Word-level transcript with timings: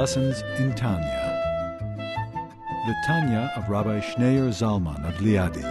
Lessons 0.00 0.40
in 0.56 0.74
Tanya. 0.76 1.76
The 2.86 2.94
Tanya 3.06 3.52
of 3.54 3.68
Rabbi 3.68 4.00
Schneur 4.00 4.48
Zalman 4.48 5.06
of 5.06 5.16
Liadi, 5.16 5.62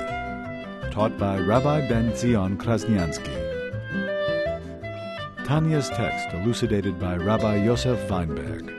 taught 0.92 1.18
by 1.18 1.40
Rabbi 1.40 1.90
Ben 1.90 2.16
Zion 2.16 2.56
Krasniansky. 2.56 3.34
Tanya's 5.48 5.90
text 5.90 6.32
elucidated 6.36 7.00
by 7.00 7.16
Rabbi 7.16 7.64
Yosef 7.64 8.08
Weinberg. 8.08 8.72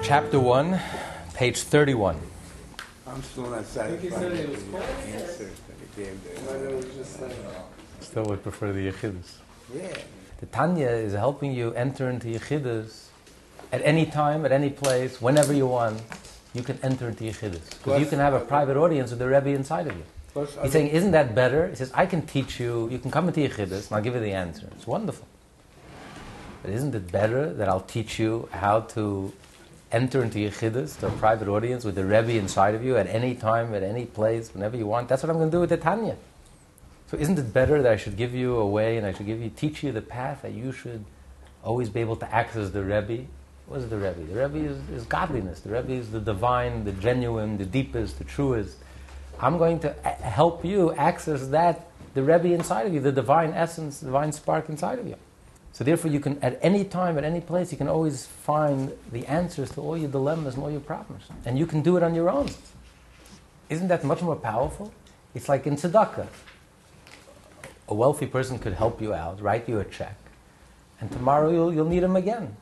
Chapter 0.00 0.38
1, 0.38 0.78
page 1.34 1.58
31. 1.58 2.16
I'm 3.04 3.20
still 3.24 3.50
not 3.50 3.64
satisfied 3.64 4.48
with 4.48 4.70
the 4.70 4.78
answer 4.78 5.50
that 5.66 5.76
he 5.80 6.04
gave 6.04 6.22
there. 6.22 6.82
Still 7.98 8.26
would 8.26 8.44
prefer 8.44 8.72
the 8.72 8.92
Yechidus. 8.92 9.38
Yeah. 9.74 9.98
The 10.38 10.46
Tanya 10.46 10.90
is 10.90 11.14
helping 11.14 11.50
you 11.50 11.72
enter 11.72 12.08
into 12.08 12.28
Yechidus 12.28 13.05
at 13.72 13.82
any 13.84 14.06
time, 14.06 14.44
at 14.44 14.52
any 14.52 14.70
place, 14.70 15.20
whenever 15.20 15.52
you 15.52 15.66
want. 15.66 16.00
You 16.54 16.62
can 16.62 16.78
enter 16.82 17.08
into 17.08 17.24
Yechidus. 17.24 17.68
Because 17.68 18.00
you 18.00 18.06
can 18.06 18.18
have 18.18 18.32
a 18.32 18.40
private 18.40 18.78
audience 18.78 19.10
with 19.10 19.18
the 19.18 19.28
Rebbe 19.28 19.50
inside 19.50 19.86
of 19.88 19.96
you. 19.96 20.04
Plus, 20.32 20.56
He's 20.62 20.72
saying, 20.72 20.88
isn't 20.88 21.10
that 21.10 21.34
better? 21.34 21.68
He 21.68 21.76
says, 21.76 21.90
I 21.94 22.06
can 22.06 22.22
teach 22.22 22.58
you, 22.58 22.88
you 22.90 22.98
can 22.98 23.10
come 23.10 23.28
into 23.28 23.40
Yechidus, 23.40 23.88
and 23.88 23.96
I'll 23.96 24.02
give 24.02 24.14
you 24.14 24.20
the 24.20 24.32
answer. 24.32 24.66
It's 24.74 24.86
wonderful. 24.86 25.26
But 26.62 26.70
isn't 26.70 26.94
it 26.94 27.12
better 27.12 27.52
that 27.52 27.68
I'll 27.68 27.80
teach 27.80 28.18
you 28.18 28.48
how 28.52 28.80
to 28.80 29.32
enter 29.92 30.22
into 30.22 30.38
Yechidus, 30.38 30.98
to 31.00 31.08
a 31.08 31.10
private 31.10 31.48
audience 31.48 31.84
with 31.84 31.94
the 31.94 32.04
Rebbe 32.04 32.32
inside 32.32 32.74
of 32.74 32.82
you 32.82 32.96
at 32.96 33.06
any 33.06 33.34
time, 33.34 33.74
at 33.74 33.82
any 33.82 34.06
place, 34.06 34.52
whenever 34.54 34.78
you 34.78 34.86
want? 34.86 35.08
That's 35.08 35.22
what 35.22 35.30
I'm 35.30 35.36
going 35.36 35.50
to 35.50 35.56
do 35.56 35.60
with 35.60 35.70
the 35.70 35.76
Tanya. 35.76 36.16
So 37.08 37.18
isn't 37.18 37.38
it 37.38 37.52
better 37.52 37.82
that 37.82 37.92
I 37.92 37.96
should 37.96 38.16
give 38.16 38.34
you 38.34 38.56
a 38.56 38.66
way 38.66 38.96
and 38.96 39.06
I 39.06 39.12
should 39.12 39.26
give 39.26 39.40
you, 39.40 39.50
teach 39.50 39.82
you 39.82 39.92
the 39.92 40.02
path 40.02 40.42
that 40.42 40.52
you 40.52 40.72
should 40.72 41.04
always 41.62 41.88
be 41.90 42.00
able 42.00 42.16
to 42.16 42.34
access 42.34 42.70
the 42.70 42.82
Rebbe? 42.82 43.26
What 43.66 43.80
is 43.80 43.88
the 43.88 43.96
Rebbe? 43.96 44.22
The 44.32 44.48
Rebbe 44.48 44.68
is, 44.70 44.78
is 44.90 45.04
godliness. 45.06 45.60
The 45.60 45.70
Rebbe 45.70 45.92
is 45.92 46.10
the 46.10 46.20
divine, 46.20 46.84
the 46.84 46.92
genuine, 46.92 47.58
the 47.58 47.64
deepest, 47.64 48.18
the 48.18 48.24
truest. 48.24 48.76
I'm 49.40 49.58
going 49.58 49.80
to 49.80 49.94
a- 50.04 50.08
help 50.08 50.64
you 50.64 50.92
access 50.94 51.48
that, 51.48 51.88
the 52.14 52.22
Rebbe 52.22 52.52
inside 52.52 52.86
of 52.86 52.94
you, 52.94 53.00
the 53.00 53.12
divine 53.12 53.52
essence, 53.52 54.00
the 54.00 54.06
divine 54.06 54.32
spark 54.32 54.68
inside 54.68 54.98
of 54.98 55.06
you. 55.06 55.16
So 55.72 55.84
therefore, 55.84 56.10
you 56.10 56.20
can, 56.20 56.38
at 56.42 56.58
any 56.62 56.84
time, 56.84 57.18
at 57.18 57.24
any 57.24 57.40
place, 57.40 57.70
you 57.70 57.76
can 57.76 57.88
always 57.88 58.24
find 58.24 58.92
the 59.12 59.26
answers 59.26 59.70
to 59.72 59.82
all 59.82 59.98
your 59.98 60.08
dilemmas 60.08 60.54
and 60.54 60.62
all 60.62 60.70
your 60.70 60.80
problems. 60.80 61.24
And 61.44 61.58
you 61.58 61.66
can 61.66 61.82
do 61.82 61.96
it 61.98 62.02
on 62.02 62.14
your 62.14 62.30
own. 62.30 62.48
Isn't 63.68 63.88
that 63.88 64.04
much 64.04 64.22
more 64.22 64.36
powerful? 64.36 64.92
It's 65.34 65.48
like 65.50 65.66
in 65.66 65.76
tzedakah. 65.76 66.28
A 67.88 67.94
wealthy 67.94 68.26
person 68.26 68.58
could 68.58 68.72
help 68.72 69.02
you 69.02 69.12
out, 69.12 69.40
write 69.40 69.68
you 69.68 69.78
a 69.78 69.84
check, 69.84 70.16
and 71.00 71.12
tomorrow 71.12 71.50
you'll, 71.50 71.74
you'll 71.74 71.88
need 71.88 72.02
him 72.02 72.16
again. 72.16 72.56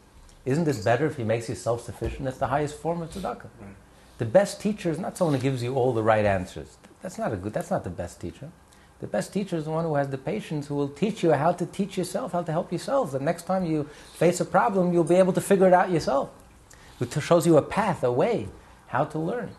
Isn't 0.44 0.68
it 0.68 0.84
better 0.84 1.06
if 1.06 1.16
he 1.16 1.24
makes 1.24 1.48
you 1.48 1.54
self-sufficient? 1.54 2.24
That's 2.24 2.38
the 2.38 2.48
highest 2.48 2.78
form 2.78 3.02
of 3.02 3.10
tzedakah. 3.10 3.48
The 4.18 4.24
best 4.24 4.60
teacher 4.60 4.90
is 4.90 4.98
not 4.98 5.16
someone 5.16 5.34
who 5.34 5.42
gives 5.42 5.62
you 5.62 5.74
all 5.74 5.92
the 5.92 6.02
right 6.02 6.24
answers. 6.24 6.76
That's 7.02 7.18
not 7.18 7.32
a 7.32 7.36
good. 7.36 7.52
That's 7.52 7.70
not 7.70 7.84
the 7.84 7.90
best 7.90 8.20
teacher. 8.20 8.50
The 9.00 9.06
best 9.06 9.32
teacher 9.32 9.56
is 9.56 9.64
the 9.64 9.70
one 9.70 9.84
who 9.84 9.96
has 9.96 10.08
the 10.08 10.18
patience, 10.18 10.68
who 10.68 10.76
will 10.76 10.88
teach 10.88 11.22
you 11.22 11.32
how 11.32 11.52
to 11.52 11.66
teach 11.66 11.98
yourself, 11.98 12.32
how 12.32 12.42
to 12.42 12.52
help 12.52 12.72
yourself. 12.72 13.12
The 13.12 13.18
next 13.18 13.42
time 13.42 13.64
you 13.64 13.88
face 14.14 14.40
a 14.40 14.44
problem, 14.44 14.92
you'll 14.92 15.04
be 15.04 15.16
able 15.16 15.32
to 15.32 15.40
figure 15.40 15.66
it 15.66 15.74
out 15.74 15.90
yourself. 15.90 16.30
It 17.00 17.12
shows 17.20 17.46
you 17.46 17.56
a 17.56 17.62
path, 17.62 18.04
a 18.04 18.12
way, 18.12 18.48
how 18.86 19.04
to 19.04 19.18
learn, 19.18 19.50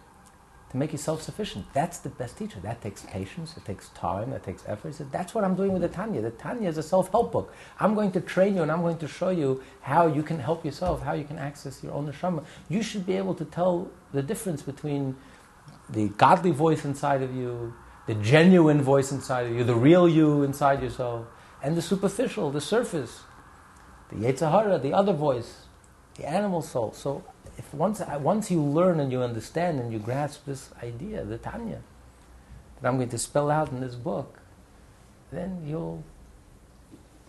to 0.72 0.78
make 0.78 0.92
you 0.92 0.98
self-sufficient. 0.98 1.66
That's 1.74 2.00
the 2.00 2.10
best 2.10 2.38
teacher. 2.38 2.60
That 2.60 2.82
takes 2.82 3.04
patience. 3.04 3.56
It 3.56 3.66
takes 3.66 3.90
time. 3.90 4.32
That 4.32 4.44
takes 4.44 4.64
effort. 4.68 4.96
That's 5.12 5.36
what 5.36 5.44
I'm 5.44 5.56
doing 5.56 5.74
with 5.74 5.82
the 5.82 5.88
Tanya. 5.88 6.22
The 6.22 6.32
Tanya 6.32 6.68
is 6.68 6.78
a 6.78 6.84
self-help 6.84 7.32
book. 7.32 7.54
I'm 7.80 7.96
going 7.96 8.12
to 8.14 8.22
train 8.22 8.56
you, 8.56 8.64
and 8.64 8.72
I'm 8.72 8.82
going 8.82 8.98
to 8.98 9.08
show 9.08 9.30
you 9.30 9.64
how 9.82 10.08
you 10.08 10.24
can 10.24 10.40
help 10.40 10.66
yourself, 10.66 11.04
how 11.04 11.14
you 11.14 11.24
can 11.24 11.38
access 11.38 11.84
your 11.84 11.94
own 11.94 12.12
neshama. 12.12 12.44
You 12.68 12.82
should 12.82 13.06
be 13.06 13.14
able 13.14 13.36
to 13.36 13.46
tell 13.46 13.90
the 14.12 14.24
difference 14.24 14.62
between 14.62 15.16
the 15.90 16.10
godly 16.10 16.52
voice 16.52 16.84
inside 16.84 17.22
of 17.22 17.36
you, 17.36 17.74
the 18.08 18.16
genuine 18.16 18.82
voice 18.82 19.12
inside 19.12 19.46
of 19.48 19.56
you, 19.56 19.64
the 19.64 19.76
real 19.76 20.10
you 20.10 20.44
inside 20.44 20.82
yourself, 20.82 21.28
and 21.62 21.78
the 21.78 21.82
superficial, 21.82 22.52
the 22.52 22.62
surface, 22.62 23.22
the 24.10 24.16
Yetzer 24.16 24.52
Hara, 24.52 24.78
the 24.78 24.94
other 24.94 25.14
voice, 25.14 25.68
the 26.16 26.28
animal 26.28 26.62
soul. 26.62 26.92
So, 26.94 27.24
if 27.58 27.74
once 27.74 28.02
uh, 28.02 28.20
once 28.22 28.52
you 28.52 28.62
learn 28.62 29.00
and 29.00 29.12
you 29.12 29.22
understand 29.22 29.80
and 29.80 29.92
you 29.92 30.00
grasp 30.00 30.46
this 30.46 30.70
idea, 30.84 31.24
the 31.24 31.38
Tanya, 31.38 31.82
that 32.82 32.88
I'm 32.88 32.98
going 32.98 33.10
to 33.10 33.18
spell 33.18 33.50
out 33.50 33.72
in 33.72 33.80
this 33.82 33.96
book, 33.96 34.40
then 35.32 35.64
you'll 35.66 36.04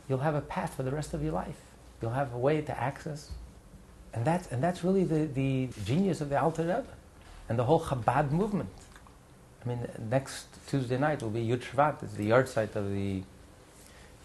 you'll 0.09 0.19
have 0.19 0.34
a 0.34 0.41
path 0.41 0.75
for 0.75 0.82
the 0.82 0.91
rest 0.91 1.14
of 1.14 1.22
your 1.22 1.32
life. 1.32 1.60
You'll 2.00 2.12
have 2.12 2.32
a 2.34 2.38
way 2.38 2.60
to 2.60 2.78
access, 2.78 3.31
and 4.12 4.25
that's 4.25 4.48
and 4.48 4.62
that's 4.62 4.84
really 4.84 5.04
the, 5.04 5.26
the 5.26 5.69
genius 5.84 6.20
of 6.20 6.28
the 6.28 6.41
Alter 6.41 6.62
Rebbe 6.62 6.87
and 7.48 7.58
the 7.58 7.64
whole 7.64 7.81
Chabad 7.81 8.31
movement. 8.31 8.70
I 9.64 9.69
mean, 9.69 9.88
next 10.10 10.47
Tuesday 10.69 10.98
night 10.98 11.22
will 11.22 11.31
be 11.31 11.47
Yud 11.47 11.62
Shvat. 11.62 12.03
It's 12.03 12.14
the 12.14 12.31
yahrzeit 12.31 12.76
of 12.76 12.91
the 12.93 13.22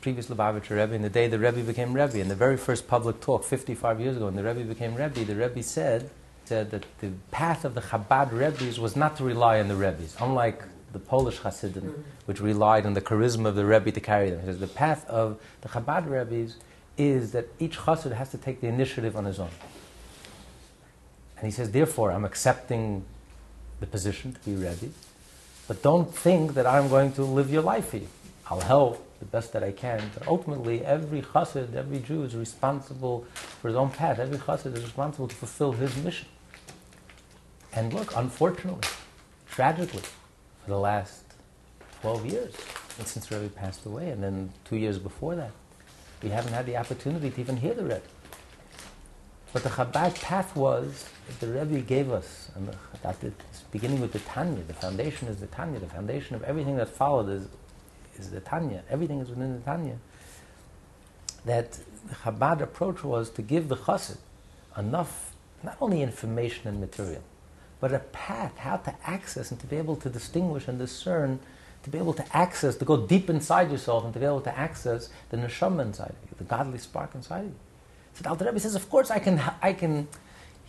previous 0.01 0.28
Lubavitcher 0.28 0.72
Rebbe. 0.72 0.95
And 0.95 1.03
the 1.03 1.09
day 1.09 1.28
the 1.28 1.39
Rebbe 1.39 1.62
became 1.62 1.94
Rebbe, 1.94 2.19
in 2.19 2.28
the 2.28 2.35
very 2.35 2.57
first 2.57 2.88
public 2.88 3.22
talk 3.22 3.44
55 3.44 4.01
years 4.01 4.17
ago, 4.17 4.25
when 4.25 4.35
the 4.35 4.44
Rebbe 4.44 4.63
became 4.63 4.95
Rebbe, 4.95 5.23
the 5.23 5.35
Rebbe 5.35 5.63
said, 5.63 6.09
said 6.45 6.72
that 6.72 6.85
the 7.00 7.12
path 7.29 7.63
of 7.63 7.75
the 7.75 7.81
Chabad 7.81 8.31
Rebbes 8.31 8.79
was 8.79 8.95
not 8.95 9.16
to 9.17 9.23
rely 9.23 9.59
on 9.59 9.67
the 9.67 9.75
Rebbes, 9.75 10.16
unlike 10.19 10.63
the 10.91 11.00
Polish 11.00 11.38
Hasidim, 11.38 11.84
mm-hmm. 11.84 12.01
which 12.25 12.41
relied 12.41 12.85
on 12.85 12.94
the 12.94 13.01
charisma 13.01 13.47
of 13.47 13.56
the 13.56 13.66
Rebbe 13.66 13.91
to 13.91 14.01
carry 14.01 14.29
them. 14.29 14.41
He 14.41 14.47
says 14.47 14.59
the 14.59 14.67
path 14.67 15.07
of 15.07 15.39
the 15.62 15.69
Chabad 15.69 16.09
Rebbes 16.09 16.57
is 16.97 17.31
that 17.31 17.47
each 17.59 17.78
Chassid 17.78 18.12
has 18.12 18.31
to 18.31 18.38
take 18.38 18.59
the 18.59 18.68
initiative 18.68 19.16
on 19.16 19.25
his 19.25 19.39
own. 19.39 19.50
And 21.38 21.45
he 21.45 21.51
says, 21.51 21.72
therefore, 21.72 22.12
I'm 22.12 22.25
accepting 22.25 23.06
the 23.79 23.88
position 23.88 24.33
to 24.33 24.39
be 24.41 24.53
Rebbe, 24.56 24.89
but 25.68 25.81
don't 25.81 26.13
think 26.13 26.53
that 26.53 26.68
I'm 26.68 26.89
going 26.89 27.13
to 27.13 27.23
live 27.23 27.51
your 27.51 27.63
life 27.63 27.89
for 27.89 27.97
you. 27.97 28.07
I'll 28.47 28.62
help 28.62 29.11
the 29.22 29.26
best 29.28 29.54
that 29.54 29.64
I 29.64 29.72
can, 29.72 30.02
but 30.18 30.28
ultimately, 30.28 30.84
every 30.84 31.22
chassid, 31.22 31.76
every 31.76 32.00
Jew 32.00 32.24
is 32.24 32.36
responsible 32.36 33.26
for 33.36 33.68
his 33.68 33.78
own 33.78 33.92
path. 33.92 34.18
Every 34.18 34.40
chassid 34.40 34.76
is 34.76 34.84
responsible 34.84 35.28
to 35.28 35.36
fulfill 35.36 35.74
his 35.74 35.96
mission. 36.04 36.28
And 37.72 37.94
look, 37.94 38.14
unfortunately, 38.16 38.90
tragically, 39.50 40.02
for 40.64 40.72
the 40.72 40.80
last 40.80 41.24
12 42.02 42.26
years, 42.26 42.56
since 43.06 43.31
Rebbe 43.31 43.50
passed 43.50 43.86
away, 43.86 44.10
and 44.10 44.24
then 44.24 44.52
two 44.66 44.76
years 44.76 44.98
before 44.98 45.36
that, 45.36 45.52
we 46.24 46.30
haven't 46.30 46.54
had 46.54 46.66
the 46.66 46.78
opportunity 46.78 47.30
to 47.30 47.40
even 47.40 47.58
hear 47.58 47.76
the 47.76 47.84
Rebbe. 47.84 48.02
But 49.54 49.64
the 49.64 49.70
Chabad 49.70 50.20
path 50.20 50.56
was 50.56 51.06
that 51.28 51.40
the 51.40 51.54
Rebbe 51.54 51.81
gave 51.81 52.12
us, 52.12 52.50
and 52.56 52.68
the, 52.68 52.76
that 53.04 53.24
it's 53.24 53.62
beginning 53.72 54.02
with 54.02 54.14
the 54.14 54.20
Tanya. 54.20 54.64
The 54.64 54.74
foundation 54.74 55.28
is 55.28 55.38
the 55.38 55.48
Tanya. 55.48 55.80
The 55.80 55.88
foundation 55.88 56.36
of 56.36 56.44
everything 56.44 56.78
that 56.78 56.90
followed 56.90 57.30
is, 57.30 57.48
is 58.26 58.32
the 58.32 58.40
Tanya. 58.40 58.84
Everything 58.90 59.20
is 59.20 59.30
within 59.30 59.54
the 59.54 59.59
Tanya. 59.62 59.98
That 61.46 61.72
the 62.08 62.16
Chabad 62.16 62.62
approach 62.62 63.04
was 63.04 63.30
to 63.32 63.42
give 63.42 63.68
the 63.68 63.76
Chassid 63.76 64.18
enough, 64.78 65.36
not 65.64 65.78
only 65.82 66.02
information 66.02 66.68
and 66.68 66.80
material, 66.80 67.24
but 67.80 67.94
a 67.94 68.00
path 68.00 68.58
how 68.58 68.78
to 68.78 68.96
access 69.06 69.52
and 69.52 69.60
to 69.60 69.68
be 69.68 69.76
able 69.76 69.96
to 69.98 70.10
distinguish 70.10 70.68
and 70.68 70.78
discern, 70.78 71.40
to 71.84 71.90
be 71.90 71.98
able 71.98 72.14
to 72.14 72.38
access, 72.38 72.76
to 72.78 72.86
go 72.86 73.08
deep 73.08 73.30
inside 73.30 73.72
yourself 73.72 74.06
and 74.06 74.14
to 74.14 74.20
be 74.20 74.26
able 74.26 74.42
to 74.42 74.58
access 74.58 75.10
the 75.30 75.38
neshama 75.38 75.81
inside 75.81 76.14
you, 76.24 76.36
the 76.38 76.44
godly 76.44 76.78
spark 76.78 77.16
inside 77.16 77.46
you. 77.46 77.56
So 78.14 78.24
the 78.24 78.30
Alter 78.30 78.46
Rebbe 78.46 78.60
says, 78.60 78.76
of 78.76 78.88
course 78.90 79.10
I 79.10 79.20
can, 79.20 79.42
I 79.62 79.74
can. 79.74 80.08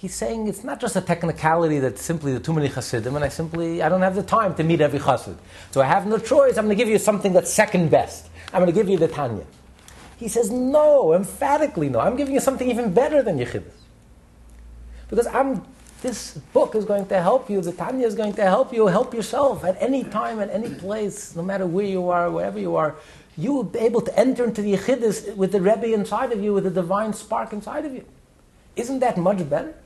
He's 0.02 0.16
saying 0.16 0.48
it's 0.48 0.64
not 0.64 0.80
just 0.80 0.96
a 0.96 1.00
technicality 1.00 1.78
that 1.78 1.96
simply 1.96 2.32
the 2.32 2.40
too 2.40 2.52
many 2.52 2.68
chassidim, 2.68 3.14
and 3.14 3.24
I 3.24 3.28
simply 3.28 3.82
I 3.82 3.88
don't 3.88 4.02
have 4.02 4.16
the 4.16 4.24
time 4.24 4.52
to 4.56 4.64
meet 4.64 4.80
every 4.80 4.98
chassid, 4.98 5.36
so 5.70 5.80
I 5.80 5.84
have 5.84 6.08
no 6.08 6.18
choice. 6.18 6.58
I'm 6.58 6.64
going 6.64 6.76
to 6.76 6.84
give 6.84 6.88
you 6.88 6.98
something 6.98 7.32
that's 7.32 7.52
second 7.52 7.88
best. 7.88 8.28
I'm 8.52 8.58
going 8.62 8.66
to 8.66 8.72
give 8.72 8.88
you 8.88 8.98
the 8.98 9.06
Tanya. 9.06 9.44
He 10.16 10.26
says, 10.26 10.50
no, 10.50 11.12
emphatically 11.14 11.88
no. 11.88 12.00
I'm 12.00 12.16
giving 12.16 12.34
you 12.34 12.40
something 12.40 12.68
even 12.68 12.92
better 12.92 13.22
than 13.22 13.38
Yechidus. 13.38 13.70
Because 15.08 15.28
I'm, 15.28 15.64
this 16.00 16.32
book 16.52 16.74
is 16.74 16.84
going 16.84 17.06
to 17.06 17.22
help 17.22 17.48
you, 17.48 17.60
the 17.60 17.70
Tanya 17.70 18.04
is 18.04 18.16
going 18.16 18.32
to 18.32 18.42
help 18.42 18.72
you 18.72 18.88
help 18.88 19.14
yourself 19.14 19.64
at 19.64 19.76
any 19.78 20.02
time, 20.02 20.40
at 20.40 20.50
any 20.50 20.74
place, 20.74 21.36
no 21.36 21.42
matter 21.42 21.64
where 21.64 21.86
you 21.86 22.08
are, 22.08 22.28
wherever 22.28 22.58
you 22.58 22.74
are. 22.74 22.96
You 23.36 23.52
will 23.52 23.62
be 23.62 23.78
able 23.78 24.00
to 24.00 24.18
enter 24.18 24.42
into 24.42 24.62
the 24.62 24.74
Yechidus 24.74 25.36
with 25.36 25.52
the 25.52 25.60
Rebbe 25.60 25.94
inside 25.94 26.32
of 26.32 26.42
you, 26.42 26.54
with 26.54 26.64
the 26.64 26.70
divine 26.70 27.12
spark 27.12 27.52
inside 27.52 27.84
of 27.84 27.94
you. 27.94 28.04
Isn't 28.74 28.98
that 28.98 29.16
much 29.16 29.48
better? 29.48 29.76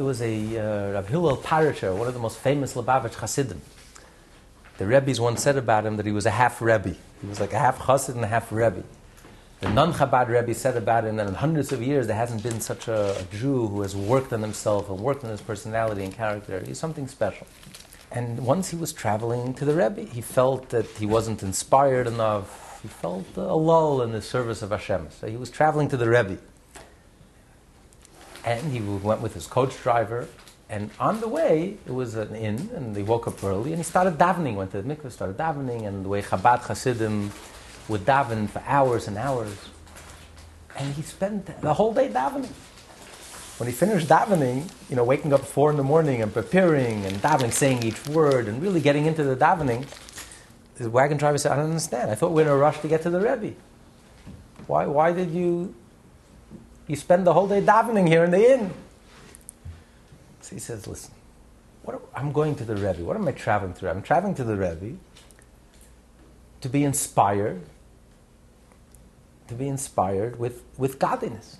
There 0.00 0.06
was 0.06 0.22
a 0.22 0.58
uh, 0.58 0.92
Rav 0.92 1.08
Hillel 1.08 1.36
Paritcher, 1.36 1.94
one 1.94 2.08
of 2.08 2.14
the 2.14 2.20
most 2.20 2.38
famous 2.38 2.72
Lubavitch 2.72 3.16
Hasidim. 3.16 3.60
The 4.78 4.86
Rebbe's 4.86 5.20
once 5.20 5.42
said 5.42 5.58
about 5.58 5.84
him 5.84 5.98
that 5.98 6.06
he 6.06 6.12
was 6.12 6.24
a 6.24 6.30
half 6.30 6.62
Rebbe. 6.62 6.96
He 7.20 7.26
was 7.28 7.38
like 7.38 7.52
a 7.52 7.58
half 7.58 7.80
Chassid 7.80 8.14
and 8.14 8.24
a 8.24 8.26
half 8.26 8.50
Rebbe. 8.50 8.82
The 9.60 9.68
non-Chabad 9.68 10.28
Rebbe 10.28 10.54
said 10.54 10.78
about 10.78 11.04
him 11.04 11.16
that 11.16 11.26
in 11.26 11.34
hundreds 11.34 11.70
of 11.70 11.82
years 11.82 12.06
there 12.06 12.16
hasn't 12.16 12.42
been 12.42 12.62
such 12.62 12.88
a, 12.88 13.14
a 13.20 13.24
Jew 13.24 13.66
who 13.66 13.82
has 13.82 13.94
worked 13.94 14.32
on 14.32 14.40
himself 14.40 14.88
and 14.88 14.98
worked 15.00 15.22
on 15.22 15.28
his 15.28 15.42
personality 15.42 16.02
and 16.02 16.14
character. 16.14 16.64
He's 16.66 16.78
something 16.78 17.06
special. 17.06 17.46
And 18.10 18.46
once 18.46 18.70
he 18.70 18.76
was 18.76 18.94
traveling 18.94 19.52
to 19.52 19.66
the 19.66 19.74
Rebbe, 19.74 20.10
he 20.10 20.22
felt 20.22 20.70
that 20.70 20.86
he 20.86 21.04
wasn't 21.04 21.42
inspired 21.42 22.06
enough. 22.06 22.80
He 22.80 22.88
felt 22.88 23.26
a 23.36 23.54
lull 23.54 24.00
in 24.00 24.12
the 24.12 24.22
service 24.22 24.62
of 24.62 24.70
Hashem. 24.70 25.08
So 25.10 25.26
he 25.26 25.36
was 25.36 25.50
traveling 25.50 25.88
to 25.88 25.98
the 25.98 26.08
Rebbe. 26.08 26.38
And 28.44 28.72
he 28.72 28.80
went 28.80 29.20
with 29.20 29.34
his 29.34 29.46
coach 29.46 29.80
driver. 29.82 30.28
And 30.68 30.90
on 31.00 31.20
the 31.20 31.28
way, 31.28 31.78
it 31.84 31.92
was 31.92 32.14
an 32.14 32.34
inn, 32.34 32.70
and 32.74 32.94
they 32.94 33.02
woke 33.02 33.26
up 33.26 33.42
early, 33.42 33.72
and 33.72 33.78
he 33.78 33.82
started 33.82 34.16
davening. 34.16 34.54
Went 34.54 34.70
to 34.70 34.80
the 34.80 34.94
mikveh, 34.94 35.10
started 35.10 35.36
davening, 35.36 35.86
and 35.86 36.04
the 36.04 36.08
way 36.08 36.22
Chabad 36.22 36.60
Hasidim 36.60 37.32
would 37.88 38.02
daven 38.06 38.48
for 38.48 38.62
hours 38.66 39.08
and 39.08 39.18
hours. 39.18 39.68
And 40.76 40.94
he 40.94 41.02
spent 41.02 41.60
the 41.60 41.74
whole 41.74 41.92
day 41.92 42.08
davening. 42.08 42.52
When 43.58 43.68
he 43.68 43.74
finished 43.74 44.06
davening, 44.06 44.70
you 44.88 44.96
know, 44.96 45.04
waking 45.04 45.32
up 45.32 45.40
at 45.40 45.46
four 45.46 45.70
in 45.70 45.76
the 45.76 45.82
morning 45.82 46.22
and 46.22 46.32
preparing 46.32 47.04
and 47.04 47.16
davening, 47.16 47.52
saying 47.52 47.82
each 47.82 48.06
word, 48.08 48.48
and 48.48 48.62
really 48.62 48.80
getting 48.80 49.06
into 49.06 49.24
the 49.24 49.36
davening, 49.36 49.86
the 50.76 50.88
wagon 50.88 51.18
driver 51.18 51.36
said, 51.36 51.52
I 51.52 51.56
don't 51.56 51.66
understand. 51.66 52.10
I 52.10 52.14
thought 52.14 52.30
we 52.30 52.42
were 52.42 52.48
in 52.48 52.54
a 52.54 52.56
rush 52.56 52.80
to 52.80 52.88
get 52.88 53.02
to 53.02 53.10
the 53.10 53.20
Rebbe. 53.20 53.54
Why, 54.66 54.86
why 54.86 55.12
did 55.12 55.30
you, 55.30 55.74
you 56.90 56.96
spend 56.96 57.26
the 57.26 57.32
whole 57.32 57.46
day 57.46 57.62
davening 57.62 58.08
here 58.08 58.24
in 58.24 58.32
the 58.32 58.52
inn? 58.52 58.72
So 60.40 60.56
he 60.56 60.60
says, 60.60 60.86
listen, 60.86 61.14
what, 61.82 62.02
I'm 62.14 62.32
going 62.32 62.56
to 62.56 62.64
the 62.64 62.74
Rebbe. 62.74 63.04
What 63.04 63.16
am 63.16 63.28
I 63.28 63.32
traveling 63.32 63.74
through? 63.74 63.90
I'm 63.90 64.02
traveling 64.02 64.34
to 64.34 64.44
the 64.44 64.56
Rebbe 64.56 64.98
to 66.60 66.68
be 66.68 66.82
inspired, 66.84 67.62
to 69.48 69.54
be 69.54 69.68
inspired 69.68 70.38
with, 70.38 70.64
with 70.76 70.98
godliness. 70.98 71.58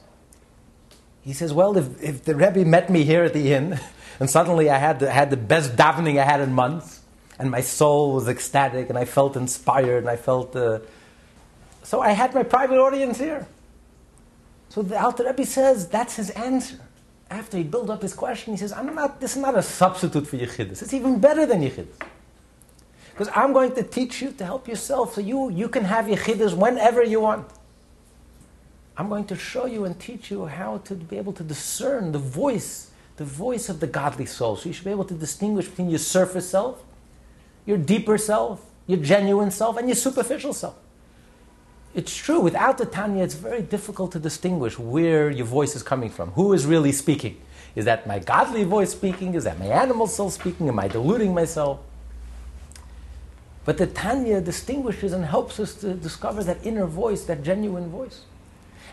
He 1.23 1.33
says, 1.33 1.53
well, 1.53 1.77
if, 1.77 2.03
if 2.03 2.25
the 2.25 2.35
Rebbe 2.35 2.65
met 2.65 2.91
me 2.91 3.05
here 3.05 3.23
at 3.23 3.33
the 3.33 3.53
inn, 3.53 3.79
and 4.21 4.29
suddenly 4.29 4.69
I 4.69 4.79
had 4.79 4.99
the, 4.99 5.11
had 5.11 5.31
the 5.31 5.37
best 5.37 5.77
davening 5.77 6.19
I 6.21 6.25
had 6.25 6.41
in 6.41 6.53
months, 6.53 7.01
and 7.39 7.51
my 7.51 7.61
soul 7.61 8.15
was 8.15 8.29
ecstatic, 8.29 8.89
and 8.89 8.99
I 8.99 9.05
felt 9.05 9.37
inspired, 9.37 9.99
and 9.99 10.11
I 10.11 10.17
felt. 10.17 10.55
Uh, 10.55 10.81
so 11.83 12.03
I 12.03 12.11
had 12.11 12.35
my 12.35 12.43
private 12.43 12.79
audience 12.79 13.19
here. 13.19 13.47
So 14.71 14.83
the 14.83 14.99
Alter 14.99 15.27
Rebbe 15.27 15.45
says 15.45 15.87
that's 15.89 16.17
his 16.17 16.31
answer. 16.31 16.81
After 17.31 17.59
he 17.59 17.63
built 17.63 17.91
up 17.91 18.01
his 18.01 18.15
question, 18.15 18.55
he 18.55 18.57
says, 18.57 18.73
"I'm 18.73 18.95
not. 18.95 19.21
This 19.21 19.37
is 19.37 19.43
not 19.43 19.57
a 19.57 19.63
substitute 19.63 20.27
for 20.27 20.39
yichidus. 20.39 20.83
It's 20.83 20.95
even 20.95 21.21
better 21.21 21.45
than 21.45 21.61
yichidus." 21.61 22.01
Because 23.13 23.29
I'm 23.37 23.53
going 23.53 23.75
to 23.75 23.83
teach 23.83 24.23
you 24.23 24.33
to 24.33 24.45
help 24.45 24.67
yourself 24.67 25.15
so 25.15 25.21
you, 25.21 25.51
you 25.51 25.69
can 25.69 25.85
have 25.85 26.07
yichidus 26.07 26.57
whenever 26.57 27.03
you 27.03 27.21
want. 27.21 27.47
I'm 28.97 29.11
going 29.11 29.27
to 29.27 29.37
show 29.37 29.67
you 29.67 29.85
and 29.85 30.01
teach 30.01 30.31
you 30.31 30.47
how 30.47 30.79
to 30.79 30.95
be 30.95 31.19
able 31.19 31.35
to 31.35 31.43
discern 31.43 32.13
the 32.13 32.19
voice, 32.19 32.91
the 33.17 33.25
voice 33.25 33.69
of 33.69 33.81
the 33.81 33.87
godly 33.87 34.25
soul. 34.25 34.57
So 34.57 34.71
you 34.71 34.73
should 34.73 34.87
be 34.87 34.91
able 34.91 35.05
to 35.05 35.15
distinguish 35.15 35.69
between 35.69 35.91
your 35.91 35.99
surface 35.99 36.49
self 36.49 36.83
your 37.67 37.79
deeper 37.79 38.19
self, 38.19 38.65
your 38.87 38.99
genuine 38.99 39.51
self, 39.51 39.77
and 39.77 39.89
your 39.89 39.97
superficial 39.97 40.53
self. 40.53 40.75
It's 41.93 42.17
true, 42.17 42.39
without 42.39 42.79
the 42.79 42.87
Tanya, 42.87 43.25
it's 43.25 43.35
very 43.35 43.63
difficult 43.63 44.13
to 44.13 44.21
distinguish 44.21 44.79
where 44.79 45.29
your 45.29 45.47
voice 45.47 45.75
is 45.75 45.83
coming 45.83 46.09
from. 46.09 46.31
Who 46.33 46.53
is 46.53 46.65
really 46.65 46.93
speaking? 46.93 47.41
Is 47.75 47.85
that 47.85 48.07
my 48.07 48.21
godly 48.21 48.65
voice 48.65 48.93
speaking? 48.93 49.35
Is 49.35 49.45
that 49.45 49.59
my 49.59 49.67
animal 49.67 50.07
soul 50.07 50.31
speaking? 50.31 50.69
Am 50.69 50.79
I 50.79 50.87
deluding 50.87 51.35
myself? 51.35 51.81
But 53.65 53.79
the 53.79 53.87
Tanya 53.87 54.41
distinguishes 54.41 55.13
and 55.13 55.25
helps 55.25 55.59
us 55.59 55.75
to 55.77 55.95
discover 55.95 56.45
that 56.45 56.65
inner 56.65 56.87
voice, 56.87 57.25
that 57.25 57.43
genuine 57.43 57.91
voice. 57.91 58.23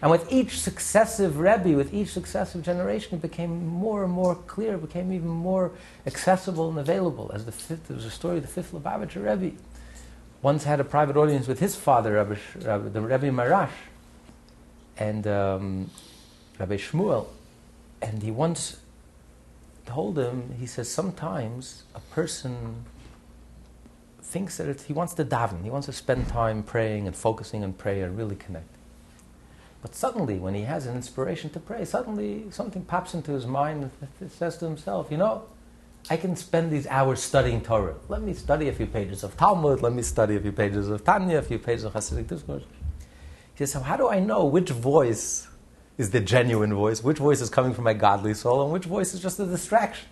And 0.01 0.11
with 0.11 0.31
each 0.31 0.59
successive 0.59 1.39
Rebbe, 1.39 1.75
with 1.75 1.93
each 1.93 2.09
successive 2.09 2.61
generation, 2.61 3.15
it 3.15 3.21
became 3.21 3.65
more 3.65 4.03
and 4.03 4.13
more 4.13 4.35
clear, 4.35 4.77
became 4.77 5.11
even 5.11 5.29
more 5.29 5.71
accessible 6.05 6.69
and 6.69 6.77
available. 6.77 7.31
As 7.33 7.45
the 7.45 7.51
fifth, 7.51 7.87
there 7.87 7.95
was 7.95 8.05
a 8.05 8.11
story 8.11 8.37
of 8.37 8.43
the 8.43 8.47
fifth 8.47 8.73
Lubavitcher 8.73 9.23
Rebbe. 9.23 9.55
Once 10.47 10.63
had 10.63 10.79
a 10.79 10.83
private 10.85 11.17
audience 11.17 11.45
with 11.45 11.59
his 11.59 11.75
father, 11.75 12.13
Rabbi, 12.13 12.35
Rabbi, 12.63 12.87
the 12.87 13.01
Rebbe 13.01 13.29
Maharash, 13.31 13.77
and 14.97 15.27
um, 15.27 15.89
Rabbi 16.57 16.77
Shmuel. 16.77 17.27
And 18.01 18.23
he 18.23 18.31
once 18.31 18.77
told 19.85 20.17
him, 20.17 20.55
he 20.57 20.65
says, 20.65 20.89
sometimes 20.89 21.83
a 21.93 21.99
person 21.99 22.85
thinks 24.21 24.55
that 24.55 24.83
he 24.83 24.93
wants 24.93 25.13
to 25.15 25.25
daven, 25.25 25.65
he 25.65 25.69
wants 25.69 25.87
to 25.87 25.91
spend 25.91 26.29
time 26.29 26.63
praying 26.63 27.07
and 27.07 27.13
focusing 27.13 27.61
on 27.61 27.73
prayer 27.73 28.05
and 28.05 28.17
really 28.17 28.37
connect. 28.37 28.69
But 29.81 29.95
suddenly, 29.95 30.37
when 30.39 30.53
he 30.53 30.61
has 30.61 30.85
an 30.85 30.95
inspiration 30.95 31.49
to 31.49 31.59
pray, 31.59 31.83
suddenly 31.83 32.45
something 32.51 32.85
pops 32.85 33.13
into 33.13 33.33
his 33.33 33.45
mind 33.45 33.91
and 34.21 34.31
says 34.31 34.57
to 34.59 34.65
himself, 34.65 35.11
you 35.11 35.17
know, 35.17 35.43
I 36.09 36.17
can 36.17 36.35
spend 36.35 36.71
these 36.71 36.87
hours 36.87 37.21
studying 37.21 37.61
Torah. 37.61 37.95
Let 38.07 38.21
me 38.21 38.33
study 38.33 38.69
a 38.69 38.73
few 38.73 38.85
pages 38.85 39.23
of 39.23 39.35
Talmud, 39.35 39.81
let 39.81 39.93
me 39.93 40.01
study 40.01 40.37
a 40.37 40.39
few 40.39 40.53
pages 40.53 40.87
of 40.87 41.03
Tanya, 41.03 41.39
a 41.39 41.41
few 41.41 41.59
pages 41.59 41.83
of 41.83 41.93
Hasidic 41.93 42.27
discourse. 42.27 42.63
He 43.53 43.65
says, 43.65 43.73
so 43.73 43.81
how 43.81 43.97
do 43.97 44.07
I 44.07 44.19
know 44.19 44.45
which 44.45 44.69
voice 44.69 45.47
is 45.97 46.11
the 46.11 46.21
genuine 46.21 46.73
voice, 46.73 47.03
which 47.03 47.17
voice 47.17 47.41
is 47.41 47.49
coming 47.49 47.73
from 47.73 47.83
my 47.83 47.93
godly 47.93 48.33
soul, 48.33 48.63
and 48.63 48.71
which 48.71 48.85
voice 48.85 49.13
is 49.13 49.21
just 49.21 49.39
a 49.39 49.45
distraction? 49.45 50.07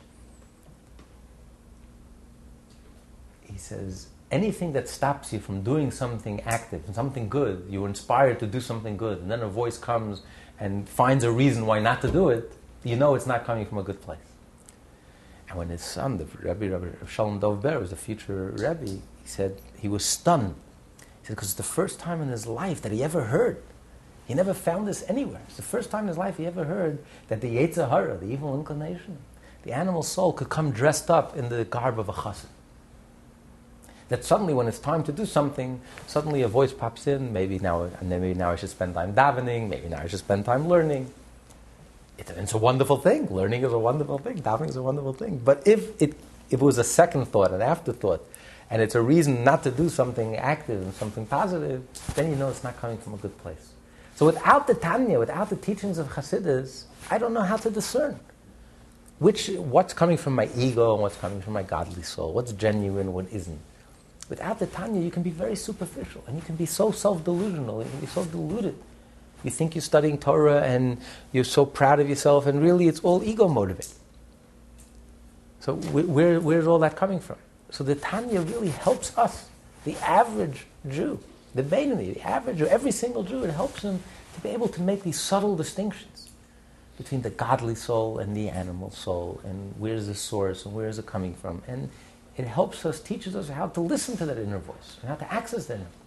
He 3.42 3.58
says, 3.58 4.08
anything 4.32 4.74
that 4.74 4.90
stops 4.90 5.32
you 5.32 5.40
from 5.40 5.62
doing 5.62 5.92
something 5.92 6.42
active 6.42 6.84
something 6.92 7.30
good, 7.30 7.68
you're 7.70 7.88
inspired 7.88 8.40
to 8.40 8.48
do 8.48 8.60
something 8.60 8.98
good, 8.98 9.20
and 9.20 9.32
then 9.32 9.42
a 9.42 9.48
voice 9.48 9.78
comes 9.78 10.24
and 10.60 10.90
finds 10.90 11.24
a 11.24 11.32
reason 11.32 11.66
why 11.66 11.80
not 11.80 12.02
to 12.02 12.12
do 12.12 12.30
it, 12.30 12.52
you 12.84 12.98
know 12.98 13.16
it's 13.16 13.28
not 13.28 13.46
coming 13.46 13.66
from 13.66 13.78
a 13.78 13.84
good 13.84 14.02
place. 14.02 14.35
And 15.56 15.60
when 15.60 15.70
his 15.70 15.86
son, 15.86 16.18
the 16.18 16.26
Rebbe, 16.26 17.08
Shalom 17.08 17.40
Dov 17.40 17.62
Ber, 17.62 17.80
was 17.80 17.90
the 17.90 17.96
future 17.96 18.52
Rebbe, 18.58 18.86
he 18.88 19.02
said 19.24 19.62
he 19.80 19.88
was 19.88 20.04
stunned. 20.04 20.54
He 21.00 21.28
said, 21.28 21.36
because 21.38 21.48
it's 21.48 21.54
the 21.54 21.64
first 21.64 21.98
time 21.98 22.22
in 22.22 22.28
his 22.28 22.46
life 22.46 22.82
that 22.82 22.92
he 22.92 23.02
ever 23.02 23.24
heard. 23.24 23.64
He 24.28 24.34
never 24.34 24.54
found 24.54 24.86
this 24.86 25.06
anywhere. 25.08 25.40
It's 25.48 25.56
the 25.56 25.64
first 25.64 25.92
time 25.92 26.04
in 26.04 26.08
his 26.10 26.18
life 26.18 26.36
he 26.36 26.46
ever 26.46 26.66
heard 26.66 27.00
that 27.30 27.40
the 27.40 27.56
Yetzer 27.56 27.90
Hara, 27.90 28.18
the 28.18 28.26
evil 28.26 28.54
inclination, 28.54 29.20
the 29.64 29.72
animal 29.72 30.04
soul, 30.04 30.34
could 30.34 30.50
come 30.50 30.72
dressed 30.72 31.10
up 31.10 31.38
in 31.38 31.48
the 31.48 31.64
garb 31.64 32.02
of 32.02 32.10
a 32.10 32.14
chassid 32.14 32.48
that 34.10 34.26
suddenly 34.26 34.54
when 34.54 34.68
it's 34.68 34.78
time 34.78 35.04
to 35.04 35.14
do 35.14 35.26
something, 35.26 35.80
suddenly 36.06 36.42
a 36.42 36.48
voice 36.50 36.74
pops 36.74 37.08
in, 37.08 37.32
maybe 37.32 37.60
now, 37.60 37.90
maybe 38.02 38.34
now 38.34 38.52
I 38.52 38.56
should 38.56 38.70
spend 38.70 38.94
time 38.94 39.16
davening, 39.16 39.70
maybe 39.70 39.88
now 39.88 40.00
I 40.00 40.08
should 40.08 40.20
spend 40.20 40.44
time 40.46 40.68
learning. 40.68 41.12
It's, 42.18 42.54
a 42.54 42.58
wonderful 42.58 42.98
thing. 42.98 43.28
Learning 43.28 43.64
is 43.64 43.74
a 43.74 43.80
wonderful 43.80 44.18
thing. 44.18 44.42
Davening 44.42 44.70
is 44.70 44.76
a 44.76 44.84
wonderful 44.84 45.14
thing. 45.14 45.42
But 45.44 45.68
if 45.68 46.02
it, 46.02 46.14
if 46.50 46.54
it 46.54 46.62
was 46.62 46.78
a 46.78 46.84
second 46.84 47.26
thought, 47.26 47.52
an 47.52 47.62
afterthought, 47.62 48.26
and 48.70 48.82
it's 48.82 48.96
a 48.96 49.02
reason 49.02 49.44
not 49.44 49.64
to 49.64 49.72
do 49.72 49.90
something 49.90 50.36
active 50.38 50.82
and 50.82 50.94
something 50.94 51.26
positive, 51.26 51.84
then 52.16 52.30
you 52.30 52.36
know 52.36 52.50
it's 52.50 52.64
not 52.64 52.78
coming 52.78 52.98
from 52.98 53.14
a 53.14 53.18
good 53.18 53.38
place. 53.40 53.74
So 54.16 54.26
without 54.26 54.66
the 54.66 54.76
Tanya, 54.76 55.20
without 55.20 55.50
the 55.50 55.58
teachings 55.58 55.98
of 55.98 56.08
Hasidus, 56.08 56.86
I 57.12 57.18
don't 57.18 57.34
know 57.34 57.42
how 57.44 57.58
to 57.58 57.70
discern 57.70 58.20
which, 59.20 59.50
what's 59.50 59.94
coming 59.94 60.18
from 60.18 60.36
my 60.36 60.50
ego 60.58 60.94
and 60.94 61.02
what's 61.02 61.18
coming 61.18 61.42
from 61.42 61.54
my 61.54 61.64
godly 61.64 62.04
soul, 62.04 62.34
what's 62.34 62.52
genuine, 62.52 63.14
what 63.14 63.28
isn't. 63.32 63.60
Without 64.30 64.60
the 64.60 64.68
Tanya, 64.68 65.02
you 65.02 65.12
can 65.12 65.24
be 65.24 65.30
very 65.30 65.56
superficial 65.56 66.24
and 66.28 66.36
you 66.36 66.42
can 66.42 66.56
be 66.56 66.66
so 66.66 66.92
self 66.92 67.24
delusional, 67.24 67.84
you 67.84 67.90
can 67.90 68.00
be 68.00 68.08
so 68.08 68.26
deluded. 68.26 68.76
You 69.46 69.52
think 69.52 69.76
you're 69.76 69.84
studying 69.84 70.18
Torah 70.18 70.64
and 70.64 70.98
you're 71.32 71.44
so 71.44 71.68
proud 71.68 72.00
of 72.00 72.10
yourself, 72.10 72.48
and 72.48 72.62
really 72.62 72.88
it's 72.88 73.00
all 73.02 73.24
ego 73.24 73.48
motivated. 73.48 73.94
So, 75.60 75.76
where, 75.76 76.40
where's 76.40 76.66
all 76.66 76.80
that 76.80 76.96
coming 76.96 77.20
from? 77.20 77.38
So, 77.70 77.84
the 77.84 77.94
Tanya 77.94 78.42
really 78.42 78.70
helps 78.70 79.16
us, 79.18 79.48
the 79.84 79.96
average 79.98 80.66
Jew, 80.90 81.20
the 81.54 81.62
Beinoni, 81.62 82.16
the 82.16 82.22
average 82.22 82.58
Jew, 82.58 82.66
every 82.66 82.92
single 82.92 83.24
Jew, 83.24 83.44
it 83.44 83.52
helps 83.52 83.84
him 83.84 84.02
to 84.34 84.42
be 84.42 84.50
able 84.50 84.68
to 84.70 84.82
make 84.82 85.04
these 85.04 85.20
subtle 85.20 85.56
distinctions 85.56 86.30
between 86.98 87.22
the 87.22 87.30
godly 87.30 87.76
soul 87.76 88.18
and 88.18 88.36
the 88.36 88.50
animal 88.50 88.90
soul, 88.90 89.40
and 89.44 89.76
where's 89.78 90.08
the 90.08 90.16
source 90.16 90.66
and 90.66 90.74
where 90.74 90.88
is 90.88 90.98
it 90.98 91.06
coming 91.06 91.36
from. 91.36 91.62
And 91.68 91.90
it 92.36 92.48
helps 92.48 92.84
us, 92.84 93.00
teaches 93.00 93.36
us 93.36 93.50
how 93.50 93.68
to 93.68 93.80
listen 93.80 94.18
to 94.18 94.26
that 94.26 94.40
inner 94.40 94.60
voice 94.60 94.98
and 95.02 95.10
how 95.10 95.16
to 95.16 95.32
access 95.32 95.68
that 95.68 95.76
inner 95.76 95.84
voice. 95.84 96.05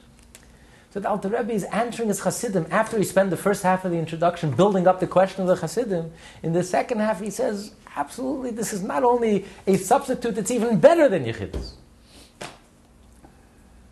So 0.91 1.01
the 1.01 1.09
Alter 1.09 1.29
Rebbe 1.29 1.53
is 1.53 1.65
answering 1.65 2.09
his 2.09 2.21
Hasidim 2.21 2.67
after 2.71 2.97
he 2.97 3.05
spent 3.05 3.29
the 3.31 3.37
first 3.37 3.63
half 3.63 3.85
of 3.85 3.91
the 3.91 3.99
introduction 3.99 4.51
building 4.53 4.87
up 4.87 5.01
the 5.01 5.07
question 5.07 5.43
of 5.43 5.49
the 5.49 5.57
Hasidim. 5.57 6.11
In 6.43 6.55
the 6.55 6.63
second 6.63 7.01
half, 7.01 7.21
he 7.21 7.31
says, 7.31 7.75
absolutely, 7.95 8.53
this 8.53 8.73
is 8.73 8.83
not 8.83 9.05
only 9.05 9.45
a 9.67 9.77
substitute, 9.77 10.39
it's 10.39 10.51
even 10.51 10.81
better 10.81 11.09
than 11.09 11.27
Yechidus. 11.27 11.73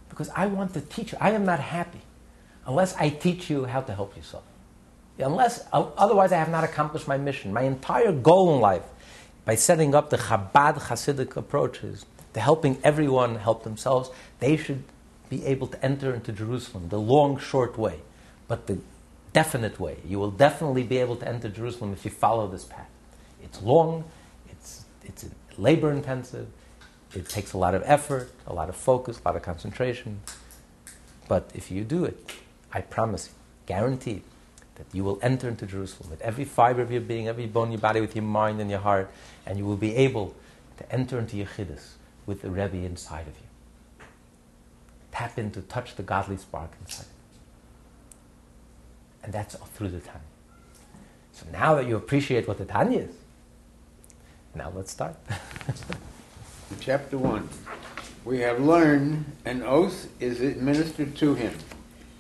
Because 0.08 0.30
I 0.34 0.46
want 0.46 0.72
to 0.72 0.80
teach 0.80 1.12
you. 1.12 1.18
I 1.20 1.32
am 1.32 1.44
not 1.44 1.60
happy 1.60 2.00
unless 2.66 2.96
I 2.96 3.10
teach 3.10 3.50
you 3.50 3.66
how 3.66 3.82
to 3.82 3.94
help 3.94 4.16
yourself. 4.16 4.44
Unless, 5.18 5.66
otherwise, 5.72 6.32
I 6.32 6.38
have 6.38 6.50
not 6.50 6.64
accomplished 6.64 7.06
my 7.06 7.18
mission. 7.18 7.52
My 7.52 7.62
entire 7.62 8.12
goal 8.12 8.54
in 8.54 8.60
life, 8.60 8.84
by 9.44 9.54
setting 9.54 9.94
up 9.94 10.08
the 10.08 10.16
Chabad 10.16 10.78
Hasidic 10.78 11.36
approaches, 11.36 12.06
to 12.32 12.40
helping 12.40 12.78
everyone 12.82 13.36
help 13.36 13.64
themselves, 13.64 14.10
they 14.40 14.56
should 14.56 14.82
be 15.28 15.44
able 15.44 15.66
to 15.68 15.84
enter 15.84 16.14
into 16.14 16.32
Jerusalem, 16.32 16.88
the 16.88 16.98
long, 17.00 17.38
short 17.38 17.78
way, 17.78 18.00
but 18.48 18.66
the 18.66 18.78
definite 19.32 19.78
way. 19.78 19.98
You 20.06 20.18
will 20.18 20.30
definitely 20.30 20.82
be 20.82 20.98
able 20.98 21.16
to 21.16 21.28
enter 21.28 21.48
Jerusalem 21.48 21.92
if 21.92 22.04
you 22.04 22.10
follow 22.10 22.46
this 22.46 22.64
path. 22.64 22.88
It's 23.42 23.60
long, 23.62 24.04
it's, 24.50 24.84
it's 25.04 25.26
labor 25.58 25.92
intensive, 25.92 26.48
it 27.14 27.28
takes 27.28 27.52
a 27.52 27.58
lot 27.58 27.74
of 27.74 27.82
effort, 27.84 28.30
a 28.46 28.52
lot 28.52 28.68
of 28.68 28.76
focus, 28.76 29.20
a 29.24 29.28
lot 29.28 29.36
of 29.36 29.42
concentration. 29.42 30.20
But 31.28 31.50
if 31.54 31.70
you 31.70 31.84
do 31.84 32.04
it, 32.04 32.32
I 32.72 32.80
promise 32.80 33.30
guaranteed, 33.66 34.22
that 34.76 34.86
you 34.92 35.02
will 35.02 35.18
enter 35.22 35.48
into 35.48 35.66
Jerusalem 35.66 36.10
with 36.10 36.20
every 36.20 36.44
fiber 36.44 36.82
of 36.82 36.90
your 36.90 37.00
being, 37.00 37.28
every 37.28 37.46
bone 37.46 37.68
in 37.68 37.72
your 37.72 37.80
body, 37.80 38.00
with 38.00 38.14
your 38.14 38.24
mind 38.24 38.60
and 38.60 38.70
your 38.70 38.80
heart, 38.80 39.10
and 39.46 39.58
you 39.58 39.64
will 39.64 39.76
be 39.76 39.94
able 39.96 40.34
to 40.76 40.92
enter 40.92 41.18
into 41.18 41.36
Yechidus 41.36 41.94
with 42.26 42.42
the 42.42 42.50
Rebbe 42.50 42.76
inside 42.76 43.26
of 43.26 43.34
you. 43.36 43.45
Tap 45.16 45.38
in 45.38 45.50
to 45.52 45.62
touch 45.62 45.96
the 45.96 46.02
godly 46.02 46.36
spark 46.36 46.70
inside. 46.78 47.06
And 49.22 49.32
that's 49.32 49.54
through 49.54 49.88
the 49.88 50.00
Tanya. 50.00 50.20
So 51.32 51.46
now 51.50 51.74
that 51.76 51.86
you 51.86 51.96
appreciate 51.96 52.46
what 52.46 52.58
the 52.58 52.66
Tanya 52.66 52.98
is, 53.00 53.14
now 54.54 54.70
let's 54.76 54.92
start. 54.92 55.16
Chapter 56.80 57.16
1. 57.16 57.48
We 58.26 58.40
have 58.40 58.60
learned 58.60 59.24
an 59.46 59.62
oath 59.62 60.06
is 60.20 60.42
administered 60.42 61.16
to 61.16 61.34
him. 61.34 61.54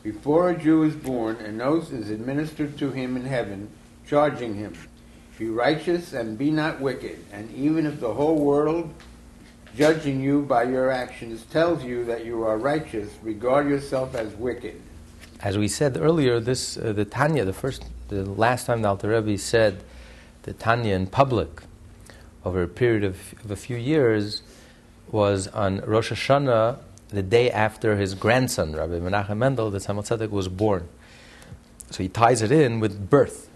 Before 0.02 0.48
a 0.48 0.56
Jew 0.56 0.82
is 0.84 0.94
born, 0.94 1.36
an 1.36 1.60
oath 1.60 1.92
is 1.92 2.08
administered 2.08 2.78
to 2.78 2.92
him 2.92 3.14
in 3.14 3.26
heaven, 3.26 3.68
charging 4.08 4.54
him, 4.54 4.72
Be 5.36 5.50
righteous 5.50 6.14
and 6.14 6.38
be 6.38 6.50
not 6.50 6.80
wicked. 6.80 7.18
And 7.30 7.54
even 7.54 7.84
if 7.84 8.00
the 8.00 8.14
whole 8.14 8.38
world, 8.38 8.94
judging 9.76 10.20
you 10.20 10.42
by 10.42 10.64
your 10.64 10.90
actions, 10.90 11.44
tells 11.44 11.84
you 11.84 12.04
that 12.06 12.24
you 12.24 12.42
are 12.42 12.56
righteous, 12.56 13.10
regard 13.22 13.68
yourself 13.68 14.14
as 14.14 14.34
wicked. 14.34 14.80
As 15.40 15.58
we 15.58 15.68
said 15.68 15.98
earlier, 15.98 16.40
this 16.40 16.78
uh, 16.78 16.92
the 16.92 17.04
Tanya, 17.04 17.44
the 17.44 17.52
first, 17.52 17.84
the 18.08 18.24
last 18.24 18.66
time 18.66 18.82
the 18.82 18.88
Alter 18.88 19.10
Rebbe 19.10 19.36
said 19.38 19.82
the 20.42 20.54
Tanya 20.54 20.94
in 20.94 21.06
public 21.06 21.62
over 22.44 22.62
a 22.62 22.68
period 22.68 23.04
of, 23.04 23.34
of 23.44 23.50
a 23.50 23.56
few 23.56 23.76
years 23.76 24.42
was 25.10 25.46
on 25.48 25.80
Rosh 25.80 26.10
Hashanah 26.10 26.78
the 27.08 27.22
day 27.22 27.50
after 27.50 27.96
his 27.96 28.14
grandson, 28.14 28.74
Rabbi 28.74 28.94
Menachem 28.94 29.36
Mendel, 29.36 29.70
the 29.70 29.78
Tzemach 29.78 30.08
Tzedek, 30.08 30.30
was 30.30 30.48
born. 30.48 30.88
So 31.90 32.02
he 32.02 32.08
ties 32.08 32.42
it 32.42 32.50
in 32.50 32.80
with 32.80 33.10
birth. 33.10 33.48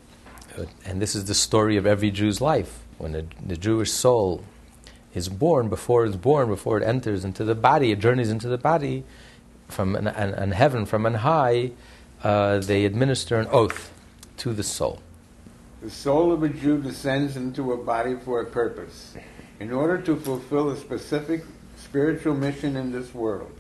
And 0.85 1.01
this 1.01 1.15
is 1.15 1.25
the 1.25 1.35
story 1.35 1.77
of 1.77 1.87
every 1.87 2.11
Jew's 2.11 2.41
life. 2.41 2.81
When 2.99 3.13
the, 3.13 3.27
the 3.45 3.57
Jewish 3.57 3.91
soul 3.91 4.45
is 5.15 5.29
born, 5.29 5.69
before 5.69 6.07
it's 6.07 6.17
born, 6.17 6.49
before 6.49 6.79
it 6.79 6.85
enters 6.85 7.25
into 7.25 7.45
the 7.45 7.55
body, 7.55 7.91
it 7.93 7.99
journeys 7.99 8.31
into 8.31 8.49
the 8.49 8.59
body 8.59 9.05
from 9.69 9.97
an, 9.97 10.07
an, 10.07 10.35
an 10.35 10.53
heaven, 10.53 10.87
from 10.87 11.07
on 11.07 11.15
high, 11.15 11.71
uh, 12.23 12.59
they 12.59 12.85
administer 12.85 13.39
an 13.39 13.47
oath 13.51 13.93
to 14.37 14.53
the 14.53 14.63
soul. 14.63 15.01
The 15.83 15.91
soul 15.91 16.33
of 16.33 16.43
a 16.43 16.49
Jew 16.49 16.83
descends 16.83 17.37
into 17.37 17.73
a 17.73 17.77
body 17.77 18.15
for 18.15 18.41
a 18.41 18.47
purpose, 18.47 19.15
in 19.59 19.73
order 19.73 19.99
to 20.03 20.17
fulfill 20.17 20.71
a 20.71 20.77
specific 20.77 21.45
spiritual 21.77 22.35
mission 22.35 22.77
in 22.77 22.93
this 22.93 23.15
world. 23.15 23.53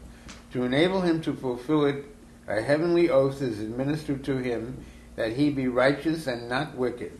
To 0.52 0.64
enable 0.64 1.00
him 1.00 1.20
to 1.22 1.32
fulfill 1.32 1.86
it, 1.86 2.04
a 2.46 2.60
heavenly 2.60 3.08
oath 3.08 3.40
is 3.40 3.60
administered 3.60 4.24
to 4.24 4.36
him 4.38 4.84
that 5.16 5.36
he 5.36 5.50
be 5.50 5.68
righteous 5.68 6.26
and 6.26 6.48
not 6.48 6.74
wicked, 6.74 7.12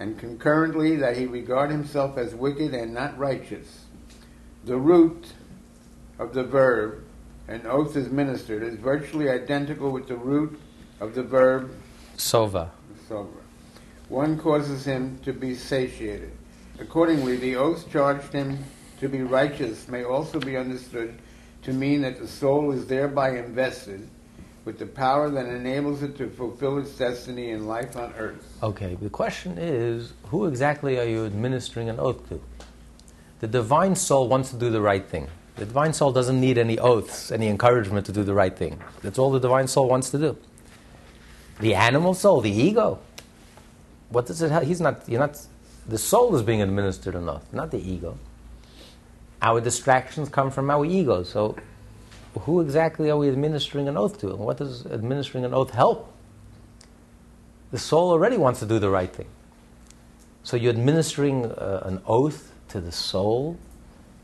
and 0.00 0.18
concurrently 0.18 0.96
that 0.96 1.16
he 1.16 1.26
regard 1.26 1.70
himself 1.70 2.16
as 2.16 2.34
wicked 2.34 2.72
and 2.72 2.92
not 2.92 3.16
righteous. 3.18 3.84
The 4.64 4.76
root 4.76 5.26
of 6.18 6.32
the 6.32 6.42
verb, 6.42 7.04
an 7.48 7.66
oath 7.66 7.96
is 7.96 8.08
ministered, 8.08 8.62
is 8.62 8.74
virtually 8.76 9.28
identical 9.28 9.90
with 9.90 10.08
the 10.08 10.16
root 10.16 10.58
of 11.00 11.14
the 11.14 11.22
verb 11.22 11.70
sova. 12.16 12.70
sova. 13.08 13.28
One 14.08 14.38
causes 14.38 14.84
him 14.86 15.18
to 15.22 15.34
be 15.34 15.54
satiated. 15.54 16.32
Accordingly, 16.78 17.36
the 17.36 17.56
oath 17.56 17.90
charged 17.92 18.32
him 18.32 18.58
to 19.00 19.08
be 19.08 19.22
righteous 19.22 19.86
may 19.86 20.02
also 20.02 20.40
be 20.40 20.56
understood 20.56 21.18
to 21.62 21.72
mean 21.74 22.00
that 22.02 22.18
the 22.18 22.26
soul 22.26 22.72
is 22.72 22.86
thereby 22.86 23.36
invested 23.36 24.08
with 24.70 24.78
the 24.78 24.86
power 24.86 25.28
that 25.28 25.46
enables 25.46 26.00
it 26.00 26.16
to 26.16 26.28
fulfill 26.30 26.78
its 26.78 26.92
destiny 26.92 27.50
in 27.50 27.66
life 27.66 27.96
on 27.96 28.12
earth. 28.16 28.56
Okay, 28.62 28.94
the 28.94 29.10
question 29.10 29.58
is 29.58 30.12
who 30.26 30.46
exactly 30.46 30.96
are 30.96 31.04
you 31.04 31.26
administering 31.26 31.88
an 31.88 31.98
oath 31.98 32.28
to? 32.28 32.40
The 33.40 33.48
divine 33.48 33.96
soul 33.96 34.28
wants 34.28 34.50
to 34.50 34.56
do 34.56 34.70
the 34.70 34.80
right 34.80 35.04
thing. 35.04 35.26
The 35.56 35.66
divine 35.66 35.92
soul 35.92 36.12
doesn't 36.12 36.40
need 36.40 36.56
any 36.56 36.78
oaths, 36.78 37.32
any 37.32 37.48
encouragement 37.48 38.06
to 38.06 38.12
do 38.12 38.22
the 38.22 38.32
right 38.32 38.56
thing. 38.56 38.80
That's 39.02 39.18
all 39.18 39.32
the 39.32 39.40
divine 39.40 39.66
soul 39.66 39.88
wants 39.88 40.10
to 40.10 40.18
do. 40.18 40.38
The 41.58 41.74
animal 41.74 42.14
soul, 42.14 42.40
the 42.40 42.52
ego, 42.52 43.00
what 44.10 44.26
does 44.26 44.40
it 44.40 44.52
have? 44.52 44.62
He's 44.62 44.80
not, 44.80 45.02
you're 45.08 45.18
not, 45.18 45.36
the 45.88 45.98
soul 45.98 46.36
is 46.36 46.42
being 46.42 46.62
administered 46.62 47.16
an 47.16 47.28
oath, 47.28 47.52
not 47.52 47.72
the 47.72 47.80
ego. 47.80 48.16
Our 49.42 49.60
distractions 49.60 50.28
come 50.28 50.52
from 50.52 50.70
our 50.70 50.84
ego. 50.84 51.24
So, 51.24 51.56
who 52.38 52.60
exactly 52.60 53.10
are 53.10 53.16
we 53.16 53.28
administering 53.28 53.88
an 53.88 53.96
oath 53.96 54.20
to? 54.20 54.30
And 54.30 54.38
what 54.38 54.58
does 54.58 54.86
administering 54.86 55.44
an 55.44 55.52
oath 55.52 55.70
help? 55.70 56.12
The 57.72 57.78
soul 57.78 58.10
already 58.10 58.36
wants 58.36 58.60
to 58.60 58.66
do 58.66 58.78
the 58.78 58.90
right 58.90 59.12
thing. 59.12 59.28
So, 60.42 60.56
you're 60.56 60.70
administering 60.72 61.44
uh, 61.44 61.82
an 61.84 62.00
oath 62.06 62.52
to 62.68 62.80
the 62.80 62.92
soul, 62.92 63.58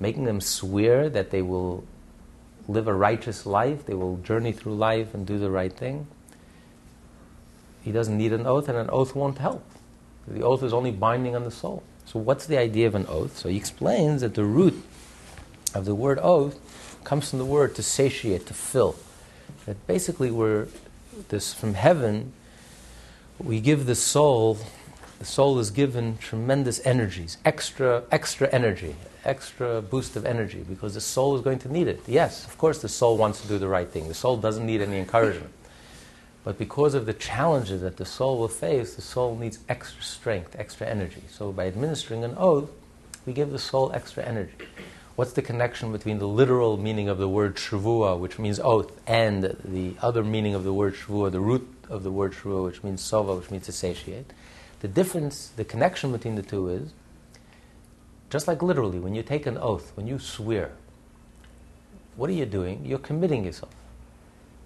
making 0.01 0.25
them 0.25 0.41
swear 0.41 1.09
that 1.11 1.31
they 1.31 1.43
will 1.43 1.85
live 2.69 2.89
a 2.89 2.95
righteous 2.95 3.47
life, 3.47 3.87
they 3.87 3.95
will 3.95 4.17
journey 4.19 4.53
through 4.53 4.75
life 4.75 5.15
and 5.15 5.27
do 5.27 5.39
the 5.39 5.51
right 5.51 5.73
thing. 5.73 6.07
He 7.83 7.93
doesn't 7.93 8.17
need 8.17 8.33
an 8.33 8.47
oath, 8.47 8.69
and 8.69 8.79
an 8.79 8.91
oath 8.91 9.15
won't 9.15 9.39
help. 9.39 9.65
The 10.27 10.43
oath 10.43 10.63
is 10.63 10.73
only 10.73 10.91
binding 10.91 11.37
on 11.37 11.45
the 11.45 11.51
soul. 11.51 11.83
So, 12.05 12.19
what's 12.19 12.47
the 12.47 12.59
idea 12.59 12.87
of 12.87 12.95
an 12.95 13.07
oath? 13.09 13.37
So, 13.37 13.49
he 13.49 13.57
explains 13.57 14.23
that 14.23 14.35
the 14.35 14.45
root 14.45 14.83
of 15.75 15.85
the 15.85 15.95
word 15.95 16.19
oath 16.21 16.59
comes 17.07 17.31
from 17.31 17.39
the 17.39 17.45
word 17.45 17.73
to 17.77 17.83
satiate, 17.83 18.47
to 18.47 18.53
fill. 18.53 18.97
That 19.65 19.87
basically 19.87 20.31
we're 20.31 20.67
this 21.29 21.55
from 21.55 21.75
heaven, 21.75 22.33
we 23.39 23.61
give 23.61 23.87
the 23.87 23.95
soul, 23.95 24.59
the 25.21 25.25
soul 25.25 25.59
is 25.61 25.71
given 25.71 26.19
tremendous 26.19 26.85
energies, 26.85 27.39
extra 27.45 28.03
extra 28.11 28.49
energy, 28.49 28.97
extra 29.25 29.81
boost 29.81 30.17
of 30.17 30.27
energy, 30.27 30.65
because 30.69 30.95
the 30.95 31.01
soul 31.01 31.37
is 31.37 31.43
going 31.43 31.61
to 31.61 31.73
need 31.73 31.87
it. 31.87 32.03
Yes, 32.09 32.45
of 32.45 32.59
course 32.59 32.83
the 32.83 32.89
soul 32.89 33.17
wants 33.17 33.41
to 33.41 33.49
do 33.49 33.57
the 33.57 33.69
right 33.69 33.89
thing. 33.89 34.09
The 34.09 34.15
soul 34.15 34.37
doesn't 34.37 34.67
need 34.67 34.83
any 34.83 34.99
encouragement. 34.99 35.53
But 36.43 36.59
because 36.59 36.95
of 36.95 37.07
the 37.07 37.15
challenges 37.15 37.83
that 37.83 37.97
the 37.97 38.05
soul 38.05 38.39
will 38.39 38.49
face, 38.49 38.95
the 38.95 39.03
soul 39.03 39.37
needs 39.37 39.61
extra 39.69 40.03
strength, 40.03 40.57
extra 40.59 40.87
energy. 40.89 41.23
So 41.31 41.53
by 41.53 41.67
administering 41.67 42.25
an 42.25 42.35
oath, 42.37 42.71
we 43.25 43.33
give 43.33 43.51
the 43.51 43.59
soul 43.59 43.93
extra 43.93 44.25
energy. 44.25 44.55
What's 45.17 45.33
the 45.33 45.41
connection 45.41 45.93
between 45.93 46.19
the 46.19 46.29
literal 46.29 46.77
meaning 46.77 47.09
of 47.09 47.17
the 47.17 47.27
word 47.27 47.57
shavua, 47.57 48.19
which 48.19 48.39
means 48.39 48.61
oath, 48.61 48.93
and 49.07 49.57
the 49.65 49.95
other 50.03 50.23
meaning 50.23 50.55
of 50.55 50.63
the 50.63 50.75
word 50.75 50.95
shavua, 50.95 51.33
the 51.33 51.41
root 51.41 51.67
of 51.89 52.03
the 52.03 52.13
word 52.13 52.35
shavua, 52.35 52.65
which 52.65 52.85
means 52.85 53.01
sova, 53.01 53.39
which 53.39 53.51
means 53.51 53.65
to 53.65 53.73
satiate? 53.73 54.31
The 54.81 54.89
difference, 54.89 55.49
the 55.57 55.65
connection 55.65 56.13
between 56.13 56.35
the 56.35 56.43
two 56.43 56.69
is 56.69 56.93
just 58.29 58.47
like 58.47 58.63
literally, 58.63 58.99
when 58.99 59.15
you 59.15 59.23
take 59.23 59.47
an 59.47 59.57
oath, 59.57 59.93
when 59.95 60.07
you 60.07 60.19
swear, 60.19 60.73
what 62.17 62.29
are 62.29 62.35
you 62.35 62.45
doing? 62.45 62.85
You're 62.85 62.99
committing 62.99 63.45
yourself. 63.45 63.73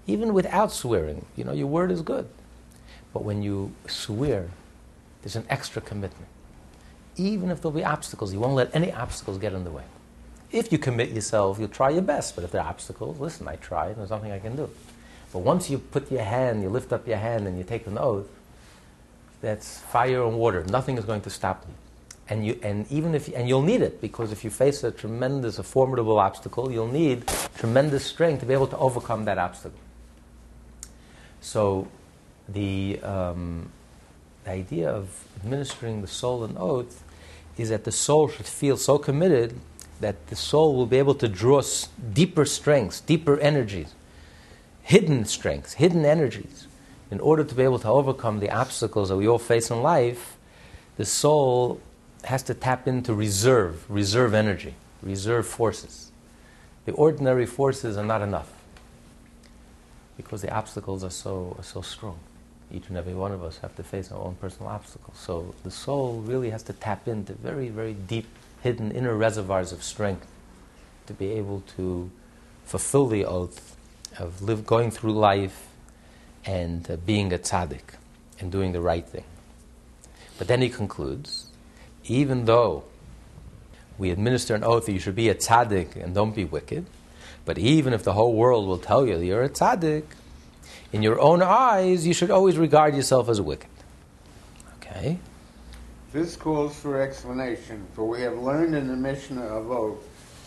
Even 0.09 0.35
without 0.35 0.73
swearing, 0.73 1.27
you 1.37 1.45
know, 1.45 1.53
your 1.53 1.69
word 1.69 1.93
is 1.93 2.03
good. 2.03 2.29
But 3.13 3.23
when 3.23 3.41
you 3.41 3.73
swear, 3.87 4.49
there's 5.23 5.37
an 5.37 5.47
extra 5.49 5.81
commitment. 5.81 6.27
Even 7.15 7.51
if 7.51 7.63
there'll 7.63 7.71
be 7.71 7.85
obstacles, 7.85 8.33
you 8.33 8.41
won't 8.41 8.55
let 8.55 8.75
any 8.75 8.93
obstacles 8.93 9.39
get 9.39 9.53
in 9.53 9.63
the 9.63 9.71
way. 9.71 9.85
If 10.53 10.73
you 10.73 10.79
commit 10.79 11.11
yourself, 11.11 11.59
you'll 11.59 11.69
try 11.69 11.91
your 11.91 12.03
best. 12.03 12.35
But 12.35 12.45
if 12.45 12.51
there 12.51 12.61
are 12.61 12.69
obstacles, 12.69 13.21
listen, 13.21 13.47
I 13.47 13.57
tried, 13.57 13.97
there's 13.97 14.11
nothing 14.11 14.33
I 14.33 14.39
can 14.39 14.57
do. 14.57 14.69
But 15.33 15.41
once 15.41 15.71
you 15.71 15.79
put 15.79 16.11
your 16.11 16.25
hand, 16.25 16.63
you 16.63 16.69
lift 16.69 16.93
up 16.93 17.07
your 17.07 17.19
hand 17.19 17.47
and 17.47 17.57
you 17.57 17.65
take 17.65 17.87
an 17.87 17.99
oath, 17.99 18.29
that's 19.41 19.79
fire 19.79 20.25
and 20.25 20.37
water. 20.37 20.65
Nothing 20.65 20.99
is 20.99 21.05
going 21.05 21.21
to 21.23 21.31
stop 21.31 21.65
you. 21.69 21.75
And, 22.29 22.47
you, 22.47 22.59
and 22.63 22.91
even 22.91 23.15
if 23.15 23.29
and 23.35 23.49
you'll 23.49 23.63
need 23.63 23.81
it 23.83 24.01
because 24.01 24.31
if 24.31 24.45
you 24.45 24.51
face 24.51 24.85
a 24.85 24.93
tremendous, 24.93 25.59
a 25.59 25.65
formidable 25.65 26.19
obstacle, 26.19 26.71
you'll 26.71 26.87
need 26.87 27.27
tremendous 27.57 28.05
strength 28.05 28.41
to 28.41 28.47
be 28.47 28.55
able 28.55 28.69
to 28.69 28.77
overcome 28.77 29.25
that 29.25 29.39
obstacle. 29.39 29.79
So, 31.41 31.89
the, 32.49 33.01
um, 33.03 33.71
the 34.45 34.51
idea 34.51 34.91
of 34.91 35.25
administering 35.37 36.03
the 36.03 36.07
soul 36.07 36.45
an 36.45 36.57
oath 36.57 37.03
is 37.57 37.71
that 37.71 37.85
the 37.85 37.93
soul 37.93 38.29
should 38.29 38.47
feel 38.47 38.77
so 38.77 38.99
committed 38.99 39.59
that 40.01 40.27
the 40.29 40.37
soul 40.37 40.75
will 40.75 40.87
be 40.87 40.99
able 40.99 41.15
to 41.15 41.29
draw 41.29 41.63
deeper 42.13 42.45
strengths, 42.45 43.01
deeper 43.01 43.39
energies, 43.39 43.95
hidden 44.83 45.25
strengths, 45.25 45.75
hidden 45.75 46.05
energies. 46.05 46.67
In 47.11 47.21
order 47.21 47.45
to 47.45 47.55
be 47.55 47.63
able 47.63 47.79
to 47.81 47.89
overcome 47.89 48.41
the 48.41 48.51
obstacles 48.51 49.09
that 49.09 49.17
we 49.17 49.27
all 49.29 49.39
face 49.39 49.71
in 49.71 49.83
life, 49.83 50.37
the 50.97 51.05
soul 51.05 51.81
has 52.25 52.43
to 52.45 52.55
tap 52.55 52.87
into 52.87 53.15
reserve, 53.15 53.91
reserve 53.91 54.35
energy, 54.35 54.75
reserve 55.03 55.47
forces. 55.47 56.11
The 56.85 56.93
ordinary 56.93 57.47
forces 57.47 57.97
are 57.97 58.05
not 58.05 58.23
enough 58.23 58.53
because 60.17 60.43
the 60.43 60.53
obstacles 60.53 61.03
are 61.03 61.11
so, 61.11 61.57
are 61.59 61.65
so 61.65 61.83
strong. 61.83 62.19
Each 62.73 62.89
and 62.89 62.97
every 62.97 63.15
one 63.15 63.33
of 63.33 63.43
us 63.43 63.59
have 63.59 63.75
to 63.77 63.83
face 63.83 64.13
our 64.13 64.21
own 64.21 64.37
personal 64.37 64.71
obstacles. 64.71 65.19
So 65.19 65.55
the 65.65 65.71
soul 65.71 66.21
really 66.21 66.51
has 66.51 66.63
to 66.65 66.73
tap 66.73 67.09
into 67.09 67.33
very, 67.35 67.69
very 67.69 67.95
deep 67.95 68.29
hidden 68.63 68.91
inner 68.93 69.15
reservoirs 69.15 69.73
of 69.73 69.83
strength 69.83 70.27
to 71.07 71.13
be 71.13 71.33
able 71.33 71.63
to 71.77 72.11
fulfill 72.65 73.07
the 73.07 73.25
oath 73.25 73.77
of 74.19 74.43
live, 74.43 74.67
going 74.67 74.91
through 74.91 75.13
life 75.13 75.69
and 76.45 76.91
uh, 76.91 76.97
being 76.97 77.33
a 77.33 77.39
tzaddik 77.39 77.97
and 78.39 78.53
doing 78.53 78.73
the 78.73 78.81
right 78.81 79.07
thing. 79.07 79.25
But 80.39 80.49
then 80.49 80.63
he 80.63 80.69
concludes 80.69 81.47
even 82.05 82.45
though 82.47 82.85
we 83.99 84.11
administer 84.11 84.55
an 84.55 84.65
oath 84.65 84.87
that 84.87 84.93
you 84.93 84.99
should 84.99 85.15
be 85.15 85.29
a 85.29 85.35
tzaddik 85.35 85.97
and 85.97 86.15
don't 86.15 86.35
be 86.35 86.45
wicked, 86.45 86.87
but 87.45 87.59
even 87.59 87.93
if 87.93 88.03
the 88.03 88.13
whole 88.13 88.35
world 88.35 88.67
will 88.67 88.79
tell 88.79 89.07
you 89.07 89.19
that 89.19 89.25
you're 89.25 89.43
a 89.43 89.49
tzaddik, 89.49 90.05
in 90.93 91.03
your 91.03 91.21
own 91.21 91.43
eyes, 91.43 92.07
you 92.07 92.15
should 92.15 92.31
always 92.31 92.59
regard 92.59 92.97
yourself 92.97 93.29
as 93.29 93.41
wicked. 93.41 93.71
Okay? 94.77 95.19
This 96.13 96.35
calls 96.35 96.75
for 96.75 97.01
explanation, 97.01 97.87
for 97.95 98.05
we 98.05 98.23
have 98.23 98.37
learned 98.37 98.75
in 98.75 98.89
the 98.89 98.97
Mishnah 98.97 99.43
of 99.43 99.67
Avot, 99.67 99.99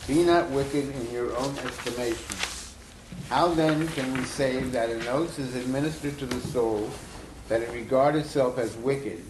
be 0.07 0.25
not 0.25 0.49
wicked 0.49 0.93
in 0.93 1.11
your 1.11 1.33
own 1.37 1.57
estimation. 1.59 2.35
How 3.29 3.47
then 3.53 3.87
can 3.89 4.11
we 4.11 4.25
say 4.25 4.59
that 4.59 4.89
an 4.89 5.07
oath 5.07 5.39
is 5.39 5.55
administered 5.55 6.19
to 6.19 6.25
the 6.25 6.41
soul, 6.47 6.89
that 7.47 7.61
it 7.61 7.71
regard 7.71 8.17
itself 8.17 8.57
as 8.57 8.75
wicked, 8.75 9.23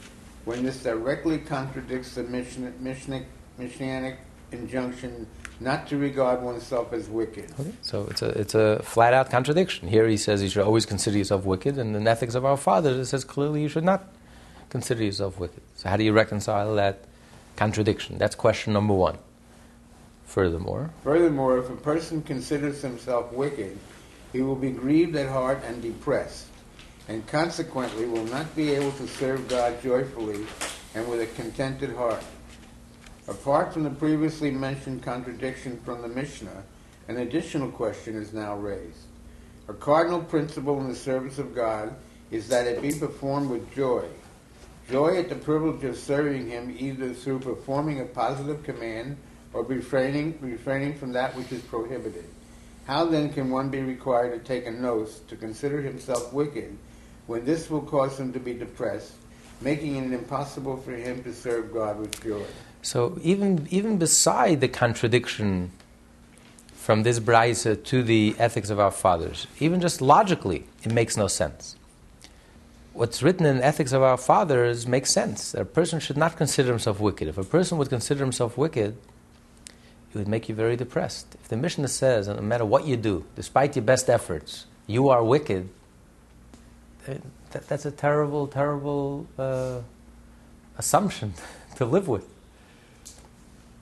when 0.45 0.63
this 0.63 0.81
directly 0.81 1.37
contradicts 1.37 2.15
the 2.15 2.23
Mishnah, 2.23 2.71
Mishnah, 2.79 4.17
injunction 4.51 5.27
not 5.59 5.87
to 5.89 5.97
regard 5.97 6.41
oneself 6.41 6.93
as 6.93 7.09
wicked? 7.09 7.51
Okay. 7.59 7.73
So 7.83 8.07
it's 8.09 8.23
a, 8.23 8.29
it's 8.29 8.55
a 8.55 8.81
flat 8.81 9.13
out 9.13 9.29
contradiction. 9.29 9.87
Here 9.87 10.07
he 10.07 10.17
says 10.17 10.41
you 10.41 10.49
should 10.49 10.63
always 10.63 10.87
consider 10.87 11.19
yourself 11.19 11.45
wicked, 11.45 11.77
and 11.77 11.95
in 11.95 12.05
the 12.05 12.09
Ethics 12.09 12.33
of 12.33 12.43
Our 12.43 12.57
Fathers 12.57 12.97
it 12.97 13.05
says 13.05 13.23
clearly 13.23 13.61
you 13.61 13.69
should 13.69 13.83
not 13.83 14.07
consider 14.69 15.03
yourself 15.03 15.39
wicked. 15.39 15.61
So 15.83 15.89
how 15.89 15.97
do 15.97 16.05
you 16.05 16.13
reconcile 16.13 16.75
that 16.75 17.03
contradiction? 17.57 18.17
That's 18.17 18.35
question 18.35 18.71
number 18.71 18.93
one. 18.93 19.17
Furthermore, 20.25 20.89
Furthermore, 21.03 21.57
if 21.57 21.69
a 21.69 21.75
person 21.75 22.21
considers 22.23 22.81
himself 22.81 23.33
wicked, 23.33 23.77
he 24.31 24.41
will 24.41 24.55
be 24.55 24.71
grieved 24.71 25.15
at 25.17 25.27
heart 25.27 25.61
and 25.65 25.81
depressed, 25.81 26.47
and 27.09 27.27
consequently 27.27 28.05
will 28.05 28.23
not 28.25 28.55
be 28.55 28.71
able 28.71 28.93
to 28.93 29.07
serve 29.07 29.49
God 29.49 29.83
joyfully 29.83 30.45
and 30.95 31.07
with 31.09 31.21
a 31.21 31.27
contented 31.35 31.93
heart. 31.95 32.23
Apart 33.27 33.73
from 33.73 33.83
the 33.83 33.89
previously 33.89 34.51
mentioned 34.51 35.03
contradiction 35.03 35.79
from 35.83 36.01
the 36.01 36.07
Mishnah, 36.07 36.63
an 37.09 37.17
additional 37.17 37.69
question 37.69 38.15
is 38.15 38.33
now 38.33 38.55
raised. 38.55 39.05
A 39.67 39.73
cardinal 39.73 40.21
principle 40.21 40.79
in 40.79 40.87
the 40.87 40.95
service 40.95 41.39
of 41.39 41.53
God 41.53 41.93
is 42.31 42.47
that 42.47 42.67
it 42.67 42.81
be 42.81 42.93
performed 42.93 43.49
with 43.49 43.73
joy. 43.75 44.07
Joy 44.89 45.17
at 45.17 45.29
the 45.29 45.35
privilege 45.35 45.83
of 45.83 45.97
serving 45.97 46.49
Him 46.49 46.75
either 46.77 47.13
through 47.13 47.39
performing 47.39 48.01
a 48.01 48.05
positive 48.05 48.63
command 48.63 49.17
or 49.53 49.63
refraining, 49.63 50.37
refraining 50.41 50.95
from 50.95 51.13
that 51.13 51.35
which 51.35 51.51
is 51.51 51.61
prohibited. 51.61 52.25
How 52.85 53.05
then 53.05 53.31
can 53.31 53.49
one 53.49 53.69
be 53.69 53.79
required 53.79 54.31
to 54.31 54.39
take 54.45 54.65
an 54.67 54.83
oath 54.83 55.25
to 55.27 55.35
consider 55.37 55.81
himself 55.81 56.33
wicked 56.33 56.77
when 57.27 57.45
this 57.45 57.69
will 57.69 57.81
cause 57.81 58.19
him 58.19 58.33
to 58.33 58.39
be 58.39 58.53
depressed, 58.53 59.13
making 59.61 59.95
it 59.95 60.11
impossible 60.11 60.75
for 60.77 60.91
him 60.91 61.23
to 61.23 61.33
serve 61.33 61.73
God 61.73 61.97
with 61.99 62.21
joy? 62.21 62.43
So 62.81 63.17
even 63.21 63.67
even 63.71 63.97
beside 63.97 64.59
the 64.59 64.67
contradiction 64.67 65.71
from 66.73 67.03
this 67.03 67.21
brisa 67.21 67.81
to 67.85 68.03
the 68.03 68.35
ethics 68.37 68.69
of 68.69 68.81
our 68.81 68.91
fathers, 68.91 69.47
even 69.59 69.79
just 69.79 70.01
logically, 70.01 70.65
it 70.83 70.91
makes 70.91 71.15
no 71.15 71.27
sense. 71.27 71.77
What's 72.93 73.23
written 73.23 73.47
in 73.47 73.59
ethics 73.61 73.91
of 73.91 74.03
our 74.03 74.17
fathers 74.17 74.85
makes 74.85 75.11
sense. 75.11 75.55
A 75.55 75.65
person 75.65 75.99
should 75.99 76.15
not 76.15 76.37
consider 76.37 76.69
himself 76.69 76.99
wicked. 76.99 77.27
If 77.27 77.39
a 77.39 77.43
person 77.43 77.79
would 77.79 77.89
consider 77.89 78.23
himself 78.23 78.55
wicked, 78.55 78.95
it 80.13 80.17
would 80.17 80.27
make 80.27 80.47
you 80.47 80.53
very 80.53 80.75
depressed. 80.75 81.35
If 81.41 81.47
the 81.47 81.57
Mishnah 81.57 81.87
says, 81.87 82.27
no 82.27 82.39
matter 82.39 82.65
what 82.65 82.85
you 82.85 82.95
do, 82.95 83.25
despite 83.35 83.75
your 83.75 83.83
best 83.83 84.11
efforts, 84.11 84.67
you 84.85 85.09
are 85.09 85.23
wicked, 85.23 85.69
that, 87.05 87.67
that's 87.67 87.85
a 87.85 87.91
terrible, 87.91 88.45
terrible 88.45 89.25
uh, 89.39 89.79
assumption 90.77 91.33
to 91.77 91.85
live 91.85 92.07
with. 92.07 92.27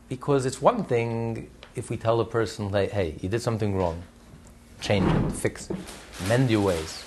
Because 0.08 0.46
it's 0.46 0.62
one 0.62 0.86
thing 0.86 1.50
if 1.76 1.90
we 1.90 1.98
tell 1.98 2.22
a 2.22 2.26
person, 2.26 2.72
like, 2.72 2.92
hey, 2.92 3.16
you 3.20 3.28
did 3.28 3.42
something 3.42 3.76
wrong, 3.76 4.02
change 4.80 5.12
it, 5.12 5.32
fix 5.34 5.70
it, 5.70 5.78
mend 6.30 6.50
your 6.50 6.62
ways. 6.62 7.04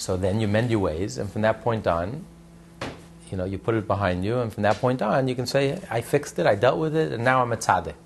So 0.00 0.16
then 0.16 0.40
you 0.40 0.48
mend 0.48 0.70
your 0.70 0.80
ways, 0.80 1.18
and 1.18 1.30
from 1.30 1.42
that 1.42 1.62
point 1.62 1.86
on, 1.86 2.24
you 3.30 3.36
know, 3.36 3.44
you 3.44 3.58
put 3.58 3.74
it 3.74 3.86
behind 3.86 4.24
you, 4.24 4.38
and 4.38 4.50
from 4.50 4.62
that 4.62 4.76
point 4.76 5.02
on, 5.02 5.28
you 5.28 5.34
can 5.34 5.44
say, 5.44 5.78
I 5.90 6.00
fixed 6.00 6.38
it, 6.38 6.46
I 6.46 6.54
dealt 6.54 6.78
with 6.78 6.96
it, 6.96 7.12
and 7.12 7.22
now 7.22 7.42
I'm 7.42 7.52
a 7.52 7.58
tzaddik. 7.58 7.96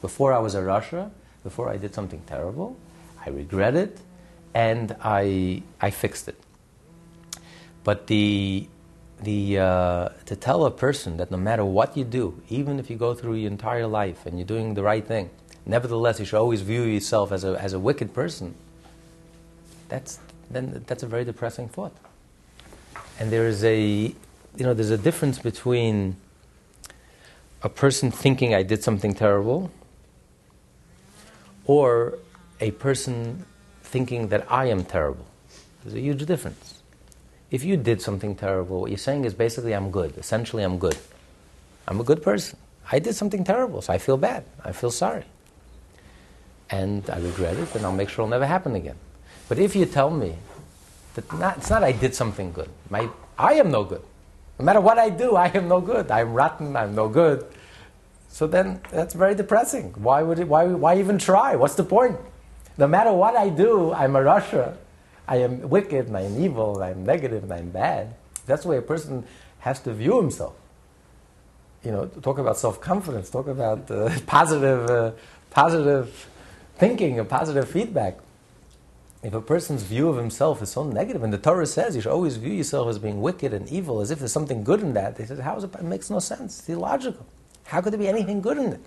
Before 0.00 0.32
I 0.32 0.38
was 0.38 0.54
a 0.54 0.62
rasha, 0.62 1.10
before 1.42 1.68
I 1.68 1.76
did 1.76 1.94
something 1.94 2.22
terrible, 2.24 2.78
I 3.26 3.28
regret 3.28 3.76
it, 3.76 3.98
and 4.54 4.96
I, 5.02 5.62
I 5.82 5.90
fixed 5.90 6.28
it. 6.28 6.40
But 7.84 8.06
the 8.06 8.66
the, 9.20 9.58
uh, 9.58 10.08
to 10.26 10.36
tell 10.36 10.64
a 10.64 10.70
person 10.70 11.18
that 11.18 11.30
no 11.30 11.36
matter 11.36 11.64
what 11.64 11.94
you 11.94 12.04
do, 12.04 12.42
even 12.48 12.78
if 12.78 12.88
you 12.88 12.96
go 12.96 13.14
through 13.14 13.34
your 13.34 13.50
entire 13.50 13.86
life 13.86 14.26
and 14.26 14.38
you're 14.38 14.46
doing 14.46 14.74
the 14.74 14.82
right 14.82 15.06
thing, 15.06 15.30
nevertheless 15.64 16.18
you 16.18 16.24
should 16.24 16.38
always 16.38 16.62
view 16.62 16.82
yourself 16.82 17.32
as 17.32 17.44
a, 17.44 17.58
as 17.60 17.72
a 17.74 17.78
wicked 17.78 18.12
person, 18.12 18.54
that's, 19.88 20.18
then 20.50 20.84
that's 20.86 21.02
a 21.02 21.06
very 21.06 21.24
depressing 21.24 21.68
thought. 21.68 21.94
And 23.18 23.30
there 23.30 23.46
is 23.46 23.64
a, 23.64 23.78
you 23.78 24.14
know, 24.58 24.74
there's 24.74 24.90
a 24.90 24.98
difference 24.98 25.38
between 25.38 26.16
a 27.62 27.68
person 27.68 28.10
thinking 28.10 28.54
I 28.54 28.62
did 28.62 28.82
something 28.82 29.14
terrible 29.14 29.70
or 31.66 32.18
a 32.60 32.70
person 32.72 33.44
thinking 33.82 34.28
that 34.28 34.50
I 34.50 34.66
am 34.66 34.84
terrible. 34.84 35.26
There's 35.82 35.94
a 35.94 36.00
huge 36.00 36.26
difference. 36.26 36.82
If 37.50 37.64
you 37.64 37.76
did 37.76 38.02
something 38.02 38.34
terrible, 38.34 38.80
what 38.80 38.90
you're 38.90 38.98
saying 38.98 39.24
is 39.24 39.34
basically, 39.34 39.72
I'm 39.72 39.90
good. 39.90 40.16
Essentially, 40.18 40.62
I'm 40.62 40.78
good. 40.78 40.96
I'm 41.86 42.00
a 42.00 42.04
good 42.04 42.22
person. 42.22 42.58
I 42.90 42.98
did 42.98 43.14
something 43.14 43.44
terrible, 43.44 43.80
so 43.82 43.92
I 43.92 43.98
feel 43.98 44.16
bad. 44.16 44.44
I 44.64 44.72
feel 44.72 44.90
sorry. 44.90 45.24
And 46.70 47.08
I 47.08 47.18
regret 47.18 47.56
it, 47.56 47.74
and 47.74 47.84
I'll 47.84 47.92
make 47.92 48.08
sure 48.08 48.24
it'll 48.24 48.30
never 48.30 48.46
happen 48.46 48.74
again. 48.74 48.96
But 49.48 49.58
if 49.58 49.76
you 49.76 49.86
tell 49.86 50.10
me 50.10 50.36
that 51.14 51.32
not, 51.32 51.58
it's 51.58 51.70
not 51.70 51.84
I 51.84 51.92
did 51.92 52.14
something 52.14 52.52
good, 52.52 52.70
my, 52.90 53.08
I 53.38 53.54
am 53.54 53.70
no 53.70 53.84
good. 53.84 54.02
No 54.58 54.64
matter 54.64 54.80
what 54.80 54.98
I 54.98 55.10
do, 55.10 55.36
I 55.36 55.48
am 55.48 55.68
no 55.68 55.80
good. 55.80 56.10
I'm 56.10 56.32
rotten, 56.32 56.76
I'm 56.76 56.94
no 56.94 57.08
good. 57.08 57.44
So 58.28 58.46
then 58.46 58.80
that's 58.90 59.14
very 59.14 59.34
depressing. 59.34 59.94
Why, 59.96 60.22
would 60.22 60.38
it, 60.38 60.48
why, 60.48 60.66
why 60.66 60.98
even 60.98 61.18
try? 61.18 61.56
What's 61.56 61.74
the 61.74 61.84
point? 61.84 62.16
No 62.78 62.86
matter 62.86 63.12
what 63.12 63.36
I 63.36 63.48
do, 63.48 63.92
I'm 63.92 64.16
a 64.16 64.20
rasha. 64.20 64.76
I 65.26 65.36
am 65.38 65.68
wicked 65.68 66.06
and 66.08 66.16
I 66.16 66.22
am 66.22 66.42
evil 66.42 66.74
and 66.76 66.84
I 66.84 66.90
am 66.90 67.04
negative 67.04 67.44
and 67.44 67.52
I 67.52 67.58
am 67.58 67.70
bad. 67.70 68.14
That's 68.46 68.62
the 68.62 68.68
way 68.68 68.76
a 68.76 68.82
person 68.82 69.24
has 69.60 69.80
to 69.80 69.92
view 69.92 70.20
himself. 70.20 70.54
You 71.84 71.92
know, 71.92 72.06
talk 72.06 72.38
about 72.38 72.58
self 72.58 72.80
confidence, 72.80 73.30
talk 73.30 73.46
about 73.46 73.90
uh, 73.90 74.10
positive, 74.26 74.90
uh, 74.90 75.12
positive 75.50 76.28
thinking 76.76 77.24
positive 77.26 77.68
feedback. 77.68 78.18
If 79.24 79.32
a 79.32 79.40
person's 79.40 79.82
view 79.82 80.10
of 80.10 80.18
himself 80.18 80.60
is 80.60 80.68
so 80.68 80.84
negative, 80.84 81.22
and 81.22 81.32
the 81.32 81.38
Torah 81.38 81.66
says 81.66 81.96
you 81.96 82.02
should 82.02 82.12
always 82.12 82.36
view 82.36 82.52
yourself 82.52 82.88
as 82.88 82.98
being 82.98 83.22
wicked 83.22 83.54
and 83.54 83.66
evil, 83.70 84.02
as 84.02 84.10
if 84.10 84.18
there's 84.18 84.32
something 84.32 84.62
good 84.62 84.80
in 84.80 84.92
that, 84.92 85.16
they 85.16 85.24
said, 85.24 85.38
how 85.38 85.56
is 85.56 85.64
it? 85.64 85.74
It 85.74 85.82
makes 85.82 86.10
no 86.10 86.18
sense. 86.18 86.58
It's 86.58 86.68
illogical. 86.68 87.24
How 87.64 87.80
could 87.80 87.94
there 87.94 87.98
be 87.98 88.06
anything 88.06 88.42
good 88.42 88.58
in 88.58 88.74
it? 88.74 88.80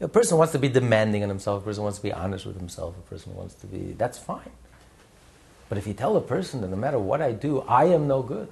a 0.00 0.08
person 0.08 0.38
wants 0.38 0.52
to 0.52 0.58
be 0.58 0.68
demanding 0.68 1.22
on 1.22 1.28
himself, 1.28 1.62
a 1.62 1.64
person 1.66 1.82
wants 1.82 1.98
to 1.98 2.02
be 2.02 2.12
honest 2.12 2.46
with 2.46 2.56
himself, 2.56 2.96
a 2.96 3.02
person 3.02 3.34
wants 3.34 3.54
to 3.54 3.66
be, 3.66 3.92
that's 3.98 4.18
fine. 4.18 4.50
But 5.68 5.76
if 5.78 5.86
you 5.86 5.92
tell 5.92 6.16
a 6.16 6.20
person 6.22 6.62
that 6.62 6.68
no 6.68 6.76
matter 6.76 6.98
what 6.98 7.20
I 7.20 7.32
do, 7.32 7.60
I 7.62 7.84
am 7.84 8.08
no 8.08 8.22
good, 8.22 8.48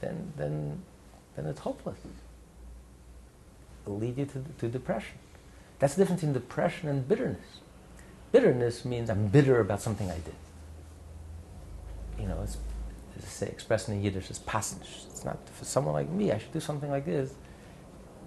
then, 0.00 0.32
then, 0.36 0.82
then 1.34 1.46
it's 1.46 1.58
hopeless. 1.60 1.98
It'll 3.84 3.98
lead 3.98 4.16
you 4.16 4.26
to, 4.26 4.44
to 4.60 4.68
depression. 4.68 5.18
That's 5.80 5.94
the 5.94 6.02
difference 6.02 6.22
in 6.22 6.32
depression 6.32 6.88
and 6.88 7.06
bitterness. 7.06 7.44
Bitterness 8.32 8.84
means 8.84 9.10
I'm 9.10 9.28
bitter 9.28 9.60
about 9.60 9.80
something 9.80 10.10
I 10.10 10.16
did. 10.16 10.34
You 12.18 12.28
know, 12.28 12.40
it's, 12.42 12.56
it's 13.16 13.30
say, 13.30 13.46
expressed 13.46 13.88
in 13.88 14.02
Yiddish 14.02 14.30
as 14.30 14.38
passage. 14.40 14.88
It's 15.10 15.24
not 15.24 15.38
for 15.50 15.64
someone 15.64 15.94
like 15.94 16.08
me. 16.08 16.32
I 16.32 16.38
should 16.38 16.52
do 16.52 16.60
something 16.60 16.90
like 16.90 17.04
this. 17.04 17.34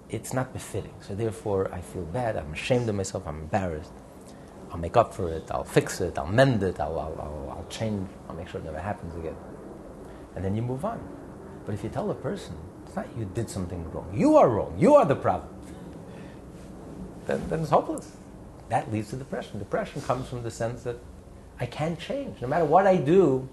It's 0.10 0.34
not 0.34 0.54
befitting. 0.54 0.94
So 1.02 1.16
therefore, 1.16 1.74
I 1.74 1.82
feel 1.82 2.04
bad. 2.04 2.38
I'm 2.38 2.54
ashamed 2.54 2.88
of 2.88 2.96
myself. 2.96 3.28
I'm 3.28 3.40
embarrassed. 3.42 3.92
I'll 4.72 4.82
make 4.82 4.98
up 4.98 5.14
for 5.14 5.32
it, 5.32 5.50
I'll 5.52 5.64
fix 5.64 6.02
it, 6.02 6.18
I'll 6.18 6.28
mend 6.28 6.62
it, 6.62 6.82
I'll, 6.82 7.00
I'll, 7.00 7.16
I'll, 7.18 7.56
I'll 7.58 7.66
change, 7.70 8.10
I'll 8.28 8.36
make 8.36 8.50
sure 8.50 8.60
it 8.60 8.66
never 8.66 8.80
happens 8.80 9.16
again. 9.16 9.38
And 10.36 10.44
then 10.44 10.54
you 10.54 10.62
move 10.62 10.84
on. 10.84 11.00
But 11.66 11.76
if 11.76 11.84
you 11.84 11.90
tell 11.90 12.12
a 12.12 12.16
person, 12.16 12.58
it's 12.86 12.94
not 12.94 13.08
you 13.18 13.24
did 13.34 13.50
something 13.50 13.90
wrong, 13.92 14.12
you 14.14 14.36
are 14.36 14.50
wrong, 14.50 14.76
you 14.78 14.96
are 14.96 15.06
the 15.06 15.16
problem, 15.16 15.50
then, 17.26 17.42
then 17.48 17.62
it's 17.62 17.70
hopeless. 17.70 18.12
That 18.70 18.92
leads 18.92 19.10
to 19.12 19.16
depression. 19.16 19.60
Depression 19.60 20.02
comes 20.02 20.28
from 20.28 20.44
the 20.44 20.52
sense 20.52 20.84
that 20.84 20.98
I 21.60 21.66
can't 21.66 22.00
change. 22.00 22.42
No 22.42 22.48
matter 22.48 22.66
what 22.66 22.88
I 22.88 22.98
do, 22.98 23.48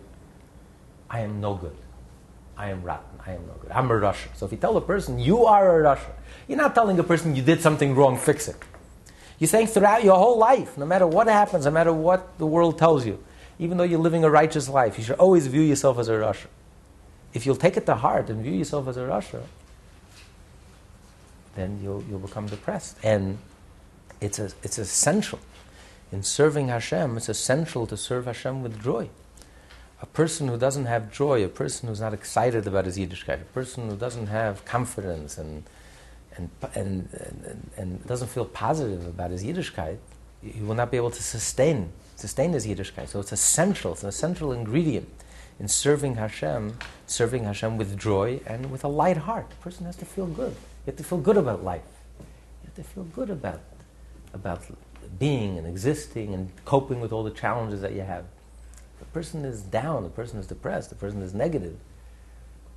I 1.10 1.20
am 1.20 1.40
no 1.40 1.54
good. 1.54 1.76
I 2.56 2.70
am 2.70 2.82
rotten. 2.82 3.20
I 3.24 3.32
am 3.32 3.46
no 3.46 3.54
good. 3.60 3.70
I'm 3.70 3.90
a 3.90 3.94
rasha. 3.94 4.34
So 4.36 4.46
if 4.46 4.52
you 4.52 4.58
tell 4.58 4.76
a 4.76 4.80
person, 4.80 5.18
you 5.18 5.44
are 5.44 5.80
a 5.80 5.96
rasha, 5.96 6.10
you're 6.48 6.58
not 6.58 6.74
telling 6.74 6.98
a 6.98 7.04
person 7.04 7.36
you 7.36 7.42
did 7.42 7.60
something 7.60 7.94
wrong, 7.94 8.18
fix 8.18 8.48
it. 8.48 8.56
You're 9.38 9.48
saying 9.48 9.68
throughout 9.68 10.04
your 10.04 10.16
whole 10.16 10.38
life, 10.38 10.78
no 10.78 10.86
matter 10.86 11.06
what 11.06 11.26
happens, 11.26 11.64
no 11.64 11.70
matter 11.70 11.92
what 11.92 12.38
the 12.38 12.46
world 12.46 12.78
tells 12.78 13.04
you, 13.04 13.22
even 13.58 13.78
though 13.78 13.84
you're 13.84 14.00
living 14.00 14.24
a 14.24 14.30
righteous 14.30 14.68
life, 14.68 14.98
you 14.98 15.04
should 15.04 15.18
always 15.18 15.46
view 15.46 15.62
yourself 15.62 15.98
as 15.98 16.08
a 16.08 16.12
Rasha. 16.12 16.46
If 17.32 17.46
you'll 17.46 17.56
take 17.56 17.76
it 17.76 17.86
to 17.86 17.94
heart 17.94 18.28
and 18.28 18.42
view 18.42 18.52
yourself 18.52 18.88
as 18.88 18.96
a 18.96 19.00
Rasha, 19.00 19.42
then 21.54 21.80
you'll, 21.82 22.02
you'll 22.04 22.18
become 22.18 22.46
depressed. 22.46 22.98
And 23.02 23.38
it's, 24.22 24.38
a, 24.38 24.50
it's 24.62 24.78
essential. 24.78 25.38
In 26.10 26.22
serving 26.22 26.68
Hashem, 26.68 27.16
it's 27.16 27.28
essential 27.28 27.86
to 27.86 27.96
serve 27.96 28.26
Hashem 28.26 28.62
with 28.62 28.82
joy. 28.82 29.08
A 30.00 30.06
person 30.06 30.48
who 30.48 30.58
doesn't 30.58 30.86
have 30.86 31.12
joy, 31.12 31.44
a 31.44 31.48
person 31.48 31.88
who's 31.88 32.00
not 32.00 32.12
excited 32.12 32.66
about 32.66 32.86
his 32.86 32.98
Yiddishkeit, 32.98 33.40
a 33.40 33.52
person 33.52 33.88
who 33.88 33.96
doesn't 33.96 34.26
have 34.26 34.64
confidence 34.64 35.38
and, 35.38 35.64
and, 36.36 36.50
and, 36.74 37.08
and, 37.12 37.70
and 37.76 38.06
doesn't 38.06 38.28
feel 38.28 38.44
positive 38.44 39.06
about 39.06 39.30
his 39.30 39.44
Yiddishkeit, 39.44 39.98
he 40.42 40.60
will 40.60 40.74
not 40.74 40.90
be 40.90 40.96
able 40.96 41.10
to 41.10 41.22
sustain, 41.22 41.92
sustain 42.16 42.52
his 42.52 42.66
Yiddishkeit. 42.66 43.08
So 43.08 43.20
it's 43.20 43.32
essential, 43.32 43.92
it's 43.92 44.02
an 44.02 44.08
essential 44.08 44.52
ingredient 44.52 45.08
in 45.60 45.68
serving 45.68 46.16
Hashem, 46.16 46.76
serving 47.06 47.44
Hashem 47.44 47.76
with 47.76 47.98
joy 47.98 48.40
and 48.46 48.70
with 48.70 48.84
a 48.84 48.88
light 48.88 49.18
heart. 49.18 49.46
A 49.52 49.62
person 49.62 49.86
has 49.86 49.96
to 49.96 50.04
feel 50.04 50.26
good. 50.26 50.50
You 50.52 50.90
have 50.90 50.96
to 50.96 51.04
feel 51.04 51.18
good 51.18 51.36
about 51.36 51.62
life. 51.62 51.82
You 52.18 52.66
have 52.66 52.74
to 52.74 52.82
feel 52.82 53.04
good 53.04 53.30
about, 53.30 53.60
about 54.32 54.64
being 55.18 55.58
and 55.58 55.66
existing 55.66 56.34
and 56.34 56.50
coping 56.64 57.00
with 57.00 57.12
all 57.12 57.22
the 57.22 57.30
challenges 57.30 57.80
that 57.80 57.92
you 57.92 58.02
have. 58.02 58.24
A 59.00 59.04
person 59.06 59.44
is 59.44 59.62
down, 59.62 60.04
the 60.04 60.08
person 60.08 60.38
is 60.38 60.46
depressed, 60.46 60.90
the 60.90 60.94
person 60.94 61.22
is 61.22 61.34
negative, 61.34 61.76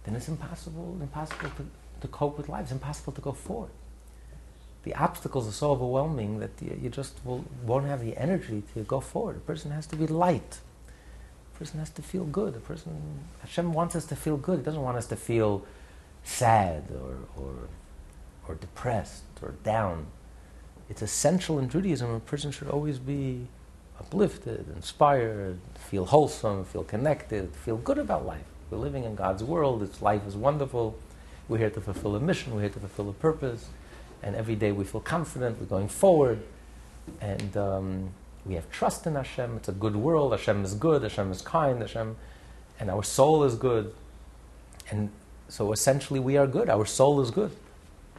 then 0.04 0.16
it's 0.16 0.28
impossible, 0.28 0.98
impossible 1.02 1.50
to, 1.58 1.66
to 2.02 2.08
cope 2.08 2.38
with 2.38 2.50
life. 2.50 2.64
It's 2.64 2.72
impossible 2.72 3.14
to 3.14 3.22
go 3.22 3.32
forward. 3.32 3.72
The 4.84 4.94
obstacles 4.94 5.48
are 5.48 5.52
so 5.52 5.72
overwhelming 5.72 6.40
that 6.40 6.52
you, 6.62 6.78
you 6.80 6.90
just 6.90 7.20
will, 7.26 7.44
won't 7.66 7.88
have 7.88 8.02
the 8.02 8.16
energy 8.18 8.62
to 8.76 8.84
go 8.84 9.00
forward. 9.00 9.38
A 9.38 9.40
person 9.40 9.72
has 9.72 9.88
to 9.88 9.96
be 9.96 10.06
light. 10.06 10.60
A 11.54 11.58
person 11.58 11.80
has 11.80 11.90
to 11.92 12.04
feel 12.04 12.26
good. 12.26 12.56
A 12.56 12.60
person, 12.60 13.22
Hashem 13.42 13.74
wants 13.74 13.96
us 13.96 14.06
to 14.06 14.16
feel 14.16 14.38
good. 14.38 14.60
He 14.60 14.64
doesn't 14.64 14.82
want 14.82 14.98
us 14.98 15.08
to 15.08 15.16
feel 15.16 15.66
sad 16.24 16.84
or, 16.92 17.18
or, 17.36 17.54
or 18.48 18.56
depressed 18.56 19.24
or 19.42 19.56
down. 19.64 20.06
It's 20.90 21.02
essential 21.02 21.60
in 21.60 21.70
Judaism. 21.70 22.12
A 22.12 22.20
person 22.20 22.52
should 22.52 22.70
always 22.70 23.00
be 23.00 23.48
uplifted, 24.00 24.66
inspired, 24.76 25.60
feel 25.76 26.06
wholesome, 26.06 26.66
feel 26.66 26.84
connected, 26.84 27.56
feel 27.56 27.78
good 27.78 27.98
about 27.98 28.26
life. 28.26 28.44
We're 28.70 28.78
living 28.78 29.04
in 29.04 29.16
God's 29.16 29.44
world. 29.44 29.82
Its 29.84 30.02
life 30.02 30.22
is 30.28 30.36
wonderful. 30.36 30.98
We're 31.48 31.60
here 31.60 31.70
to 31.70 31.82
fulfill 31.82 32.16
a 32.16 32.20
mission. 32.20 32.54
We're 32.54 32.62
here 32.62 32.70
to 32.70 32.80
fulfill 32.80 33.10
a 33.10 33.14
purpose. 33.14 33.68
And 34.24 34.36
every 34.36 34.56
day 34.56 34.72
we 34.72 34.84
feel 34.84 35.02
confident. 35.02 35.60
We're 35.60 35.68
going 35.68 35.88
forward. 35.88 36.42
And 37.22 37.56
um, 37.56 38.10
we 38.46 38.56
have 38.56 38.70
trust 38.72 39.08
in 39.08 39.16
Hashem. 39.16 39.58
It's 39.58 39.70
a 39.70 39.74
good 39.74 39.96
world. 39.96 40.32
Hashem 40.32 40.64
is 40.64 40.74
good. 40.74 41.04
Hashem 41.04 41.32
is 41.32 41.42
kind. 41.42 41.82
Hashem, 41.82 42.16
and 42.80 42.90
our 42.90 43.04
soul 43.04 43.44
is 43.44 43.56
good. 43.56 43.94
And 44.92 45.10
so 45.48 45.72
essentially, 45.72 46.20
we 46.20 46.38
are 46.38 46.48
good. 46.48 46.70
Our 46.70 46.86
soul 46.86 47.22
is 47.22 47.32
good. 47.32 47.52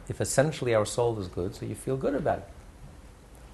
If 0.09 0.21
essentially 0.21 0.73
our 0.73 0.85
soul 0.85 1.19
is 1.19 1.27
good, 1.27 1.55
so 1.55 1.65
you 1.65 1.75
feel 1.75 1.97
good 1.97 2.15
about 2.15 2.39
it. 2.39 2.47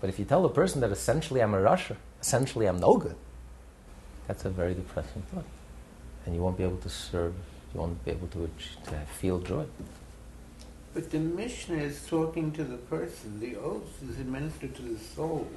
But 0.03 0.09
if 0.09 0.19
you 0.19 0.25
tell 0.25 0.43
a 0.43 0.49
person 0.49 0.81
that 0.81 0.91
essentially 0.91 1.41
I'm 1.41 1.53
a 1.53 1.59
Rasha, 1.59 1.95
essentially 2.21 2.65
I'm 2.65 2.77
no 2.77 2.97
good, 2.97 3.15
that's 4.27 4.43
a 4.43 4.49
very 4.49 4.73
depressing 4.73 5.23
thought. 5.33 5.45
And 6.25 6.35
you 6.35 6.41
won't 6.41 6.57
be 6.57 6.63
able 6.65 6.75
to 6.79 6.89
serve, 6.89 7.33
you 7.73 7.79
won't 7.79 8.03
be 8.03 8.11
able 8.11 8.27
to, 8.27 8.49
to 8.87 8.99
feel 9.17 9.39
joy. 9.39 9.63
But 10.93 11.09
the 11.09 11.19
Mishnah 11.19 11.77
is 11.77 12.05
talking 12.05 12.51
to 12.51 12.65
the 12.65 12.75
person. 12.75 13.39
The 13.39 13.55
oath 13.55 14.03
is 14.03 14.19
administered 14.19 14.75
to 14.75 14.81
the 14.81 14.99
soul. 14.99 15.47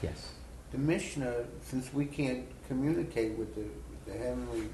Yes. 0.00 0.30
The 0.70 0.78
Mishnah, 0.78 1.28
uh, 1.28 1.44
since 1.64 1.92
we 1.92 2.04
can't 2.04 2.46
communicate 2.68 3.36
with 3.36 3.56
the, 3.56 3.62
with 3.62 4.06
the 4.06 4.12
heavenly 4.12 4.68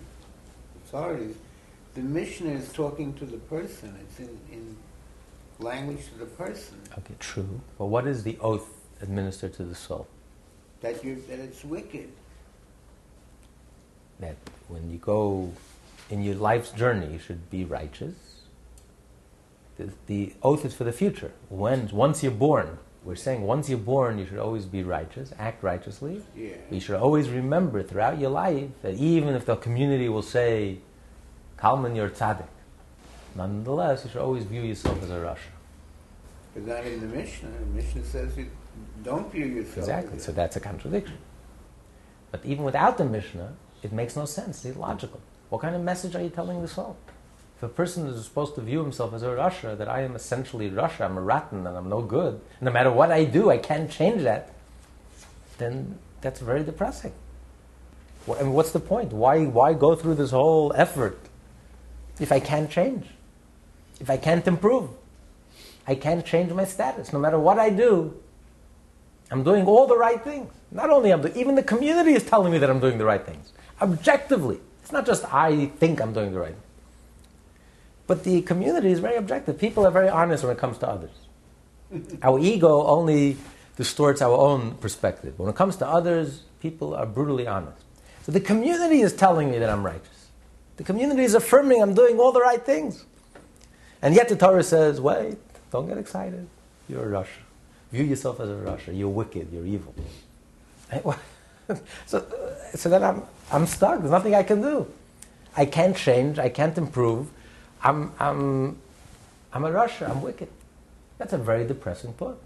authorities, 0.84 1.36
the 1.94 2.02
Mishnah 2.02 2.50
is 2.50 2.70
talking 2.74 3.14
to 3.14 3.24
the 3.24 3.38
person. 3.38 3.96
It's 4.02 4.18
in, 4.18 4.38
in 4.52 4.76
language 5.60 6.08
to 6.12 6.18
the 6.18 6.26
person. 6.26 6.78
Okay, 6.98 7.14
true. 7.18 7.62
Well, 7.78 7.88
what 7.88 8.06
is 8.06 8.22
the 8.22 8.36
oath 8.42 8.77
administered 9.00 9.54
to 9.54 9.64
the 9.64 9.74
soul? 9.74 10.06
That 10.80 11.04
you 11.04 11.22
that 11.28 11.38
it's 11.38 11.64
wicked. 11.64 12.10
That 14.20 14.36
when 14.68 14.90
you 14.90 14.98
go 14.98 15.52
in 16.10 16.22
your 16.22 16.36
life's 16.36 16.70
journey, 16.70 17.12
you 17.12 17.18
should 17.18 17.50
be 17.50 17.64
righteous. 17.64 18.14
The, 19.76 19.90
the 20.06 20.32
oath 20.42 20.64
is 20.64 20.74
for 20.74 20.84
the 20.84 20.92
future. 20.92 21.32
When 21.48 21.88
once 21.92 22.22
you're 22.22 22.32
born, 22.32 22.78
we're 23.04 23.16
saying 23.16 23.42
once 23.42 23.68
you're 23.68 23.78
born, 23.78 24.18
you 24.18 24.26
should 24.26 24.38
always 24.38 24.64
be 24.64 24.82
righteous, 24.82 25.32
act 25.38 25.62
righteously. 25.62 26.22
Yeah. 26.36 26.56
You 26.70 26.80
should 26.80 26.96
always 26.96 27.28
remember 27.28 27.82
throughout 27.82 28.18
your 28.18 28.30
life 28.30 28.70
that 28.82 28.94
even 28.94 29.34
if 29.34 29.46
the 29.46 29.56
community 29.56 30.08
will 30.08 30.22
say, 30.22 30.78
Kalman, 31.56 31.94
you're 31.94 32.10
tzaddik, 32.10 32.48
nonetheless, 33.34 34.04
you 34.04 34.10
should 34.10 34.20
always 34.20 34.44
view 34.44 34.62
yourself 34.62 35.02
as 35.02 35.10
a 35.10 35.14
Rasha. 35.14 35.52
But 36.54 36.66
not 36.66 36.84
in 36.84 37.00
the 37.00 37.06
Mishnah. 37.06 37.50
The 37.50 37.66
Mishnah 37.66 38.04
says 38.04 38.36
you 38.36 38.50
don't 39.02 39.30
view 39.32 39.46
yourself. 39.46 39.78
Exactly. 39.78 40.18
So 40.18 40.32
that's 40.32 40.56
a 40.56 40.60
contradiction. 40.60 41.18
But 42.30 42.44
even 42.44 42.64
without 42.64 42.98
the 42.98 43.04
Mishnah, 43.04 43.54
it 43.82 43.92
makes 43.92 44.16
no 44.16 44.24
sense. 44.24 44.64
It's 44.64 44.76
illogical. 44.76 45.20
What 45.48 45.62
kind 45.62 45.74
of 45.74 45.82
message 45.82 46.14
are 46.14 46.22
you 46.22 46.30
telling 46.30 46.60
the 46.62 46.68
soul? 46.68 46.96
If 47.56 47.62
a 47.62 47.68
person 47.68 48.06
is 48.06 48.24
supposed 48.24 48.54
to 48.54 48.60
view 48.60 48.82
himself 48.82 49.14
as 49.14 49.22
a 49.22 49.28
Rasha, 49.28 49.76
that 49.78 49.88
I 49.88 50.02
am 50.02 50.14
essentially 50.14 50.70
Rasha, 50.70 51.06
I'm 51.06 51.16
a 51.16 51.20
Ratan, 51.20 51.66
and 51.66 51.76
I'm 51.76 51.88
no 51.88 52.02
good, 52.02 52.40
no 52.60 52.70
matter 52.70 52.92
what 52.92 53.10
I 53.10 53.24
do, 53.24 53.50
I 53.50 53.58
can't 53.58 53.90
change 53.90 54.22
that, 54.22 54.52
then 55.56 55.98
that's 56.20 56.40
very 56.40 56.62
depressing. 56.62 57.12
What, 58.26 58.40
I 58.40 58.42
mean, 58.44 58.52
what's 58.52 58.72
the 58.72 58.80
point? 58.80 59.12
Why, 59.12 59.46
why 59.46 59.72
go 59.72 59.96
through 59.96 60.16
this 60.16 60.30
whole 60.30 60.72
effort 60.76 61.18
if 62.20 62.30
I 62.30 62.38
can't 62.38 62.70
change? 62.70 63.06
If 64.00 64.08
I 64.10 64.18
can't 64.18 64.46
improve? 64.46 64.90
I 65.86 65.94
can't 65.94 66.24
change 66.24 66.52
my 66.52 66.64
status. 66.64 67.12
No 67.12 67.18
matter 67.18 67.38
what 67.38 67.58
I 67.58 67.70
do, 67.70 68.14
I'm 69.30 69.44
doing 69.44 69.66
all 69.66 69.86
the 69.86 69.96
right 69.96 70.22
things. 70.22 70.50
Not 70.70 70.90
only 70.90 71.10
I'm 71.10 71.22
doing, 71.22 71.36
even 71.36 71.54
the 71.54 71.62
community 71.62 72.12
is 72.12 72.24
telling 72.24 72.52
me 72.52 72.58
that 72.58 72.70
I'm 72.70 72.80
doing 72.80 72.98
the 72.98 73.04
right 73.04 73.24
things. 73.24 73.52
Objectively. 73.80 74.60
It's 74.82 74.92
not 74.92 75.06
just 75.06 75.24
I 75.32 75.66
think 75.66 76.00
I'm 76.00 76.12
doing 76.12 76.32
the 76.32 76.40
right 76.40 76.54
thing. 76.54 76.62
But 78.06 78.24
the 78.24 78.40
community 78.42 78.90
is 78.90 79.00
very 79.00 79.16
objective. 79.16 79.58
People 79.58 79.86
are 79.86 79.90
very 79.90 80.08
honest 80.08 80.42
when 80.42 80.52
it 80.52 80.58
comes 80.58 80.78
to 80.78 80.88
others. 80.88 81.10
our 82.22 82.38
ego 82.38 82.86
only 82.86 83.36
distorts 83.76 84.22
our 84.22 84.36
own 84.36 84.74
perspective. 84.76 85.38
When 85.38 85.48
it 85.48 85.56
comes 85.56 85.76
to 85.76 85.86
others, 85.86 86.42
people 86.60 86.94
are 86.94 87.06
brutally 87.06 87.46
honest. 87.46 87.82
So 88.22 88.32
the 88.32 88.40
community 88.40 89.00
is 89.00 89.12
telling 89.12 89.50
me 89.50 89.58
that 89.58 89.70
I'm 89.70 89.84
righteous. 89.84 90.28
The 90.76 90.84
community 90.84 91.22
is 91.22 91.34
affirming 91.34 91.82
I'm 91.82 91.94
doing 91.94 92.18
all 92.18 92.32
the 92.32 92.40
right 92.40 92.64
things. 92.64 93.04
And 94.00 94.14
yet 94.14 94.28
the 94.28 94.36
Torah 94.36 94.62
says, 94.62 95.00
wait, 95.00 95.38
don't 95.70 95.88
get 95.88 95.98
excited. 95.98 96.48
You're 96.88 97.14
a 97.14 97.22
Rasha. 97.22 97.47
View 97.92 98.04
yourself 98.04 98.40
as 98.40 98.48
a 98.48 98.52
Rasha. 98.52 98.96
You're 98.96 99.08
wicked. 99.08 99.52
You're 99.52 99.66
evil. 99.66 99.94
So, 102.06 102.24
so 102.74 102.88
then 102.88 103.04
I'm, 103.04 103.22
I'm 103.52 103.66
stuck. 103.66 103.98
There's 103.98 104.10
nothing 104.10 104.34
I 104.34 104.42
can 104.42 104.62
do. 104.62 104.86
I 105.54 105.66
can't 105.66 105.94
change. 105.94 106.38
I 106.38 106.48
can't 106.48 106.78
improve. 106.78 107.28
I'm, 107.82 108.10
I'm, 108.18 108.78
I'm 109.52 109.66
a 109.66 109.70
Rasha. 109.70 110.08
I'm 110.08 110.22
wicked. 110.22 110.48
That's 111.18 111.34
a 111.34 111.36
very 111.36 111.66
depressing 111.66 112.14
thought. 112.14 112.40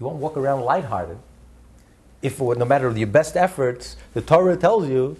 You 0.00 0.06
won't 0.06 0.16
walk 0.20 0.38
around 0.38 0.62
lighthearted 0.62 1.18
if, 2.22 2.40
no 2.40 2.64
matter 2.64 2.90
your 2.90 3.06
best 3.06 3.36
efforts, 3.36 3.96
the 4.14 4.20
Torah 4.20 4.56
tells 4.56 4.88
you 4.88 5.16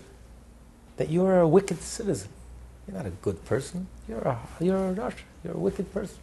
that 0.97 1.11
you're 1.11 1.41
a 1.41 1.49
wicked 1.49 1.81
citizen. 1.83 2.31
You're 2.87 2.97
not 2.97 3.07
a 3.07 3.11
good 3.11 3.45
person. 3.45 3.87
You're 4.09 4.21
a, 4.21 4.39
you're 4.61 4.91
a 4.91 4.95
Rasha. 4.95 5.23
You're 5.45 5.55
a 5.55 5.59
wicked 5.59 5.93
person. 5.93 6.17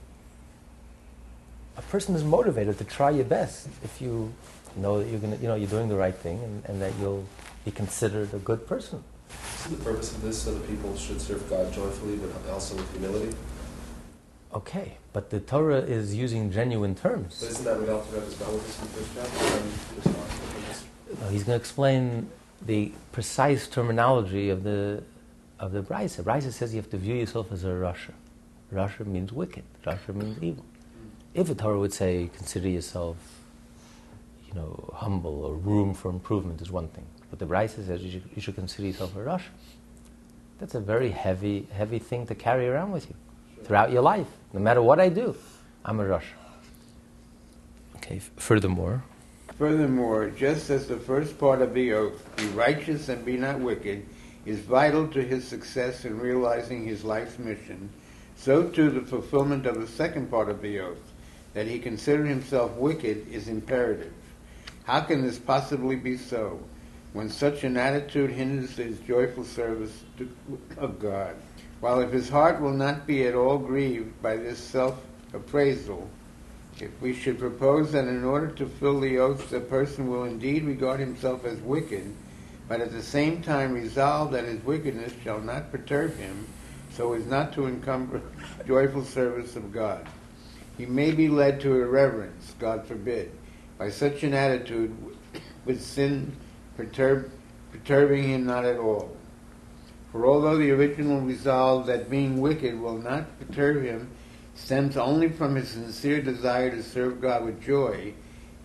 A 1.78 1.82
person 1.84 2.16
is 2.16 2.24
motivated 2.24 2.78
to 2.78 2.84
try 2.84 3.10
your 3.10 3.26
best 3.26 3.68
if 3.84 4.02
you 4.02 4.32
know 4.76 5.00
that 5.00 5.10
you're 5.10 5.20
gonna, 5.20 5.38
you 5.38 5.48
know, 5.48 5.56
you're 5.56 5.70
doing 5.70 5.90
the 5.90 5.96
right 5.96 6.16
thing 6.16 6.42
and, 6.44 6.66
and 6.66 6.82
that 6.82 6.94
you'll 7.00 7.26
be 7.66 7.72
considered 7.72 8.34
a 8.34 8.40
good 8.40 8.68
person. 8.68 9.04
Isn't 9.66 9.80
the 9.80 9.84
purpose 9.84 10.12
of 10.12 10.22
this 10.22 10.42
so 10.42 10.54
that 10.54 10.68
people 10.68 10.96
should 10.96 11.20
serve 11.20 11.50
God 11.50 11.72
joyfully, 11.74 12.18
but 12.18 12.52
also 12.52 12.76
with 12.76 12.92
humility? 12.92 13.36
Okay, 14.54 14.98
but 15.14 15.32
the 15.32 15.40
Torah 15.40 15.80
is 15.82 16.14
using 16.14 16.52
genuine 16.52 16.94
But 16.94 17.02
terms. 17.02 17.42
isn't 17.42 17.66
that 17.66 17.80
what 17.80 18.24
is 18.24 18.36
about 18.36 18.54
with 18.54 18.68
this 18.68 18.80
in 18.80 18.86
the 18.86 18.94
first 18.94 19.10
chapter? 19.16 19.58
And 19.58 19.66
responsible 19.96 20.46
for 20.46 20.68
this? 20.68 20.84
No, 21.22 21.30
he's 21.30 21.44
going 21.44 21.58
to 21.58 21.62
explain 21.62 22.30
the 22.62 22.92
precise 23.12 23.68
terminology 23.68 24.50
of 24.50 24.64
the 24.64 25.04
of 25.60 25.72
the 25.72 25.82
Brisa. 25.82 26.24
Brisa 26.24 26.52
says 26.52 26.74
you 26.74 26.82
have 26.82 26.90
to 26.92 26.98
view 26.98 27.16
yourself 27.16 27.52
as 27.52 27.64
a 27.64 27.68
Rasha. 27.68 28.12
Rasha 28.72 29.06
means 29.06 29.32
wicked. 29.32 29.64
Rasha 29.86 30.14
means 30.14 30.38
evil. 30.44 30.66
If 31.34 31.50
a 31.50 31.56
Torah 31.56 31.80
would 31.80 31.94
say 31.94 32.30
consider 32.36 32.70
yourself, 32.70 33.18
you 34.48 34.54
know, 34.54 34.94
humble 34.96 35.44
or 35.46 35.56
room 35.56 35.94
for 35.94 36.10
improvement 36.10 36.62
is 36.62 36.70
one 36.72 36.88
thing, 36.90 37.06
but 37.30 37.40
the 37.40 37.46
Brisa 37.46 37.86
says 37.86 38.02
you 38.04 38.12
should, 38.12 38.24
you 38.36 38.42
should 38.42 38.56
consider 38.56 38.88
yourself 38.88 39.16
a 39.16 39.20
Rasha. 39.20 39.50
That's 40.60 40.76
a 40.76 40.80
very 40.80 41.10
heavy, 41.10 41.68
heavy 41.74 41.98
thing 42.00 42.28
to 42.28 42.36
carry 42.36 42.68
around 42.68 42.92
with 42.92 43.10
you 43.10 43.16
throughout 43.64 43.92
your 43.92 44.04
life. 44.04 44.28
No 44.54 44.60
matter 44.60 44.82
what 44.82 45.00
I 45.00 45.10
do, 45.10 45.36
I'm 45.84 46.00
a 46.00 46.04
Rasha. 46.04 46.36
Okay. 47.98 48.18
f- 48.18 48.32
Furthermore, 48.38 49.04
Furthermore, 49.58 50.30
just 50.30 50.70
as 50.70 50.88
the 50.88 50.98
first 50.98 51.38
part 51.38 51.62
of 51.62 51.74
the 51.74 51.94
oath, 51.94 52.26
uh, 52.38 52.42
be 52.42 52.48
righteous 52.50 53.10
and 53.10 53.24
be 53.24 53.38
not 53.38 53.60
wicked, 53.60 54.06
is 54.46 54.60
vital 54.60 55.08
to 55.08 55.22
his 55.24 55.48
success 55.48 56.06
in 56.06 56.20
realizing 56.20 56.86
his 56.86 57.04
life's 57.04 57.38
mission, 57.40 57.90
so 58.36 58.64
too 58.68 58.90
the 58.90 59.02
fulfillment 59.02 59.66
of 59.66 59.80
the 59.80 59.88
second 59.88 60.30
part 60.30 60.50
of 60.50 60.62
the 60.62 60.80
oath, 60.80 60.98
uh, 60.98 61.13
that 61.54 61.68
he 61.68 61.80
consider 61.80 62.26
himself 62.26 62.72
wicked, 62.78 63.28
is 63.32 63.48
imperative. 63.48 64.14
How 64.86 65.02
can 65.02 65.22
this 65.22 65.38
possibly 65.38 65.96
be 65.96 66.18
so, 66.18 66.60
when 67.14 67.30
such 67.30 67.64
an 67.64 67.78
attitude 67.78 68.32
hinders 68.32 68.76
his 68.76 69.00
joyful 69.00 69.46
service 69.46 70.04
to, 70.18 70.30
of 70.78 71.00
God? 71.00 71.36
While 71.80 72.02
if 72.02 72.12
his 72.12 72.30
heart 72.30 72.62
will 72.62 72.74
not 72.74 73.06
be 73.06 73.26
at 73.26 73.36
all 73.36 73.58
grieved 73.58 74.22
by 74.22 74.38
this 74.38 74.58
self-appraisal, 74.58 76.10
if 76.80 76.90
we 77.02 77.14
should 77.14 77.40
propose 77.40 77.92
that 77.92 78.08
in 78.08 78.24
order 78.24 78.48
to 78.48 78.66
fill 78.66 79.00
the 79.00 79.20
oath, 79.20 79.50
the 79.50 79.60
person 79.60 80.10
will 80.10 80.24
indeed 80.24 80.64
regard 80.64 81.00
himself 81.00 81.46
as 81.46 81.60
wicked, 81.60 82.14
but 82.68 82.82
at 82.82 82.92
the 82.92 83.04
same 83.04 83.42
time 83.42 83.74
resolve 83.74 84.32
that 84.32 84.46
his 84.46 84.64
wickedness 84.64 85.14
shall 85.24 85.40
not 85.40 85.72
perturb 85.72 86.18
him, 86.18 86.48
so 86.92 87.14
as 87.14 87.26
not 87.26 87.54
to 87.54 87.68
encumber 87.68 88.22
joyful 88.68 89.04
service 89.04 89.56
of 89.56 89.72
God. 89.72 90.08
He 90.78 90.86
may 90.86 91.12
be 91.12 91.28
led 91.28 91.62
to 91.62 91.76
irreverence, 91.76 92.56
God 92.60 92.86
forbid, 92.86 93.32
by 93.78 93.90
such 93.90 94.24
an 94.24 94.34
attitude 94.34 94.96
with 95.66 95.82
sin 95.82 96.36
perturb, 96.76 97.32
perturbing 97.72 98.24
him 98.24 98.46
not 98.46 98.66
at 98.66 98.78
all. 98.78 99.16
For 100.12 100.26
although 100.26 100.58
the 100.58 100.72
original 100.72 101.22
resolve 101.22 101.88
that 101.88 102.10
being 102.10 102.40
wicked 102.40 102.80
will 102.80 102.98
not 102.98 103.40
perturb 103.40 103.84
him 103.84 104.10
stems 104.56 104.98
only 104.98 105.30
from 105.30 105.56
his 105.56 105.70
sincere 105.70 106.22
desire 106.22 106.70
to 106.70 106.84
serve 106.84 107.22
God 107.22 107.46
with 107.46 107.62
joy, 107.62 108.14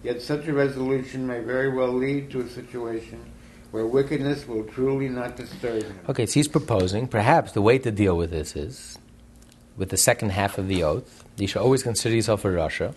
yet 0.02 0.20
such 0.20 0.46
a 0.46 0.52
resolution 0.52 1.26
may 1.26 1.40
very 1.40 1.72
well 1.72 1.92
lead 1.92 2.30
to 2.30 2.40
a 2.40 2.48
situation 2.48 3.24
where 3.70 3.86
wickedness 3.86 4.46
will 4.46 4.64
truly 4.64 5.08
not 5.08 5.36
disturb 5.36 5.82
him. 5.82 5.98
Okay, 6.08 6.26
so 6.26 6.34
he's 6.34 6.48
proposing 6.48 7.06
perhaps 7.06 7.52
the 7.52 7.62
way 7.62 7.78
to 7.78 7.90
deal 7.90 8.16
with 8.16 8.30
this 8.30 8.56
is 8.56 8.98
with 9.78 9.88
the 9.90 9.96
second 9.96 10.30
half 10.30 10.58
of 10.58 10.68
the 10.68 10.82
oath. 10.82 11.24
You 11.36 11.46
should 11.46 11.62
always 11.62 11.82
consider 11.82 12.14
yourself 12.16 12.44
a 12.44 12.48
Rasha. 12.48 12.94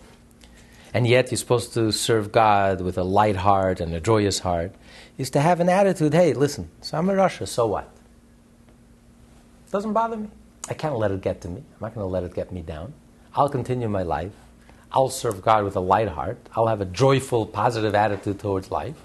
and 0.94 1.08
yet 1.08 1.32
you're 1.32 1.38
supposed 1.38 1.74
to 1.74 1.92
serve 1.92 2.32
God 2.32 2.82
with 2.82 2.98
a 2.98 3.04
light 3.04 3.38
heart 3.38 3.80
and 3.80 3.94
a 3.94 4.02
joyous 4.02 4.40
heart. 4.40 4.74
Is 5.18 5.30
to 5.32 5.40
have 5.40 5.60
an 5.60 5.70
attitude, 5.70 6.14
hey, 6.14 6.34
listen, 6.34 6.70
so 6.82 6.98
I'm 6.98 7.10
a 7.10 7.14
Rasha, 7.14 7.48
so 7.48 7.68
what? 7.68 7.90
It 9.68 9.72
doesn't 9.72 9.94
bother 9.94 10.18
me. 10.18 10.30
I 10.70 10.74
can't 10.74 10.98
let 10.98 11.12
it 11.12 11.22
get 11.22 11.42
to 11.42 11.48
me. 11.48 11.58
I'm 11.58 11.80
not 11.80 11.94
going 11.96 12.04
to 12.04 12.10
let 12.12 12.24
it 12.24 12.34
get 12.34 12.52
me 12.52 12.62
down. 12.62 12.94
I'll 13.36 13.50
continue 13.50 13.88
my 13.88 14.04
life. 14.04 14.32
I'll 14.92 15.10
serve 15.10 15.42
God 15.42 15.64
with 15.64 15.76
a 15.76 15.80
light 15.80 16.10
heart. 16.10 16.38
I'll 16.56 16.68
have 16.68 16.82
a 16.82 16.86
joyful, 16.86 17.46
positive 17.46 17.96
attitude 17.96 18.40
towards 18.40 18.72
life. 18.72 18.98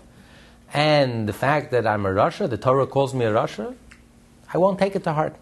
And 0.73 1.29
the 1.29 1.33
fact 1.33 1.71
that 1.71 1.87
I'm 1.87 2.05
a 2.07 2.11
Rasha, 2.11 2.51
the 2.51 2.57
Torah 2.57 2.87
calls 2.87 3.15
me 3.15 3.25
a 3.25 3.33
Rasha, 3.33 3.75
I 4.53 4.59
won't 4.59 4.79
take 4.79 4.97
it 4.97 5.05
to 5.05 5.13
heart. 5.13 5.37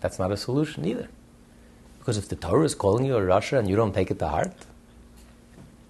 That's 0.00 0.18
not 0.18 0.30
a 0.30 0.36
solution 0.36 0.84
either. 0.84 1.08
Because 2.04 2.18
if 2.18 2.28
the 2.28 2.36
Torah 2.36 2.66
is 2.66 2.74
calling 2.74 3.06
you 3.06 3.16
a 3.16 3.20
rasha 3.22 3.58
and 3.58 3.66
you 3.66 3.76
don't 3.76 3.94
take 3.94 4.10
it 4.10 4.18
to 4.18 4.28
heart, 4.28 4.52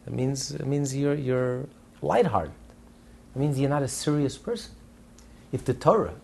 it 0.06 0.12
means, 0.12 0.52
it 0.52 0.64
means 0.64 0.94
you're, 0.94 1.16
you're 1.16 1.66
lighthearted. 2.02 2.52
It 3.34 3.38
means 3.40 3.58
you're 3.58 3.68
not 3.68 3.82
a 3.82 3.88
serious 3.88 4.38
person. 4.38 4.70
If 5.50 5.64
the 5.64 5.74
Torah, 5.74 6.14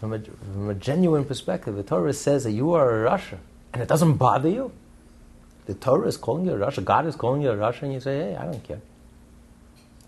from 0.00 0.14
a, 0.14 0.18
from 0.18 0.70
a 0.70 0.74
genuine 0.74 1.24
perspective, 1.24 1.76
the 1.76 1.84
Torah 1.84 2.12
says 2.12 2.42
that 2.42 2.50
you 2.50 2.72
are 2.72 3.06
a 3.06 3.08
rasha 3.08 3.38
and 3.72 3.80
it 3.80 3.86
doesn't 3.86 4.14
bother 4.14 4.48
you, 4.48 4.72
the 5.66 5.74
Torah 5.74 6.08
is 6.08 6.16
calling 6.16 6.44
you 6.44 6.52
a 6.52 6.58
rasha, 6.58 6.84
God 6.84 7.06
is 7.06 7.14
calling 7.14 7.42
you 7.42 7.50
a 7.50 7.56
rasha, 7.56 7.82
and 7.82 7.92
you 7.92 8.00
say, 8.00 8.18
hey, 8.18 8.36
I 8.36 8.44
don't 8.44 8.64
care. 8.64 8.80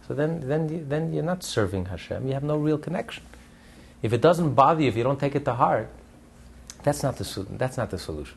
So 0.09 0.15
then, 0.15 0.49
then, 0.49 0.89
then 0.89 1.13
you're 1.13 1.23
not 1.23 1.45
serving 1.45 1.85
Hashem. 1.85 2.27
You 2.27 2.35
have 2.35 2.43
no 2.43 2.57
real 2.57 2.79
connection. 2.79 3.23
If 4.03 4.13
it 4.13 4.21
doesn't 4.21 4.55
bother 4.55 4.83
you, 4.83 4.89
if 4.89 4.97
you 4.97 5.05
don't 5.05 5.21
take 5.21 5.37
it 5.37 5.45
to 5.45 5.55
heart, 5.55 5.89
that's 6.85 7.03
not 7.03 7.17
the, 7.17 7.47
that's 7.51 7.77
not 7.77 7.91
the 7.91 7.99
solution. 7.99 8.37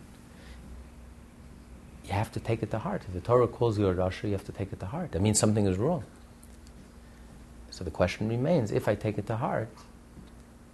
You 2.05 2.13
have 2.13 2.31
to 2.31 2.39
take 2.39 2.63
it 2.63 2.71
to 2.71 2.79
heart. 2.79 3.03
If 3.05 3.13
the 3.13 3.19
Torah 3.19 3.47
calls 3.47 3.77
you 3.77 3.87
a 3.87 3.93
rasha, 3.93 4.23
you 4.23 4.31
have 4.31 4.45
to 4.45 4.53
take 4.53 4.71
it 4.71 4.79
to 4.79 4.85
heart. 4.85 5.11
That 5.11 5.21
means 5.21 5.37
something 5.37 5.67
is 5.67 5.77
wrong. 5.77 6.03
So 7.69 7.83
the 7.83 7.91
question 7.91 8.29
remains 8.29 8.71
if 8.71 8.87
I 8.87 8.95
take 8.95 9.17
it 9.17 9.27
to 9.27 9.35
heart, 9.35 9.69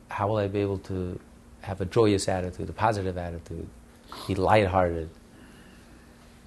how 0.10 0.28
will 0.28 0.38
I 0.38 0.48
be 0.48 0.60
able 0.60 0.78
to 0.80 1.20
have 1.62 1.82
a 1.82 1.86
joyous 1.86 2.30
attitude, 2.30 2.70
a 2.70 2.74
positive 2.74 3.18
attitude, 3.18 3.68
be 4.28 4.36
lighthearted, 4.36 5.10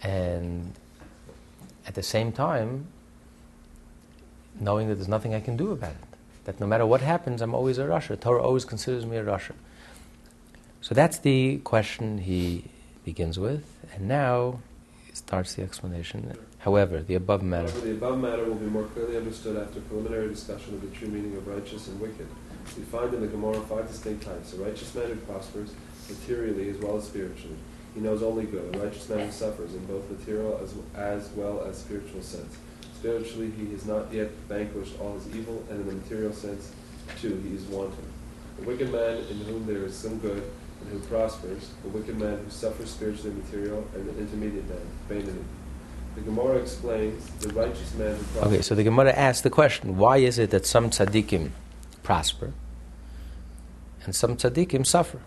and 0.02 0.72
at 1.86 1.94
the 1.94 2.02
same 2.02 2.30
time, 2.30 2.86
knowing 4.60 4.88
that 4.88 4.94
there's 4.94 5.08
nothing 5.08 5.34
I 5.34 5.40
can 5.40 5.56
do 5.56 5.72
about 5.72 5.90
it. 5.90 6.18
That 6.44 6.60
no 6.60 6.66
matter 6.66 6.86
what 6.86 7.00
happens, 7.00 7.42
I'm 7.42 7.54
always 7.54 7.78
a 7.78 7.84
rasha. 7.84 8.18
Torah 8.20 8.42
always 8.42 8.64
considers 8.64 9.04
me 9.04 9.16
a 9.16 9.24
rasha. 9.24 9.52
So 10.80 10.94
that's 10.94 11.18
the 11.18 11.58
question 11.58 12.18
he 12.18 12.64
begins 13.04 13.38
with, 13.38 13.64
and 13.94 14.06
now 14.08 14.60
he 15.06 15.14
starts 15.14 15.54
the 15.54 15.62
explanation. 15.62 16.36
However, 16.58 17.02
the 17.02 17.14
above 17.14 17.42
matter. 17.42 17.70
However, 17.70 17.86
the 17.86 17.92
above 17.92 18.18
matter 18.18 18.44
will 18.44 18.54
be 18.54 18.66
more 18.66 18.84
clearly 18.84 19.16
understood 19.16 19.56
after 19.56 19.80
preliminary 19.80 20.28
discussion 20.28 20.74
of 20.74 20.80
the 20.82 20.88
true 20.96 21.08
meaning 21.08 21.36
of 21.36 21.46
righteous 21.46 21.88
and 21.88 22.00
wicked. 22.00 22.26
We 22.76 22.82
find 22.84 23.14
in 23.14 23.20
the 23.20 23.28
Gemara 23.28 23.60
five 23.62 23.88
distinct 23.88 24.24
types: 24.24 24.52
a 24.54 24.56
righteous 24.56 24.94
man 24.94 25.08
who 25.08 25.16
prospers 25.16 25.72
materially 26.08 26.70
as 26.70 26.76
well 26.76 26.96
as 26.96 27.04
spiritually. 27.04 27.56
He 27.94 28.00
knows 28.00 28.22
only 28.22 28.44
good. 28.44 28.74
A 28.74 28.78
righteous 28.78 29.08
man 29.08 29.26
who 29.26 29.32
suffers 29.32 29.74
in 29.74 29.84
both 29.86 30.08
material 30.10 30.60
as, 30.62 30.74
as 30.94 31.30
well 31.30 31.64
as 31.64 31.78
spiritual 31.78 32.22
sense. 32.22 32.56
Spiritually, 32.94 33.50
he 33.56 33.70
has 33.72 33.86
not 33.86 34.12
yet 34.12 34.30
vanquished 34.48 34.98
all 35.00 35.14
his 35.14 35.34
evil, 35.34 35.64
and 35.70 35.80
in 35.80 35.86
the 35.86 35.94
material 35.94 36.32
sense, 36.32 36.72
too, 37.20 37.40
he 37.48 37.54
is 37.54 37.62
wanting. 37.64 38.04
A 38.60 38.64
wicked 38.64 38.90
man 38.90 39.18
in 39.30 39.38
whom 39.42 39.66
there 39.66 39.84
is 39.84 39.94
some 39.94 40.18
good, 40.18 40.42
who 40.86 40.98
prospers, 41.00 41.70
a 41.84 41.88
wicked 41.88 42.18
man 42.18 42.38
who 42.38 42.50
suffers 42.50 42.90
spiritually 42.90 43.30
and 43.30 43.44
material, 43.44 43.86
and 43.94 44.08
an 44.08 44.18
intermediate 44.18 44.68
man, 44.68 44.78
Beinoni. 45.08 45.44
The 46.16 46.22
Gemara 46.22 46.56
explains 46.56 47.26
the 47.40 47.50
righteous 47.50 47.94
man 47.94 48.16
who 48.16 48.22
prospers. 48.24 48.52
Okay, 48.52 48.62
so 48.62 48.74
the 48.74 48.84
Gemara 48.84 49.12
asks 49.12 49.42
the 49.42 49.50
question 49.50 49.98
why 49.98 50.16
is 50.16 50.38
it 50.38 50.50
that 50.50 50.64
some 50.64 50.88
tzaddikim 50.88 51.50
prosper 52.02 52.54
and 54.04 54.14
some 54.14 54.36
tzaddikim 54.36 54.86
suffer? 54.86 55.20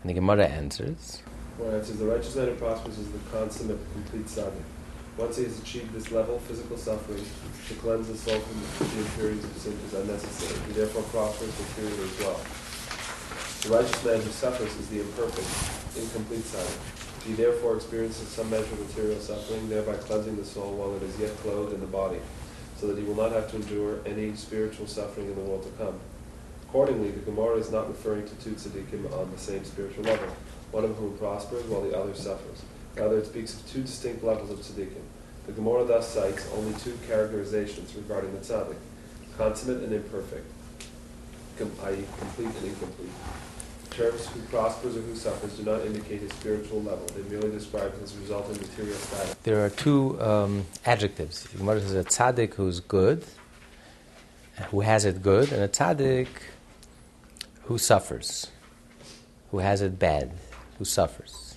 And 0.00 0.10
the 0.10 0.14
Gemara 0.14 0.46
answers 0.46 1.22
Gemara 1.58 1.78
answers 1.78 1.96
the 1.98 2.06
righteous 2.06 2.34
man 2.36 2.48
who 2.48 2.54
prospers 2.54 2.98
is 2.98 3.10
the 3.10 3.18
consummate, 3.30 3.78
complete 3.92 4.26
tzaddik. 4.26 4.62
Once 5.18 5.38
he 5.38 5.44
has 5.44 5.58
achieved 5.58 5.92
this 5.94 6.10
level, 6.12 6.38
physical 6.40 6.76
suffering 6.76 7.24
to 7.68 7.74
cleanse 7.74 8.08
the 8.08 8.16
soul 8.16 8.38
from 8.38 8.86
the 8.86 8.98
impurities 8.98 9.44
of 9.44 9.56
sin 9.56 9.72
is 9.86 9.94
unnecessary. 9.94 10.60
He 10.66 10.72
therefore 10.72 11.02
prospers 11.04 11.52
materially 11.58 12.04
as 12.04 12.18
well. 12.20 12.40
The 13.66 13.72
righteous 13.72 14.04
man 14.04 14.20
who 14.20 14.30
suffers 14.30 14.72
is 14.76 14.86
the 14.90 15.00
imperfect, 15.00 15.98
incomplete 15.98 16.44
tzaddik. 16.44 17.26
He 17.26 17.32
therefore 17.32 17.74
experiences 17.74 18.28
some 18.28 18.48
measure 18.48 18.62
of 18.62 18.78
material 18.78 19.18
suffering, 19.18 19.68
thereby 19.68 19.94
cleansing 19.94 20.36
the 20.36 20.44
soul 20.44 20.76
while 20.76 20.94
it 20.94 21.02
is 21.02 21.18
yet 21.18 21.36
clothed 21.38 21.74
in 21.74 21.80
the 21.80 21.86
body, 21.88 22.20
so 22.76 22.86
that 22.86 22.96
he 22.96 23.02
will 23.02 23.16
not 23.16 23.32
have 23.32 23.50
to 23.50 23.56
endure 23.56 23.98
any 24.06 24.36
spiritual 24.36 24.86
suffering 24.86 25.26
in 25.26 25.34
the 25.34 25.40
world 25.40 25.64
to 25.64 25.84
come. 25.84 25.98
Accordingly, 26.68 27.10
the 27.10 27.28
Gemara 27.28 27.56
is 27.56 27.72
not 27.72 27.88
referring 27.88 28.28
to 28.28 28.34
two 28.36 28.50
tzaddikim 28.50 29.12
on 29.12 29.32
the 29.32 29.38
same 29.38 29.64
spiritual 29.64 30.04
level, 30.04 30.28
one 30.70 30.84
of 30.84 30.94
whom 30.94 31.18
prospers 31.18 31.64
while 31.64 31.82
the 31.82 31.98
other 31.98 32.14
suffers. 32.14 32.62
Rather, 32.94 33.18
it 33.18 33.26
speaks 33.26 33.54
of 33.54 33.68
two 33.68 33.82
distinct 33.82 34.22
levels 34.22 34.52
of 34.52 34.60
tzaddikim. 34.60 35.02
The 35.46 35.52
Gemara 35.52 35.84
thus 35.84 36.06
cites 36.06 36.48
only 36.54 36.78
two 36.78 36.96
characterizations 37.08 37.96
regarding 37.96 38.32
the 38.32 38.38
tzaddik, 38.38 38.78
consummate 39.36 39.82
and 39.82 39.92
imperfect, 39.92 40.46
com- 41.58 41.72
i.e. 41.82 42.04
complete 42.20 42.54
and 42.54 42.66
incomplete. 42.66 43.10
Terms 43.96 44.26
who 44.26 44.40
prospers 44.42 44.94
or 44.94 45.00
who 45.00 45.16
suffers 45.16 45.56
do 45.56 45.62
not 45.62 45.80
indicate 45.86 46.20
his 46.20 46.30
spiritual 46.32 46.82
level. 46.82 47.06
They 47.16 47.22
merely 47.30 47.50
describe 47.50 47.98
his 47.98 48.14
resulting 48.16 48.60
material 48.60 48.94
status. 48.94 49.34
there 49.42 49.64
are 49.64 49.70
two 49.70 50.20
um, 50.20 50.66
adjectives. 50.84 51.44
The 51.44 51.56
Gemara 51.56 51.80
says 51.80 51.94
a 51.94 52.04
tzaddik 52.04 52.52
who's 52.52 52.80
good, 52.80 53.24
who 54.70 54.82
has 54.82 55.06
it 55.06 55.22
good, 55.22 55.50
and 55.50 55.62
a 55.62 55.68
tzaddik 55.68 56.28
who 57.62 57.78
suffers, 57.78 58.48
who 59.50 59.60
has 59.60 59.80
it 59.80 59.98
bad, 59.98 60.30
who 60.76 60.84
suffers. 60.84 61.56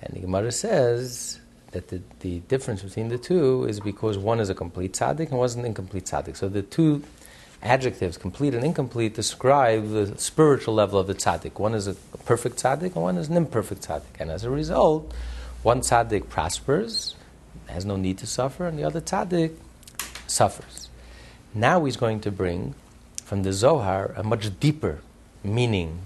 And 0.00 0.16
the 0.16 0.20
Gemara 0.20 0.52
says 0.52 1.40
that 1.72 1.88
the, 1.88 2.00
the 2.20 2.38
difference 2.40 2.82
between 2.82 3.08
the 3.08 3.18
two 3.18 3.66
is 3.66 3.80
because 3.80 4.16
one 4.16 4.40
is 4.40 4.48
a 4.48 4.54
complete 4.54 4.94
tzaddik 4.94 5.28
and 5.28 5.38
one 5.38 5.44
is 5.44 5.56
an 5.56 5.66
incomplete 5.66 6.06
tzaddik. 6.06 6.38
So 6.38 6.48
the 6.48 6.62
two 6.62 7.02
adjectives, 7.62 8.16
complete 8.16 8.54
and 8.54 8.64
incomplete, 8.64 9.14
describe 9.14 9.90
the 9.90 10.18
spiritual 10.18 10.74
level 10.74 10.98
of 10.98 11.06
the 11.06 11.14
tzaddik. 11.14 11.58
One 11.58 11.74
is 11.74 11.86
a 11.86 11.94
perfect 12.24 12.56
tzaddik 12.56 12.94
and 12.94 13.02
one 13.02 13.18
is 13.18 13.28
an 13.28 13.36
imperfect 13.36 13.86
tzaddik. 13.86 14.18
And 14.18 14.30
as 14.30 14.44
a 14.44 14.50
result, 14.50 15.12
one 15.62 15.80
tzaddik 15.80 16.28
prospers, 16.28 17.16
has 17.66 17.84
no 17.84 17.96
need 17.96 18.18
to 18.18 18.26
suffer, 18.26 18.66
and 18.66 18.78
the 18.78 18.84
other 18.84 19.00
tzaddik 19.00 19.54
suffers. 20.26 20.88
Now 21.54 21.84
he's 21.84 21.96
going 21.96 22.20
to 22.20 22.30
bring 22.30 22.74
from 23.24 23.42
the 23.42 23.52
Zohar 23.52 24.12
a 24.16 24.22
much 24.22 24.58
deeper 24.60 25.00
meaning 25.42 26.00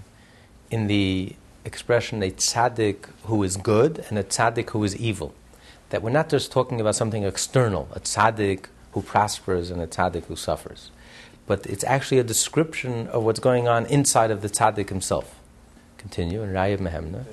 in 0.69 0.87
the 0.87 1.35
expression 1.63 2.21
a 2.21 2.31
tzaddik 2.31 3.05
who 3.23 3.43
is 3.43 3.57
good 3.57 4.05
and 4.09 4.17
a 4.17 4.23
tzaddik 4.23 4.69
who 4.71 4.83
is 4.83 4.95
evil. 4.97 5.33
That 5.89 6.01
we're 6.01 6.11
not 6.11 6.29
just 6.29 6.51
talking 6.51 6.81
about 6.81 6.95
something 6.95 7.23
external, 7.23 7.87
a 7.93 7.99
tzaddik 7.99 8.65
who 8.91 9.01
prospers 9.01 9.71
and 9.71 9.81
a 9.81 9.87
tzaddik 9.87 10.25
who 10.25 10.35
suffers. 10.35 10.91
But 11.47 11.67
it's 11.67 11.83
actually 11.83 12.19
a 12.19 12.23
description 12.23 13.07
of 13.07 13.23
what's 13.23 13.39
going 13.39 13.67
on 13.67 13.85
inside 13.85 14.31
of 14.31 14.41
the 14.41 14.49
tzaddik 14.49 14.89
himself. 14.89 15.39
Continue 15.97 16.41
in 16.41 16.49
Raya 16.49 16.77
Mehemna. 16.79 17.25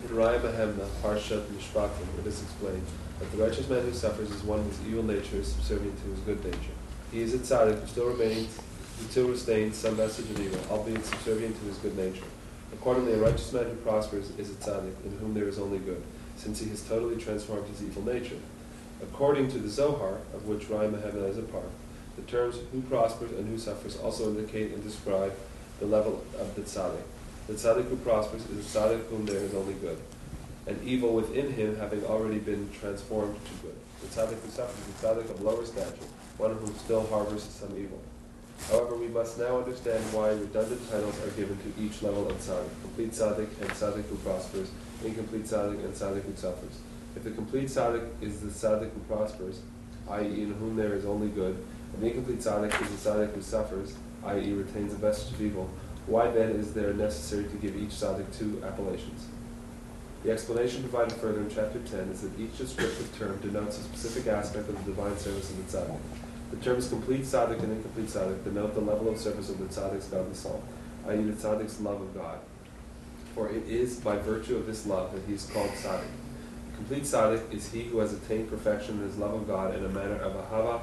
In 0.00 0.08
Raya 0.08 0.40
Mehemna, 0.40 0.86
Parshat 1.02 1.44
Mishpatim, 1.46 2.20
it 2.20 2.26
is 2.26 2.42
explained 2.42 2.86
that 3.18 3.30
the 3.32 3.38
righteous 3.38 3.68
man 3.68 3.82
who 3.82 3.92
suffers 3.92 4.30
is 4.30 4.42
one 4.44 4.62
whose 4.62 4.78
evil 4.88 5.02
nature 5.02 5.36
is 5.36 5.48
subservient 5.48 6.00
to 6.02 6.10
his 6.10 6.20
good 6.20 6.44
nature. 6.44 6.74
He 7.10 7.20
is 7.20 7.34
a 7.34 7.38
tzaddik 7.38 7.80
who 7.80 7.86
still 7.88 8.06
remains, 8.06 8.56
who 8.98 9.04
still 9.10 9.28
retains 9.28 9.76
some 9.76 9.96
vestige 9.96 10.30
of 10.30 10.40
evil, 10.40 10.60
albeit 10.70 11.04
subservient 11.04 11.58
to 11.58 11.66
his 11.66 11.76
good 11.78 11.96
nature. 11.96 12.26
Accordingly, 12.72 13.14
a 13.14 13.18
righteous 13.18 13.52
man 13.52 13.64
who 13.64 13.74
prospers 13.76 14.30
is 14.38 14.50
a 14.50 14.54
tzaddik, 14.54 14.94
in 15.04 15.18
whom 15.18 15.34
there 15.34 15.48
is 15.48 15.58
only 15.58 15.78
good, 15.78 16.02
since 16.36 16.60
he 16.60 16.68
has 16.70 16.82
totally 16.82 17.16
transformed 17.16 17.66
his 17.68 17.82
evil 17.82 18.04
nature. 18.04 18.38
According 19.02 19.50
to 19.50 19.58
the 19.58 19.68
Zohar, 19.68 20.18
of 20.34 20.46
which 20.46 20.68
Raya 20.68 20.90
Mehemna 20.90 21.28
is 21.28 21.38
a 21.38 21.42
part, 21.42 21.70
the 22.16 22.22
terms 22.22 22.56
who 22.72 22.82
prospers 22.82 23.32
and 23.32 23.48
who 23.48 23.58
suffers 23.58 23.96
also 23.98 24.30
indicate 24.30 24.72
and 24.72 24.82
describe 24.82 25.32
the 25.78 25.86
level 25.86 26.24
of 26.38 26.54
the 26.54 26.62
tzaddik. 26.62 27.02
The 27.46 27.54
tzaddik 27.54 27.88
who 27.88 27.96
prospers 27.96 28.44
is 28.50 28.64
a 28.64 28.78
tzaddik 28.78 29.08
whom 29.08 29.26
there 29.26 29.40
is 29.40 29.54
only 29.54 29.74
good, 29.74 29.98
and 30.66 30.82
evil 30.84 31.14
within 31.14 31.52
him 31.52 31.76
having 31.78 32.04
already 32.04 32.38
been 32.38 32.70
transformed 32.78 33.36
to 33.46 33.52
good. 33.66 33.76
The 34.02 34.08
tzaddik 34.08 34.40
who 34.40 34.50
suffers 34.50 34.78
is 34.86 35.02
a 35.02 35.06
tzaddik 35.06 35.30
of 35.30 35.40
lower 35.40 35.64
stature, 35.64 36.08
one 36.36 36.56
who 36.56 36.66
still 36.78 37.06
harbors 37.08 37.42
some 37.42 37.76
evil. 37.78 38.00
However, 38.68 38.96
we 38.96 39.08
must 39.08 39.38
now 39.38 39.58
understand 39.58 40.04
why 40.12 40.28
redundant 40.30 40.90
titles 40.90 41.18
are 41.24 41.30
given 41.30 41.56
to 41.58 41.82
each 41.82 42.02
level 42.02 42.28
of 42.28 42.36
tzaddik: 42.36 42.68
complete 42.82 43.12
tzaddik 43.12 43.48
and 43.60 43.70
tzaddik 43.70 44.04
who 44.08 44.16
prospers, 44.16 44.70
incomplete 45.04 45.44
tzaddik 45.44 45.82
and 45.82 45.94
tzaddik 45.94 46.22
who 46.22 46.36
suffers. 46.36 46.78
If 47.16 47.24
the 47.24 47.30
complete 47.30 47.68
tzaddik 47.68 48.06
is 48.20 48.40
the 48.40 48.48
tzaddik 48.48 48.92
who 48.92 49.00
prospers, 49.08 49.60
i.e., 50.10 50.42
in 50.42 50.54
whom 50.54 50.76
there 50.76 50.94
is 50.94 51.04
only 51.04 51.28
good, 51.28 51.56
the 51.98 52.06
incomplete 52.06 52.38
tzaddik 52.38 52.80
is 52.82 53.06
a 53.06 53.10
tzaddik 53.10 53.34
who 53.34 53.42
suffers, 53.42 53.94
i.e., 54.24 54.52
retains 54.52 54.92
a 54.92 54.96
vestige 54.96 55.34
of 55.34 55.42
evil, 55.42 55.70
why 56.06 56.30
then 56.30 56.50
is 56.50 56.72
there 56.72 56.92
necessary 56.94 57.44
to 57.44 57.56
give 57.56 57.76
each 57.76 57.90
tzaddik 57.90 58.36
two 58.36 58.62
appellations? 58.64 59.26
The 60.22 60.30
explanation 60.30 60.82
provided 60.82 61.14
further 61.14 61.40
in 61.40 61.50
chapter 61.50 61.78
10 61.78 62.10
is 62.10 62.20
that 62.22 62.38
each 62.38 62.58
descriptive 62.58 63.16
term 63.18 63.38
denotes 63.40 63.78
a 63.78 63.82
specific 63.82 64.26
aspect 64.26 64.68
of 64.68 64.76
the 64.84 64.92
divine 64.92 65.16
service 65.16 65.50
of 65.50 65.56
the 65.56 65.78
tzaddik. 65.78 65.98
The 66.50 66.56
terms 66.56 66.88
complete 66.88 67.22
tzaddik 67.22 67.62
and 67.62 67.72
incomplete 67.72 68.08
tzaddik 68.08 68.44
denote 68.44 68.74
the 68.74 68.80
level 68.80 69.08
of 69.08 69.18
service 69.18 69.48
of 69.48 69.58
the 69.58 69.64
tzaddik's 69.66 70.06
godly 70.06 70.34
soul, 70.34 70.62
i.e., 71.08 71.22
the 71.22 71.32
tzaddik's 71.32 71.80
love 71.80 72.00
of 72.00 72.14
God. 72.14 72.38
For 73.34 73.48
it 73.48 73.66
is 73.68 74.00
by 74.00 74.16
virtue 74.16 74.56
of 74.56 74.66
this 74.66 74.86
love 74.86 75.14
that 75.14 75.22
he 75.26 75.34
is 75.34 75.46
called 75.46 75.70
tzaddik. 75.70 76.10
Complete 76.76 77.04
tzaddik 77.04 77.52
is 77.52 77.70
he 77.70 77.84
who 77.84 77.98
has 77.98 78.12
attained 78.12 78.50
perfection 78.50 78.98
in 78.98 79.04
his 79.04 79.16
love 79.16 79.34
of 79.34 79.46
God 79.46 79.74
in 79.74 79.84
a 79.84 79.88
manner 79.88 80.16
of 80.16 80.34
ahava 80.34 80.80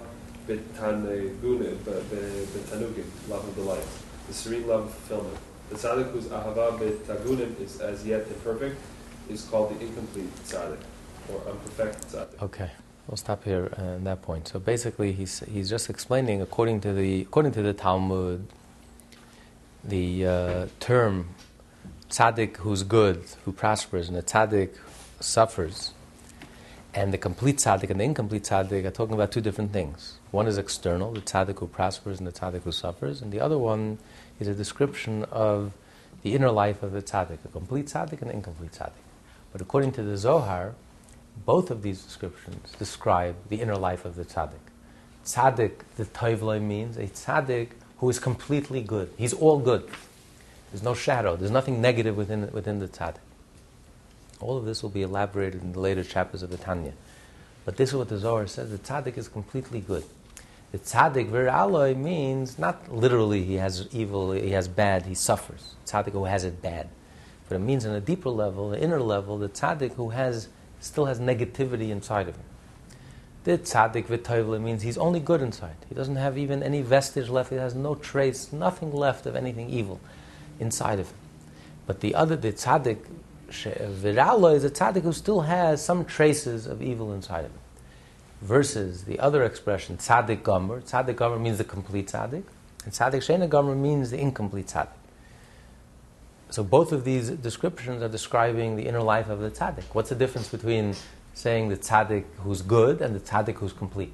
betanugim, 0.47 3.05
love 3.29 3.47
of 3.47 3.55
delight, 3.55 3.85
the 4.27 4.33
serene 4.33 4.67
love 4.67 4.85
of 4.85 4.93
fulfillment. 4.93 5.37
The 5.69 5.75
tzaddik 5.75 6.11
whose 6.11 6.25
ahava 6.25 6.79
betanugim 6.79 7.59
is 7.59 7.81
as 7.81 8.05
yet 8.05 8.27
imperfect 8.27 8.77
is 9.29 9.43
called 9.43 9.77
the 9.77 9.85
incomplete 9.85 10.33
tzaddik, 10.45 10.79
or 11.29 11.41
unperfected 11.49 12.09
tzaddik. 12.09 12.41
Okay. 12.41 12.71
We'll 13.07 13.15
stop 13.15 13.45
here 13.45 13.71
uh, 13.77 13.95
at 13.95 14.03
that 14.03 14.21
point. 14.21 14.49
So 14.49 14.59
basically, 14.59 15.13
he's, 15.13 15.39
he's 15.39 15.69
just 15.69 15.89
explaining, 15.89 16.41
according 16.41 16.81
to 16.81 16.91
the, 16.91 17.21
according 17.21 17.53
to 17.53 17.61
the 17.61 17.71
Talmud, 17.71 18.45
the 19.81 20.27
uh, 20.27 20.67
term 20.81 21.29
tzaddik 22.09 22.57
who's 22.57 22.83
good, 22.83 23.23
who 23.45 23.53
prospers, 23.53 24.09
and 24.09 24.17
the 24.17 24.23
tzaddik 24.23 24.71
suffers, 25.21 25.93
and 26.93 27.13
the 27.13 27.17
complete 27.17 27.57
tzaddik 27.57 27.89
and 27.89 28.01
the 28.01 28.03
incomplete 28.03 28.43
tzaddik 28.43 28.83
are 28.83 28.91
talking 28.91 29.13
about 29.13 29.31
two 29.31 29.39
different 29.39 29.71
things. 29.71 30.16
One 30.31 30.47
is 30.47 30.57
external, 30.57 31.13
the 31.13 31.21
tzaddik 31.21 31.59
who 31.59 31.67
prospers 31.67 32.19
and 32.19 32.27
the 32.27 32.31
tzaddik 32.31 32.63
who 32.63 32.71
suffers, 32.71 33.21
and 33.21 33.31
the 33.31 33.39
other 33.39 33.57
one 33.57 33.97
is 34.39 34.47
a 34.47 34.53
description 34.53 35.23
of 35.31 35.71
the 36.21 36.35
inner 36.35 36.51
life 36.51 36.83
of 36.83 36.91
the 36.91 37.01
tzaddik, 37.01 37.37
a 37.45 37.47
complete 37.47 37.85
tzaddik 37.85 38.21
and 38.21 38.29
the 38.29 38.33
incomplete 38.33 38.71
tzaddik. 38.71 38.91
But 39.51 39.61
according 39.61 39.93
to 39.93 40.03
the 40.03 40.17
Zohar, 40.17 40.75
both 41.45 41.71
of 41.71 41.81
these 41.81 42.03
descriptions 42.03 42.71
describe 42.73 43.35
the 43.49 43.61
inner 43.61 43.77
life 43.77 44.03
of 44.03 44.15
the 44.15 44.25
tzaddik. 44.25 44.59
Tzaddik, 45.25 45.79
the 45.95 46.05
Toivloi 46.05 46.61
means 46.61 46.97
a 46.97 47.07
tzaddik 47.07 47.69
who 47.99 48.09
is 48.09 48.19
completely 48.19 48.81
good. 48.81 49.09
He's 49.17 49.33
all 49.33 49.59
good. 49.59 49.89
There's 50.71 50.83
no 50.83 50.93
shadow. 50.93 51.35
There's 51.35 51.51
nothing 51.51 51.81
negative 51.81 52.17
within, 52.17 52.51
within 52.51 52.79
the 52.79 52.87
tzaddik. 52.87 53.17
All 54.39 54.57
of 54.57 54.65
this 54.65 54.83
will 54.83 54.89
be 54.89 55.01
elaborated 55.01 55.61
in 55.61 55.73
the 55.73 55.79
later 55.79 56.03
chapters 56.03 56.43
of 56.43 56.49
the 56.49 56.57
Tanya. 56.57 56.93
But 57.65 57.77
this 57.77 57.89
is 57.89 57.95
what 57.95 58.09
the 58.09 58.17
Zohar 58.17 58.47
says. 58.47 58.69
The 58.69 58.77
tzaddik 58.77 59.17
is 59.17 59.27
completely 59.27 59.79
good. 59.79 60.03
The 60.71 60.79
tzaddik, 60.79 61.29
viraloi, 61.29 61.95
means 61.95 62.59
not 62.59 62.93
literally 62.93 63.43
he 63.43 63.55
has 63.55 63.87
evil, 63.91 64.33
he 64.33 64.51
has 64.51 64.67
bad, 64.67 65.05
he 65.05 65.15
suffers. 65.15 65.75
Tzaddik 65.85 66.11
who 66.11 66.25
has 66.25 66.43
it 66.43 66.61
bad. 66.61 66.89
But 67.47 67.55
it 67.55 67.59
means 67.59 67.85
on 67.85 67.95
a 67.95 68.01
deeper 68.01 68.29
level, 68.29 68.71
the 68.71 68.81
inner 68.81 69.01
level, 69.01 69.37
the 69.37 69.47
tzaddik 69.47 69.93
who 69.93 70.09
has 70.09 70.49
still 70.79 71.05
has 71.05 71.19
negativity 71.19 71.89
inside 71.89 72.27
of 72.27 72.35
him. 72.35 72.43
The 73.45 73.57
tzaddik 73.57 74.07
v'toivle 74.07 74.61
means 74.61 74.81
he's 74.81 74.97
only 74.97 75.21
good 75.21 75.41
inside. 75.41 75.77
He 75.87 75.95
doesn't 75.95 76.17
have 76.17 76.37
even 76.37 76.61
any 76.61 76.81
vestige 76.81 77.29
left. 77.29 77.49
He 77.49 77.55
has 77.55 77.73
no 77.73 77.95
trace, 77.95 78.51
nothing 78.51 78.91
left 78.91 79.25
of 79.25 79.37
anything 79.37 79.69
evil 79.69 80.01
inside 80.59 80.99
of 80.99 81.07
him. 81.07 81.17
But 81.85 82.01
the 82.01 82.13
other, 82.13 82.35
the 82.35 82.51
tzaddik 82.51 83.05
viralo 83.49 84.53
is 84.53 84.65
a 84.65 84.69
tzaddik 84.69 85.03
who 85.03 85.13
still 85.13 85.41
has 85.41 85.81
some 85.81 86.03
traces 86.03 86.67
of 86.67 86.81
evil 86.81 87.13
inside 87.13 87.45
of 87.45 87.51
him. 87.51 87.56
Versus 88.41 89.05
the 89.05 89.19
other 89.19 89.43
expression, 89.43 89.97
tzaddik 89.97 90.43
gomer. 90.43 90.81
Tzaddik 90.81 91.15
gomer 91.15 91.39
means 91.39 91.57
the 91.57 91.63
complete 91.63 92.07
tzaddik. 92.07 92.43
And 92.85 92.93
tzaddik 92.93 93.21
shena 93.21 93.49
gomer 93.49 93.75
means 93.75 94.11
the 94.11 94.19
incomplete 94.19 94.67
tzaddik. 94.67 94.89
So 96.49 96.63
both 96.63 96.91
of 96.91 97.03
these 97.03 97.29
descriptions 97.29 98.01
are 98.01 98.07
describing 98.07 98.75
the 98.75 98.87
inner 98.87 99.01
life 99.01 99.29
of 99.29 99.39
the 99.39 99.49
tzaddik. 99.49 99.83
What's 99.93 100.09
the 100.09 100.15
difference 100.15 100.49
between 100.49 100.95
saying 101.33 101.69
the 101.69 101.77
tzaddik 101.77 102.25
who's 102.37 102.61
good 102.61 103.01
and 103.01 103.15
the 103.15 103.19
tzaddik 103.19 103.55
who's 103.55 103.73
complete? 103.73 104.13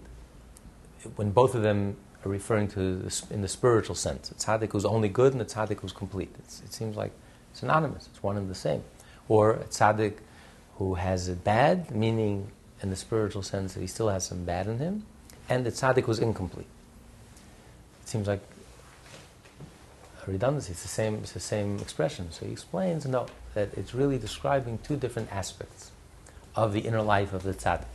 When 1.15 1.31
both 1.31 1.53
of 1.53 1.61
them 1.61 1.97
are 2.25 2.29
referring 2.29 2.69
to 2.69 2.97
the, 2.97 3.25
in 3.29 3.41
the 3.41 3.47
spiritual 3.47 3.95
sense, 3.95 4.29
the 4.29 4.35
tzaddik 4.35 4.71
who's 4.71 4.85
only 4.85 5.09
good 5.09 5.33
and 5.33 5.41
the 5.41 5.45
tzaddik 5.45 5.81
who's 5.81 5.91
complete. 5.91 6.33
It's, 6.39 6.61
it 6.61 6.73
seems 6.73 6.95
like 6.95 7.11
synonymous. 7.53 8.07
It's 8.07 8.23
one 8.23 8.37
and 8.37 8.49
the 8.49 8.55
same. 8.55 8.83
Or 9.27 9.51
a 9.51 9.65
tzaddik 9.65 10.15
who 10.77 10.95
has 10.95 11.27
a 11.27 11.33
bad, 11.33 11.91
meaning 11.91 12.49
in 12.83 12.89
the 12.89 12.95
spiritual 12.95 13.41
sense 13.41 13.73
that 13.73 13.79
he 13.79 13.87
still 13.87 14.09
has 14.09 14.25
some 14.25 14.43
bad 14.43 14.67
in 14.67 14.77
him, 14.77 15.05
and 15.49 15.65
the 15.65 15.71
tzaddik 15.71 16.05
was 16.05 16.19
incomplete. 16.19 16.67
It 18.03 18.09
seems 18.09 18.27
like 18.27 18.41
a 20.27 20.31
redundancy. 20.31 20.73
It's 20.73 20.83
the 20.83 20.89
same. 20.89 21.15
It's 21.15 21.31
the 21.31 21.39
same 21.39 21.79
expression. 21.79 22.31
So 22.31 22.45
he 22.45 22.51
explains 22.51 23.05
no 23.05 23.27
that 23.53 23.73
it's 23.75 23.95
really 23.95 24.17
describing 24.17 24.79
two 24.79 24.97
different 24.97 25.31
aspects 25.31 25.91
of 26.55 26.73
the 26.73 26.81
inner 26.81 27.01
life 27.01 27.33
of 27.33 27.43
the 27.43 27.53
tzaddik. 27.53 27.85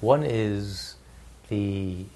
One 0.00 0.22
is 0.22 0.94
the 1.48 2.06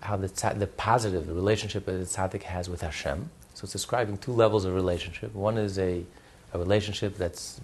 how 0.00 0.16
the 0.16 0.28
the 0.56 0.66
positive 0.66 1.26
the 1.26 1.34
relationship 1.34 1.86
that 1.86 1.92
the 1.92 2.04
tzaddik 2.04 2.42
has 2.42 2.68
with 2.68 2.80
Hashem. 2.80 3.30
So 3.54 3.64
it's 3.64 3.72
describing 3.72 4.18
two 4.18 4.32
levels 4.32 4.64
of 4.64 4.74
relationship. 4.74 5.34
One 5.34 5.58
is 5.58 5.78
a, 5.78 6.04
a 6.52 6.58
relationship 6.58 7.16
that's 7.16 7.60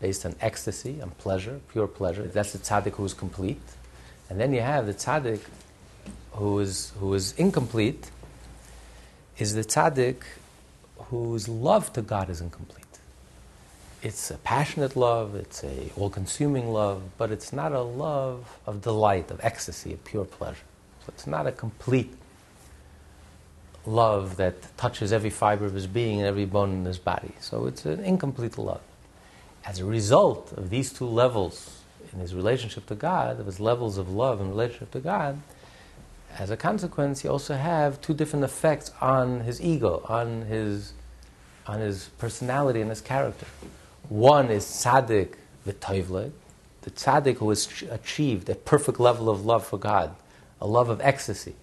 based 0.00 0.24
on 0.24 0.34
ecstasy, 0.40 1.00
on 1.02 1.10
pleasure, 1.10 1.60
pure 1.70 1.86
pleasure. 1.86 2.22
That's 2.22 2.52
the 2.52 2.58
tzaddik 2.58 2.92
who 2.92 3.04
is 3.04 3.14
complete. 3.14 3.60
And 4.28 4.40
then 4.40 4.52
you 4.52 4.60
have 4.60 4.86
the 4.86 4.94
tzaddik 4.94 5.40
who 6.32 6.58
is 6.58 6.92
who 6.98 7.12
is 7.14 7.32
incomplete 7.36 8.10
is 9.38 9.54
the 9.54 9.64
tzaddik 9.64 10.22
whose 10.96 11.48
love 11.48 11.92
to 11.92 12.02
God 12.02 12.30
is 12.30 12.40
incomplete. 12.40 12.84
It's 14.02 14.30
a 14.30 14.38
passionate 14.38 14.96
love, 14.96 15.34
it's 15.34 15.62
a 15.62 15.90
all-consuming 15.96 16.72
love, 16.72 17.02
but 17.18 17.30
it's 17.30 17.52
not 17.52 17.72
a 17.72 17.82
love 17.82 18.58
of 18.66 18.80
delight, 18.80 19.30
of 19.30 19.40
ecstasy, 19.42 19.92
of 19.92 20.04
pure 20.04 20.24
pleasure. 20.24 20.64
So 21.00 21.06
it's 21.08 21.26
not 21.26 21.46
a 21.46 21.52
complete 21.52 22.12
love 23.84 24.36
that 24.36 24.76
touches 24.78 25.12
every 25.12 25.30
fiber 25.30 25.66
of 25.66 25.74
his 25.74 25.86
being 25.86 26.18
and 26.18 26.26
every 26.26 26.46
bone 26.46 26.72
in 26.72 26.84
his 26.84 26.98
body. 26.98 27.32
So 27.40 27.66
it's 27.66 27.84
an 27.84 28.04
incomplete 28.04 28.56
love. 28.56 28.80
As 29.64 29.78
a 29.78 29.84
result 29.84 30.52
of 30.56 30.70
these 30.70 30.92
two 30.92 31.06
levels 31.06 31.82
in 32.12 32.18
his 32.18 32.34
relationship 32.34 32.86
to 32.86 32.94
God, 32.94 33.38
of 33.40 33.46
his 33.46 33.60
levels 33.60 33.98
of 33.98 34.10
love 34.10 34.40
and 34.40 34.50
relationship 34.50 34.90
to 34.92 35.00
God, 35.00 35.40
as 36.38 36.50
a 36.50 36.56
consequence, 36.56 37.20
he 37.20 37.28
also 37.28 37.54
have 37.54 38.00
two 38.00 38.14
different 38.14 38.44
effects 38.44 38.90
on 39.00 39.40
his 39.40 39.60
ego, 39.60 40.04
on 40.08 40.42
his, 40.42 40.92
on 41.66 41.80
his 41.80 42.10
personality 42.18 42.80
and 42.80 42.90
his 42.90 43.00
character. 43.00 43.46
One 44.08 44.48
is 44.48 44.64
tzaddik 44.64 45.34
v'toivle, 45.66 46.32
the 46.82 46.90
tzaddik 46.90 47.36
who 47.36 47.50
has 47.50 47.68
achieved 47.90 48.48
a 48.48 48.54
perfect 48.54 48.98
level 48.98 49.28
of 49.28 49.44
love 49.44 49.66
for 49.66 49.78
God, 49.78 50.14
a 50.60 50.66
love 50.66 50.88
of 50.88 51.00
ecstasy. 51.00 51.54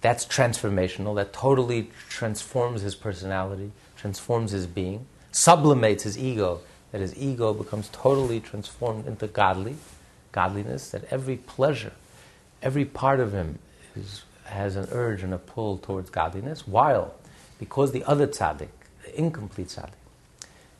That's 0.00 0.24
transformational. 0.26 1.14
That 1.14 1.32
totally 1.32 1.90
transforms 2.08 2.82
his 2.82 2.94
personality, 2.94 3.72
transforms 3.96 4.50
his 4.50 4.66
being, 4.66 5.06
sublimates 5.30 6.02
his 6.02 6.18
ego. 6.18 6.60
That 6.92 7.00
his 7.00 7.16
ego 7.16 7.52
becomes 7.52 7.88
totally 7.90 8.38
transformed 8.38 9.06
into 9.06 9.26
godly, 9.26 9.76
godliness. 10.30 10.90
That 10.90 11.04
every 11.10 11.36
pleasure 11.36 11.92
every 12.62 12.84
part 12.84 13.20
of 13.20 13.32
him 13.32 13.58
is, 13.96 14.22
has 14.44 14.76
an 14.76 14.88
urge 14.92 15.22
and 15.22 15.34
a 15.34 15.38
pull 15.38 15.78
towards 15.78 16.08
godliness, 16.10 16.66
while 16.66 17.14
because 17.58 17.92
the 17.92 18.04
other 18.04 18.26
tzaddik, 18.26 18.68
the 19.04 19.18
incomplete 19.18 19.68
tzaddik, 19.68 19.90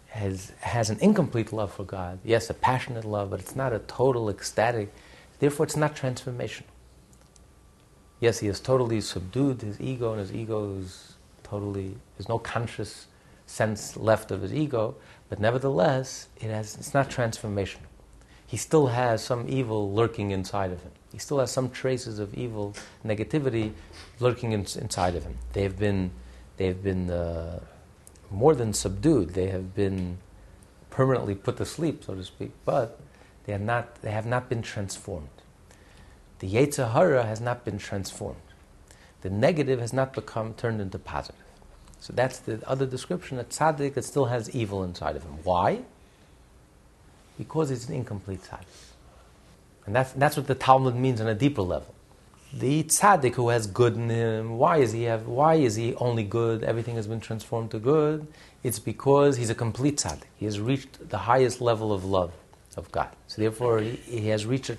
has, 0.08 0.52
has 0.60 0.90
an 0.90 0.98
incomplete 1.00 1.52
love 1.52 1.72
for 1.72 1.84
God, 1.84 2.18
yes, 2.24 2.48
a 2.50 2.54
passionate 2.54 3.04
love, 3.04 3.30
but 3.30 3.40
it's 3.40 3.56
not 3.56 3.72
a 3.72 3.80
total 3.80 4.30
ecstatic, 4.30 4.92
therefore 5.40 5.66
it's 5.66 5.76
not 5.76 5.96
transformational. 5.96 6.64
Yes, 8.20 8.38
he 8.38 8.46
has 8.46 8.60
totally 8.60 9.00
subdued 9.00 9.62
his 9.62 9.80
ego, 9.80 10.12
and 10.12 10.20
his 10.20 10.32
ego 10.32 10.76
is 10.78 11.14
totally, 11.42 11.96
there's 12.16 12.28
no 12.28 12.38
conscious 12.38 13.06
sense 13.46 13.96
left 13.96 14.30
of 14.30 14.42
his 14.42 14.54
ego, 14.54 14.94
but 15.32 15.40
nevertheless, 15.40 16.28
it 16.42 16.50
has, 16.50 16.76
it's 16.76 16.92
not 16.92 17.08
transformational. 17.08 17.86
He 18.46 18.58
still 18.58 18.88
has 18.88 19.24
some 19.24 19.48
evil 19.48 19.90
lurking 19.90 20.30
inside 20.30 20.70
of 20.72 20.82
him. 20.82 20.92
He 21.10 21.16
still 21.16 21.38
has 21.38 21.50
some 21.50 21.70
traces 21.70 22.18
of 22.18 22.34
evil, 22.34 22.76
negativity 23.02 23.72
lurking 24.20 24.52
in, 24.52 24.60
inside 24.60 25.14
of 25.14 25.24
him. 25.24 25.38
They 25.54 25.62
have 25.62 25.78
been, 25.78 26.10
they 26.58 26.66
have 26.66 26.82
been 26.82 27.10
uh, 27.10 27.60
more 28.30 28.54
than 28.54 28.74
subdued. 28.74 29.30
They 29.30 29.46
have 29.46 29.74
been 29.74 30.18
permanently 30.90 31.34
put 31.34 31.56
to 31.56 31.64
sleep, 31.64 32.04
so 32.04 32.14
to 32.14 32.24
speak. 32.24 32.50
But 32.66 33.00
they 33.46 33.52
have 33.52 33.62
not, 33.62 34.02
they 34.02 34.10
have 34.10 34.26
not 34.26 34.50
been 34.50 34.60
transformed. 34.60 35.30
The 36.40 36.48
Yetzer 36.50 36.92
Hara 36.92 37.24
has 37.24 37.40
not 37.40 37.64
been 37.64 37.78
transformed. 37.78 38.36
The 39.22 39.30
negative 39.30 39.80
has 39.80 39.94
not 39.94 40.12
become 40.12 40.52
turned 40.52 40.82
into 40.82 40.98
positive. 40.98 41.40
So 42.02 42.12
that's 42.12 42.40
the 42.40 42.58
other 42.68 42.84
description, 42.84 43.38
a 43.38 43.44
tzaddik 43.44 43.94
that 43.94 44.04
still 44.04 44.24
has 44.24 44.50
evil 44.50 44.82
inside 44.82 45.14
of 45.14 45.22
him. 45.22 45.38
Why? 45.44 45.82
Because 47.38 47.70
it's 47.70 47.88
an 47.88 47.94
incomplete 47.94 48.42
tzaddik. 48.42 48.66
And 49.86 49.94
that's, 49.94 50.10
that's 50.10 50.36
what 50.36 50.48
the 50.48 50.56
Talmud 50.56 50.96
means 50.96 51.20
on 51.20 51.28
a 51.28 51.34
deeper 51.34 51.62
level. 51.62 51.94
The 52.52 52.82
tzaddik 52.82 53.36
who 53.36 53.50
has 53.50 53.68
good 53.68 53.94
in 53.94 54.10
him, 54.10 54.58
why 54.58 54.78
is 54.78 54.90
he 54.90 55.04
have, 55.04 55.28
why 55.28 55.54
is 55.54 55.76
he 55.76 55.94
only 55.94 56.24
good? 56.24 56.64
Everything 56.64 56.96
has 56.96 57.06
been 57.06 57.20
transformed 57.20 57.70
to 57.70 57.78
good. 57.78 58.26
It's 58.64 58.80
because 58.80 59.36
he's 59.36 59.50
a 59.50 59.54
complete 59.54 59.98
tzaddik. 59.98 60.24
He 60.36 60.46
has 60.46 60.58
reached 60.58 61.08
the 61.08 61.18
highest 61.18 61.60
level 61.60 61.92
of 61.92 62.04
love 62.04 62.32
of 62.76 62.90
God. 62.90 63.10
So 63.28 63.40
therefore, 63.40 63.78
he, 63.78 63.90
he 63.90 64.28
has 64.28 64.44
reached 64.44 64.70
it 64.70 64.78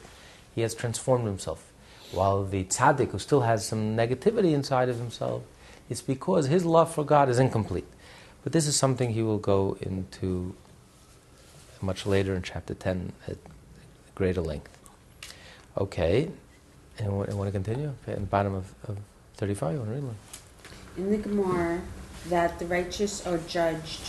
he 0.54 0.62
has 0.62 0.76
transformed 0.76 1.26
himself. 1.26 1.72
While 2.12 2.44
the 2.44 2.66
tzaddik, 2.66 3.12
who 3.12 3.20
still 3.20 3.42
has 3.42 3.66
some 3.66 3.96
negativity 3.96 4.54
inside 4.54 4.90
of 4.90 4.98
himself, 4.98 5.44
it's 5.94 6.02
because 6.02 6.48
his 6.48 6.66
love 6.66 6.92
for 6.92 7.04
God 7.06 7.30
is 7.30 7.38
incomplete. 7.38 7.86
But 8.44 8.52
this 8.52 8.66
is 8.66 8.76
something 8.76 9.12
he 9.12 9.22
will 9.22 9.38
go 9.38 9.78
into 9.80 10.56
much 11.82 12.08
later 12.08 12.34
in 12.34 12.42
chapter 12.42 12.74
10 12.74 13.14
at 13.28 13.38
greater 14.16 14.42
length. 14.42 14.76
Okay, 15.78 16.32
and 16.98 17.16
want, 17.16 17.32
want 17.36 17.48
to 17.48 17.52
continue? 17.52 17.94
In 18.08 18.14
the 18.16 18.22
bottom 18.22 18.56
of, 18.56 18.74
of 18.88 18.98
35, 19.36 19.74
you 19.74 19.78
want 19.78 19.90
to 19.92 19.96
read 19.96 20.04
one? 20.04 20.16
In 20.98 21.12
the 21.12 21.18
Gemara, 21.18 21.80
that 22.30 22.58
the 22.58 22.66
righteous 22.66 23.28
are 23.28 23.38
judged, 23.48 24.02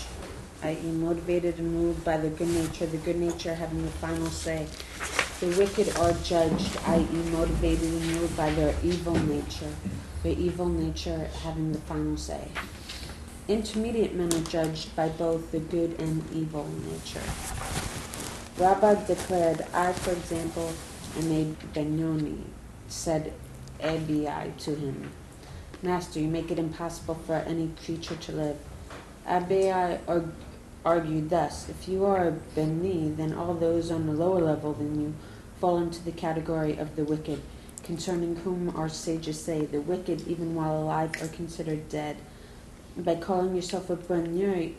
i.e., 0.63 0.91
motivated 0.91 1.59
and 1.59 1.71
moved 1.71 2.03
by 2.03 2.17
the 2.17 2.31
good 2.31 2.49
nature, 2.49 2.87
the 2.87 2.97
good 2.97 3.17
nature 3.17 3.55
having 3.55 3.83
the 3.83 3.91
final 3.91 4.29
say. 4.29 4.67
The 5.41 5.49
wicked 5.59 5.95
are 5.99 6.15
judged, 6.25 6.79
i.e., 6.87 7.31
motivated 7.31 7.93
and 7.93 8.07
moved 8.15 8.35
by 8.39 8.51
their 8.55 8.75
evil 8.83 9.17
nature, 9.17 9.75
the 10.25 10.37
evil 10.41 10.69
nature 10.69 11.29
having 11.43 11.71
the 11.73 11.79
final 11.81 12.17
say. 12.17 12.49
Intermediate 13.47 14.15
men 14.15 14.33
are 14.33 14.45
judged 14.47 14.97
by 14.97 15.11
both 15.11 15.53
the 15.53 15.61
good 15.61 16.01
and 16.01 16.25
evil 16.33 16.67
nature. 16.91 17.21
Rabbah 18.57 19.07
declared, 19.07 19.67
I, 19.75 19.93
for 19.93 20.13
example, 20.13 20.73
am 21.19 21.31
a 21.31 21.45
Beinoni, 21.75 22.39
said 22.89 23.35
Abaye 23.81 24.57
to 24.61 24.75
him. 24.75 25.11
Master, 25.83 26.21
you 26.21 26.29
make 26.29 26.51
it 26.51 26.59
impossible 26.59 27.17
for 27.17 27.35
any 27.35 27.71
creature 27.85 28.17
to 28.17 28.33
live. 28.33 28.57
Abaye 29.29 30.01
argued 30.87 31.29
thus 31.31 31.69
If 31.69 31.87
you 31.87 32.07
are 32.07 32.29
a 32.29 32.33
Beinoni, 32.33 33.15
then 33.15 33.35
all 33.35 33.53
those 33.53 33.91
on 33.91 34.09
a 34.09 34.13
lower 34.13 34.41
level 34.41 34.73
than 34.73 34.99
you 34.99 35.15
fall 35.61 35.77
into 35.77 36.03
the 36.03 36.13
category 36.13 36.79
of 36.79 36.97
the 36.97 37.05
wicked, 37.05 37.43
concerning 37.85 38.37
whom 38.37 38.75
our 38.77 38.89
sages 38.89 39.41
say, 39.41 39.67
The 39.67 39.81
wicked, 39.81 40.27
even 40.27 40.55
while 40.55 40.77
alive, 40.77 41.13
are 41.23 41.29
considered 41.29 41.89
dead. 41.89 42.17
By 42.97 43.17
calling 43.17 43.55
yourself 43.55 43.91
a 43.91 43.97
Beinoni, 43.97 44.75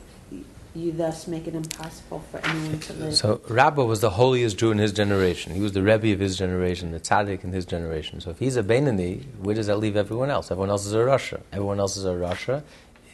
you 0.74 0.91
thus 0.91 1.28
make 1.28 1.47
it 1.47 1.56
impossible 1.56 2.20
for 2.32 2.39
anyone 2.45 2.80
to 2.80 2.93
live. 2.93 3.16
So 3.16 3.41
Rabbah 3.47 3.86
was 3.86 4.01
the 4.01 4.12
holiest 4.12 4.58
Jew 4.58 4.72
in 4.72 4.78
his 4.78 4.91
generation. 4.91 5.53
He 5.53 5.62
was 5.62 5.72
the 5.72 5.82
Rebbe 5.82 6.12
of 6.12 6.20
his 6.20 6.38
generation, 6.38 6.91
the 6.91 6.99
tzaddik 6.99 7.43
in 7.43 7.53
his 7.53 7.66
generation. 7.66 8.20
So 8.20 8.30
if 8.32 8.39
he's 8.39 8.58
a 8.58 8.64
Beinoni, 8.64 9.24
where 9.39 9.56
does 9.56 9.68
that 9.68 9.78
leave 9.78 9.95
everyone 9.95 10.30
else? 10.30 10.51
Everyone 10.51 10.70
else 10.70 10.86
is 10.86 10.93
a 10.93 10.97
Rasha. 10.97 11.41
Everyone 11.51 11.80
else 11.80 11.95
is 11.95 12.06
a 12.06 12.10
Rasha. 12.14 12.64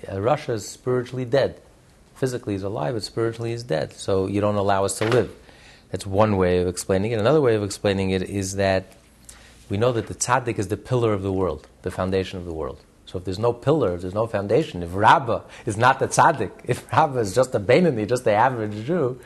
A 0.07 0.15
Rasha 0.15 0.53
is 0.53 0.67
spiritually 0.67 1.25
dead 1.25 1.61
physically 2.21 2.53
he's 2.53 2.61
alive, 2.61 2.93
but 2.93 3.01
spiritually 3.01 3.49
he's 3.49 3.63
dead. 3.63 3.91
So 3.93 4.27
you 4.27 4.41
don't 4.41 4.55
allow 4.55 4.85
us 4.85 4.99
to 4.99 5.05
live. 5.05 5.33
That's 5.89 6.05
one 6.05 6.37
way 6.37 6.59
of 6.59 6.67
explaining 6.67 7.13
it. 7.13 7.19
Another 7.19 7.41
way 7.41 7.55
of 7.55 7.63
explaining 7.63 8.11
it 8.11 8.21
is 8.21 8.57
that 8.57 8.93
we 9.71 9.77
know 9.77 9.93
that 9.93 10.07
the 10.07 10.13
tzaddik 10.13 10.59
is 10.59 10.67
the 10.67 10.75
pillar 10.75 11.13
of 11.13 11.21
the 11.21 11.31
world, 11.31 11.65
the 11.83 11.91
foundation 11.91 12.37
of 12.37 12.45
the 12.45 12.53
world. 12.53 12.81
So 13.05 13.17
if 13.17 13.23
there's 13.23 13.39
no 13.39 13.53
pillar, 13.53 13.95
if 13.95 14.01
there's 14.01 14.13
no 14.13 14.27
foundation, 14.27 14.83
if 14.83 14.93
Rabbah 14.93 15.43
is 15.65 15.77
not 15.77 15.99
the 15.99 16.09
tzaddik, 16.09 16.51
if 16.65 16.91
Rabbah 16.91 17.19
is 17.19 17.33
just 17.33 17.55
a 17.55 17.59
Beinoni, 17.59 18.05
just 18.05 18.25
the 18.25 18.33
average 18.33 18.85
Jew, 18.85 19.17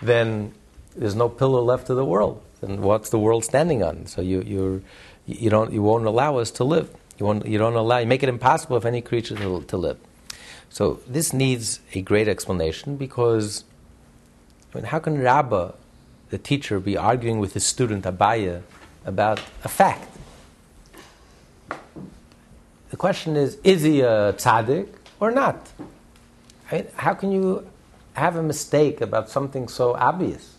then 0.00 0.54
there's 0.96 1.14
no 1.14 1.28
pillar 1.28 1.60
left 1.60 1.86
to 1.88 1.94
the 1.94 2.04
world. 2.04 2.42
Then 2.62 2.80
what's 2.80 3.10
the 3.10 3.18
world 3.18 3.44
standing 3.44 3.82
on? 3.82 4.06
So 4.06 4.22
you, 4.22 4.40
you're, 4.40 4.80
you, 5.26 5.50
don't, 5.50 5.70
you 5.70 5.82
won't 5.82 6.06
allow 6.06 6.38
us 6.38 6.50
to 6.52 6.64
live. 6.64 6.90
You, 7.18 7.26
won't, 7.26 7.44
you 7.44 7.58
don't 7.58 7.74
allow, 7.74 7.98
you 7.98 8.06
make 8.06 8.22
it 8.22 8.30
impossible 8.30 8.80
for 8.80 8.88
any 8.88 9.02
creature 9.02 9.36
to, 9.36 9.62
to 9.64 9.76
live. 9.76 9.98
So 10.70 11.00
this 11.06 11.34
needs 11.34 11.80
a 11.92 12.00
great 12.00 12.26
explanation 12.26 12.96
because 12.96 13.64
I 14.72 14.78
mean, 14.78 14.84
how 14.84 14.98
can 14.98 15.20
Rabbah, 15.20 15.72
the 16.30 16.38
teacher, 16.38 16.80
be 16.80 16.96
arguing 16.96 17.38
with 17.38 17.52
his 17.52 17.66
student 17.66 18.04
Abaye 18.04 18.62
about 19.04 19.40
a 19.64 19.68
fact? 19.68 20.06
The 22.90 22.96
question 22.96 23.36
is, 23.36 23.58
is 23.62 23.82
he 23.82 24.00
a 24.00 24.32
tzaddik 24.32 24.88
or 25.20 25.30
not? 25.30 25.68
I 26.70 26.76
mean, 26.76 26.86
how 26.96 27.14
can 27.14 27.32
you 27.32 27.68
have 28.14 28.36
a 28.36 28.42
mistake 28.42 29.00
about 29.00 29.30
something 29.30 29.68
so 29.68 29.94
obvious? 29.94 30.56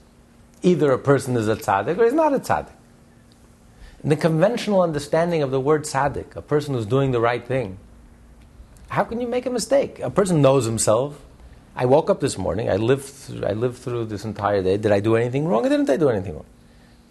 Either 0.64 0.92
a 0.92 1.00
person 1.00 1.36
is 1.36 1.48
a 1.48 1.56
tzaddik 1.56 1.98
or 1.98 2.06
he's 2.06 2.14
not 2.14 2.34
a 2.34 2.40
tzaddik. 2.40 2.72
In 4.04 4.10
the 4.10 4.16
conventional 4.16 4.82
understanding 4.82 5.44
of 5.44 5.52
the 5.52 5.60
word 5.60 5.84
tzaddik, 5.84 6.36
a 6.36 6.42
person 6.42 6.74
who's 6.74 6.86
doing 6.86 7.12
the 7.12 7.20
right 7.20 7.46
thing, 7.46 7.78
how 8.90 9.04
can 9.04 9.22
you 9.22 9.28
make 9.28 9.46
a 9.46 9.50
mistake? 9.50 10.00
A 10.00 10.10
person 10.10 10.42
knows 10.42 10.66
himself. 10.66 11.20
I 11.76 11.86
woke 11.86 12.10
up 12.10 12.20
this 12.20 12.38
morning. 12.38 12.70
I 12.70 12.76
lived. 12.76 13.44
I 13.44 13.54
lived 13.54 13.78
through 13.78 14.06
this 14.06 14.26
entire 14.26 14.62
day. 14.62 14.76
Did 14.76 14.92
I 14.92 15.00
do 15.00 15.16
anything 15.16 15.48
wrong, 15.48 15.66
or 15.66 15.70
didn't 15.70 15.90
I 15.90 15.96
do 15.96 16.10
anything 16.10 16.34
wrong? 16.34 16.46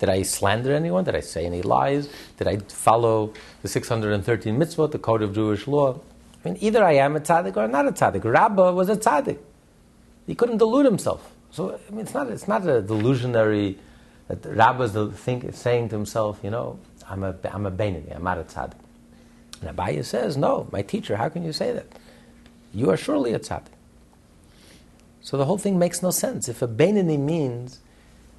Did 0.01 0.09
I 0.09 0.23
slander 0.23 0.75
anyone? 0.75 1.05
Did 1.05 1.15
I 1.15 1.21
say 1.21 1.47
any 1.47 1.63
lies? 1.63 2.09
Did 2.39 2.49
I 2.49 2.57
follow 2.57 3.33
the 3.63 3.69
613 3.69 4.57
mitzvot, 4.59 4.91
the 4.91 4.99
code 4.99 5.23
of 5.23 5.35
Jewish 5.35 5.67
law? 5.67 6.01
I 6.43 6.49
mean, 6.49 6.59
either 6.61 6.83
I 6.83 6.95
am 6.95 7.17
a 7.17 7.21
tzaddik 7.21 7.57
or 7.57 7.65
I'm 7.65 7.71
not 7.71 7.87
a 7.87 7.93
tzaddik. 7.93 8.25
Rabbah 8.25 8.73
was 8.73 8.89
a 8.89 8.97
tzaddik. 8.97 9.39
He 10.27 10.35
couldn't 10.35 10.57
delude 10.57 10.87
himself. 10.87 11.31
So 11.51 11.79
I 11.87 11.91
mean, 11.91 12.01
it's 12.01 12.15
not. 12.15 12.29
It's 12.29 12.49
not 12.49 12.63
a 12.63 12.81
delusionary 12.81 13.77
that 14.29 14.45
Rabbah 14.47 14.85
is 14.85 15.59
saying 15.59 15.91
to 15.91 15.97
himself, 15.97 16.41
you 16.43 16.51
know, 16.51 16.79
I'm 17.09 17.23
a 17.23 17.37
I'm 17.45 17.67
a 17.67 17.71
Beinoni. 17.71 18.15
I'm 18.17 18.25
not 18.25 18.39
a 18.39 18.45
tzaddik. 18.45 18.79
And 19.61 19.77
Abaye 19.77 20.03
says, 20.05 20.37
No, 20.37 20.67
my 20.73 20.81
teacher, 20.83 21.17
how 21.17 21.29
can 21.29 21.45
you 21.45 21.53
say 21.53 21.73
that? 21.73 21.87
You 22.73 22.89
are 22.91 22.97
surely 22.97 23.35
a 23.35 23.39
tzaddik. 23.39 23.75
So 25.21 25.37
the 25.37 25.45
whole 25.45 25.59
thing 25.59 25.79
makes 25.79 26.03
no 26.03 26.11
sense. 26.11 26.49
If 26.49 26.63
a 26.63 26.69
Beinoni 26.69 27.19
means, 27.19 27.81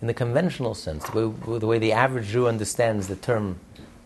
in 0.01 0.07
the 0.07 0.13
conventional 0.13 0.73
sense, 0.73 1.07
the 1.09 1.29
way, 1.29 1.59
the 1.59 1.67
way 1.67 1.77
the 1.77 1.91
average 1.91 2.27
Jew 2.27 2.47
understands 2.47 3.07
the 3.07 3.15
term 3.15 3.59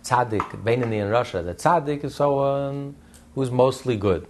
tzaddik, 0.03 0.63
Beinoni 0.63 0.99
in 0.99 1.07
Rasha, 1.07 1.43
that 1.45 1.57
tzaddik 1.57 2.03
is 2.03 2.15
someone 2.15 2.95
who's 3.33 3.49
mostly 3.49 3.95
good. 3.95 4.27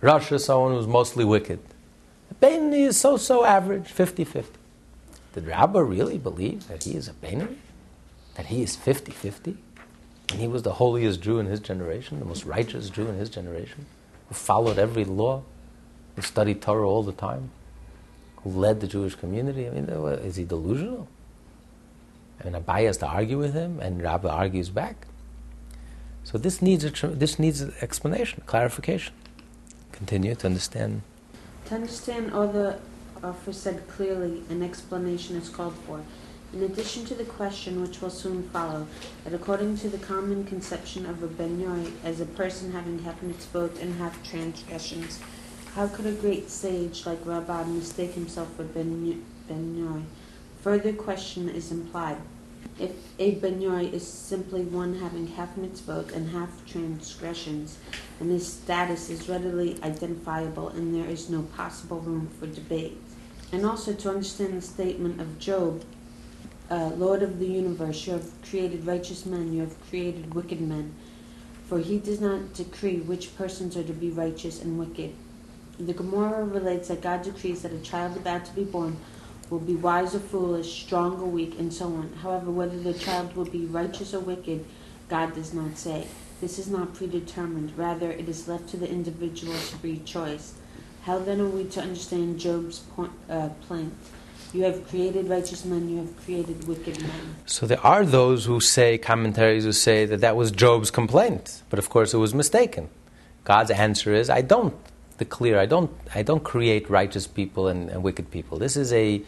Rasha 0.00 0.32
is 0.32 0.44
someone 0.44 0.72
who's 0.72 0.86
mostly 0.86 1.24
wicked. 1.24 1.58
Beinoni 2.40 2.86
is 2.86 2.96
so 2.96 3.16
so 3.16 3.44
average, 3.44 3.88
50 3.88 4.24
50. 4.24 4.52
Did 5.34 5.46
Rabbah 5.46 5.82
really 5.82 6.18
believe 6.18 6.68
that 6.68 6.84
he 6.84 6.94
is 6.94 7.08
a 7.08 7.12
Beinoni? 7.12 7.56
That 8.36 8.46
he 8.46 8.62
is 8.62 8.76
50 8.76 9.10
50? 9.10 9.56
And 10.30 10.40
he 10.40 10.46
was 10.46 10.62
the 10.62 10.74
holiest 10.74 11.20
Jew 11.20 11.38
in 11.38 11.46
his 11.46 11.58
generation, 11.58 12.20
the 12.20 12.24
most 12.24 12.44
righteous 12.44 12.90
Jew 12.90 13.08
in 13.08 13.16
his 13.16 13.30
generation, 13.30 13.86
who 14.28 14.34
followed 14.34 14.78
every 14.78 15.04
law, 15.04 15.42
who 16.14 16.22
studied 16.22 16.62
Torah 16.62 16.88
all 16.88 17.02
the 17.02 17.12
time, 17.12 17.50
led 18.44 18.80
the 18.80 18.86
Jewish 18.86 19.14
community. 19.14 19.66
I 19.66 19.70
mean, 19.70 19.88
is 19.88 20.36
he 20.36 20.44
delusional? 20.44 21.08
I 22.40 22.44
mean, 22.48 22.62
Abaye 22.62 22.86
has 22.86 22.98
to 22.98 23.06
argue 23.06 23.38
with 23.38 23.54
him, 23.54 23.80
and 23.80 24.02
Rabbi 24.02 24.28
argues 24.28 24.68
back. 24.68 25.06
So 26.24 26.38
this 26.38 26.60
needs 26.60 26.84
a 26.84 26.90
this 27.08 27.38
needs 27.38 27.60
an 27.60 27.72
explanation, 27.80 28.42
clarification. 28.46 29.14
Continue 29.92 30.34
to 30.34 30.46
understand. 30.46 31.02
To 31.66 31.74
understand 31.74 32.32
all 32.32 32.46
the 32.46 32.78
offer 33.22 33.50
uh, 33.50 33.52
said 33.52 33.88
clearly, 33.88 34.42
an 34.50 34.62
explanation 34.62 35.36
is 35.36 35.48
called 35.48 35.74
for. 35.86 36.00
In 36.52 36.62
addition 36.62 37.04
to 37.06 37.14
the 37.14 37.24
question 37.24 37.82
which 37.82 38.00
will 38.00 38.10
soon 38.10 38.42
follow, 38.50 38.86
that 39.24 39.34
according 39.34 39.76
to 39.78 39.88
the 39.90 39.98
common 39.98 40.44
conception 40.44 41.04
of 41.04 41.22
a 41.22 41.28
Beinoni 41.28 41.92
as 42.04 42.20
a 42.20 42.26
person 42.26 42.72
having 42.72 43.00
half 43.00 43.20
mitzvot 43.20 43.80
and 43.82 43.94
half 43.96 44.22
transgressions, 44.22 45.20
how 45.78 45.86
could 45.86 46.06
a 46.06 46.10
great 46.10 46.50
sage 46.50 47.06
like 47.06 47.24
Rabbah 47.24 47.62
mistake 47.66 48.10
himself 48.14 48.52
for 48.56 48.64
Beinoni? 48.64 50.02
Further 50.60 50.92
question 50.92 51.48
is 51.48 51.70
implied. 51.70 52.16
If 52.80 52.90
a 53.20 53.36
Beinoni 53.36 53.92
is 53.92 54.04
simply 54.04 54.62
one 54.62 54.98
having 54.98 55.28
half 55.28 55.54
mitzvot 55.54 56.12
and 56.12 56.30
half 56.30 56.66
transgressions, 56.66 57.78
and 58.18 58.28
his 58.28 58.52
status 58.54 59.08
is 59.08 59.28
readily 59.28 59.78
identifiable 59.84 60.70
and 60.70 60.92
there 60.92 61.08
is 61.08 61.30
no 61.30 61.42
possible 61.42 62.00
room 62.00 62.28
for 62.40 62.48
debate. 62.48 62.98
And 63.52 63.64
also 63.64 63.92
to 63.94 64.10
understand 64.10 64.54
the 64.54 64.62
statement 64.62 65.20
of 65.20 65.38
Job 65.38 65.84
uh, 66.72 66.90
Lord 66.96 67.22
of 67.22 67.38
the 67.38 67.46
universe, 67.46 68.04
you 68.04 68.14
have 68.14 68.28
created 68.50 68.84
righteous 68.84 69.24
men, 69.24 69.52
you 69.52 69.60
have 69.60 69.88
created 69.88 70.34
wicked 70.34 70.60
men. 70.60 70.92
For 71.68 71.78
he 71.78 72.00
does 72.00 72.20
not 72.20 72.52
decree 72.54 72.96
which 72.96 73.36
persons 73.36 73.76
are 73.76 73.84
to 73.84 73.92
be 73.92 74.10
righteous 74.10 74.60
and 74.60 74.76
wicked. 74.76 75.14
The 75.78 75.92
Gemara 75.92 76.44
relates 76.44 76.88
that 76.88 77.02
God 77.02 77.22
decrees 77.22 77.62
that 77.62 77.72
a 77.72 77.78
child 77.78 78.16
about 78.16 78.44
to 78.46 78.52
be 78.52 78.64
born 78.64 78.96
will 79.48 79.60
be 79.60 79.76
wise 79.76 80.14
or 80.14 80.18
foolish, 80.18 80.82
strong 80.84 81.20
or 81.20 81.26
weak, 81.26 81.58
and 81.58 81.72
so 81.72 81.86
on. 81.86 82.12
However, 82.22 82.50
whether 82.50 82.78
the 82.78 82.94
child 82.94 83.36
will 83.36 83.44
be 83.44 83.64
righteous 83.64 84.12
or 84.12 84.20
wicked, 84.20 84.64
God 85.08 85.34
does 85.34 85.54
not 85.54 85.78
say. 85.78 86.06
This 86.40 86.58
is 86.58 86.68
not 86.68 86.94
predetermined. 86.94 87.76
Rather, 87.76 88.10
it 88.10 88.28
is 88.28 88.48
left 88.48 88.68
to 88.70 88.76
the 88.76 88.88
individual's 88.88 89.70
free 89.70 90.00
choice. 90.04 90.54
How 91.02 91.18
then 91.18 91.40
are 91.40 91.48
we 91.48 91.64
to 91.64 91.80
understand 91.80 92.38
Job's 92.38 92.80
point, 92.80 93.12
uh, 93.30 93.48
plaint? 93.66 93.94
You 94.52 94.64
have 94.64 94.86
created 94.88 95.28
righteous 95.28 95.64
men, 95.64 95.88
you 95.88 95.98
have 95.98 96.16
created 96.24 96.66
wicked 96.66 97.00
men. 97.00 97.36
So 97.46 97.66
there 97.66 97.84
are 97.86 98.04
those 98.04 98.46
who 98.46 98.60
say, 98.60 98.98
commentaries 98.98 99.64
who 99.64 99.72
say 99.72 100.06
that 100.06 100.20
that 100.22 100.36
was 100.36 100.50
Job's 100.50 100.90
complaint, 100.90 101.62
but 101.70 101.78
of 101.78 101.88
course 101.88 102.14
it 102.14 102.18
was 102.18 102.34
mistaken. 102.34 102.88
God's 103.44 103.70
answer 103.70 104.12
is, 104.12 104.28
I 104.28 104.40
don't 104.42 104.74
declare, 105.18 105.58
I 105.58 105.66
don't, 105.66 105.90
I 106.14 106.22
don't 106.22 106.42
create 106.42 106.88
righteous 106.88 107.26
people 107.26 107.68
and, 107.68 107.90
and 107.90 108.02
wicked 108.02 108.30
people. 108.30 108.58
This 108.58 108.76
is 108.76 108.92
a 108.92 109.22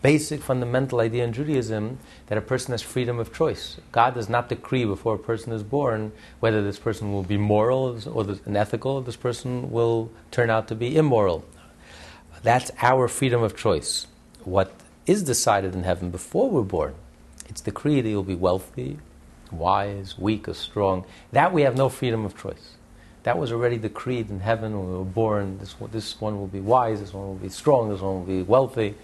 basic 0.00 0.42
fundamental 0.42 1.00
idea 1.00 1.24
in 1.24 1.32
Judaism 1.32 1.98
that 2.26 2.36
a 2.36 2.40
person 2.40 2.72
has 2.72 2.82
freedom 2.82 3.18
of 3.18 3.32
choice. 3.32 3.76
God 3.92 4.14
does 4.14 4.28
not 4.28 4.48
decree 4.48 4.84
before 4.84 5.14
a 5.14 5.18
person 5.18 5.52
is 5.52 5.62
born 5.62 6.12
whether 6.40 6.62
this 6.62 6.78
person 6.78 7.12
will 7.12 7.22
be 7.22 7.36
moral 7.36 8.00
or 8.06 8.26
ethical, 8.56 8.92
or 8.92 9.02
this 9.02 9.16
person 9.16 9.70
will 9.70 10.10
turn 10.30 10.50
out 10.50 10.68
to 10.68 10.74
be 10.74 10.96
immoral. 10.96 11.44
That's 12.42 12.72
our 12.80 13.06
freedom 13.06 13.42
of 13.42 13.56
choice 13.56 14.06
what 14.44 14.72
is 15.06 15.22
decided 15.22 15.74
in 15.74 15.84
heaven 15.84 16.10
before 16.10 16.50
we're 16.50 16.62
born. 16.62 16.94
It's 17.48 17.60
decreed 17.60 18.04
that 18.04 18.08
you'll 18.08 18.24
be 18.24 18.34
wealthy, 18.34 18.98
wise, 19.52 20.18
weak, 20.18 20.48
or 20.48 20.54
strong. 20.54 21.04
That 21.30 21.52
we 21.52 21.62
have 21.62 21.76
no 21.76 21.88
freedom 21.88 22.24
of 22.24 22.36
choice. 22.36 22.71
That 23.22 23.38
was 23.38 23.52
already 23.52 23.76
decreed 23.76 24.30
in 24.30 24.40
heaven 24.40 24.76
when 24.76 24.90
we 24.90 24.98
were 24.98 25.04
born. 25.04 25.58
This, 25.58 25.74
this 25.92 26.20
one 26.20 26.38
will 26.38 26.48
be 26.48 26.60
wise, 26.60 27.00
this 27.00 27.12
one 27.12 27.26
will 27.26 27.34
be 27.34 27.48
strong, 27.48 27.90
this 27.90 28.00
one 28.00 28.14
will 28.14 28.26
be 28.26 28.42
wealthy. 28.42 28.94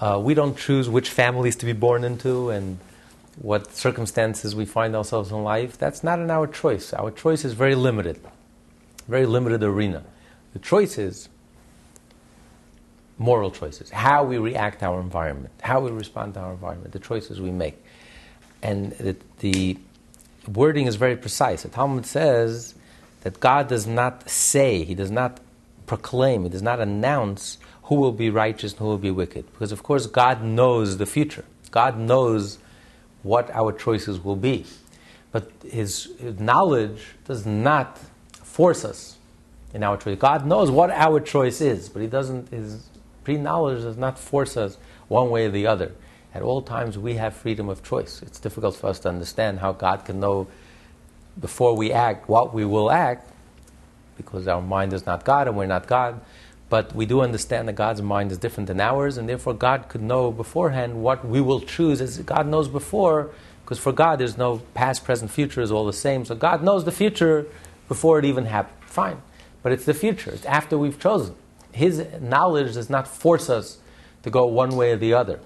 Uh, 0.00 0.20
we 0.22 0.34
don't 0.34 0.56
choose 0.56 0.88
which 0.88 1.10
families 1.10 1.56
to 1.56 1.66
be 1.66 1.72
born 1.72 2.04
into 2.04 2.50
and 2.50 2.78
what 3.40 3.74
circumstances 3.74 4.54
we 4.54 4.64
find 4.64 4.94
ourselves 4.94 5.30
in 5.30 5.42
life. 5.42 5.78
That's 5.78 6.04
not 6.04 6.18
in 6.18 6.30
our 6.30 6.46
choice. 6.46 6.92
Our 6.92 7.10
choice 7.10 7.44
is 7.44 7.54
very 7.54 7.74
limited, 7.74 8.20
very 9.08 9.26
limited 9.26 9.62
arena. 9.62 10.04
The 10.52 10.58
choice 10.58 10.98
is 10.98 11.28
moral 13.18 13.50
choices, 13.50 13.90
how 13.90 14.24
we 14.24 14.38
react 14.38 14.80
to 14.80 14.86
our 14.86 15.00
environment, 15.00 15.52
how 15.62 15.80
we 15.80 15.90
respond 15.90 16.34
to 16.34 16.40
our 16.40 16.52
environment, 16.52 16.92
the 16.92 16.98
choices 16.98 17.40
we 17.40 17.50
make. 17.50 17.82
And 18.62 18.92
the, 18.92 19.16
the 19.40 19.78
wording 20.46 20.86
is 20.86 20.96
very 20.96 21.16
precise. 21.16 21.62
The 21.62 21.68
Talmud 21.68 22.06
says 22.06 22.74
that 23.22 23.40
God 23.40 23.68
does 23.68 23.86
not 23.86 24.28
say, 24.28 24.84
He 24.84 24.94
does 24.94 25.10
not 25.10 25.40
proclaim, 25.86 26.44
He 26.44 26.48
does 26.48 26.62
not 26.62 26.80
announce 26.80 27.58
who 27.84 27.96
will 27.96 28.12
be 28.12 28.30
righteous 28.30 28.72
and 28.72 28.80
who 28.80 28.86
will 28.86 28.98
be 28.98 29.10
wicked. 29.10 29.50
Because, 29.52 29.72
of 29.72 29.82
course, 29.82 30.06
God 30.06 30.42
knows 30.42 30.98
the 30.98 31.06
future. 31.06 31.44
God 31.70 31.98
knows 31.98 32.58
what 33.22 33.50
our 33.50 33.72
choices 33.72 34.22
will 34.22 34.36
be. 34.36 34.66
But 35.32 35.50
His, 35.68 36.10
knowledge 36.38 37.14
does 37.24 37.46
not 37.46 37.98
force 38.32 38.84
us 38.84 39.16
in 39.72 39.82
our 39.82 39.96
choice. 39.96 40.18
God 40.18 40.46
knows 40.46 40.70
what 40.70 40.90
our 40.90 41.20
choice 41.20 41.60
is, 41.60 41.88
but 41.88 42.02
He 42.02 42.08
doesn't, 42.08 42.50
His 42.50 42.88
Pre-knowledge 43.28 43.82
does 43.82 43.98
not 43.98 44.18
force 44.18 44.56
us 44.56 44.78
one 45.08 45.28
way 45.28 45.44
or 45.44 45.50
the 45.50 45.66
other. 45.66 45.92
At 46.32 46.40
all 46.40 46.62
times, 46.62 46.96
we 46.96 47.16
have 47.16 47.34
freedom 47.34 47.68
of 47.68 47.82
choice. 47.82 48.22
It's 48.22 48.40
difficult 48.40 48.74
for 48.74 48.86
us 48.86 49.00
to 49.00 49.10
understand 49.10 49.58
how 49.58 49.72
God 49.72 50.06
can 50.06 50.18
know 50.18 50.48
before 51.40 51.76
we 51.76 51.92
act 51.92 52.28
what 52.28 52.52
we 52.52 52.64
will 52.64 52.90
act, 52.90 53.30
because 54.16 54.48
our 54.48 54.62
mind 54.62 54.92
is 54.92 55.06
not 55.06 55.24
God 55.24 55.48
and 55.48 55.56
we're 55.56 55.66
not 55.66 55.86
God. 55.86 56.20
But 56.68 56.94
we 56.94 57.06
do 57.06 57.22
understand 57.22 57.68
that 57.68 57.74
God's 57.74 58.02
mind 58.02 58.30
is 58.30 58.38
different 58.38 58.66
than 58.66 58.80
ours, 58.80 59.16
and 59.16 59.28
therefore 59.28 59.54
God 59.54 59.88
could 59.88 60.02
know 60.02 60.30
beforehand 60.30 61.02
what 61.02 61.26
we 61.26 61.40
will 61.40 61.60
choose 61.60 62.00
as 62.00 62.18
God 62.18 62.46
knows 62.46 62.68
before, 62.68 63.30
because 63.64 63.78
for 63.78 63.92
God 63.92 64.18
there's 64.20 64.36
no 64.36 64.58
past, 64.74 65.04
present, 65.04 65.30
future 65.30 65.62
is 65.62 65.72
all 65.72 65.86
the 65.86 65.92
same. 65.92 66.24
So 66.24 66.34
God 66.34 66.62
knows 66.62 66.84
the 66.84 66.92
future 66.92 67.46
before 67.88 68.18
it 68.18 68.24
even 68.24 68.44
happened. 68.44 68.76
Fine. 68.86 69.22
But 69.62 69.72
it's 69.72 69.84
the 69.84 69.94
future, 69.94 70.30
it's 70.30 70.44
after 70.44 70.76
we've 70.76 71.00
chosen. 71.00 71.34
His 71.72 72.04
knowledge 72.20 72.74
does 72.74 72.90
not 72.90 73.08
force 73.08 73.48
us 73.48 73.78
to 74.22 74.30
go 74.30 74.46
one 74.46 74.76
way 74.76 74.92
or 74.92 74.96
the 74.96 75.14
other. 75.14 75.40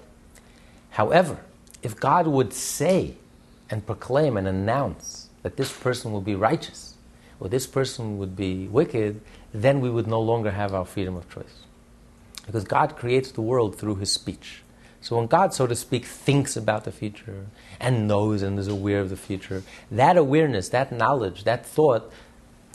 However, 0.91 1.37
if 1.81 1.99
God 1.99 2.27
would 2.27 2.53
say 2.53 3.15
and 3.69 3.85
proclaim 3.85 4.37
and 4.37 4.47
announce 4.47 5.22
that 5.43 5.57
this 5.57 5.71
person 5.71 6.11
will 6.11 6.21
be 6.21 6.35
righteous 6.35 6.95
or 7.39 7.49
this 7.49 7.67
person 7.67 8.17
would 8.17 8.35
be 8.35 8.67
wicked, 8.67 9.21
then 9.53 9.81
we 9.81 9.89
would 9.89 10.07
no 10.07 10.21
longer 10.21 10.51
have 10.51 10.73
our 10.73 10.85
freedom 10.85 11.15
of 11.15 11.29
choice. 11.29 11.63
Because 12.45 12.63
God 12.63 12.95
creates 12.95 13.31
the 13.31 13.41
world 13.41 13.77
through 13.77 13.95
his 13.95 14.11
speech. 14.11 14.61
So 15.01 15.17
when 15.17 15.27
God, 15.27 15.53
so 15.53 15.67
to 15.67 15.75
speak, 15.75 16.05
thinks 16.05 16.55
about 16.55 16.85
the 16.85 16.91
future 16.91 17.45
and 17.79 18.07
knows 18.07 18.41
and 18.41 18.57
is 18.57 18.69
aware 18.69 19.01
of 19.01 19.09
the 19.09 19.17
future, 19.17 19.63
that 19.91 20.15
awareness, 20.15 20.69
that 20.69 20.91
knowledge, 20.93 21.43
that 21.43 21.65
thought 21.65 22.11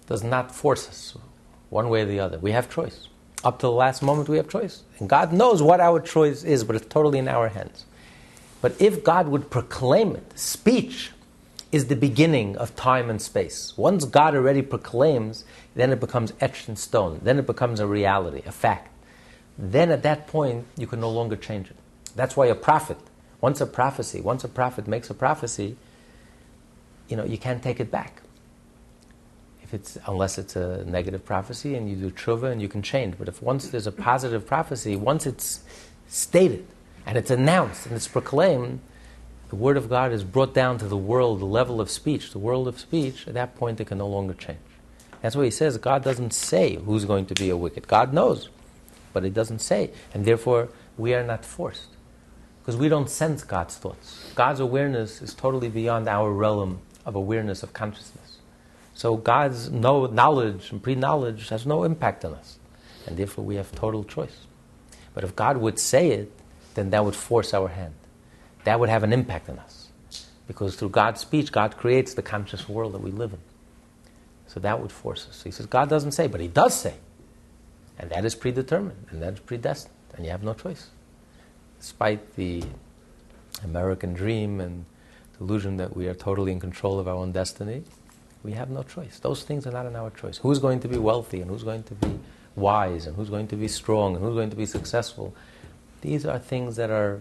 does 0.07 0.23
not 0.23 0.55
force 0.55 0.89
us 0.89 1.17
one 1.71 1.89
way 1.89 2.03
or 2.03 2.07
the 2.07 2.21
other. 2.21 2.39
We 2.39 2.53
have 2.53 2.71
choice. 2.71 3.09
Up 3.45 3.59
to 3.61 3.67
the 3.67 3.73
last 3.73 4.03
moment, 4.03 4.29
we 4.29 4.37
have 4.37 4.49
choice. 4.49 4.83
And 4.99 5.09
God 5.09 5.33
knows 5.33 5.63
what 5.63 5.81
our 5.81 6.01
choice 6.01 6.45
is, 6.45 6.65
but 6.65 6.77
it's 6.77 6.87
totally 6.87 7.19
in 7.19 7.29
our 7.29 7.49
hands. 7.49 7.87
But 8.61 8.81
if 8.81 9.05
God 9.05 9.29
would 9.29 9.51
proclaim 9.51 10.17
it, 10.17 10.39
speech 10.39 11.13
is 11.71 11.87
the 11.89 11.97
beginning 11.97 12.57
of 12.57 12.75
time 12.77 13.11
and 13.11 13.21
space. 13.21 13.77
Once 13.77 14.05
God 14.05 14.35
already 14.35 14.63
proclaims, 14.63 15.45
then 15.75 15.93
it 15.93 16.01
becomes 16.01 16.33
etched 16.41 16.69
in 16.69 16.77
stone. 16.77 17.21
Then 17.23 17.39
it 17.39 17.47
becomes 17.47 17.79
a 17.81 17.87
reality, 17.87 18.43
a 18.47 18.53
fact. 18.53 18.91
Then 19.59 19.91
at 19.91 20.03
that 20.03 20.27
point, 20.27 20.67
you 20.77 20.87
can 20.87 21.01
no 21.01 21.11
longer 21.11 21.37
change 21.37 21.71
it. 21.71 21.77
That's 22.17 22.37
why 22.37 22.47
a 22.47 22.55
prophet, 22.55 22.99
once 23.41 23.61
a 23.61 23.67
prophecy, 23.67 24.21
once 24.21 24.45
a 24.45 24.49
prophet 24.49 24.87
makes 24.87 25.11
a 25.11 25.15
prophecy, 25.15 25.77
you 27.09 27.17
know, 27.17 27.25
you 27.25 27.39
can't 27.39 27.63
take 27.63 27.81
it 27.81 27.91
back 27.91 28.23
if 29.69 29.75
it's 29.75 29.99
unless 30.07 30.39
it's 30.39 30.57
a 30.57 30.83
negative 30.87 31.25
prophecy 31.27 31.75
and 31.75 31.91
you 31.91 31.97
do 31.97 32.11
tshuva 32.11 32.51
and 32.51 32.63
you 32.63 32.69
can 32.69 32.81
change. 32.81 33.17
But 33.19 33.29
if 33.29 33.43
once 33.43 33.69
there's 33.69 33.87
a 33.87 33.93
positive 33.93 34.47
prophecy, 34.47 34.97
once 34.97 35.27
it's 35.27 35.61
stated 36.07 36.67
and 37.05 37.19
it's 37.19 37.31
announced 37.31 37.87
and 37.87 37.95
it's 37.95 38.09
proclaimed, 38.09 38.81
the 39.49 39.57
word 39.57 39.77
of 39.77 39.89
God 39.89 40.13
is 40.13 40.25
brought 40.25 40.55
down 40.55 40.79
to 40.79 40.87
the 40.87 40.97
world, 40.97 41.41
the 41.41 41.47
level 41.47 41.81
of 41.81 41.91
speech, 41.91 42.33
the 42.33 42.39
world 42.39 42.69
of 42.69 42.79
speech. 42.79 43.27
At 43.27 43.35
that 43.35 43.57
point, 43.57 43.81
it 43.81 43.87
can 43.87 43.99
no 43.99 44.07
longer 44.07 44.35
change. 44.35 44.59
That's 45.23 45.35
why 45.35 45.45
he 45.45 45.51
says 45.51 45.79
God 45.79 46.05
doesn't 46.05 46.33
say 46.33 46.77
who's 46.77 47.05
going 47.05 47.27
to 47.27 47.35
be 47.35 47.51
a 47.51 47.57
wicked. 47.57 47.89
God 47.89 48.13
knows, 48.13 48.49
but 49.13 49.25
He 49.25 49.31
doesn't 49.31 49.61
say, 49.61 49.91
and 50.15 50.25
therefore 50.25 50.69
we 50.97 51.15
are 51.15 51.25
not 51.25 51.45
forced 51.45 51.89
because 52.61 52.77
we 52.77 52.89
don't 52.89 53.09
sense 53.09 53.45
God's 53.45 53.77
thoughts. 53.77 54.31
God's 54.35 54.61
awareness 54.61 55.23
is 55.23 55.33
totally 55.35 55.69
beyond 55.69 56.07
our 56.07 56.31
realm 56.31 56.81
of 57.07 57.15
awareness 57.15 57.63
of 57.63 57.73
consciousness. 57.73 58.39
So 58.95 59.17
God's 59.17 59.71
no 59.71 60.07
knowledge 60.07 60.71
and 60.71 60.83
pre-knowledge 60.83 61.49
has 61.49 61.65
no 61.65 61.85
impact 61.85 62.25
on 62.25 62.35
us, 62.35 62.59
and 63.07 63.17
therefore 63.17 63.45
we 63.45 63.57
have 63.57 63.73
total 63.73 64.05
choice. 64.05 64.47
But 65.15 65.25
if 65.25 65.35
God 65.35 65.57
would 65.57 65.79
say 65.79 66.11
it, 66.11 66.33
then 66.75 66.91
that 66.91 67.05
would 67.05 67.17
force 67.17 67.55
our 67.55 67.69
hand. 67.69 67.95
That 68.65 68.81
would 68.81 68.89
have 68.89 69.03
an 69.03 69.13
impact 69.13 69.49
on 69.49 69.59
us, 69.59 69.89
because 70.47 70.77
through 70.77 70.91
God's 70.91 71.21
speech, 71.21 71.53
God 71.53 71.77
creates 71.77 72.15
the 72.15 72.23
conscious 72.23 72.69
world 72.69 72.93
that 72.95 73.01
we 73.01 73.11
live 73.11 73.33
in. 73.33 73.39
So 74.47 74.61
that 74.61 74.81
would 74.81 74.93
force 74.93 75.27
us. 75.29 75.43
He 75.43 75.51
says 75.51 75.67
God 75.67 75.89
doesn't 75.89 76.13
say, 76.13 76.27
but 76.27 76.41
He 76.41 76.49
does 76.49 76.79
say, 76.79 76.95
and 77.99 78.11
that 78.11 78.25
is 78.25 78.35
predetermined 78.35 79.07
and 79.11 79.23
that 79.23 79.35
is 79.35 79.41
predestined, 79.41 79.95
and 80.15 80.25
you 80.25 80.31
have 80.31 80.43
no 80.43 80.55
choice. 80.55 80.89
Despite 81.81 82.35
the 82.37 82.65
American 83.63 84.15
dream 84.15 84.61
and 84.61 84.85
delusion 85.39 85.77
that 85.77 85.97
we 85.97 86.09
are 86.09 86.15
totally 86.15 86.53
in 86.53 86.61
control 86.61 86.99
of 86.99 87.07
our 87.09 87.15
own 87.15 87.33
destiny, 87.33 87.85
we 88.43 88.53
have 88.53 88.71
no 88.71 88.83
choice. 88.83 89.19
Those 89.19 89.43
things 89.43 89.67
are 89.67 89.73
not 89.73 89.87
in 89.87 89.97
our 89.97 90.11
choice. 90.11 90.39
Who's 90.39 90.59
going 90.59 90.81
to 90.81 90.89
be 90.89 90.97
wealthy 90.97 91.41
and 91.41 91.51
who's 91.51 91.65
going 91.65 91.83
to 91.85 91.95
be 91.95 92.19
wise 92.57 93.07
and 93.07 93.17
who's 93.17 93.31
going 93.31 93.49
to 93.49 93.57
be 93.57 93.69
strong 93.69 94.15
and 94.15 94.25
who's 94.25 94.35
going 94.35 94.51
to 94.51 94.57
be 94.57 94.67
successful? 94.67 95.35
These 96.01 96.25
are 96.25 96.39
things 96.39 96.77
that 96.77 96.91
are 96.91 97.21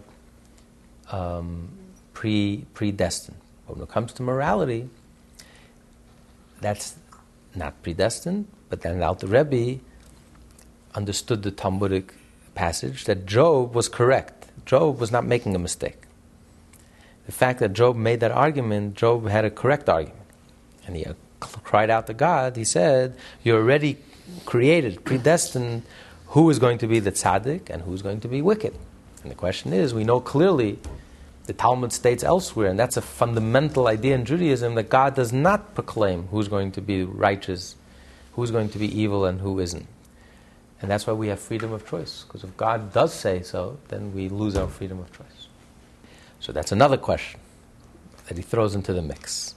um, 1.10 1.68
pre 2.12 2.66
predestined. 2.74 3.38
But 3.66 3.76
when 3.76 3.82
it 3.84 3.90
comes 3.90 4.12
to 4.14 4.22
morality, 4.22 4.88
that's 6.60 6.96
not 7.54 7.82
predestined. 7.82 8.48
But 8.68 8.82
then 8.82 8.98
the 8.98 9.26
Rebbe 9.26 9.80
understood 10.94 11.42
the 11.42 11.50
Talmudic 11.50 12.14
passage 12.54 13.04
that 13.04 13.26
Job 13.26 13.74
was 13.74 13.88
correct. 13.88 14.46
Job 14.66 15.00
was 15.00 15.10
not 15.10 15.24
making 15.24 15.54
a 15.54 15.58
mistake. 15.58 16.02
The 17.26 17.32
fact 17.32 17.60
that 17.60 17.72
Job 17.72 17.96
made 17.96 18.20
that 18.20 18.32
argument, 18.32 18.94
Job 18.94 19.28
had 19.28 19.44
a 19.44 19.50
correct 19.50 19.88
argument. 19.88 20.18
And 20.86 20.96
he 20.96 21.04
uh, 21.04 21.14
cried 21.40 21.90
out 21.90 22.06
to 22.06 22.14
God, 22.14 22.56
he 22.56 22.64
said, 22.64 23.16
You're 23.42 23.60
already 23.60 23.98
created, 24.44 25.04
predestined, 25.04 25.82
who 26.28 26.50
is 26.50 26.58
going 26.58 26.78
to 26.78 26.86
be 26.86 27.00
the 27.00 27.12
tzaddik 27.12 27.70
and 27.70 27.82
who's 27.82 28.02
going 28.02 28.20
to 28.20 28.28
be 28.28 28.42
wicked. 28.42 28.74
And 29.22 29.30
the 29.30 29.36
question 29.36 29.72
is, 29.72 29.92
we 29.92 30.04
know 30.04 30.20
clearly 30.20 30.78
the 31.46 31.52
Talmud 31.52 31.92
states 31.92 32.22
elsewhere, 32.22 32.68
and 32.68 32.78
that's 32.78 32.96
a 32.96 33.02
fundamental 33.02 33.88
idea 33.88 34.14
in 34.14 34.24
Judaism 34.24 34.74
that 34.74 34.90
God 34.90 35.14
does 35.14 35.32
not 35.32 35.74
proclaim 35.74 36.28
who's 36.28 36.48
going 36.48 36.72
to 36.72 36.80
be 36.80 37.04
righteous, 37.04 37.74
who's 38.32 38.50
going 38.50 38.68
to 38.70 38.78
be 38.78 39.00
evil, 39.00 39.24
and 39.24 39.40
who 39.40 39.58
isn't. 39.58 39.86
And 40.80 40.90
that's 40.90 41.06
why 41.06 41.14
we 41.14 41.28
have 41.28 41.40
freedom 41.40 41.72
of 41.72 41.88
choice, 41.88 42.24
because 42.24 42.44
if 42.44 42.56
God 42.56 42.92
does 42.92 43.12
say 43.12 43.42
so, 43.42 43.78
then 43.88 44.14
we 44.14 44.28
lose 44.28 44.56
our 44.56 44.68
freedom 44.68 45.00
of 45.00 45.10
choice. 45.10 45.48
So 46.40 46.52
that's 46.52 46.70
another 46.70 46.96
question 46.96 47.40
that 48.28 48.36
he 48.36 48.42
throws 48.42 48.74
into 48.74 48.92
the 48.92 49.02
mix. 49.02 49.54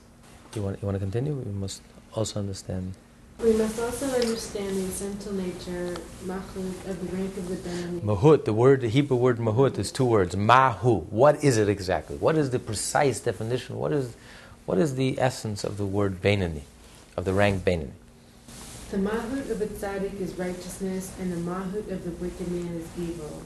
You 0.56 0.64
want, 0.64 0.82
you 0.82 0.86
want 0.86 0.96
to 0.96 1.00
continue? 1.00 1.34
We 1.34 1.52
must 1.52 1.82
also 2.14 2.40
understand. 2.40 2.94
We 3.44 3.54
must 3.54 3.80
also 3.80 4.06
understand 4.06 4.78
the 4.78 4.84
essential 4.84 5.34
nature, 5.34 5.98
mahut, 6.26 6.88
of 6.88 7.02
the 7.02 7.18
rank 7.18 7.36
of 7.38 7.50
the 7.50 7.56
Beinoni. 7.56 8.02
Mahut, 8.02 8.46
the 8.46 8.54
word, 8.54 8.82
the 8.82 8.88
Hebrew 8.88 9.18
word 9.18 9.40
mahut 9.40 9.80
is 9.80 9.92
two 9.92 10.06
words. 10.06 10.38
Mahu. 10.38 11.00
What 11.10 11.44
is 11.44 11.58
it 11.58 11.68
exactly? 11.68 12.18
What 12.18 12.38
is 12.38 12.52
the 12.52 12.60
precise 12.60 13.20
definition? 13.20 13.80
What 13.80 13.94
is, 13.94 14.16
what 14.68 14.78
is 14.78 14.94
the 14.94 15.20
essence 15.20 15.64
of 15.64 15.78
the 15.78 15.88
word 15.88 16.22
Beinoni, 16.22 16.62
of 17.18 17.26
the 17.26 17.34
rank 17.34 17.66
Beinoni? 17.66 17.90
The 18.92 18.98
mahut 18.98 19.50
of 19.50 19.60
a 19.60 19.66
tzaddik 19.66 20.22
is 20.22 20.36
righteousness, 20.36 21.12
and 21.20 21.32
the 21.32 21.38
mahut 21.38 21.92
of 21.92 22.04
the 22.04 22.12
wicked 22.12 22.48
man 22.52 22.76
is 22.76 22.88
evil. 22.96 23.42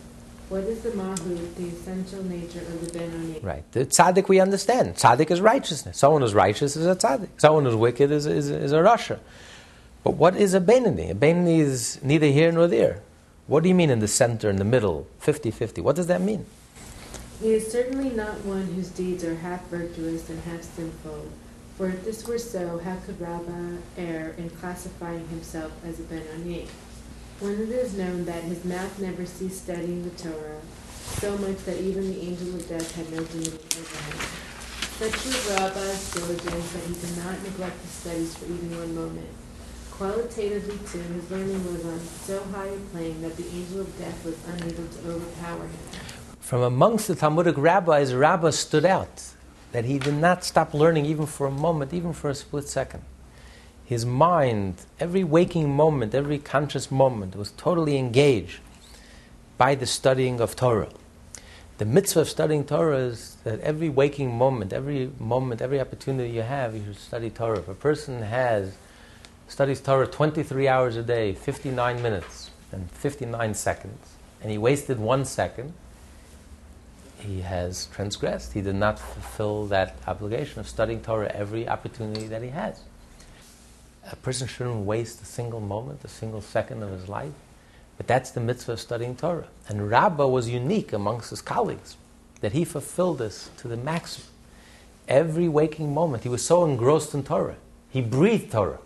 What 0.50 0.64
is 0.66 0.82
the 0.82 0.90
mahut, 0.90 1.56
the 1.56 1.68
essential 1.70 2.22
nature 2.26 2.60
of 2.60 2.82
the 2.92 3.00
Beinoni? 3.00 3.42
Right. 3.42 3.64
The 3.72 3.86
tzaddik 3.86 4.28
we 4.28 4.42
understand. 4.42 4.96
Tzaddik 4.96 5.32
is 5.32 5.40
righteousness. 5.40 5.98
Someone 5.98 6.22
who's 6.22 6.34
righteous 6.34 6.76
is 6.76 6.86
a 6.86 6.98
tzaddik. 6.98 7.30
Someone 7.38 7.64
who's 7.64 7.76
wicked 7.76 8.12
is, 8.12 8.26
is, 8.26 8.50
is 8.50 8.74
a 8.74 8.80
rasha. 8.80 9.20
But 10.06 10.18
what 10.18 10.36
is 10.36 10.54
a 10.54 10.62
Beinoni? 10.62 11.10
A 11.10 11.16
Beinoni 11.16 11.60
is 11.60 11.98
neither 12.04 12.28
here 12.28 12.52
nor 12.52 12.68
there. 12.68 13.02
What 13.48 13.64
do 13.64 13.70
you 13.70 13.74
mean 13.74 13.90
in 13.90 14.02
the 14.02 14.08
center, 14.08 14.52
in 14.52 14.58
the 14.58 14.64
middle, 14.64 15.08
50 15.18 15.50
50? 15.50 15.82
What 15.82 15.96
does 15.96 16.06
that 16.06 16.22
mean? 16.22 16.46
He 17.42 17.54
is 17.54 17.72
certainly 17.72 18.12
not 18.12 18.46
one 18.46 18.68
whose 18.68 18.90
deeds 18.90 19.24
are 19.24 19.34
half 19.34 19.66
virtuous 19.66 20.30
and 20.30 20.40
half 20.44 20.62
sinful. 20.62 21.26
For 21.76 21.88
if 21.88 22.06
this 22.06 22.28
were 22.28 22.38
so, 22.38 22.78
how 22.78 22.98
could 22.98 23.20
Rabbah 23.20 23.78
err 23.98 24.36
in 24.38 24.52
classifying 24.52 25.28
himself 25.30 25.72
as 25.84 26.00
a 26.00 26.04
Beinoni? 26.04 26.68
When 27.40 27.54
it 27.54 27.70
is 27.70 27.98
known 27.98 28.26
that 28.26 28.44
his 28.44 28.64
mouth 28.64 29.00
never 29.00 29.26
ceased 29.26 29.64
studying 29.64 30.04
the 30.04 30.12
Torah, 30.22 30.62
so 31.18 31.36
much 31.40 31.58
that 31.66 31.82
even 31.82 32.14
the 32.14 32.22
angel 32.22 32.54
of 32.54 32.70
death 32.70 32.96
had 32.96 33.12
no 33.12 33.24
dominion 33.24 33.58
over 33.76 33.98
him. 34.06 34.20
Such 35.00 35.26
was 35.26 35.50
Rabbah's 35.50 36.14
diligence 36.14 36.74
that 36.74 36.84
he 36.84 36.94
did 36.94 37.18
not 37.26 37.42
neglect 37.42 37.82
his 37.82 37.90
studies 37.90 38.38
for 38.38 38.46
even 38.46 38.78
one 38.78 38.94
moment. 38.94 39.45
Qualitatively, 39.98 40.78
too, 40.92 41.00
his 41.00 41.32
learning 41.32 41.66
was 41.72 41.86
on 41.86 42.00
so 42.00 42.44
high 42.52 42.68
a 42.68 42.78
plane 42.92 43.22
that 43.22 43.38
the 43.38 43.48
angel 43.48 43.80
of 43.80 43.98
death 43.98 44.26
was 44.26 44.36
unable 44.48 44.86
to 44.88 45.10
overpower 45.10 45.64
him. 45.64 45.80
From 46.42 46.64
amongst 46.64 47.08
the 47.08 47.16
Talmudic 47.16 47.56
rabbis, 47.58 48.14
Rabbah 48.14 48.52
stood 48.52 48.84
out 48.84 49.24
that 49.72 49.86
he 49.86 49.98
did 49.98 50.16
not 50.16 50.44
stop 50.44 50.74
learning 50.74 51.06
even 51.06 51.26
for 51.26 51.48
a 51.48 51.52
moment, 51.52 51.94
even 51.94 52.12
for 52.12 52.30
a 52.30 52.36
split 52.36 52.68
second. 52.68 53.04
His 53.86 54.06
mind, 54.06 54.82
every 55.00 55.24
waking 55.24 55.74
moment, 55.74 56.14
every 56.14 56.40
conscious 56.40 56.92
moment, 56.92 57.34
was 57.34 57.52
totally 57.52 57.98
engaged 57.98 58.60
by 59.58 59.76
the 59.76 59.86
studying 59.86 60.42
of 60.42 60.58
Torah. 60.58 60.90
The 61.78 61.86
mitzvah 61.86 62.22
of 62.22 62.30
studying 62.30 62.66
Torah 62.66 62.98
is 62.98 63.38
that 63.46 63.62
every 63.62 63.88
waking 63.88 64.36
moment, 64.36 64.74
every 64.74 65.12
moment, 65.20 65.62
every 65.62 65.80
opportunity 65.80 66.32
you 66.32 66.42
have, 66.42 66.76
you 66.76 66.84
should 66.84 66.98
study 66.98 67.30
Torah. 67.30 67.60
If 67.60 67.70
a 67.70 67.76
person 67.76 68.22
has 68.22 68.76
studies 69.48 69.82
Torah 69.82 70.08
23 70.08 70.68
hours 70.68 70.96
a 70.96 71.04
day, 71.04 71.34
59 71.34 72.02
minutes 72.02 72.52
and 72.72 72.90
59 72.92 73.54
seconds, 73.54 74.16
and 74.42 74.52
he 74.52 74.58
wasted 74.58 75.00
one 75.00 75.26
second, 75.26 75.74
he 77.20 77.42
has 77.42 77.88
transgressed. 77.88 78.54
He 78.54 78.62
did 78.62 78.76
not 78.76 79.00
fulfill 79.00 79.66
that 79.68 79.96
obligation 80.08 80.60
of 80.60 80.68
studying 80.68 81.02
Torah 81.02 81.32
every 81.34 81.68
opportunity 81.68 82.28
that 82.28 82.44
he 82.44 82.50
has. 82.50 82.82
A 84.12 84.16
person 84.18 84.48
shouldn't 84.48 84.86
waste 84.86 85.22
a 85.22 85.26
single 85.26 85.62
moment, 85.62 86.04
a 86.04 86.08
single 86.08 86.42
second 86.42 86.84
of 86.84 86.92
his 86.92 87.10
life. 87.10 87.32
But 87.98 88.08
that's 88.08 88.32
the 88.32 88.42
mitzvah 88.42 88.74
of 88.74 88.80
studying 88.80 89.16
Torah. 89.16 89.48
And 89.68 89.90
Rabbah 89.90 90.28
was 90.28 90.50
unique 90.50 90.94
amongst 90.94 91.30
his 91.30 91.42
colleagues 91.42 91.96
that 92.42 92.52
he 92.52 92.66
fulfilled 92.66 93.20
this 93.20 93.50
to 93.58 93.68
the 93.68 93.78
maximum. 93.78 94.28
Every 95.08 95.48
waking 95.48 95.94
moment, 95.94 96.24
he 96.24 96.30
was 96.30 96.46
so 96.46 96.66
engrossed 96.66 97.14
in 97.14 97.24
Torah. 97.24 97.56
He 97.90 98.02
breathed 98.02 98.52
Torah. 98.52 98.80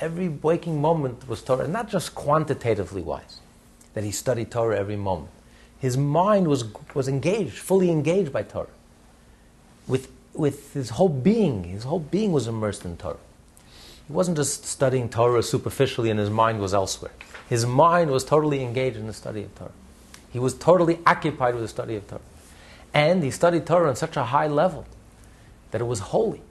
Every 0.00 0.28
waking 0.28 0.80
moment 0.80 1.28
was 1.28 1.42
Torah, 1.42 1.66
not 1.66 1.88
just 1.88 2.14
quantitatively 2.14 3.02
wise, 3.02 3.40
that 3.94 4.04
he 4.04 4.12
studied 4.12 4.50
Torah 4.50 4.78
every 4.78 4.96
moment. 4.96 5.30
His 5.80 5.96
mind 5.96 6.46
was, 6.46 6.64
was 6.94 7.08
engaged, 7.08 7.58
fully 7.58 7.90
engaged 7.90 8.32
by 8.32 8.42
Torah. 8.42 8.68
With, 9.86 10.08
with 10.34 10.72
his 10.74 10.90
whole 10.90 11.08
being, 11.08 11.64
his 11.64 11.84
whole 11.84 12.00
being 12.00 12.32
was 12.32 12.46
immersed 12.46 12.84
in 12.84 12.96
Torah. 12.96 13.16
He 14.06 14.12
wasn't 14.12 14.36
just 14.36 14.64
studying 14.64 15.08
Torah 15.08 15.42
superficially 15.42 16.10
and 16.10 16.18
his 16.18 16.30
mind 16.30 16.60
was 16.60 16.72
elsewhere. 16.74 17.12
His 17.48 17.66
mind 17.66 18.10
was 18.10 18.24
totally 18.24 18.62
engaged 18.62 18.96
in 18.96 19.06
the 19.06 19.12
study 19.12 19.42
of 19.42 19.54
Torah. 19.54 19.72
He 20.30 20.38
was 20.38 20.54
totally 20.54 20.98
occupied 21.06 21.54
with 21.54 21.64
the 21.64 21.68
study 21.68 21.96
of 21.96 22.06
Torah. 22.06 22.20
And 22.94 23.22
he 23.22 23.30
studied 23.30 23.66
Torah 23.66 23.88
on 23.88 23.96
such 23.96 24.16
a 24.16 24.24
high 24.24 24.46
level 24.46 24.86
that 25.70 25.80
it 25.80 25.84
was 25.84 25.98
holy. 25.98 26.42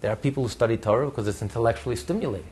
There 0.00 0.10
are 0.12 0.16
people 0.16 0.42
who 0.42 0.48
study 0.48 0.76
Torah 0.76 1.06
because 1.06 1.26
it's 1.28 1.42
intellectually 1.42 1.96
stimulating. 1.96 2.50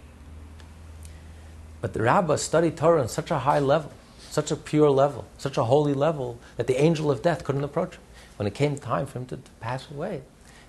But 1.84 1.92
the 1.92 2.00
rabbis 2.00 2.40
studied 2.40 2.78
Torah 2.78 3.02
on 3.02 3.08
such 3.08 3.30
a 3.30 3.40
high 3.40 3.58
level, 3.58 3.92
such 4.30 4.50
a 4.50 4.56
pure 4.56 4.88
level, 4.88 5.26
such 5.36 5.58
a 5.58 5.64
holy 5.64 5.92
level, 5.92 6.38
that 6.56 6.66
the 6.66 6.80
angel 6.80 7.10
of 7.10 7.20
death 7.20 7.44
couldn't 7.44 7.62
approach 7.62 7.96
him. 7.96 8.00
When 8.36 8.46
it 8.46 8.54
came 8.54 8.78
time 8.78 9.04
for 9.04 9.18
him 9.18 9.26
to, 9.26 9.36
to 9.36 9.50
pass 9.60 9.90
away, 9.90 10.22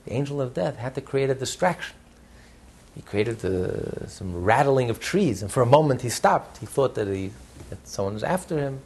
the 0.03 0.11
angel 0.11 0.41
of 0.41 0.53
death 0.53 0.76
had 0.76 0.93
to 0.95 0.99
create 0.99 1.30
a 1.30 1.34
distraction. 1.34 1.95
He 2.95 3.01
created 3.01 3.39
some 4.09 4.43
rattling 4.43 4.89
of 4.89 4.99
trees, 4.99 5.41
and 5.41 5.49
for 5.49 5.63
a 5.63 5.66
moment 5.66 6.01
he 6.01 6.09
stopped. 6.09 6.57
He 6.57 6.66
thought 6.66 6.95
that, 6.95 7.07
he, 7.07 7.32
that 7.70 7.88
someone 7.88 8.16
was 8.16 8.24
after 8.26 8.59
him, 8.59 8.82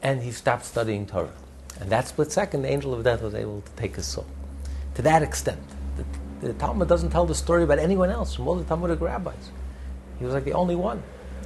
and 0.00 0.22
he 0.22 0.32
stopped 0.32 0.64
studying 0.64 1.06
Torah. 1.06 1.34
And 1.80 1.90
that 1.90 2.08
split 2.08 2.32
second, 2.32 2.62
the 2.62 2.72
angel 2.72 2.94
of 2.94 3.04
death 3.04 3.20
was 3.20 3.34
able 3.34 3.60
to 3.60 3.72
take 3.72 3.96
his 3.96 4.06
soul. 4.06 4.26
To 4.94 5.02
that 5.02 5.22
extent, 5.22 5.60
the, 5.98 6.46
the 6.46 6.54
Talmud 6.54 6.88
doesn't 6.88 7.10
tell 7.10 7.26
the 7.26 7.34
story 7.34 7.62
about 7.62 7.78
anyone 7.78 8.08
else 8.08 8.36
from 8.36 8.48
all 8.48 8.54
the 8.54 8.64
Talmudic 8.64 9.02
rabbis. 9.02 9.50
He 10.18 10.24
was 10.24 10.32
like 10.32 10.44
the 10.44 10.54
only 10.54 10.76
one. 10.76 11.02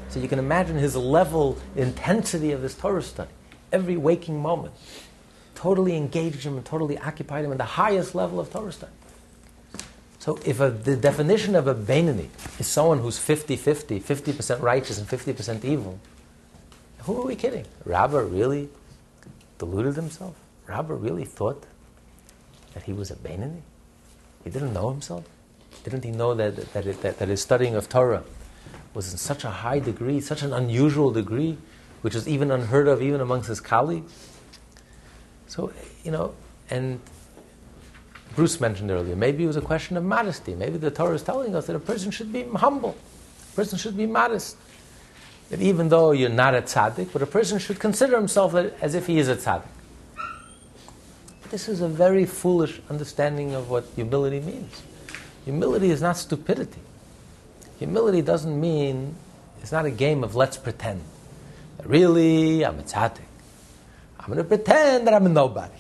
So 0.08 0.20
you 0.20 0.28
can 0.28 0.38
imagine 0.38 0.76
his 0.76 0.96
level, 0.96 1.58
intensity 1.76 2.52
of 2.52 2.62
his 2.62 2.74
Torah 2.74 3.02
study. 3.02 3.30
Every 3.72 3.96
waking 3.96 4.40
moment 4.40 4.74
totally 5.54 5.96
engaged 5.96 6.44
him 6.44 6.56
and 6.56 6.64
totally 6.64 6.96
occupied 6.98 7.44
him 7.44 7.52
in 7.52 7.58
the 7.58 7.64
highest 7.64 8.14
level 8.14 8.40
of 8.40 8.50
Torah 8.50 8.72
study. 8.72 8.92
So 10.18 10.38
if 10.44 10.60
a, 10.60 10.70
the 10.70 10.96
definition 10.96 11.54
of 11.54 11.66
a 11.66 11.74
Beinoni 11.74 12.28
is 12.58 12.66
someone 12.66 12.98
who's 12.98 13.18
50-50, 13.18 14.02
50% 14.02 14.62
righteous 14.62 14.98
and 14.98 15.06
50% 15.06 15.64
evil, 15.64 15.98
who 17.00 17.20
are 17.20 17.26
we 17.26 17.36
kidding? 17.36 17.66
Rabbah 17.84 18.20
really 18.20 18.68
deluded 19.58 19.94
himself? 19.94 20.34
Rabbah 20.66 20.94
really 20.94 21.24
thought 21.24 21.64
that 22.74 22.82
he 22.84 22.92
was 22.92 23.10
a 23.10 23.16
Beinoni? 23.16 23.62
He 24.44 24.50
didn't 24.50 24.72
know 24.72 24.90
himself? 24.90 25.24
Didn't 25.84 26.04
he 26.04 26.10
know 26.10 26.34
that, 26.34 26.56
that, 26.72 27.02
that, 27.02 27.18
that 27.18 27.28
his 27.28 27.42
studying 27.42 27.74
of 27.74 27.88
Torah 27.88 28.24
was 28.98 29.12
in 29.12 29.16
such 29.16 29.44
a 29.44 29.50
high 29.50 29.78
degree, 29.78 30.20
such 30.20 30.42
an 30.42 30.52
unusual 30.52 31.12
degree, 31.12 31.56
which 32.00 32.16
was 32.16 32.26
even 32.26 32.50
unheard 32.50 32.88
of 32.88 33.00
even 33.00 33.20
amongst 33.20 33.48
his 33.48 33.60
colleagues? 33.60 34.12
So, 35.46 35.72
you 36.02 36.10
know, 36.10 36.34
and 36.68 36.98
Bruce 38.34 38.60
mentioned 38.60 38.90
earlier, 38.90 39.14
maybe 39.14 39.44
it 39.44 39.46
was 39.46 39.56
a 39.56 39.60
question 39.60 39.96
of 39.96 40.02
modesty. 40.02 40.56
Maybe 40.56 40.78
the 40.78 40.90
Torah 40.90 41.14
is 41.14 41.22
telling 41.22 41.54
us 41.54 41.68
that 41.68 41.76
a 41.76 41.78
person 41.78 42.10
should 42.10 42.32
be 42.32 42.42
humble, 42.42 42.96
a 43.52 43.54
person 43.54 43.78
should 43.78 43.96
be 43.96 44.04
modest. 44.04 44.56
That 45.50 45.60
even 45.60 45.90
though 45.90 46.10
you're 46.10 46.28
not 46.28 46.56
a 46.56 46.62
tzaddik, 46.62 47.12
but 47.12 47.22
a 47.22 47.26
person 47.26 47.60
should 47.60 47.78
consider 47.78 48.16
himself 48.16 48.52
as 48.56 48.96
if 48.96 49.06
he 49.06 49.20
is 49.20 49.28
a 49.28 49.36
tzaddik. 49.36 49.62
This 51.50 51.68
is 51.68 51.82
a 51.82 51.88
very 51.88 52.26
foolish 52.26 52.80
understanding 52.90 53.54
of 53.54 53.70
what 53.70 53.84
humility 53.94 54.40
means. 54.40 54.82
Humility 55.44 55.90
is 55.90 56.02
not 56.02 56.16
stupidity. 56.16 56.80
Humility 57.78 58.22
doesn't 58.22 58.60
mean, 58.60 59.14
it's 59.62 59.72
not 59.72 59.84
a 59.84 59.90
game 59.90 60.24
of 60.24 60.34
let's 60.34 60.56
pretend. 60.56 61.02
that 61.76 61.86
Really, 61.86 62.64
I'm 62.64 62.78
a 62.78 62.82
tzaddik. 62.82 63.20
I'm 64.18 64.26
going 64.26 64.38
to 64.38 64.44
pretend 64.44 65.06
that 65.06 65.14
I'm 65.14 65.26
a 65.26 65.28
nobody. 65.28 65.74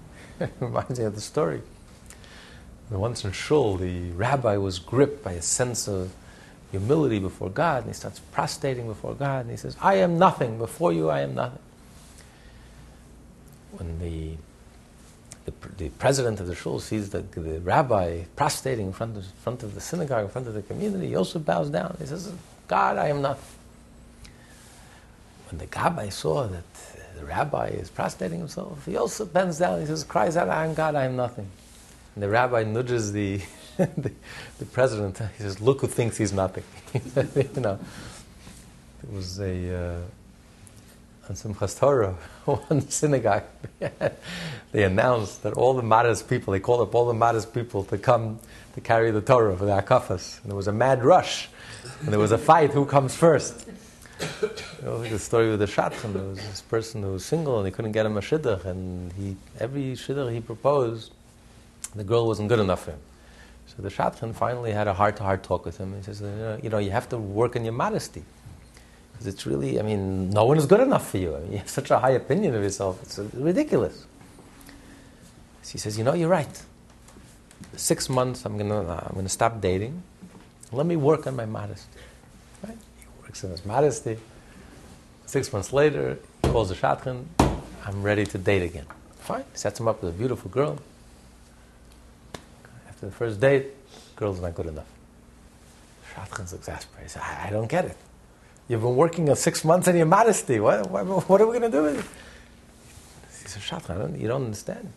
reminds 0.60 0.98
me 0.98 1.04
of 1.04 1.14
the 1.14 1.20
story. 1.20 1.62
Once 2.90 3.24
in 3.24 3.32
Shul, 3.32 3.76
the 3.76 4.10
rabbi 4.10 4.56
was 4.56 4.78
gripped 4.78 5.24
by 5.24 5.32
a 5.32 5.42
sense 5.42 5.88
of 5.88 6.12
humility 6.70 7.18
before 7.18 7.50
God, 7.50 7.82
and 7.82 7.86
he 7.86 7.94
starts 7.94 8.20
prostrating 8.32 8.86
before 8.86 9.14
God, 9.14 9.42
and 9.42 9.50
he 9.50 9.56
says, 9.56 9.76
I 9.80 9.96
am 9.96 10.18
nothing. 10.18 10.58
Before 10.58 10.92
you, 10.92 11.08
I 11.08 11.20
am 11.20 11.34
nothing. 11.34 11.58
When 13.72 13.98
the, 13.98 14.36
the, 15.44 15.52
the 15.76 15.88
president 15.90 16.40
of 16.40 16.46
the 16.46 16.54
shul 16.54 16.80
sees 16.80 17.10
the, 17.10 17.20
the 17.20 17.60
rabbi 17.60 18.22
prostrating 18.36 18.86
in 18.86 18.92
front 18.92 19.16
of, 19.16 19.26
front 19.42 19.62
of 19.62 19.74
the 19.74 19.80
synagogue, 19.80 20.24
in 20.24 20.30
front 20.30 20.48
of 20.48 20.54
the 20.54 20.62
community, 20.62 21.08
he 21.08 21.16
also 21.16 21.38
bows 21.38 21.70
down. 21.70 21.96
He 21.98 22.06
says, 22.06 22.32
God, 22.66 22.96
I 22.96 23.08
am 23.08 23.20
not. 23.20 23.38
When 25.50 25.58
the 25.58 25.66
gabbai 25.66 26.10
saw 26.12 26.46
that 26.46 26.64
the 27.16 27.24
rabbi 27.24 27.68
is 27.68 27.90
prostrating 27.90 28.38
himself, 28.38 28.86
he 28.86 28.96
also 28.96 29.24
bends 29.26 29.58
down. 29.58 29.80
He 29.80 29.86
says, 29.86 30.02
cries 30.04 30.36
out, 30.36 30.48
I 30.48 30.64
am 30.64 30.74
God, 30.74 30.94
I 30.94 31.04
am 31.04 31.16
nothing. 31.16 31.48
And 32.14 32.22
the 32.22 32.28
rabbi 32.28 32.64
nudges 32.64 33.12
the, 33.12 33.40
the, 33.76 34.12
the, 34.58 34.64
president. 34.66 35.18
He 35.36 35.42
says, 35.42 35.60
"Look 35.60 35.80
who 35.80 35.88
thinks 35.88 36.16
he's 36.16 36.32
nothing." 36.32 36.62
you 36.94 37.60
know, 37.60 37.78
it 39.02 39.12
was 39.12 39.40
a 39.40 39.76
uh, 39.76 40.00
on 41.28 41.36
Simchas 41.36 41.78
Torah, 41.78 42.12
one 42.44 42.80
synagogue. 42.88 43.44
they 44.72 44.82
announced 44.84 45.42
that 45.42 45.54
all 45.54 45.74
the 45.74 45.82
modest 45.82 46.28
people, 46.28 46.52
they 46.52 46.60
called 46.60 46.80
up 46.80 46.94
all 46.94 47.06
the 47.06 47.14
modest 47.14 47.54
people 47.54 47.84
to 47.84 47.98
come 47.98 48.38
to 48.74 48.80
carry 48.80 49.10
the 49.10 49.20
Torah 49.20 49.56
for 49.56 49.64
the 49.64 49.72
akafas, 49.72 50.40
and 50.42 50.50
there 50.50 50.56
was 50.56 50.68
a 50.68 50.72
mad 50.72 51.04
rush, 51.04 51.48
and 52.00 52.08
there 52.08 52.18
was 52.18 52.32
a 52.32 52.38
fight 52.38 52.70
who 52.70 52.84
comes 52.84 53.14
first. 53.14 53.68
You 54.40 54.50
know, 54.84 55.02
the 55.02 55.18
story 55.18 55.50
with 55.50 55.60
the 55.60 55.66
shadchan. 55.66 56.12
There 56.12 56.22
was 56.22 56.38
this 56.38 56.60
person 56.60 57.02
who 57.02 57.12
was 57.12 57.24
single 57.24 57.58
and 57.58 57.66
he 57.66 57.72
couldn't 57.72 57.92
get 57.92 58.06
him 58.06 58.16
a 58.16 58.20
shidduch, 58.20 58.64
and 58.64 59.12
he 59.14 59.36
every 59.58 59.92
shidduch 59.94 60.32
he 60.32 60.40
proposed 60.40 61.12
the 61.94 62.04
girl 62.04 62.26
wasn't 62.26 62.48
good 62.48 62.60
enough 62.60 62.84
for 62.84 62.92
him. 62.92 63.00
So 63.66 63.82
the 63.82 63.88
shadchan 63.88 64.34
finally 64.34 64.72
had 64.72 64.88
a 64.88 64.94
heart-to-heart 64.94 65.42
talk 65.42 65.64
with 65.64 65.78
him. 65.78 65.94
He 65.96 66.02
says, 66.02 66.20
you 66.62 66.70
know, 66.70 66.78
you 66.78 66.90
have 66.90 67.08
to 67.10 67.18
work 67.18 67.56
on 67.56 67.64
your 67.64 67.72
modesty. 67.72 68.24
Because 69.14 69.28
it's 69.28 69.46
really, 69.46 69.78
I 69.78 69.82
mean, 69.82 70.28
no 70.30 70.44
one 70.44 70.58
is 70.58 70.66
good 70.66 70.80
enough 70.80 71.10
for 71.10 71.18
you. 71.18 71.34
I 71.34 71.40
mean, 71.40 71.52
you 71.52 71.58
have 71.58 71.68
such 71.68 71.90
a 71.90 71.98
high 71.98 72.10
opinion 72.10 72.54
of 72.54 72.62
yourself. 72.62 73.00
It's 73.02 73.18
ridiculous. 73.32 74.04
So 75.62 75.72
he 75.72 75.78
says, 75.78 75.96
you 75.96 76.04
know, 76.04 76.12
you're 76.14 76.28
right. 76.28 76.62
Six 77.76 78.08
months, 78.08 78.44
I'm 78.44 78.58
going 78.58 78.70
to 78.70 78.76
uh, 78.76 79.06
I'm 79.06 79.14
gonna 79.14 79.28
stop 79.28 79.60
dating. 79.60 80.02
Let 80.72 80.86
me 80.86 80.96
work 80.96 81.26
on 81.26 81.36
my 81.36 81.46
modesty. 81.46 82.00
Right? 82.66 82.76
He 82.98 83.06
works 83.22 83.44
on 83.44 83.50
his 83.50 83.64
modesty. 83.64 84.18
Six 85.26 85.52
months 85.52 85.72
later, 85.72 86.18
he 86.42 86.48
calls 86.48 86.68
the 86.68 86.74
shadchan, 86.74 87.24
I'm 87.86 88.02
ready 88.02 88.24
to 88.26 88.38
date 88.38 88.62
again. 88.62 88.86
Fine. 89.20 89.44
Sets 89.54 89.80
him 89.80 89.88
up 89.88 90.02
with 90.02 90.14
a 90.14 90.16
beautiful 90.16 90.50
girl. 90.50 90.78
After 92.88 93.06
the 93.06 93.12
first 93.12 93.40
date, 93.40 93.68
girl's 94.16 94.40
not 94.40 94.54
good 94.54 94.66
enough. 94.66 94.86
Shadchan's 96.14 96.52
exasperated. 96.52 97.16
I 97.18 97.50
don't 97.50 97.68
get 97.68 97.84
it. 97.86 97.96
You've 98.66 98.80
been 98.80 98.96
working 98.96 99.28
on 99.28 99.36
six 99.36 99.64
months 99.64 99.88
on 99.88 99.96
your 99.96 100.06
modesty. 100.06 100.58
What, 100.58 100.90
what, 100.90 101.28
what 101.28 101.40
are 101.40 101.46
we 101.46 101.58
going 101.58 101.70
to 101.70 101.76
do 101.76 101.82
with 101.82 101.98
it? 101.98 102.04
He 103.42 103.48
says, 103.48 103.62
Shadchan, 103.62 104.18
you 104.18 104.26
don't 104.26 104.44
understand. 104.44 104.90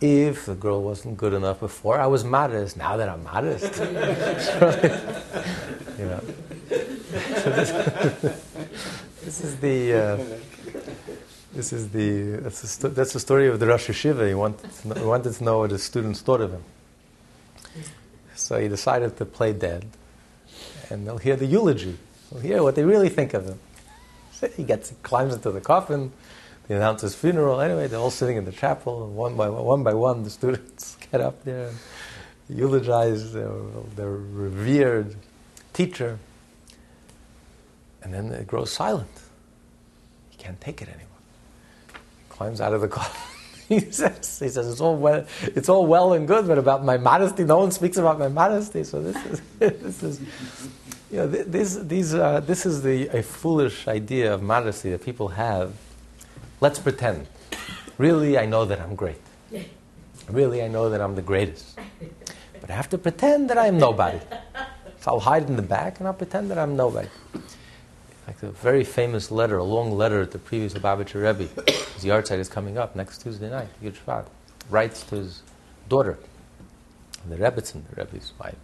If 0.00 0.46
the 0.46 0.54
girl 0.54 0.82
wasn't 0.82 1.18
good 1.18 1.34
enough 1.34 1.60
before, 1.60 2.00
I 2.00 2.06
was 2.06 2.24
modest. 2.24 2.76
Now 2.76 2.96
that 2.96 3.08
I'm 3.08 3.22
modest, 3.22 3.62
you 5.98 6.06
know. 6.06 6.20
So 6.68 7.50
this, 7.50 7.70
this, 9.24 9.44
is 9.44 9.56
the 9.60 9.92
uh, 9.92 10.16
this 11.52 11.72
is 11.72 11.90
the 11.90 12.40
that's 12.42 12.68
sto- 12.68 12.88
that's 12.88 13.12
the 13.12 13.20
story 13.20 13.48
of 13.48 13.60
the 13.60 13.66
Rosh 13.66 13.88
Yeshiva. 13.88 14.26
He 14.26 14.34
wanted 14.34 14.72
to 14.72 14.88
know, 14.88 14.94
he 14.94 15.04
wanted 15.04 15.34
to 15.34 15.44
know 15.44 15.58
what 15.58 15.70
his 15.70 15.82
students 15.82 16.22
thought 16.22 16.40
of 16.40 16.50
him. 16.50 16.64
So 18.34 18.60
he 18.60 18.68
decided 18.68 19.16
to 19.18 19.24
play 19.24 19.52
dead, 19.52 19.84
and 20.90 21.06
they'll 21.06 21.18
hear 21.18 21.36
the 21.36 21.46
eulogy. 21.46 21.96
They'll 22.34 22.42
hear 22.42 22.62
what 22.64 22.74
they 22.74 22.84
really 22.84 23.08
think 23.08 23.32
of 23.32 23.46
him. 23.46 23.60
He 24.56 24.64
gets, 24.64 24.92
climbs 25.02 25.34
into 25.34 25.52
the 25.52 25.60
coffin. 25.60 26.12
They 26.66 26.74
announce 26.74 27.02
his 27.02 27.14
funeral. 27.14 27.60
Anyway, 27.60 27.86
they're 27.86 28.00
all 28.00 28.10
sitting 28.10 28.36
in 28.36 28.44
the 28.44 28.52
chapel. 28.52 29.08
One 29.08 29.36
by 29.36 29.48
one, 29.48 29.84
by 29.84 29.94
one, 29.94 30.24
the 30.24 30.30
students 30.30 30.96
get 31.12 31.20
up 31.20 31.44
there 31.44 31.68
and 31.68 31.78
eulogize 32.48 33.32
their, 33.32 33.52
their 33.94 34.10
revered 34.10 35.14
teacher. 35.72 36.18
And 38.02 38.12
then 38.12 38.32
it 38.32 38.46
grows 38.46 38.72
silent. 38.72 39.08
He 40.30 40.36
can't 40.36 40.60
take 40.60 40.82
it 40.82 40.88
anymore. 40.88 41.06
He 41.88 41.94
climbs 42.28 42.60
out 42.60 42.74
of 42.74 42.80
the 42.80 42.88
coffin. 42.98 43.20
he 43.68 43.80
says, 43.80 44.40
he 44.40 44.48
says, 44.48 44.68
it's 44.68 44.80
all 44.80 44.96
well, 44.96 45.24
it's 45.42 45.68
all 45.68 45.86
well 45.86 46.12
and 46.12 46.26
good, 46.26 46.46
but 46.46 46.58
about 46.58 46.84
my 46.84 46.98
modesty, 46.98 47.44
no 47.44 47.60
one 47.60 47.70
speaks 47.70 47.96
about 47.96 48.18
my 48.18 48.28
modesty. 48.28 48.84
So 48.84 49.02
this 49.02 49.16
is, 49.24 49.40
this 49.58 50.02
is, 50.02 50.20
know, 51.16 51.26
this, 51.26 51.76
these, 51.76 52.14
uh, 52.14 52.40
this 52.40 52.66
is 52.66 52.82
the 52.82 53.08
a 53.08 53.22
foolish 53.22 53.88
idea 53.88 54.32
of 54.32 54.42
modesty 54.42 54.90
that 54.90 55.04
people 55.04 55.28
have. 55.28 55.74
Let's 56.60 56.78
pretend. 56.78 57.26
Really, 57.98 58.38
I 58.38 58.46
know 58.46 58.64
that 58.64 58.80
I'm 58.80 58.94
great. 58.94 59.20
Really, 60.28 60.62
I 60.62 60.68
know 60.68 60.90
that 60.90 61.00
I'm 61.00 61.14
the 61.14 61.22
greatest. 61.22 61.78
But 62.60 62.70
I 62.70 62.74
have 62.74 62.88
to 62.90 62.98
pretend 62.98 63.50
that 63.50 63.58
I'm 63.58 63.78
nobody. 63.78 64.20
So 65.00 65.12
I'll 65.12 65.20
hide 65.20 65.48
in 65.48 65.56
the 65.56 65.62
back 65.62 65.98
and 65.98 66.06
I'll 66.06 66.14
pretend 66.14 66.50
that 66.50 66.58
I'm 66.58 66.76
nobody 66.76 67.08
like 68.26 68.42
a 68.42 68.50
very 68.50 68.84
famous 68.84 69.30
letter, 69.30 69.58
a 69.58 69.64
long 69.64 69.92
letter 69.92 70.24
the 70.26 70.38
previous 70.38 70.74
Lubavitcher 70.74 71.22
Rebbe. 71.22 71.48
His 71.94 72.04
yahrzeit 72.04 72.38
is 72.38 72.48
coming 72.48 72.78
up 72.78 72.96
next 72.96 73.18
Tuesday 73.18 73.50
night. 73.50 73.68
Yud 73.82 73.94
Shvat 74.04 74.26
writes 74.70 75.02
to 75.04 75.16
his 75.16 75.42
daughter, 75.88 76.18
the 77.28 77.36
Rebbitzin, 77.36 77.82
the 77.90 77.96
Rebbe's 77.96 78.32
wife. 78.38 78.56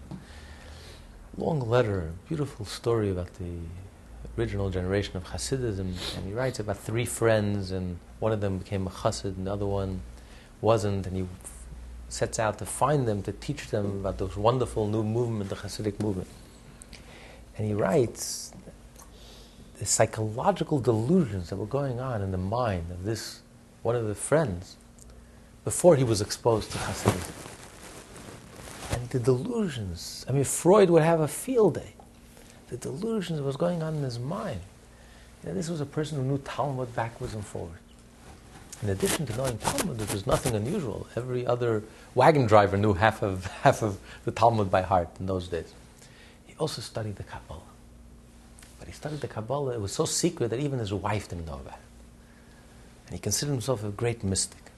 Long 1.41 1.61
letter, 1.70 2.12
beautiful 2.28 2.66
story 2.66 3.11
about 3.11 3.32
the 3.38 3.61
original 4.36 4.68
generation 4.68 5.16
of 5.16 5.24
Hasidism, 5.24 5.95
and 6.14 6.26
he 6.26 6.34
writes 6.34 6.61
about 6.61 6.76
three 6.76 7.07
friends, 7.07 7.70
and 7.70 7.99
one 8.18 8.30
of 8.30 8.43
them 8.43 8.59
became 8.59 8.86
a 8.86 8.91
Chassid, 8.91 9.38
and 9.38 9.47
the 9.47 9.53
other 9.55 9.64
one 9.64 10.03
wasn't, 10.61 11.07
and 11.07 11.16
he 11.16 11.26
sets 12.11 12.38
out 12.38 12.59
to 12.59 12.66
find 12.66 13.09
them, 13.09 13.22
to 13.22 13.32
teach 13.32 13.68
them 13.70 14.01
about 14.01 14.18
this 14.18 14.36
wonderful 14.36 14.86
new 14.86 15.03
movement, 15.03 15.49
the 15.49 15.57
Hasidic 15.57 15.99
movement. 15.99 16.28
And 17.57 17.66
he 17.66 17.72
writes 17.72 18.53
the 19.78 19.86
psychological 19.86 20.78
delusions 20.78 21.49
that 21.49 21.57
were 21.57 21.64
going 21.64 22.01
on 22.01 22.20
in 22.20 22.32
the 22.32 22.38
mind 22.38 22.91
of 22.91 23.05
this 23.05 23.41
one 23.82 23.97
of 23.97 24.07
the 24.07 24.14
friends 24.14 24.76
before 25.64 25.97
he 25.97 26.05
was 26.05 26.20
exposed 26.20 26.70
to 26.72 26.76
Hasidism. 26.76 27.49
And 28.91 29.09
the 29.11 29.20
delusions, 29.20 30.24
I 30.28 30.32
mean, 30.32 30.45
Freud 30.45 30.91
would 30.91 31.03
have 31.03 31.20
a 31.20 31.28
field 31.28 31.74
day. 31.74 31.95
The 32.68 32.76
delusions 32.76 33.38
that 33.38 33.45
was 33.45 33.57
going 33.57 33.82
on 33.82 33.97
in 33.97 34.03
his 34.03 34.18
mind. 34.18 34.61
You 35.43 35.49
know, 35.49 35.55
this 35.55 35.68
was 35.68 35.80
a 35.80 35.86
person 35.86 36.18
who 36.18 36.24
knew 36.24 36.38
Talmud 36.38 36.95
backwards 36.95 37.34
and 37.34 37.45
forwards. 37.45 37.78
In 38.82 38.88
addition 38.88 39.26
to 39.26 39.36
knowing 39.36 39.59
Talmud, 39.59 39.99
there 39.99 40.14
was 40.14 40.26
nothing 40.26 40.55
unusual. 40.55 41.07
Every 41.14 41.47
other 41.47 41.82
wagon 42.14 42.47
driver 42.47 42.76
knew 42.76 42.95
half 42.95 43.22
of, 43.22 43.45
half 43.62 43.82
of 43.82 43.99
the 44.24 44.30
Talmud 44.30 44.70
by 44.70 44.82
heart 44.82 45.09
in 45.18 45.26
those 45.26 45.49
days. 45.49 45.72
He 46.47 46.55
also 46.59 46.80
studied 46.80 47.16
the 47.16 47.24
Kabbalah. 47.24 47.61
But 48.78 48.88
he 48.88 48.95
studied 48.95 49.20
the 49.20 49.28
Kabbalah, 49.28 49.74
it 49.74 49.80
was 49.80 49.93
so 49.93 50.07
secret 50.07 50.49
that 50.49 50.61
even 50.61 50.78
his 50.78 50.93
wife 50.93 51.28
didn't 51.28 51.47
know 51.47 51.55
about 51.55 51.74
it. 51.74 51.80
And 53.07 53.14
he 53.14 53.20
considered 53.20 53.53
himself 53.53 53.84
a 53.84 53.91
great 53.91 54.24
mystic. 54.24 54.69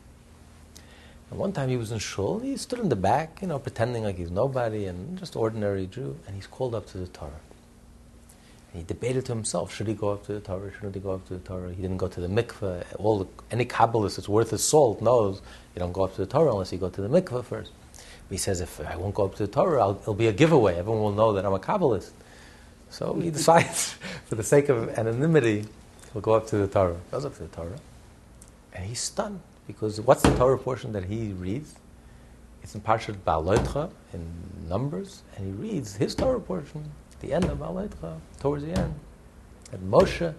And 1.32 1.40
one 1.40 1.52
time 1.54 1.70
he 1.70 1.78
was 1.78 1.90
in 1.90 1.98
shul, 1.98 2.40
he 2.40 2.58
stood 2.58 2.78
in 2.78 2.90
the 2.90 2.94
back, 2.94 3.38
you 3.40 3.48
know, 3.48 3.58
pretending 3.58 4.04
like 4.04 4.18
he's 4.18 4.30
nobody 4.30 4.84
and 4.84 5.18
just 5.18 5.34
ordinary 5.34 5.86
Jew, 5.86 6.14
and 6.26 6.36
he's 6.36 6.46
called 6.46 6.74
up 6.74 6.86
to 6.88 6.98
the 6.98 7.06
Torah. 7.06 7.40
And 8.70 8.82
he 8.82 8.86
debated 8.86 9.24
to 9.24 9.32
himself, 9.32 9.74
should 9.74 9.86
he 9.86 9.94
go 9.94 10.10
up 10.10 10.26
to 10.26 10.34
the 10.34 10.40
Torah, 10.40 10.70
shouldn't 10.74 10.94
he 10.94 11.00
go 11.00 11.12
up 11.12 11.26
to 11.28 11.32
the 11.38 11.40
Torah? 11.40 11.72
He 11.72 11.80
didn't 11.80 11.96
go 11.96 12.06
to 12.06 12.20
the 12.20 12.28
mikveh. 12.28 12.84
All 12.98 13.20
the, 13.20 13.26
any 13.50 13.64
Kabbalist 13.64 14.16
that's 14.16 14.28
worth 14.28 14.50
his 14.50 14.62
salt 14.62 15.00
knows 15.00 15.40
you 15.74 15.80
don't 15.80 15.92
go 15.92 16.04
up 16.04 16.14
to 16.16 16.20
the 16.20 16.26
Torah 16.26 16.52
unless 16.52 16.70
you 16.70 16.76
go 16.76 16.90
to 16.90 17.00
the 17.00 17.08
mikveh 17.08 17.42
first. 17.42 17.72
But 17.94 18.34
he 18.34 18.36
says, 18.36 18.60
if 18.60 18.78
I 18.86 18.94
won't 18.96 19.14
go 19.14 19.24
up 19.24 19.34
to 19.36 19.46
the 19.46 19.50
Torah, 19.50 19.80
I'll, 19.80 19.98
it'll 20.02 20.12
be 20.12 20.26
a 20.26 20.34
giveaway. 20.34 20.76
Everyone 20.76 21.00
will 21.00 21.12
know 21.12 21.32
that 21.32 21.46
I'm 21.46 21.54
a 21.54 21.58
Kabbalist. 21.58 22.10
So 22.90 23.14
he 23.14 23.30
decides, 23.38 23.94
for 24.26 24.34
the 24.34 24.44
sake 24.44 24.68
of 24.68 24.90
anonymity, 24.98 25.64
he'll 26.12 26.20
go 26.20 26.34
up 26.34 26.46
to 26.48 26.58
the 26.58 26.68
Torah. 26.68 27.00
Goes 27.10 27.24
up 27.24 27.34
to 27.36 27.44
the 27.44 27.56
Torah, 27.56 27.80
and 28.74 28.84
he's 28.84 29.00
stunned 29.00 29.40
because 29.66 30.00
what's 30.00 30.22
the 30.22 30.34
Torah 30.36 30.58
portion 30.58 30.92
that 30.92 31.04
he 31.04 31.32
reads? 31.32 31.74
It's 32.62 32.74
in 32.74 32.80
Parshat 32.80 33.16
Ba'aloitcha 33.26 33.90
in 34.12 34.26
Numbers, 34.68 35.22
and 35.36 35.46
he 35.46 35.52
reads 35.52 35.96
his 35.96 36.14
Torah 36.14 36.40
portion, 36.40 36.90
the 37.20 37.32
end 37.32 37.44
of 37.46 37.58
Ba'aloitcha, 37.58 38.18
towards 38.40 38.64
the 38.64 38.72
end, 38.72 38.94
that 39.70 39.82
Moshe 39.84 40.34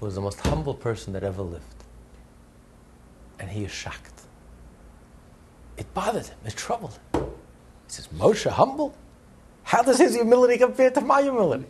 was 0.00 0.14
the 0.14 0.20
most 0.20 0.40
humble 0.40 0.74
person 0.74 1.12
that 1.12 1.22
ever 1.22 1.42
lived, 1.42 1.64
and 3.38 3.50
he 3.50 3.64
is 3.64 3.70
shocked. 3.70 4.22
It 5.76 5.92
bothered 5.94 6.26
him. 6.26 6.38
It 6.44 6.56
troubled 6.56 6.98
him. 7.12 7.22
He 7.86 7.92
says, 7.92 8.08
"Moshe 8.08 8.48
humble." 8.50 8.94
How 9.62 9.82
does 9.82 9.98
his 9.98 10.14
humility 10.14 10.58
compare 10.58 10.90
to 10.90 11.00
my 11.00 11.22
humility? 11.22 11.64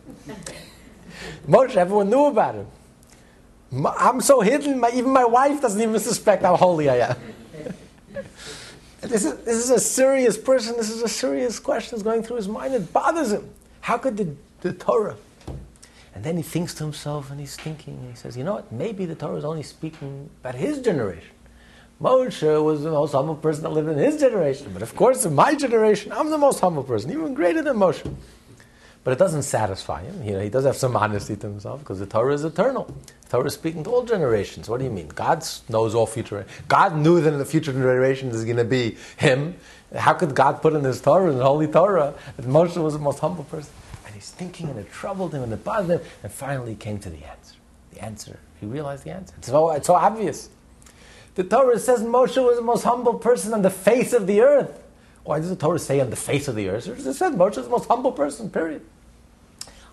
Moshe, 1.49 1.77
everyone 1.77 2.09
knew 2.09 2.27
about 2.27 2.55
him. 2.55 2.67
I'm 3.73 4.21
so 4.21 4.41
hidden, 4.41 4.81
my, 4.81 4.91
even 4.91 5.11
my 5.11 5.25
wife 5.25 5.61
doesn't 5.61 5.81
even 5.81 5.99
suspect 6.01 6.43
how 6.43 6.57
holy 6.57 6.89
I 6.89 7.11
am. 7.11 7.17
This 9.01 9.25
is, 9.25 9.35
this 9.45 9.57
is 9.57 9.71
a 9.71 9.81
serious 9.81 10.37
person. 10.37 10.77
This 10.77 10.91
is 10.91 11.03
a 11.03 11.09
serious 11.09 11.59
question 11.59 11.97
that's 11.97 12.03
going 12.03 12.23
through 12.23 12.37
his 12.37 12.49
mind. 12.49 12.75
It 12.75 12.93
bothers 12.93 13.33
him. 13.33 13.49
How 13.81 13.97
could 13.97 14.17
the, 14.17 14.35
the 14.61 14.75
Torah? 14.75 15.17
And 16.15 16.23
then 16.23 16.37
he 16.37 16.43
thinks 16.43 16.75
to 16.75 16.85
himself 16.85 17.31
and 17.31 17.41
he's 17.41 17.57
thinking, 17.57 17.95
and 17.95 18.11
he 18.11 18.17
says, 18.17 18.37
you 18.37 18.45
know 18.45 18.55
what? 18.55 18.71
Maybe 18.71 19.07
the 19.07 19.15
Torah 19.15 19.37
is 19.37 19.45
only 19.45 19.63
speaking 19.63 20.29
about 20.41 20.55
his 20.55 20.81
generation. 20.81 21.31
Moshe 22.03 22.65
was 22.65 22.83
the 22.83 22.91
most 22.91 23.13
humble 23.13 23.37
person 23.37 23.63
that 23.63 23.71
lived 23.71 23.89
in 23.89 23.99
his 23.99 24.19
generation. 24.19 24.71
But 24.73 24.83
of 24.83 24.95
course, 24.97 25.25
in 25.25 25.35
my 25.35 25.55
generation, 25.55 26.13
I'm 26.13 26.29
the 26.31 26.39
most 26.39 26.61
humble 26.61 26.83
person, 26.83 27.11
even 27.11 27.35
greater 27.35 27.63
than 27.63 27.77
Moshe. 27.77 28.05
But 29.03 29.13
it 29.13 29.19
doesn't 29.19 29.45
satisfy 29.45 30.03
him. 30.03 30.23
You 30.23 30.33
know, 30.33 30.41
he 30.41 30.51
does 30.51 30.67
have 30.67 30.77
some 30.77 30.95
honesty 30.95 31.35
to 31.35 31.47
himself 31.47 31.81
because 31.81 31.99
the 31.99 32.07
Torah 32.07 32.35
is 32.35 32.45
eternal. 32.45 32.85
The 33.23 33.29
Torah 33.31 33.47
is 33.47 33.55
speaking 33.55 33.83
to 33.85 33.91
all 33.91 34.05
generations. 34.05 34.69
What 34.69 34.79
do 34.79 34.85
you 34.85 34.91
mean? 34.91 35.09
God 35.09 35.43
knows 35.71 35.95
all 35.95 36.07
future. 36.07 36.45
God 36.69 36.97
knew 36.97 37.21
that 37.21 37.33
in 37.33 37.39
the 37.39 37.47
future 37.47 37.73
generation 37.73 38.29
is 38.29 38.45
going 38.45 38.59
to 38.59 38.65
be 38.65 38.99
him. 39.17 39.57
How 39.97 40.13
could 40.13 40.35
God 40.35 40.63
put 40.63 40.75
in 40.75 40.85
His 40.85 41.01
Torah, 41.01 41.33
the 41.33 41.43
Holy 41.43 41.67
Torah, 41.67 42.15
that 42.37 42.47
Moshe 42.47 42.77
was 42.77 42.93
the 42.93 43.01
most 43.01 43.19
humble 43.19 43.45
person? 43.45 43.73
And 44.07 44.15
he's 44.15 44.31
thinking, 44.31 44.69
and 44.69 44.79
it 44.79 44.91
troubled 44.93 45.35
him, 45.35 45.43
and 45.43 45.53
it 45.53 45.65
bothered 45.65 46.01
him, 46.01 46.07
and 46.23 46.31
finally 46.31 46.71
he 46.71 46.77
came 46.77 46.99
to 47.01 47.11
the 47.11 47.25
answer. 47.25 47.55
The 47.93 48.05
answer. 48.05 48.39
He 48.61 48.67
realized 48.67 49.05
the 49.05 49.11
answer. 49.11 49.35
It's 49.39 49.49
so, 49.49 49.71
it's 49.71 49.87
so 49.87 49.95
obvious. 49.95 50.49
The 51.35 51.45
Torah 51.45 51.79
says 51.79 52.03
Moshe 52.03 52.43
was 52.45 52.57
the 52.57 52.63
most 52.63 52.85
humble 52.85 53.15
person 53.15 53.53
on 53.53 53.63
the 53.63 53.71
face 53.71 54.13
of 54.13 54.27
the 54.27 54.43
earth. 54.43 54.83
Why 55.31 55.39
does 55.39 55.49
the 55.49 55.55
Torah 55.55 55.79
say 55.79 56.01
on 56.01 56.11
the 56.11 56.17
face 56.17 56.49
of 56.49 56.57
the 56.57 56.69
earth? 56.71 56.89
It 56.89 57.01
says 57.01 57.33
Moshe 57.37 57.57
is 57.57 57.67
the 57.67 57.71
most 57.71 57.87
humble 57.87 58.11
person, 58.11 58.51
period. 58.51 58.85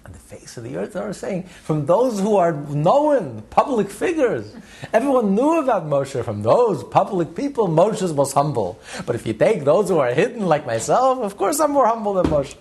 On 0.04 0.12
the 0.12 0.18
face 0.18 0.58
of 0.58 0.64
the 0.64 0.78
earth, 0.78 0.94
the 0.94 1.00
Torah 1.02 1.12
is 1.12 1.18
saying, 1.18 1.44
from 1.44 1.86
those 1.86 2.20
who 2.20 2.38
are 2.38 2.54
known, 2.54 3.44
public 3.52 3.92
figures, 3.92 4.52
everyone 4.92 5.36
knew 5.36 5.60
about 5.60 5.86
Moshe. 5.86 6.26
From 6.26 6.42
those 6.42 6.84
public 6.84 7.36
people, 7.36 7.68
Moshe 7.68 8.02
is 8.02 8.14
most 8.14 8.34
humble. 8.34 8.80
But 9.06 9.16
if 9.16 9.28
you 9.28 9.34
take 9.34 9.64
those 9.64 9.90
who 9.90 10.00
are 10.00 10.12
hidden, 10.12 10.48
like 10.48 10.66
myself, 10.66 11.20
of 11.20 11.38
course 11.38 11.60
I'm 11.60 11.70
more 11.70 11.86
humble 11.86 12.16
than 12.16 12.26
Moshe. 12.26 12.56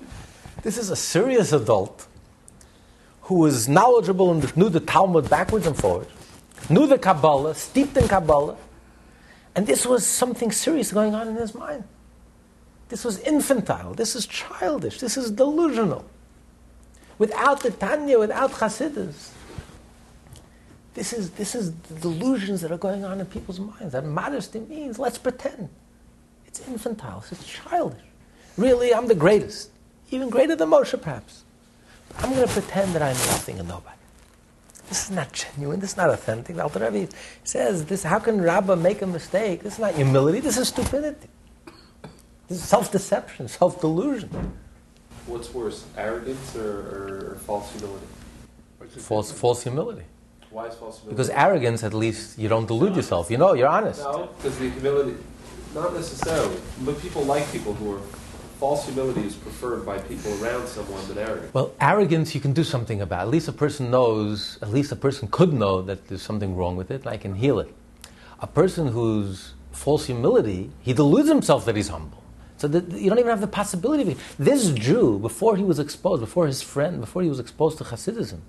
This 0.60 0.76
is 0.76 0.90
a 0.90 0.96
serious 0.96 1.54
adult 1.54 2.06
who 3.22 3.36
was 3.36 3.70
knowledgeable 3.70 4.30
and 4.32 4.54
knew 4.54 4.68
the 4.68 4.80
Talmud 4.80 5.30
backwards 5.30 5.66
and 5.66 5.74
forwards, 5.74 6.10
knew 6.68 6.86
the 6.86 6.98
Kabbalah, 6.98 7.54
steeped 7.54 7.96
in 7.96 8.06
Kabbalah, 8.06 8.58
and 9.54 9.66
this 9.66 9.86
was 9.86 10.06
something 10.06 10.52
serious 10.52 10.92
going 10.92 11.14
on 11.14 11.26
in 11.26 11.36
his 11.36 11.54
mind. 11.54 11.84
This 12.88 13.04
was 13.04 13.18
infantile. 13.20 13.94
This 13.94 14.14
is 14.14 14.26
childish. 14.26 15.00
This 15.00 15.16
is 15.16 15.30
delusional. 15.30 16.04
Without 17.18 17.60
the 17.60 17.70
Tanya, 17.70 18.18
without 18.18 18.52
Chassidus, 18.52 19.30
this 20.94 21.12
is, 21.12 21.30
this 21.32 21.54
is 21.54 21.72
the 21.72 21.94
delusions 22.00 22.62
that 22.62 22.72
are 22.72 22.78
going 22.78 23.04
on 23.04 23.20
in 23.20 23.26
people's 23.26 23.60
minds. 23.60 23.92
That 23.92 24.04
modesty 24.04 24.60
means 24.60 24.98
let's 24.98 25.18
pretend. 25.18 25.68
It's 26.46 26.66
infantile. 26.66 27.22
It's 27.30 27.46
childish. 27.46 28.00
Really, 28.56 28.94
I'm 28.94 29.06
the 29.06 29.14
greatest. 29.14 29.70
Even 30.10 30.30
greater 30.30 30.56
than 30.56 30.70
Moshe, 30.70 31.00
perhaps. 31.00 31.44
But 32.08 32.24
I'm 32.24 32.34
going 32.34 32.46
to 32.46 32.52
pretend 32.52 32.94
that 32.94 33.02
I'm 33.02 33.08
nothing 33.08 33.58
and 33.58 33.68
nobody. 33.68 33.96
This 34.88 35.04
is 35.04 35.10
not 35.10 35.32
genuine. 35.32 35.80
This 35.80 35.90
is 35.90 35.96
not 35.96 36.10
authentic. 36.10 36.56
The 36.56 36.62
Alter 36.62 36.90
Rebbe 36.90 37.12
says, 37.44 37.84
this, 37.84 38.04
how 38.04 38.20
can 38.20 38.40
Rabbah 38.40 38.76
make 38.76 39.02
a 39.02 39.06
mistake? 39.06 39.62
This 39.62 39.74
is 39.74 39.78
not 39.80 39.94
humility. 39.94 40.40
This 40.40 40.56
is 40.56 40.68
stupidity. 40.68 41.28
This 42.48 42.58
is 42.58 42.64
self-deception, 42.68 43.48
self-delusion. 43.48 44.30
What's 45.26 45.52
worse, 45.52 45.84
arrogance 45.96 46.54
or, 46.54 46.70
or, 46.70 47.30
or 47.32 47.38
false 47.44 47.72
humility? 47.72 48.06
False, 48.98 49.32
false 49.32 49.62
humility. 49.64 50.04
Why 50.50 50.66
is 50.66 50.74
false 50.74 51.00
humility? 51.00 51.16
Because 51.16 51.30
arrogance, 51.30 51.82
at 51.82 51.92
least, 51.92 52.38
you 52.38 52.48
don't 52.48 52.66
delude 52.66 52.94
yourself. 52.94 53.30
You 53.30 53.38
know, 53.38 53.54
you're 53.54 53.68
honest. 53.68 54.00
No, 54.00 54.30
because 54.36 54.56
the 54.58 54.70
humility, 54.70 55.16
not 55.74 55.92
necessarily. 55.92 56.56
But 56.82 57.00
people 57.00 57.22
like 57.24 57.50
people 57.50 57.74
who 57.74 57.94
are. 57.94 58.00
False 58.60 58.86
humility 58.86 59.20
is 59.20 59.34
preferred 59.34 59.84
by 59.84 59.98
people 59.98 60.32
around 60.42 60.66
someone 60.66 61.06
than 61.08 61.18
arrogance. 61.18 61.52
Well, 61.52 61.74
arrogance 61.78 62.34
you 62.34 62.40
can 62.40 62.54
do 62.54 62.64
something 62.64 63.02
about. 63.02 63.20
At 63.20 63.28
least 63.28 63.48
a 63.48 63.52
person 63.52 63.90
knows, 63.90 64.58
at 64.62 64.70
least 64.70 64.90
a 64.92 64.96
person 64.96 65.28
could 65.28 65.52
know 65.52 65.82
that 65.82 66.08
there's 66.08 66.22
something 66.22 66.56
wrong 66.56 66.74
with 66.74 66.90
it, 66.90 67.02
and 67.02 67.08
I 67.08 67.18
can 67.18 67.34
heal 67.34 67.60
it. 67.60 67.74
A 68.40 68.46
person 68.46 68.88
who's 68.88 69.52
false 69.72 70.06
humility, 70.06 70.70
he 70.80 70.94
deludes 70.94 71.28
himself 71.28 71.66
that 71.66 71.76
he's 71.76 71.88
humble. 71.88 72.22
So 72.58 72.68
you 72.68 73.10
don't 73.10 73.18
even 73.18 73.26
have 73.26 73.40
the 73.40 73.46
possibility 73.46 74.02
of 74.02 74.08
it. 74.08 74.18
This 74.38 74.70
Jew, 74.70 75.18
before 75.18 75.56
he 75.56 75.62
was 75.62 75.78
exposed, 75.78 76.20
before 76.20 76.46
his 76.46 76.62
friend, 76.62 77.00
before 77.00 77.22
he 77.22 77.28
was 77.28 77.38
exposed 77.38 77.78
to 77.78 77.84
Hasidism, 77.84 78.40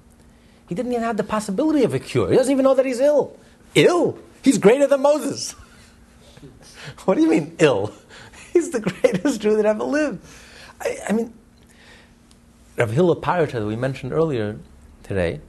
he 0.67 0.75
didn't 0.75 0.91
even 0.91 1.03
have 1.03 1.17
the 1.17 1.23
possibility 1.23 1.83
of 1.83 1.93
a 1.93 1.99
cure. 1.99 2.29
He 2.29 2.37
doesn't 2.37 2.51
even 2.51 2.63
know 2.63 2.75
that 2.75 2.85
he's 2.85 2.99
ill. 2.99 3.37
Ill? 3.75 4.17
He's 4.43 4.57
greater 4.57 4.87
than 4.87 5.01
Moses. 5.01 5.51
what 7.05 7.15
do 7.15 7.21
you 7.21 7.29
mean, 7.29 7.55
ill? 7.59 7.93
He's 8.53 8.71
the 8.71 8.79
greatest 8.79 9.41
Jew 9.41 9.55
that 9.57 9.65
ever 9.65 9.83
lived. 9.83 10.25
I, 10.81 10.97
I 11.09 11.13
mean, 11.13 11.33
Rav 12.77 12.91
Hillel 12.91 13.17
Paritcher 13.17 13.53
that 13.53 13.65
we 13.65 13.75
mentioned 13.75 14.13
earlier 14.13 14.57
today, 15.03 15.41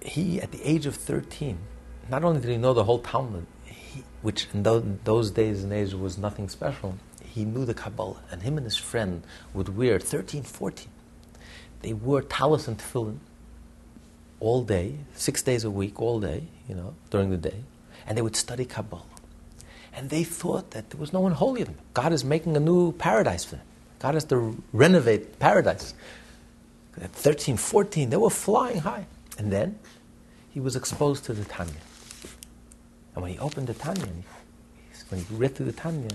he, 0.00 0.40
at 0.40 0.50
the 0.50 0.62
age 0.62 0.86
of 0.86 0.96
13, 0.96 1.58
not 2.08 2.24
only 2.24 2.40
did 2.40 2.50
he 2.50 2.56
know 2.56 2.74
the 2.74 2.84
whole 2.84 2.98
Talmud, 2.98 3.46
he, 3.64 4.04
which 4.22 4.48
in 4.52 4.62
those, 4.62 4.84
those 5.04 5.30
days 5.30 5.64
and 5.64 5.72
age 5.72 5.94
was 5.94 6.18
nothing 6.18 6.48
special, 6.48 6.96
he 7.34 7.44
knew 7.44 7.64
the 7.64 7.74
Kabbalah. 7.74 8.20
And 8.30 8.42
him 8.42 8.56
and 8.56 8.64
his 8.64 8.76
friend 8.76 9.24
would 9.52 9.76
wear, 9.76 9.98
13, 9.98 10.44
14, 10.44 10.88
they 11.82 11.92
wore 11.92 12.22
talis 12.22 12.68
and 12.68 12.78
tefillin 12.78 13.18
all 14.38 14.62
day, 14.62 14.98
six 15.14 15.42
days 15.42 15.64
a 15.64 15.70
week, 15.70 16.00
all 16.00 16.20
day, 16.20 16.44
you 16.68 16.76
know, 16.76 16.94
during 17.10 17.30
the 17.30 17.36
day. 17.36 17.64
And 18.06 18.16
they 18.16 18.22
would 18.22 18.36
study 18.36 18.64
Kabbalah. 18.64 19.02
And 19.92 20.10
they 20.10 20.22
thought 20.22 20.70
that 20.70 20.90
there 20.90 21.00
was 21.00 21.12
no 21.12 21.20
one 21.20 21.32
holy 21.32 21.62
in 21.62 21.66
them. 21.66 21.78
God 21.92 22.12
is 22.12 22.24
making 22.24 22.56
a 22.56 22.60
new 22.60 22.92
paradise 22.92 23.44
for 23.44 23.56
them. 23.56 23.64
God 23.98 24.14
has 24.14 24.24
to 24.26 24.62
renovate 24.72 25.38
paradise. 25.40 25.94
At 27.00 27.10
13, 27.10 27.56
14, 27.56 28.10
they 28.10 28.16
were 28.16 28.30
flying 28.30 28.78
high. 28.78 29.06
And 29.38 29.50
then 29.50 29.78
he 30.50 30.60
was 30.60 30.76
exposed 30.76 31.24
to 31.24 31.32
the 31.32 31.44
Tanya. 31.44 31.74
And 33.14 33.22
when 33.22 33.32
he 33.32 33.38
opened 33.38 33.66
the 33.66 33.74
Tanya, 33.74 34.06
when 35.08 35.20
he 35.20 35.34
read 35.34 35.56
through 35.56 35.66
the 35.66 35.72
Tanya, 35.72 36.10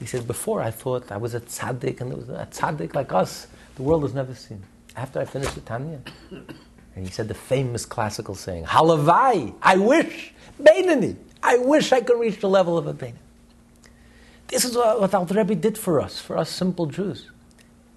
he 0.00 0.06
said, 0.06 0.26
Before 0.26 0.62
I 0.62 0.70
thought 0.70 1.12
I 1.12 1.18
was 1.18 1.34
a 1.34 1.40
tzaddik, 1.40 2.00
and 2.00 2.10
there 2.10 2.18
was 2.18 2.28
a 2.30 2.48
tzaddik 2.50 2.94
like 2.94 3.12
us, 3.12 3.46
the 3.76 3.82
world 3.82 4.02
has 4.02 4.14
never 4.14 4.34
seen. 4.34 4.62
After 4.96 5.20
I 5.20 5.24
finished 5.24 5.54
the 5.54 5.60
Tanya, 5.60 6.00
and 6.30 7.06
he 7.06 7.10
said 7.12 7.28
the 7.28 7.34
famous 7.34 7.86
classical 7.86 8.34
saying, 8.34 8.64
Halavai, 8.64 9.54
I 9.62 9.76
wish, 9.76 10.32
Beinoni, 10.60 11.16
I 11.42 11.58
wish 11.58 11.92
I 11.92 12.00
could 12.00 12.18
reach 12.18 12.40
the 12.40 12.48
level 12.48 12.76
of 12.76 12.86
a 12.86 12.94
Beinoni. 12.94 13.14
This 14.48 14.64
is 14.64 14.76
what, 14.76 15.00
what 15.00 15.14
Alter 15.14 15.34
Rebbe 15.34 15.54
did 15.54 15.78
for 15.78 16.00
us, 16.00 16.18
for 16.18 16.36
us 16.36 16.50
simple 16.50 16.86
Jews. 16.86 17.30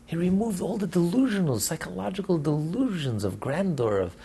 He 0.05 0.15
removed 0.15 0.61
all 0.61 0.77
the 0.77 0.85
delusional, 0.85 1.59
psychological 1.59 2.37
delusions 2.37 3.23
of 3.23 3.39
grandeur, 3.39 3.99
of, 3.99 4.15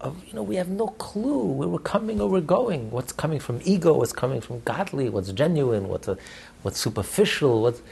of, 0.00 0.24
you 0.26 0.34
know, 0.34 0.42
we 0.44 0.54
have 0.56 0.68
no 0.68 0.86
clue 0.86 1.42
where 1.44 1.66
we're 1.68 1.80
coming 1.80 2.20
or 2.20 2.28
we're 2.28 2.40
going. 2.40 2.90
What's 2.92 3.12
coming 3.12 3.40
from 3.40 3.60
ego, 3.64 3.94
what's 3.94 4.12
coming 4.12 4.40
from 4.40 4.60
godly, 4.60 5.08
what's 5.08 5.32
genuine, 5.32 5.88
what's, 5.88 6.06
a, 6.06 6.16
what's 6.62 6.78
superficial, 6.78 7.62
what's... 7.62 7.82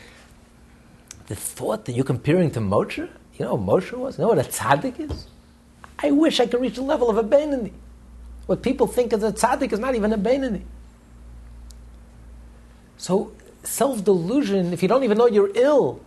The 1.26 1.36
thought 1.36 1.84
that 1.84 1.92
you're 1.92 2.04
comparing 2.04 2.50
to 2.52 2.60
Moshe, 2.60 2.98
you 2.98 3.44
know 3.44 3.54
what 3.54 3.82
Moshe 3.82 3.92
was? 3.96 4.18
You 4.18 4.22
know 4.22 4.28
what 4.28 4.38
a 4.38 4.48
tzaddik 4.48 4.98
is? 4.98 5.26
I 5.98 6.10
wish 6.10 6.40
I 6.40 6.46
could 6.46 6.60
reach 6.60 6.74
the 6.74 6.82
level 6.82 7.08
of 7.08 7.16
a 7.16 7.22
Beinoni. 7.22 7.72
What 8.46 8.62
people 8.62 8.86
think 8.86 9.12
is 9.12 9.22
a 9.22 9.32
tzaddik 9.32 9.72
is 9.72 9.78
not 9.78 9.94
even 9.94 10.12
a 10.12 10.18
Beinoni. 10.18 10.62
So, 12.96 13.32
self 13.62 14.04
delusion, 14.04 14.72
if 14.72 14.82
you 14.82 14.88
don't 14.88 15.04
even 15.04 15.18
know 15.18 15.26
you're 15.26 15.52
ill, 15.54 16.00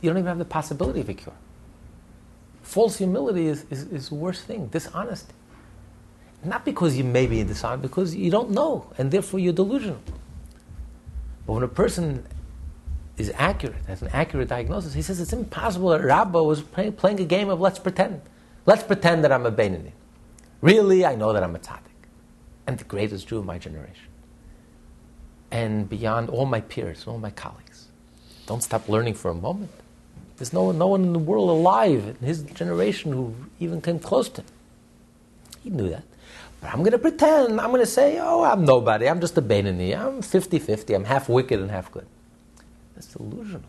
you 0.00 0.10
don't 0.10 0.18
even 0.18 0.28
have 0.28 0.38
the 0.38 0.44
possibility 0.44 1.00
of 1.00 1.08
a 1.08 1.14
cure. 1.14 1.34
False 2.62 2.98
humility 2.98 3.46
is, 3.46 3.64
is, 3.70 3.84
is 3.84 4.08
the 4.08 4.14
worst 4.16 4.44
thing, 4.44 4.66
dishonesty. 4.66 5.34
Not 6.44 6.64
because 6.64 6.96
you 6.96 7.04
may 7.04 7.26
be 7.26 7.44
dishonest, 7.44 7.82
because 7.82 8.14
you 8.14 8.30
don't 8.30 8.50
know, 8.50 8.90
and 8.98 9.10
therefore 9.10 9.38
you're 9.38 9.52
delusional. 9.52 10.00
But 11.46 11.54
when 11.54 11.62
a 11.62 11.68
person 11.68 12.26
is 13.16 13.32
accurate, 13.36 13.84
has 13.86 14.02
an 14.02 14.08
accurate 14.12 14.48
diagnosis, 14.48 14.94
he 14.94 15.02
says 15.02 15.20
it's 15.20 15.32
impossible 15.32 15.90
that 15.90 16.02
Rabbah 16.02 16.42
was 16.42 16.62
play, 16.62 16.90
playing 16.90 17.20
a 17.20 17.24
game 17.24 17.48
of 17.48 17.60
let's 17.60 17.78
pretend. 17.78 18.22
Let's 18.64 18.82
pretend 18.82 19.24
that 19.24 19.32
I'm 19.32 19.44
a 19.44 19.52
Beinoni. 19.52 19.92
Really, 20.60 21.04
I 21.04 21.16
know 21.16 21.32
that 21.32 21.42
I'm 21.42 21.54
a 21.56 21.58
tzaddik. 21.58 21.80
I'm 22.66 22.76
the 22.76 22.84
greatest 22.84 23.26
Jew 23.26 23.38
of 23.38 23.44
my 23.44 23.58
generation. 23.58 24.06
And 25.50 25.88
beyond 25.88 26.30
all 26.30 26.46
my 26.46 26.60
peers, 26.60 27.06
all 27.06 27.18
my 27.18 27.30
colleagues. 27.30 27.88
Don't 28.46 28.62
stop 28.62 28.88
learning 28.88 29.14
for 29.14 29.30
a 29.30 29.34
moment. 29.34 29.70
There's 30.36 30.52
no, 30.52 30.72
no 30.72 30.86
one 30.86 31.02
in 31.02 31.12
the 31.12 31.18
world 31.18 31.50
alive 31.50 32.16
in 32.20 32.26
his 32.26 32.42
generation 32.42 33.12
who 33.12 33.34
even 33.60 33.80
came 33.80 33.98
close 33.98 34.28
to 34.30 34.40
him. 34.40 34.46
He 35.62 35.70
knew 35.70 35.88
that. 35.90 36.04
But 36.62 36.72
I'm 36.72 36.78
going 36.78 36.92
to 36.92 36.98
pretend, 36.98 37.60
I'm 37.60 37.70
going 37.70 37.80
to 37.82 37.86
say, 37.86 38.18
oh, 38.20 38.44
I'm 38.44 38.64
nobody, 38.64 39.08
I'm 39.08 39.20
just 39.20 39.36
a 39.36 39.42
Beinoni, 39.42 39.98
I'm 39.98 40.22
50 40.22 40.60
50, 40.60 40.94
I'm 40.94 41.04
half 41.04 41.28
wicked 41.28 41.58
and 41.58 41.68
half 41.68 41.90
good. 41.90 42.06
That's 42.94 43.08
delusional. 43.08 43.68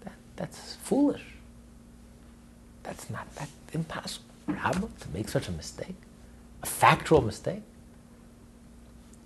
That, 0.00 0.14
that's 0.34 0.74
foolish. 0.82 1.22
That's 2.82 3.08
not, 3.10 3.32
that 3.36 3.48
impossible. 3.72 4.26
Rabbah, 4.48 4.88
to 5.00 5.08
make 5.14 5.28
such 5.28 5.46
a 5.46 5.52
mistake, 5.52 5.94
a 6.64 6.66
factual 6.66 7.22
mistake, 7.22 7.62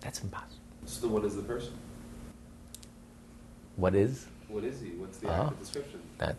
that's 0.01 0.23
impossible. 0.23 0.61
So 0.85 1.09
what 1.09 1.25
is 1.25 1.35
the 1.37 1.43
person? 1.43 1.73
What 3.77 3.95
is 3.95 4.27
What 4.49 4.63
is 4.63 4.79
he? 4.83 4.91
What's 4.91 5.17
the 5.19 5.31
uh-huh. 5.31 5.45
active 5.45 5.59
description? 5.59 6.01
that? 6.19 6.37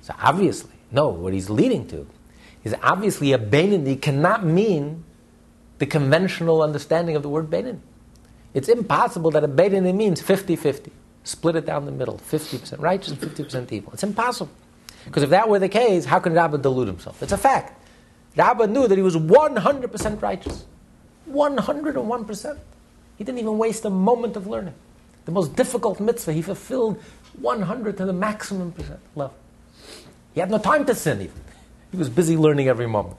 So 0.00 0.14
obviously, 0.22 0.70
no, 0.92 1.08
what 1.08 1.32
he's 1.32 1.50
leading 1.50 1.88
to 1.88 2.06
is 2.62 2.74
obviously 2.84 3.32
a 3.32 3.38
Beinoni 3.38 4.00
cannot 4.00 4.44
mean 4.44 5.04
the 5.78 5.86
conventional 5.86 6.62
understanding 6.62 7.16
of 7.16 7.22
the 7.22 7.28
word 7.28 7.50
Beinoni. 7.50 7.80
It's 8.54 8.68
impossible 8.68 9.30
that 9.32 9.44
a 9.44 9.48
Beinoni 9.48 9.94
means 9.94 10.20
50 10.20 10.56
50. 10.56 10.92
Split 11.24 11.56
it 11.56 11.66
down 11.66 11.84
the 11.84 11.92
middle 11.92 12.18
50% 12.18 12.80
righteous 12.80 13.10
and 13.10 13.20
50% 13.20 13.70
evil. 13.72 13.92
It's 13.92 14.02
impossible. 14.02 14.50
Because 15.04 15.22
if 15.22 15.30
that 15.30 15.48
were 15.48 15.58
the 15.58 15.68
case, 15.68 16.04
how 16.04 16.18
can 16.18 16.32
Rabbah 16.32 16.58
delude 16.58 16.88
himself? 16.88 17.22
It's 17.22 17.32
a 17.32 17.38
fact. 17.38 17.78
Rabbah 18.36 18.66
knew 18.66 18.88
that 18.88 18.96
he 18.96 19.02
was 19.02 19.16
100% 19.16 20.22
righteous. 20.22 20.64
101%. 21.30 22.58
He 23.16 23.24
didn't 23.24 23.38
even 23.38 23.58
waste 23.58 23.84
a 23.84 23.90
moment 23.90 24.36
of 24.36 24.46
learning. 24.46 24.74
The 25.24 25.32
most 25.32 25.54
difficult 25.56 26.00
mitzvah, 26.00 26.32
he 26.32 26.40
fulfilled 26.40 27.02
100 27.40 27.96
to 27.98 28.06
the 28.06 28.12
maximum 28.12 28.72
percent 28.72 29.00
level. 29.14 29.34
He 30.32 30.40
had 30.40 30.50
no 30.50 30.58
time 30.58 30.86
to 30.86 30.94
sin 30.94 31.20
even. 31.20 31.40
He 31.90 31.96
was 31.96 32.08
busy 32.08 32.36
learning 32.36 32.68
every 32.68 32.86
moment. 32.86 33.16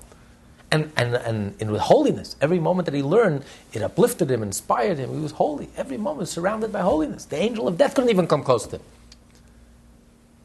And, 0.71 0.91
and, 0.95 1.15
and, 1.15 1.55
and 1.59 1.71
with 1.71 1.81
holiness, 1.81 2.35
every 2.41 2.59
moment 2.59 2.85
that 2.85 2.93
he 2.93 3.01
learned, 3.01 3.43
it 3.73 3.81
uplifted 3.81 4.29
him, 4.29 4.43
inspired 4.43 4.99
him. 4.99 5.13
He 5.13 5.19
was 5.19 5.31
holy. 5.31 5.69
Every 5.75 5.97
moment 5.97 6.19
was 6.19 6.31
surrounded 6.31 6.71
by 6.71 6.81
holiness. 6.81 7.25
The 7.25 7.37
angel 7.37 7.67
of 7.67 7.77
death 7.77 7.95
couldn't 7.95 8.11
even 8.11 8.27
come 8.27 8.43
close 8.43 8.67
to 8.67 8.75
him. 8.75 8.83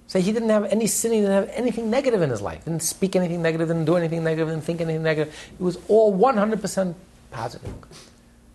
So 0.07 0.21
he 0.21 0.33
didn't 0.33 0.51
have 0.51 0.65
any 0.67 0.87
sin, 0.87 1.13
he 1.13 1.21
didn't 1.21 1.35
have 1.35 1.51
anything 1.55 1.91
negative 1.91 2.23
in 2.23 2.31
his 2.31 2.41
life. 2.41 2.65
Didn't 2.65 2.83
speak 2.83 3.17
anything 3.17 3.43
negative, 3.43 3.69
didn't 3.69 3.85
do 3.85 3.97
anything 3.97 4.23
negative, 4.23 4.49
didn't 4.49 4.65
think 4.65 4.81
anything 4.81 5.03
negative. 5.03 5.35
It 5.59 5.63
was 5.63 5.77
all 5.89 6.17
100% 6.17 6.95
positive. 7.31 7.75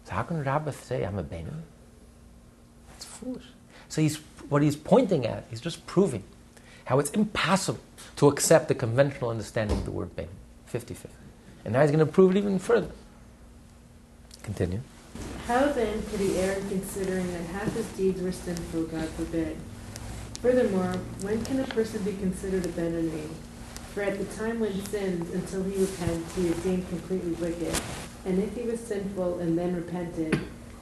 So 0.05 0.13
how 0.13 0.23
can 0.23 0.43
Rabbah 0.43 0.71
say, 0.71 1.03
I'm 1.03 1.19
a 1.19 1.23
Beinoni? 1.23 1.63
It's 2.95 3.05
foolish. 3.05 3.43
So 3.89 4.01
he's, 4.01 4.17
what 4.47 4.61
he's 4.61 4.75
pointing 4.75 5.25
at, 5.25 5.45
he's 5.49 5.61
just 5.61 5.85
proving 5.85 6.23
how 6.85 6.97
it's 6.97 7.11
impossible 7.11 7.81
to 8.15 8.27
accept 8.27 8.69
the 8.69 8.75
conventional 8.75 9.29
understanding 9.29 9.77
of 9.77 9.85
the 9.85 9.91
word 9.91 10.15
Beinoni. 10.15 10.29
50 10.67 10.93
50. 10.93 11.18
And 11.65 11.73
now 11.73 11.81
he's 11.81 11.91
going 11.91 12.05
to 12.05 12.11
prove 12.11 12.35
it 12.35 12.37
even 12.37 12.59
further. 12.59 12.91
Continue. 14.43 14.81
How 15.45 15.65
then 15.67 16.01
could 16.09 16.19
he 16.19 16.37
err 16.37 16.53
in 16.53 16.69
considering 16.69 17.31
that 17.31 17.41
half 17.47 17.73
his 17.73 17.87
deeds 17.93 18.21
were 18.21 18.31
sinful, 18.31 18.83
God 18.83 19.09
forbid? 19.09 19.57
Furthermore, 20.41 20.93
when 21.21 21.43
can 21.45 21.59
a 21.59 21.65
person 21.65 22.01
be 22.03 22.13
considered 22.13 22.65
a 22.65 22.69
Beinoni? 22.69 23.27
For 23.93 24.03
at 24.03 24.17
the 24.17 24.25
time 24.37 24.59
when 24.59 24.71
he 24.71 24.81
sins, 24.81 25.33
until 25.33 25.63
he 25.63 25.81
repents, 25.81 26.35
he 26.35 26.47
is 26.47 26.57
deemed 26.63 26.87
completely 26.89 27.31
wicked. 27.33 27.81
And 28.25 28.41
if 28.41 28.55
he 28.55 28.61
was 28.61 28.79
sinful 28.79 29.39
and 29.39 29.57
then 29.57 29.75
repented, 29.75 30.39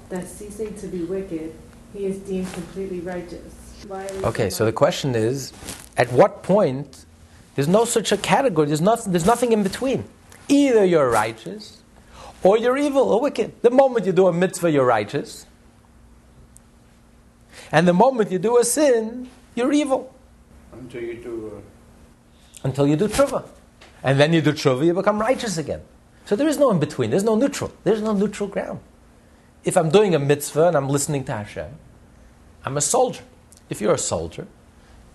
thus 0.09 0.31
ceasing 0.31 0.75
to 0.75 0.87
be 0.87 1.03
wicked, 1.03 1.55
he 1.93 2.05
is 2.05 2.19
deemed 2.19 2.51
completely 2.53 2.99
righteous. 2.99 3.53
Okay, 4.23 4.49
so 4.49 4.65
the 4.65 4.71
question 4.71 5.15
is 5.15 5.53
at 5.95 6.11
what 6.11 6.43
point, 6.43 7.05
there's 7.55 7.67
no 7.67 7.85
such 7.85 8.11
a 8.11 8.17
category, 8.17 8.67
there's, 8.67 8.81
nothing, 8.81 9.11
there's 9.11 9.25
nothing 9.25 9.51
in 9.51 9.63
between. 9.63 10.03
Either 10.47 10.85
you're 10.85 11.09
righteous 11.09 11.81
or 12.43 12.57
you're 12.57 12.77
evil 12.77 13.11
or 13.11 13.21
wicked. 13.21 13.61
The 13.61 13.69
moment 13.69 14.05
you 14.05 14.11
do 14.11 14.27
a 14.27 14.33
mitzvah, 14.33 14.71
you're 14.71 14.85
righteous. 14.85 15.45
And 17.71 17.87
the 17.87 17.93
moment 17.93 18.31
you 18.31 18.39
do 18.39 18.57
a 18.57 18.63
sin, 18.63 19.29
you're 19.55 19.73
evil. 19.73 20.13
Until 20.71 21.01
you 21.01 21.15
do. 21.15 21.51
Uh, 21.57 22.67
Until 22.67 22.87
you 22.87 22.95
do 22.95 23.07
tshuva. 23.07 23.45
And 24.03 24.19
then 24.19 24.31
you 24.31 24.41
do 24.41 24.53
tshuva, 24.53 24.85
you 24.85 24.93
become 24.93 25.19
righteous 25.19 25.57
again. 25.57 25.81
So 26.25 26.35
there 26.35 26.47
is 26.47 26.57
no 26.57 26.71
in 26.71 26.79
between, 26.79 27.09
there's 27.09 27.23
no 27.23 27.35
neutral. 27.35 27.71
There's 27.83 28.01
no 28.01 28.13
neutral 28.13 28.49
ground. 28.49 28.79
If 29.63 29.75
I'm 29.75 29.89
doing 29.89 30.13
a 30.15 30.19
mitzvah 30.19 30.67
and 30.67 30.77
I'm 30.77 30.89
listening 30.89 31.23
to 31.25 31.33
Hashem, 31.33 31.71
I'm 32.63 32.77
a 32.77 32.81
soldier. 32.81 33.23
If 33.69 33.81
you're 33.81 33.93
a 33.93 33.97
soldier, 33.97 34.47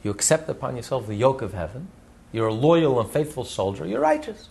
you 0.03 0.11
accept 0.11 0.49
upon 0.49 0.77
yourself 0.77 1.07
the 1.07 1.15
yoke 1.15 1.43
of 1.43 1.55
heaven, 1.55 1.89
you're 2.33 2.49
a 2.49 2.55
loyal 2.55 3.01
and 3.01 3.09
faithful 3.11 3.45
soldier, 3.45 3.87
you're 3.87 4.01
righteous. 4.01 4.49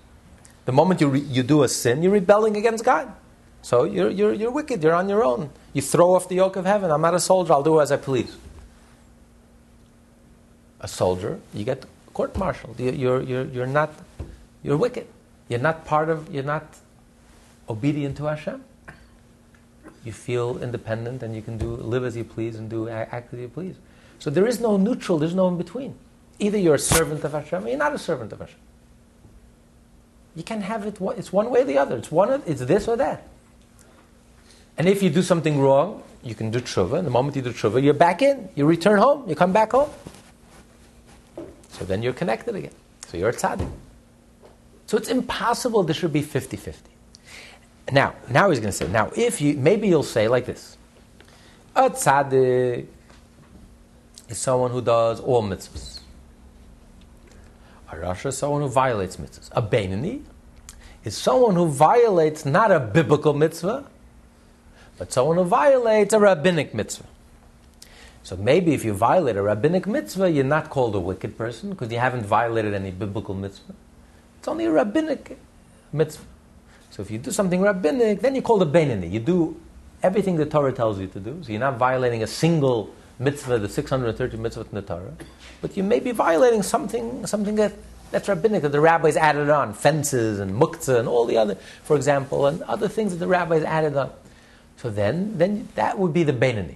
The 0.72 0.76
moment 0.78 1.02
you, 1.02 1.10
re- 1.10 1.20
you 1.20 1.44
do 1.44 1.64
a 1.64 1.68
sin, 1.68 2.02
you're 2.02 2.14
rebelling 2.14 2.56
against 2.56 2.86
God. 2.86 3.12
So 3.62 3.84
you're, 3.84 4.10
you're, 4.10 4.32
you're 4.32 4.52
wicked, 4.52 4.82
you're 4.82 4.94
on 4.94 5.10
your 5.10 5.22
own. 5.22 5.50
You 5.74 5.82
throw 5.82 6.16
off 6.16 6.30
the 6.30 6.36
yoke 6.36 6.56
of 6.56 6.64
heaven. 6.64 6.90
I'm 6.90 7.02
not 7.02 7.14
a 7.14 7.20
soldier, 7.20 7.52
I'll 7.52 7.62
do 7.62 7.82
as 7.82 7.92
I 7.92 7.98
please. 7.98 8.38
A 10.80 10.88
soldier, 10.88 11.42
you 11.54 11.66
get 11.66 11.84
court 12.14 12.38
martialed. 12.38 12.80
You, 12.80 12.92
you're, 12.92 13.22
you're, 13.22 13.44
you're 13.48 13.68
not, 13.68 13.94
you're 14.64 14.78
wicked. 14.78 15.08
You're 15.50 15.60
not 15.60 15.84
part 15.84 16.08
of, 16.08 16.34
you're 16.34 16.42
not 16.42 16.64
obedient 17.68 18.16
to 18.18 18.28
Hashem. 18.28 18.64
You 20.06 20.14
feel 20.14 20.58
independent 20.64 21.22
and 21.22 21.36
you 21.36 21.42
can 21.42 21.58
do, 21.58 21.76
live 21.76 22.06
as 22.06 22.16
you 22.16 22.24
please 22.24 22.56
and 22.56 22.70
do, 22.70 22.88
act 22.88 23.34
as 23.34 23.42
you 23.42 23.50
please. 23.50 23.76
So 24.20 24.30
there 24.30 24.48
is 24.48 24.62
no 24.62 24.78
neutral, 24.78 25.20
there's 25.20 25.36
no 25.36 25.50
in 25.50 25.58
between. 25.58 25.96
Either 26.40 26.58
you're 26.58 26.76
a 26.76 26.80
servant 26.80 27.26
of 27.26 27.34
Hashem 27.34 27.66
or 27.66 27.68
you're 27.68 27.78
not 27.78 27.94
a 27.94 28.00
servant 28.00 28.32
of 28.32 28.40
Hashem. 28.40 28.56
You 30.36 30.44
can't 30.44 30.64
have 30.64 30.86
it, 30.86 30.98
it's 31.18 31.34
one 31.34 31.50
way 31.50 31.62
or 31.62 31.66
the 31.66 31.78
other. 31.78 31.98
It's, 31.98 32.12
one, 32.12 32.30
of- 32.32 32.48
it's 32.48 32.62
this 32.62 32.88
or 32.88 32.96
that. 32.98 33.28
And 34.78 34.88
if 34.88 35.04
you 35.04 35.10
do 35.10 35.22
something 35.22 35.60
wrong, 35.60 36.04
you 36.24 36.36
can 36.36 36.52
do 36.52 36.60
tshuva. 36.60 36.98
And 37.00 37.08
the 37.08 37.12
moment 37.12 37.36
you 37.36 37.42
do 37.42 37.52
tshuva, 37.52 37.84
you're 37.84 37.94
back 37.94 38.22
in. 38.22 38.50
You 38.56 38.66
return 38.66 38.98
home. 38.98 39.28
You 39.28 39.36
come 39.36 39.52
back 39.52 39.72
home. 39.72 39.90
So 41.70 41.86
then 41.86 42.02
you're 42.02 42.14
connected 42.14 42.56
again. 42.56 42.74
So 43.08 43.18
you're 43.18 43.30
a 43.30 43.34
tzaddik. 43.34 43.70
So 44.88 44.98
it's 44.98 45.10
impossible 45.10 45.84
there 45.84 45.96
should 45.96 46.14
be 46.14 46.22
50 46.22 46.58
50. 46.58 46.90
Now, 47.92 48.14
now 48.30 48.50
he's 48.50 48.60
going 48.60 48.72
to 48.72 48.78
say, 48.78 48.88
now 48.88 49.12
if 49.16 49.42
you, 49.42 49.56
maybe 49.56 49.88
you'll 49.88 50.04
say 50.04 50.28
like 50.28 50.46
this 50.46 50.78
A 51.76 51.90
tzaddik 51.90 52.86
is 54.30 54.38
someone 54.38 54.72
who 54.72 54.82
does 54.82 55.20
all 55.20 55.44
mitzvahs. 55.44 55.91
A 57.92 57.96
rasha 57.96 58.28
is 58.28 58.38
someone 58.38 58.62
who 58.62 58.70
violates 58.70 59.18
mitzvahs. 59.18 59.50
A 59.52 59.62
Beinoni 59.62 60.22
is 61.04 61.18
someone 61.18 61.56
who 61.56 61.68
violates 61.68 62.46
not 62.46 62.72
a 62.72 62.80
biblical 62.80 63.34
mitzvah, 63.34 63.86
but 64.98 65.12
someone 65.12 65.38
who 65.38 65.44
violates 65.44 66.14
a 66.14 66.20
rabbinic 66.20 66.74
mitzvah. 66.74 67.06
So 68.24 68.38
maybe 68.38 68.74
if 68.74 68.86
you 68.86 68.94
violate 68.94 69.36
a 69.36 69.42
rabbinic 69.42 69.88
mitzvah, 69.88 70.30
you're 70.30 70.44
not 70.44 70.70
called 70.70 70.96
a 70.96 71.00
wicked 71.00 71.38
person 71.38 71.72
because 71.72 71.92
you 71.92 71.98
haven't 71.98 72.26
violated 72.26 72.74
any 72.74 72.92
biblical 72.92 73.34
mitzvah. 73.34 73.74
It's 74.40 74.48
only 74.48 74.66
a 74.66 74.72
rabbinic 74.72 75.38
mitzvah. 75.92 76.26
So 76.92 77.02
if 77.02 77.10
you 77.10 77.18
do 77.18 77.32
something 77.32 77.62
rabbinic, 77.62 78.22
then 78.22 78.36
you're 78.36 78.44
called 78.44 78.64
a. 78.64 79.08
You 79.08 79.20
do 79.20 79.60
everything 80.04 80.36
the 80.38 80.46
Torah 80.46 80.72
tells 80.72 81.00
you 81.00 81.08
to 81.08 81.20
do. 81.20 81.40
So 81.42 81.52
you're 81.52 81.60
not 81.60 81.78
violating 81.78 82.24
a 82.24 82.28
single 82.28 82.94
mitzvah, 83.22 83.60
the 83.60 83.70
630 83.70 84.38
mitzvah 84.38 84.62
in 84.62 84.76
the 84.76 84.82
Torah, 84.82 85.14
but 85.62 85.78
you 85.78 85.84
may 85.84 86.00
be 86.00 86.12
violating 86.12 86.64
something, 86.64 87.26
something 87.28 87.56
that, 87.56 87.74
that's 88.10 88.28
rabbinic, 88.28 88.64
that 88.64 88.72
the 88.72 88.82
rabbis 88.82 89.16
added 89.16 89.50
on, 89.50 89.74
fences 89.74 90.40
and 90.40 90.52
muktzah 90.60 91.00
and 91.00 91.08
all 91.08 91.26
the 91.26 91.38
other, 91.38 91.56
for 91.84 91.96
example, 91.96 92.48
and 92.48 92.62
other 92.64 92.88
things 92.88 93.12
that 93.12 93.20
the 93.20 93.28
rabbis 93.28 93.64
added 93.64 93.96
on. 93.96 94.12
So 94.78 94.90
then, 94.90 95.38
then 95.38 95.70
that 95.76 96.00
would 96.00 96.12
be 96.12 96.24
the 96.24 96.34
Beinoni. 96.34 96.76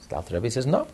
So 0.00 0.20
the 0.28 0.34
Rebbe 0.34 0.50
says, 0.50 0.66
no. 0.66 0.86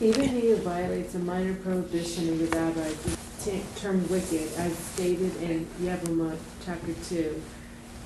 Even 0.00 0.28
he 0.28 0.48
who 0.48 0.56
violates 0.56 1.14
a 1.14 1.18
minor 1.18 1.54
prohibition 1.54 2.28
of 2.30 2.38
the 2.38 2.56
rabbis 2.56 3.06
is 3.06 3.16
t- 3.44 3.62
termed 3.76 4.08
wicked, 4.10 4.50
as 4.56 4.76
stated 4.76 5.34
in 5.42 5.66
Yevamot 5.80 6.38
chapter 6.64 6.92
2 7.08 7.42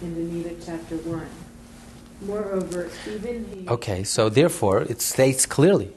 and 0.03 0.45
Niddah 0.45 0.65
chapter 0.65 0.97
1. 0.97 1.27
Moreover, 2.23 2.91
even 3.09 3.47
he. 3.53 3.69
Okay, 3.69 4.05
so 4.05 4.29
therefore, 4.29 4.83
it 4.83 5.01
states 5.01 5.47
clearly 5.47 5.93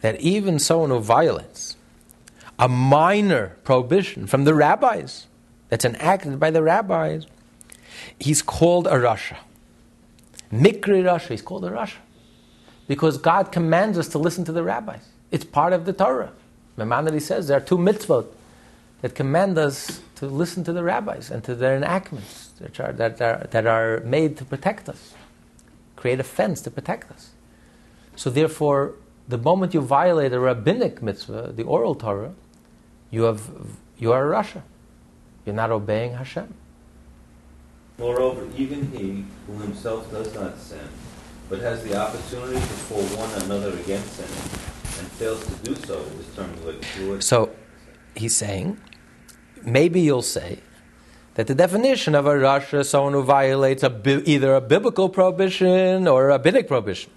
that 0.00 0.20
even 0.20 0.58
someone 0.58 0.90
who 0.90 1.00
violates 1.00 1.76
a 2.58 2.68
minor 2.68 3.56
prohibition 3.64 4.26
from 4.26 4.44
the 4.44 4.54
rabbis, 4.54 5.26
that's 5.68 5.84
enacted 5.84 6.38
by 6.38 6.50
the 6.50 6.62
rabbis, 6.62 7.26
he's 8.18 8.42
called 8.42 8.86
a 8.86 8.92
Rasha. 8.92 9.36
Mikri 10.52 11.02
Rasha, 11.02 11.28
he's 11.28 11.42
called 11.42 11.64
a 11.64 11.70
Rasha. 11.70 11.96
Because 12.86 13.18
God 13.18 13.50
commands 13.50 13.98
us 13.98 14.08
to 14.08 14.18
listen 14.18 14.44
to 14.44 14.52
the 14.52 14.62
rabbis. 14.62 15.02
It's 15.32 15.44
part 15.44 15.72
of 15.72 15.86
the 15.86 15.92
Torah. 15.92 16.32
Maimonides 16.76 17.24
says 17.24 17.48
there 17.48 17.56
are 17.56 17.60
two 17.60 17.78
mitzvot 17.78 18.26
that 19.02 19.14
command 19.14 19.58
us 19.58 20.00
to 20.16 20.26
listen 20.26 20.62
to 20.64 20.72
the 20.72 20.84
rabbis 20.84 21.30
and 21.30 21.42
to 21.44 21.54
their 21.54 21.76
enactments 21.76 22.50
that 22.60 22.78
are, 22.78 22.92
that 22.92 23.20
are, 23.20 23.46
that 23.50 23.66
are 23.66 24.00
made 24.00 24.36
to 24.36 24.44
protect 24.44 24.88
us, 24.88 25.14
create 25.96 26.20
a 26.20 26.24
fence 26.24 26.60
to 26.62 26.70
protect 26.70 27.10
us. 27.10 27.30
So, 28.14 28.30
therefore, 28.30 28.94
the 29.28 29.38
moment 29.38 29.74
you 29.74 29.80
violate 29.80 30.32
a 30.32 30.40
rabbinic 30.40 31.02
mitzvah, 31.02 31.52
the 31.54 31.64
oral 31.64 31.94
Torah, 31.94 32.34
you, 33.10 33.22
have, 33.22 33.50
you 33.98 34.12
are 34.12 34.32
a 34.32 34.36
Rasha. 34.36 34.62
You're 35.44 35.54
not 35.54 35.70
obeying 35.70 36.14
Hashem. 36.14 36.54
Moreover, 37.98 38.46
even 38.56 38.90
he 38.92 39.24
who 39.46 39.58
himself 39.60 40.10
does 40.10 40.34
not 40.34 40.58
sin, 40.58 40.88
but 41.48 41.60
has 41.60 41.82
the 41.82 41.96
opportunity 41.96 42.60
to 42.60 42.74
pull 42.88 43.02
one 43.16 43.42
another 43.42 43.76
against 43.78 44.12
sinning, 44.14 44.30
and 44.98 45.12
fails 45.12 45.44
to 45.46 45.54
do 45.64 45.74
so, 45.86 45.98
is 46.20 46.34
termed 46.34 46.58
wicked. 46.64 47.22
So, 47.22 47.50
he's 48.14 48.36
saying, 48.36 48.78
maybe 49.64 50.00
you'll 50.00 50.22
say 50.22 50.58
that 51.34 51.46
the 51.46 51.54
definition 51.54 52.14
of 52.14 52.26
a 52.26 52.34
rasha 52.34 52.80
is 52.80 52.90
someone 52.90 53.12
who 53.12 53.22
violates 53.22 53.82
a 53.82 53.90
either 54.28 54.54
a 54.54 54.60
biblical 54.60 55.08
prohibition 55.08 56.06
or 56.06 56.24
a 56.24 56.26
rabbinic 56.28 56.68
prohibition. 56.68 57.10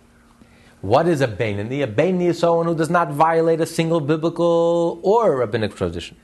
What 0.82 1.08
is 1.08 1.20
a 1.22 1.28
Beinoni? 1.28 1.84
A 1.84 1.88
Beinoni 1.88 2.28
is 2.28 2.40
someone 2.40 2.66
who 2.66 2.76
does 2.76 2.90
not 2.90 3.12
violate 3.12 3.60
a 3.60 3.66
single 3.66 4.00
biblical 4.00 5.00
or 5.04 5.36
rabbinic 5.36 5.76
tradition. 5.76 6.16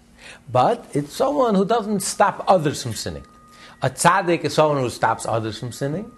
But 0.52 0.90
it's 0.94 1.14
someone 1.14 1.56
who 1.56 1.66
doesn't 1.66 2.00
stop 2.02 2.44
others 2.48 2.82
from 2.82 2.94
sinning. 2.94 3.26
A 3.82 3.90
tzaddik 3.90 4.46
is 4.46 4.54
someone 4.54 4.82
who 4.82 4.90
stops 4.90 5.26
others 5.26 5.60
from 5.60 5.72
sinning. 5.72 6.10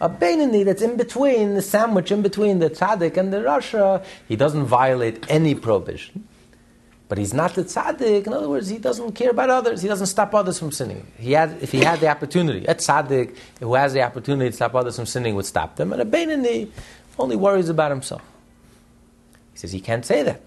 A 0.00 0.10
Beinoni 0.10 0.64
that's 0.64 0.82
in 0.82 0.96
between, 0.96 1.54
the 1.54 1.62
sandwich 1.62 2.12
in 2.12 2.20
between 2.20 2.58
the 2.58 2.68
tzaddik 2.68 3.16
and 3.16 3.32
the 3.32 3.38
rasha, 3.38 4.04
he 4.28 4.36
doesn't 4.36 4.66
violate 4.66 5.24
any 5.30 5.54
prohibition. 5.54 6.28
But 7.08 7.18
he's 7.18 7.32
not 7.32 7.54
the 7.54 7.64
tzaddik. 7.64 8.26
In 8.26 8.32
other 8.32 8.48
words, 8.48 8.68
he 8.68 8.78
doesn't 8.78 9.12
care 9.12 9.30
about 9.30 9.50
others. 9.50 9.82
He 9.82 9.88
doesn't 9.88 10.06
stop 10.06 10.34
others 10.34 10.58
from 10.58 10.72
sinning. 10.72 11.06
He 11.18 11.32
had, 11.32 11.62
if 11.62 11.70
he 11.70 11.80
had 11.80 12.00
the 12.00 12.08
opportunity, 12.08 12.66
a 12.66 12.74
tzaddik 12.74 13.36
who 13.60 13.74
has 13.74 13.92
the 13.92 14.02
opportunity 14.02 14.50
to 14.50 14.56
stop 14.56 14.74
others 14.74 14.96
from 14.96 15.06
sinning 15.06 15.34
would 15.34 15.46
stop 15.46 15.76
them. 15.76 15.92
And 15.92 16.02
a 16.02 16.04
Beinoni 16.04 16.70
only 17.18 17.36
worries 17.36 17.68
about 17.68 17.90
himself. 17.90 18.22
He 19.52 19.58
says 19.58 19.72
he 19.72 19.80
can't 19.80 20.04
say 20.04 20.22
that. 20.22 20.40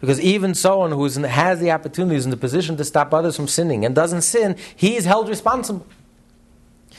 Because 0.00 0.20
even 0.20 0.54
someone 0.54 0.90
who 0.90 1.04
has 1.06 1.60
the 1.60 1.70
opportunity, 1.70 2.16
is 2.16 2.24
in 2.24 2.30
the 2.30 2.36
position 2.36 2.76
to 2.76 2.84
stop 2.84 3.14
others 3.14 3.36
from 3.36 3.46
sinning 3.46 3.84
and 3.84 3.94
doesn't 3.94 4.22
sin, 4.22 4.56
he 4.74 4.96
is 4.96 5.04
held 5.04 5.28
responsible. 5.28 5.86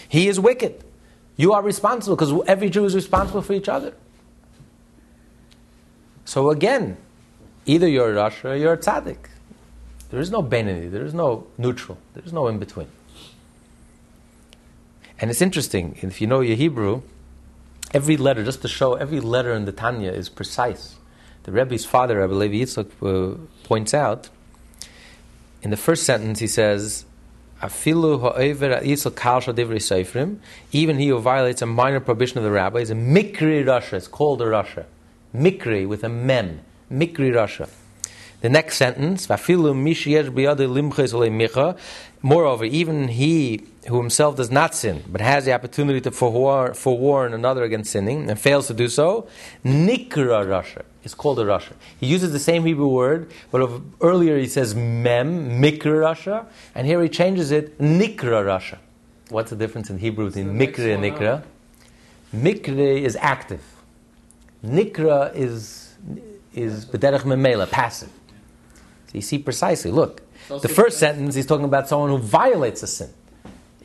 He 0.07 0.27
is 0.27 0.39
wicked. 0.39 0.83
You 1.35 1.53
are 1.53 1.61
responsible 1.61 2.15
because 2.15 2.33
every 2.47 2.69
Jew 2.69 2.85
is 2.85 2.95
responsible 2.95 3.41
for 3.41 3.53
each 3.53 3.69
other. 3.69 3.93
So 6.25 6.49
again, 6.49 6.97
either 7.65 7.87
you're 7.87 8.11
a 8.11 8.15
Rasha 8.15 8.51
or 8.51 8.55
you're 8.55 8.73
a 8.73 8.77
tzaddik. 8.77 9.17
There 10.09 10.19
is 10.19 10.31
no 10.31 10.41
Beinoni, 10.41 10.91
there 10.91 11.05
is 11.05 11.13
no 11.13 11.47
neutral, 11.57 11.97
there 12.13 12.23
is 12.23 12.33
no 12.33 12.47
in 12.47 12.59
between. 12.59 12.87
And 15.19 15.29
it's 15.29 15.41
interesting, 15.41 15.97
if 16.01 16.21
you 16.21 16.27
know 16.27 16.39
your 16.39 16.55
Hebrew, 16.55 17.03
every 17.93 18.17
letter, 18.17 18.43
just 18.43 18.61
to 18.61 18.67
show, 18.67 18.93
every 18.95 19.19
letter 19.19 19.53
in 19.53 19.65
the 19.65 19.71
Tanya 19.71 20.11
is 20.11 20.29
precise. 20.29 20.95
The 21.43 21.51
Rebbe's 21.51 21.85
father, 21.85 22.21
Rebbe 22.21 22.33
Levi 22.33 22.63
Yitzchak, 22.63 22.89
uh, 23.01 23.37
points 23.63 23.93
out, 23.93 24.29
in 25.61 25.71
the 25.71 25.77
first 25.77 26.03
sentence 26.03 26.39
he 26.39 26.47
says, 26.47 27.05
Afilu 27.61 28.21
seifrim, 29.79 30.37
even 30.71 30.97
he 30.97 31.09
who 31.09 31.19
violates 31.19 31.61
a 31.61 31.65
minor 31.65 31.99
prohibition 31.99 32.37
of 32.37 32.45
the 32.45 32.51
rabbi 32.51 32.79
is 32.79 32.89
a 32.89 32.95
mikri 32.95 33.65
rasha, 33.65 33.93
it's 33.93 34.07
called 34.07 34.41
a 34.41 34.45
rasha. 34.45 34.85
Mikri 35.35 35.87
with 35.87 36.03
a 36.03 36.09
mem, 36.09 36.61
mikri 36.89 37.31
rasha. 37.31 37.69
The 38.41 38.49
next 38.49 38.77
sentence. 38.77 39.27
Moreover, 42.21 42.65
even 42.65 43.07
he 43.07 43.65
who 43.87 43.97
himself 43.97 44.35
does 44.35 44.51
not 44.51 44.75
sin, 44.75 45.03
but 45.07 45.21
has 45.21 45.45
the 45.45 45.53
opportunity 45.53 46.01
to 46.01 46.11
forewarn, 46.11 46.73
forewarn 46.73 47.33
another 47.33 47.63
against 47.63 47.91
sinning 47.91 48.29
and 48.29 48.37
fails 48.37 48.67
to 48.67 48.73
do 48.73 48.89
so, 48.89 49.27
nikra 49.63 50.45
rasha 50.45 50.83
is 51.03 51.13
called 51.13 51.39
a 51.39 51.45
rasha. 51.45 51.73
He 51.99 52.07
uses 52.07 52.33
the 52.33 52.39
same 52.39 52.65
Hebrew 52.65 52.87
word, 52.87 53.31
but 53.51 53.81
earlier 54.01 54.37
he 54.37 54.47
says 54.47 54.75
mem, 54.75 55.61
mikra 55.61 56.01
rasha, 56.03 56.45
and 56.75 56.85
here 56.85 57.01
he 57.01 57.07
changes 57.07 57.51
it 57.51 57.77
nikra 57.79 58.43
rasha. 58.43 58.79
What's 59.29 59.51
the 59.51 59.55
difference 59.55 59.89
in 59.89 59.99
Hebrew 59.99 60.27
between 60.27 60.59
mikra 60.59 60.95
and 60.95 61.03
nikra? 61.03 61.43
Mikra 62.35 63.01
is 63.01 63.15
active. 63.15 63.63
Nikra 64.63 65.33
is 65.35 65.95
is 66.53 66.85
bederech 66.85 67.21
memela, 67.21 67.69
passive. 67.69 68.09
So 69.07 69.13
you 69.13 69.21
see 69.21 69.37
precisely, 69.37 69.91
look, 69.91 70.21
the 70.57 70.67
first 70.67 70.97
sentence 70.97 71.35
he's 71.35 71.45
talking 71.45 71.65
about 71.65 71.87
someone 71.87 72.09
who 72.09 72.17
violates 72.17 72.81
a 72.83 72.87
sin. 72.87 73.09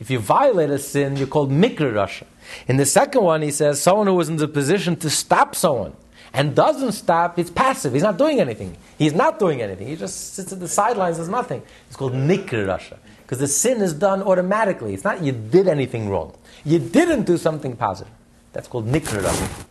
If 0.00 0.10
you 0.10 0.18
violate 0.18 0.70
a 0.70 0.78
sin, 0.78 1.16
you're 1.16 1.26
called 1.26 1.50
mikra 1.50 1.92
rasha. 1.92 2.24
In 2.66 2.78
the 2.78 2.86
second 2.86 3.22
one, 3.22 3.42
he 3.42 3.50
says 3.50 3.80
someone 3.80 4.06
who 4.06 4.18
is 4.20 4.28
in 4.28 4.36
the 4.36 4.48
position 4.48 4.96
to 4.96 5.10
stop 5.10 5.54
someone 5.54 5.94
and 6.32 6.54
doesn't 6.54 6.92
stop, 6.92 7.36
he's 7.36 7.50
passive. 7.50 7.92
He's 7.92 8.02
not 8.02 8.18
doing 8.18 8.40
anything. 8.40 8.76
He's 8.98 9.14
not 9.14 9.38
doing 9.38 9.62
anything. 9.62 9.86
He 9.86 9.94
just 9.94 10.34
sits 10.34 10.52
at 10.52 10.58
the 10.58 10.66
sidelines, 10.66 11.18
does 11.18 11.28
nothing. 11.28 11.62
It's 11.86 11.96
called 11.96 12.12
nikra 12.12 12.66
rasha. 12.66 12.98
Because 13.22 13.38
the 13.38 13.48
sin 13.48 13.80
is 13.80 13.94
done 13.94 14.20
automatically. 14.22 14.94
It's 14.94 15.04
not 15.04 15.22
you 15.22 15.32
did 15.32 15.68
anything 15.68 16.08
wrong. 16.08 16.34
You 16.64 16.80
didn't 16.80 17.22
do 17.22 17.38
something 17.38 17.76
positive. 17.76 18.12
That's 18.52 18.66
called 18.66 18.88
nikra 18.88 19.22
rasha. 19.22 19.64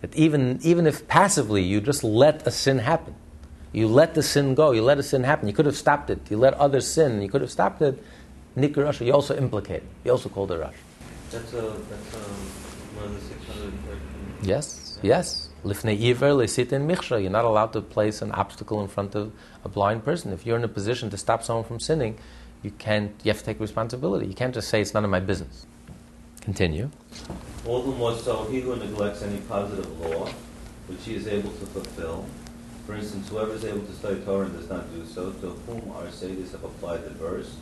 That 0.00 0.14
even, 0.14 0.60
even 0.62 0.86
if 0.86 1.08
passively 1.08 1.62
you 1.62 1.80
just 1.80 2.04
let 2.04 2.46
a 2.46 2.52
sin 2.52 2.78
happen, 2.78 3.14
you 3.76 3.88
let 3.88 4.14
the 4.14 4.22
sin 4.22 4.54
go. 4.54 4.70
You 4.72 4.82
let 4.82 4.98
a 4.98 5.02
sin 5.02 5.22
happen. 5.22 5.48
You 5.48 5.54
could 5.54 5.66
have 5.66 5.76
stopped 5.76 6.08
it. 6.08 6.30
You 6.30 6.38
let 6.38 6.54
others 6.54 6.90
sin. 6.90 7.20
You 7.20 7.28
could 7.28 7.42
have 7.42 7.50
stopped 7.50 7.82
it. 7.82 8.02
Rasha, 8.56 9.04
you 9.04 9.12
also 9.12 9.36
implicate. 9.36 9.82
You 10.02 10.12
also 10.12 10.30
called 10.30 10.50
it 10.50 10.60
Rasha. 10.60 10.72
That's, 11.30 11.52
a, 11.52 11.60
that's 11.60 12.14
a, 12.14 12.20
one 12.96 13.04
of 13.04 13.14
the 13.14 13.20
600. 13.20 13.72
Yes, 14.40 14.98
yes. 15.02 15.50
Lifnei 15.62 16.10
Iver, 16.10 16.30
Lesitin 16.30 16.86
Michra. 16.86 17.20
You're 17.20 17.30
not 17.30 17.44
allowed 17.44 17.74
to 17.74 17.82
place 17.82 18.22
an 18.22 18.32
obstacle 18.32 18.80
in 18.80 18.88
front 18.88 19.14
of 19.14 19.30
a 19.62 19.68
blind 19.68 20.06
person. 20.06 20.32
If 20.32 20.46
you're 20.46 20.56
in 20.56 20.64
a 20.64 20.68
position 20.68 21.10
to 21.10 21.18
stop 21.18 21.42
someone 21.42 21.66
from 21.66 21.78
sinning, 21.78 22.18
you 22.62 22.70
can't. 22.70 23.12
You 23.24 23.30
have 23.30 23.40
to 23.40 23.44
take 23.44 23.60
responsibility. 23.60 24.26
You 24.26 24.34
can't 24.34 24.54
just 24.54 24.70
say 24.70 24.80
it's 24.80 24.94
none 24.94 25.04
of 25.04 25.10
my 25.10 25.20
business. 25.20 25.66
Continue. 26.40 26.90
All 27.66 27.82
the 27.82 27.94
more 27.94 28.14
so, 28.14 28.44
he 28.44 28.62
who 28.62 28.74
neglects 28.76 29.20
any 29.20 29.40
positive 29.40 30.00
law, 30.00 30.30
which 30.86 31.04
he 31.04 31.16
is 31.16 31.26
able 31.26 31.50
to 31.50 31.66
fulfill, 31.66 32.24
for 32.86 32.94
instance, 32.94 33.28
whoever 33.28 33.52
is 33.52 33.64
able 33.64 33.84
to 33.84 33.92
study 33.92 34.20
Torah 34.20 34.46
and 34.46 34.56
does 34.56 34.70
not 34.70 34.92
do 34.94 35.04
so, 35.04 35.32
to 35.32 35.48
whom 35.66 35.90
our 35.96 36.08
sages 36.10 36.52
have 36.52 36.62
applied 36.62 37.04
the 37.04 37.10
verse, 37.10 37.56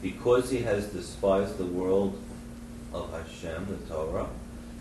because 0.00 0.50
he 0.50 0.58
has 0.58 0.86
despised 0.86 1.58
the 1.58 1.66
world 1.66 2.16
of 2.94 3.12
Hashem, 3.12 3.66
the 3.66 3.92
Torah, 3.92 4.28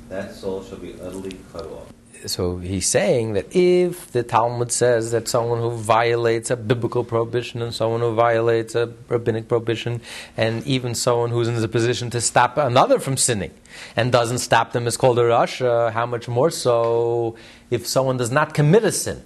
that 0.10 0.36
soul 0.36 0.64
shall 0.64 0.78
be 0.78 0.94
utterly 1.02 1.38
cut 1.52 1.66
off. 1.66 1.92
So 2.28 2.58
he's 2.58 2.88
saying 2.88 3.34
that 3.34 3.56
if 3.56 4.12
the 4.12 4.22
Talmud 4.22 4.72
says 4.72 5.10
that 5.10 5.28
someone 5.28 5.60
who 5.60 5.72
violates 5.72 6.52
a 6.52 6.56
biblical 6.56 7.04
prohibition 7.04 7.64
and 7.64 7.74
someone 7.74 8.02
who 8.02 8.14
violates 8.14 8.76
a 8.76 8.94
rabbinic 9.08 9.48
prohibition 9.48 10.02
and 10.38 10.64
even 10.68 10.94
someone 10.94 11.32
who's 11.32 11.48
in 11.48 11.56
the 11.56 11.68
position 11.68 12.12
to 12.12 12.22
stop 12.22 12.58
another 12.58 13.00
from 13.00 13.18
sinning 13.18 13.52
and 13.96 14.12
doesn't 14.12 14.38
stop 14.38 14.72
them 14.74 14.86
is 14.86 14.98
called 14.98 15.18
a 15.18 15.24
rasha, 15.24 15.92
how 15.94 16.06
much 16.06 16.28
more 16.28 16.52
so 16.52 17.36
if 17.72 17.88
someone 17.88 18.18
does 18.18 18.30
not 18.30 18.54
commit 18.54 18.84
a 18.84 18.92
sin 18.92 19.24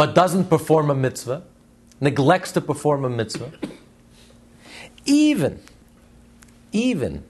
but 0.00 0.14
doesn't 0.14 0.48
perform 0.48 0.88
a 0.88 0.94
mitzvah, 0.94 1.42
neglects 2.00 2.52
to 2.52 2.60
perform 2.62 3.04
a 3.04 3.10
mitzvah, 3.10 3.52
even, 5.04 5.60
even 6.72 7.22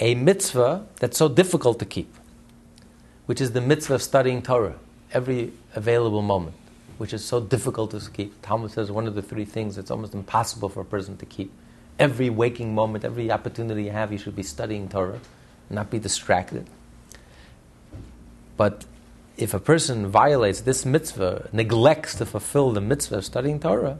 a 0.00 0.16
mitzvah 0.16 0.84
that's 0.96 1.16
so 1.16 1.28
difficult 1.28 1.78
to 1.78 1.84
keep, 1.84 2.12
which 3.26 3.40
is 3.40 3.52
the 3.52 3.60
mitzvah 3.60 3.94
of 3.94 4.02
studying 4.02 4.42
Torah 4.42 4.74
every 5.12 5.52
available 5.76 6.22
moment, 6.22 6.56
which 6.98 7.12
is 7.12 7.24
so 7.24 7.38
difficult 7.38 7.92
to 7.92 8.00
keep. 8.10 8.42
Talmud 8.42 8.72
says 8.72 8.90
one 8.90 9.06
of 9.06 9.14
the 9.14 9.22
three 9.22 9.44
things 9.44 9.76
that's 9.76 9.92
almost 9.92 10.12
impossible 10.12 10.68
for 10.68 10.80
a 10.80 10.84
person 10.84 11.16
to 11.18 11.26
keep. 11.26 11.52
Every 12.00 12.30
waking 12.30 12.74
moment, 12.74 13.04
every 13.04 13.30
opportunity 13.30 13.84
you 13.84 13.92
have, 13.92 14.10
you 14.10 14.18
should 14.18 14.34
be 14.34 14.42
studying 14.42 14.88
Torah, 14.88 15.20
not 15.70 15.88
be 15.88 16.00
distracted. 16.00 16.66
But 18.56 18.84
if 19.36 19.52
a 19.52 19.60
person 19.60 20.06
violates 20.06 20.62
this 20.62 20.86
mitzvah, 20.86 21.48
neglects 21.52 22.14
to 22.16 22.26
fulfill 22.26 22.72
the 22.72 22.80
mitzvah 22.80 23.18
of 23.18 23.24
studying 23.24 23.60
Torah, 23.60 23.98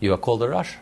you 0.00 0.12
are 0.12 0.18
called 0.18 0.42
a 0.42 0.46
rasha. 0.46 0.76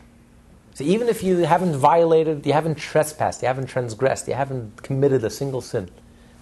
So 0.75 0.85
even 0.85 1.09
if 1.09 1.23
you 1.23 1.39
haven't 1.39 1.77
violated, 1.77 2.45
you 2.45 2.53
haven't 2.53 2.75
trespassed, 2.75 3.41
you 3.43 3.49
haven't 3.49 3.69
transgressed, 3.69 4.29
you 4.29 4.35
haven't 4.35 4.83
committed 4.83 5.25
a 5.25 5.31
single 5.31 5.63
sin, 5.63 5.89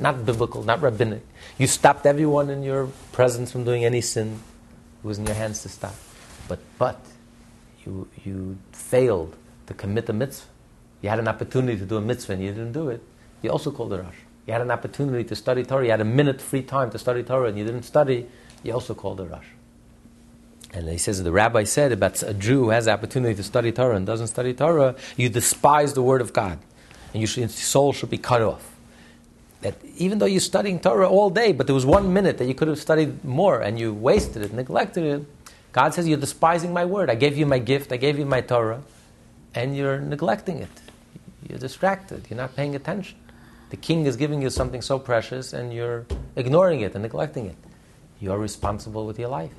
not 0.01 0.27
biblical, 0.27 0.65
not 0.65 0.83
rabbinic, 0.83 1.25
you 1.57 1.67
stopped 1.67 2.05
everyone 2.05 2.51
in 2.51 2.63
your 2.63 2.89
presence 3.13 3.53
from 3.53 3.65
doing 3.65 3.85
any 3.85 4.01
sin, 4.01 4.41
it 5.03 5.07
was 5.07 5.19
in 5.19 5.27
your 5.27 5.37
hands 5.37 5.63
to 5.63 5.69
stop. 5.69 5.95
But 6.49 6.59
but 6.79 7.01
you 7.85 8.09
you 8.25 8.59
failed 8.73 9.37
to 9.67 9.75
commit 9.75 10.09
a 10.09 10.13
mitzvah. 10.13 10.49
You 11.01 11.11
had 11.11 11.19
an 11.19 11.29
opportunity 11.29 11.79
to 11.79 11.85
do 11.85 11.97
a 11.97 12.01
mitzvah 12.01 12.33
and 12.33 12.43
you 12.43 12.51
didn't 12.51 12.73
do 12.73 12.89
it. 12.89 13.03
You 13.43 13.51
also 13.51 13.71
called 13.71 13.93
a 13.93 13.99
rasha. 13.99 14.24
You 14.47 14.53
had 14.53 14.63
an 14.63 14.71
opportunity 14.71 15.25
to 15.25 15.35
study 15.35 15.65
Torah. 15.65 15.85
You 15.85 15.91
had 15.91 16.01
a 16.01 16.05
minute 16.05 16.41
free 16.41 16.63
time 16.63 16.91
to 16.91 16.99
study 16.99 17.23
Torah, 17.23 17.49
and 17.49 17.59
you 17.59 17.65
didn't 17.65 17.85
study. 17.85 18.27
You 18.63 18.73
also 18.73 18.95
called 18.95 19.21
a 19.21 19.25
rush. 19.25 19.47
And 20.75 20.89
he 20.89 20.99
says 20.99 21.23
the 21.23 21.33
rabbi 21.33 21.65
said 21.65 21.93
about 21.93 22.21
a 22.23 22.35
Jew 22.35 22.65
who 22.65 22.71
has 22.71 22.87
the 22.87 22.91
opportunity 22.91 23.35
to 23.37 23.43
study 23.43 23.71
Torah 23.71 23.97
and 23.97 24.05
doesn't 24.05 24.27
study 24.27 24.53
Torah, 24.53 24.97
you 25.17 25.29
despise 25.29 25.95
the 25.95 26.03
word 26.03 26.21
of 26.21 26.33
God, 26.33 26.59
and 27.13 27.23
your 27.23 27.49
soul 27.49 27.93
should 27.93 28.11
be 28.11 28.19
cut 28.19 28.43
off. 28.43 28.75
That 29.61 29.77
even 29.97 30.19
though 30.19 30.27
you're 30.27 30.41
studying 30.41 30.81
Torah 30.81 31.09
all 31.09 31.31
day, 31.31 31.53
but 31.53 31.67
there 31.67 31.75
was 31.75 31.87
one 31.87 32.13
minute 32.13 32.39
that 32.39 32.47
you 32.47 32.55
could 32.55 32.69
have 32.69 32.81
studied 32.81 33.25
more, 33.25 33.61
and 33.61 33.79
you 33.79 33.95
wasted 33.95 34.43
it, 34.43 34.53
neglected 34.53 35.05
it. 35.05 35.27
God 35.73 35.95
says 35.95 36.09
you're 36.09 36.19
despising 36.19 36.73
my 36.73 36.85
word. 36.85 37.09
I 37.09 37.15
gave 37.15 37.39
you 37.39 37.47
my 37.47 37.61
gift. 37.61 37.93
I 37.93 37.97
gave 37.97 38.19
you 38.19 38.27
my 38.27 38.41
Torah, 38.41 38.83
and 39.55 39.77
you're 39.77 40.01
neglecting 40.01 40.59
it. 40.59 40.71
You're 41.49 41.59
distracted. 41.59 42.27
You're 42.29 42.37
not 42.37 42.57
paying 42.57 42.75
attention. 42.75 43.17
The 43.75 43.81
king 43.81 44.07
is 44.07 44.15
giving 44.15 44.41
you 44.41 44.51
something 44.51 44.83
so 44.83 45.01
precious 45.01 45.53
and 45.53 45.75
you're 45.75 46.07
ignoring 46.37 46.83
it 46.83 46.95
and 46.95 47.03
neglecting 47.03 47.47
it. 47.47 47.57
You 48.21 48.31
are 48.31 48.39
responsible 48.39 49.05
with 49.05 49.19
your 49.19 49.31
life. 49.31 49.51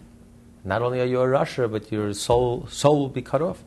Not 0.63 0.81
only 0.81 1.01
are 1.01 1.05
you 1.13 1.19
a 1.19 1.25
rasha, 1.27 1.69
but 1.69 1.91
your 1.91 2.13
soul, 2.13 2.65
soul 2.69 2.97
will 2.97 3.09
be 3.09 3.21
cut 3.21 3.41
off. 3.41 3.61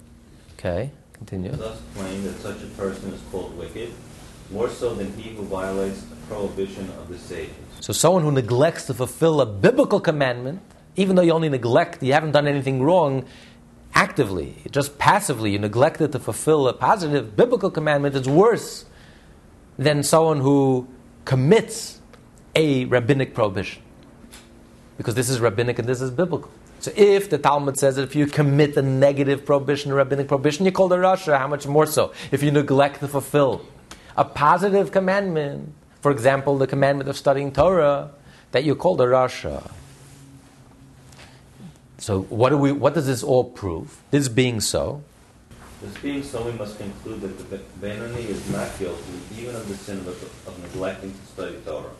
Okay, 0.55 0.91
Continue. 1.13 1.53
thus 1.53 1.83
claim 1.95 2.25
that 2.25 2.39
such 2.39 2.63
a 2.63 2.67
person 2.79 3.13
is 3.13 3.21
called 3.31 3.59
wicked, 3.59 3.93
more 4.51 4.71
so 4.71 4.95
than 4.95 5.13
he 5.19 5.35
who 5.37 5.43
violates 5.43 6.03
a 6.11 6.17
prohibition 6.29 6.89
of 6.99 7.11
the 7.11 7.19
sages. 7.19 7.55
So 7.81 7.93
someone 7.93 8.23
who 8.23 8.33
neglects 8.33 8.87
to 8.87 8.95
fulfill 8.95 9.43
a 9.43 9.47
biblical 9.47 10.01
commandment, 10.01 10.63
even 10.97 11.15
though 11.15 11.27
you 11.29 11.33
only 11.33 11.51
neglect, 11.51 12.03
you 12.03 12.15
haven't 12.15 12.33
done 12.33 12.47
anything 12.47 12.83
wrong 12.83 13.27
actively, 13.95 14.57
just 14.71 14.97
passively, 14.99 15.51
you 15.51 15.59
neglected 15.59 16.13
to 16.13 16.19
fulfill 16.19 16.69
a 16.69 16.73
positive 16.73 17.37
biblical 17.37 17.71
commandment, 17.71 18.17
it's 18.17 18.27
worse 18.27 18.87
than 19.79 20.03
someone 20.03 20.41
who 20.41 20.89
commits 21.25 22.01
a 22.55 22.85
rabbinic 22.87 23.35
prohibition. 23.35 23.83
Because 24.97 25.15
this 25.15 25.31
is 25.31 25.41
rabbinic 25.41 25.79
and 25.79 25.89
this 25.89 26.01
is 26.01 26.11
biblical. 26.11 26.51
So 26.81 26.93
if 26.97 27.31
the 27.31 27.39
Talmud 27.39 27.79
says 27.79 27.97
that 27.97 28.03
if 28.03 28.15
you 28.15 28.27
commit 28.27 28.77
a 28.77 28.83
negative 28.83 29.45
prohibition, 29.45 29.91
a 29.93 29.95
rabbinic 29.95 30.29
prohibition, 30.29 30.65
you 30.65 30.73
call 30.73 30.93
it 30.93 30.97
rasha, 30.97 31.39
how 31.39 31.49
much 31.49 31.67
more 31.67 31.87
so 31.87 32.13
if 32.31 32.43
you 32.43 32.51
neglect 32.51 33.01
to 33.01 33.09
fulfill 33.09 33.65
a 34.17 34.25
positive 34.25 34.91
commandment, 34.91 35.73
for 36.01 36.11
example, 36.11 36.59
the 36.59 36.67
commandment 36.67 37.09
of 37.09 37.17
studying 37.17 37.53
Torah, 37.53 38.11
that 38.53 38.65
you 38.65 38.75
call 38.75 38.97
the 38.97 39.07
rasha. 39.07 39.71
So 41.99 42.23
what, 42.23 42.51
do 42.51 42.59
we, 42.59 42.73
what 42.73 42.95
does 42.95 43.07
this 43.07 43.23
all 43.23 43.45
prove? 43.45 44.01
This 44.11 44.29
being 44.29 44.61
so, 44.61 45.03
This 45.81 45.97
being 45.99 46.23
so, 46.25 46.45
we 46.45 46.53
must 46.53 46.77
conclude 46.77 47.21
that 47.21 47.51
the 47.51 47.59
Beinoni 47.81 48.27
is 48.27 48.51
not 48.51 48.69
guilty 48.81 49.03
even 49.39 49.55
of 49.55 49.69
the 49.69 49.77
sin 49.77 49.99
of, 49.99 50.09
of 50.49 50.59
neglecting 50.61 51.13
to 51.13 51.27
study 51.33 51.57
Torah, 51.65 51.91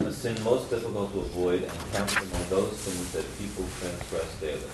a 0.00 0.10
sin 0.12 0.42
most 0.42 0.70
difficult 0.70 1.12
to 1.12 1.20
avoid 1.20 1.64
and 1.64 1.92
counted 1.92 2.22
among 2.22 2.48
those 2.48 2.74
sins 2.78 3.12
that 3.12 3.24
people 3.38 3.66
transgress 3.78 4.40
daily. 4.40 4.70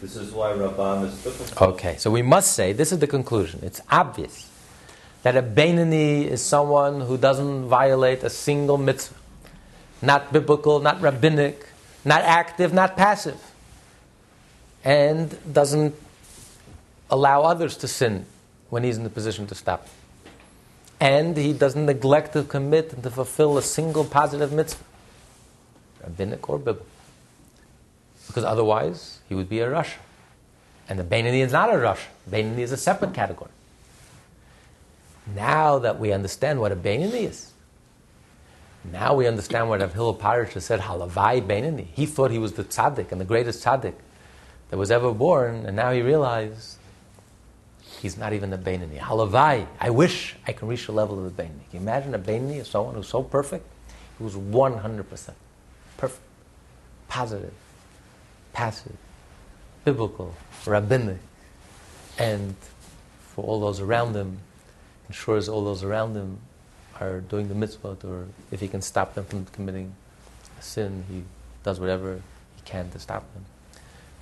This 0.00 0.16
is 0.16 0.32
why 0.32 0.54
mistook 0.54 1.36
himself. 1.36 1.62
Okay, 1.62 1.96
so 1.98 2.10
we 2.10 2.22
must 2.22 2.52
say 2.54 2.72
this 2.72 2.90
is 2.90 2.98
the 2.98 3.06
conclusion. 3.06 3.60
It's 3.62 3.80
obvious 3.88 4.50
that 5.22 5.36
a 5.36 5.42
Beinoni 5.42 6.26
is 6.26 6.42
someone 6.42 7.02
who 7.02 7.16
doesn't 7.16 7.66
violate 7.66 8.24
a 8.24 8.30
single 8.30 8.76
mitzvah, 8.76 9.14
not 10.02 10.32
biblical, 10.32 10.80
not 10.80 11.00
rabbinic, 11.00 11.68
not 12.04 12.22
active, 12.22 12.72
not 12.72 12.96
passive, 12.96 13.40
and 14.84 15.38
doesn't 15.54 15.94
allow 17.12 17.42
others 17.42 17.76
to 17.76 17.86
sin 17.86 18.24
when 18.70 18.82
he's 18.82 18.96
in 18.96 19.04
the 19.04 19.10
position 19.10 19.46
to 19.46 19.54
stop. 19.54 19.86
And 20.98 21.36
he 21.36 21.52
doesn't 21.52 21.84
neglect 21.84 22.32
to 22.32 22.42
commit 22.42 22.92
and 22.94 23.02
to 23.02 23.10
fulfill 23.10 23.58
a 23.58 23.62
single 23.62 24.04
positive 24.04 24.52
mitzvah, 24.52 24.82
rabbinic 26.02 26.48
or 26.48 26.58
biblical. 26.58 26.86
Because 28.26 28.44
otherwise, 28.44 29.18
he 29.28 29.34
would 29.34 29.48
be 29.48 29.60
a 29.60 29.68
Rasha. 29.68 29.98
And 30.88 30.98
the 30.98 31.04
Beinoni 31.04 31.44
is 31.44 31.52
not 31.52 31.68
a 31.68 31.74
Rasha. 31.74 32.06
Beinoni 32.30 32.60
is 32.60 32.72
a 32.72 32.76
separate 32.76 33.12
category. 33.12 33.50
Now 35.34 35.78
that 35.80 36.00
we 36.00 36.12
understand 36.12 36.60
what 36.60 36.72
a 36.72 36.76
Beinoni 36.76 37.28
is, 37.28 37.52
now 38.90 39.14
we 39.14 39.26
understand 39.26 39.68
what 39.68 39.80
Rav 39.80 39.92
Hillel 39.92 40.14
Paritcher 40.14 40.62
said, 40.62 40.80
Halavai 40.80 41.46
Beinoni. 41.46 41.86
He 41.92 42.06
thought 42.06 42.30
he 42.30 42.38
was 42.38 42.54
the 42.54 42.64
tzaddik 42.64 43.12
and 43.12 43.20
the 43.20 43.24
greatest 43.24 43.64
tzaddik 43.64 43.94
that 44.70 44.76
was 44.76 44.90
ever 44.90 45.12
born, 45.12 45.66
and 45.66 45.76
now 45.76 45.92
he 45.92 46.00
realized 46.00 46.78
he's 48.02 48.18
not 48.18 48.32
even 48.32 48.52
a 48.52 48.58
Beinoni. 48.58 48.98
Halavai, 48.98 49.64
I 49.80 49.90
wish 49.90 50.34
I 50.46 50.52
can 50.52 50.66
reach 50.66 50.86
the 50.86 50.92
level 50.92 51.18
of 51.18 51.26
a 51.26 51.30
Beinoni. 51.30 51.70
Can 51.70 51.74
you 51.74 51.80
imagine 51.80 52.14
a 52.14 52.18
is 52.18 52.66
someone 52.66 52.96
who's 52.96 53.06
so 53.06 53.22
perfect? 53.22 53.64
Who's 54.18 54.34
100% 54.34 55.30
perfect, 55.96 56.22
positive, 57.08 57.54
passive, 58.52 58.96
biblical, 59.84 60.34
rabbinic, 60.66 61.18
and 62.18 62.56
for 63.34 63.44
all 63.44 63.60
those 63.60 63.80
around 63.80 64.14
him, 64.16 64.38
ensures 65.08 65.48
all 65.48 65.64
those 65.64 65.84
around 65.84 66.16
him 66.16 66.38
are 67.00 67.20
doing 67.20 67.48
the 67.48 67.54
mitzvot, 67.54 68.04
or 68.04 68.26
if 68.50 68.60
he 68.60 68.68
can 68.68 68.82
stop 68.82 69.14
them 69.14 69.24
from 69.24 69.44
committing 69.46 69.94
a 70.58 70.62
sin, 70.62 71.04
he 71.08 71.22
does 71.62 71.78
whatever 71.78 72.20
he 72.56 72.62
can 72.64 72.90
to 72.90 72.98
stop 72.98 73.22
them. 73.34 73.44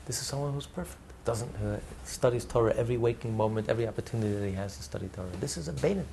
This 0.06 0.20
is 0.20 0.26
someone 0.26 0.52
who's 0.52 0.66
perfect. 0.66 1.09
Doesn't 1.24 1.54
uh, 1.56 1.78
studies 2.04 2.44
Torah 2.44 2.74
every 2.74 2.96
waking 2.96 3.36
moment, 3.36 3.68
every 3.68 3.86
opportunity 3.86 4.32
that 4.34 4.46
he 4.46 4.54
has 4.54 4.76
to 4.76 4.82
study 4.82 5.08
Torah. 5.14 5.28
This 5.40 5.56
is 5.56 5.68
a 5.68 5.72
Beinoni. 5.72 6.04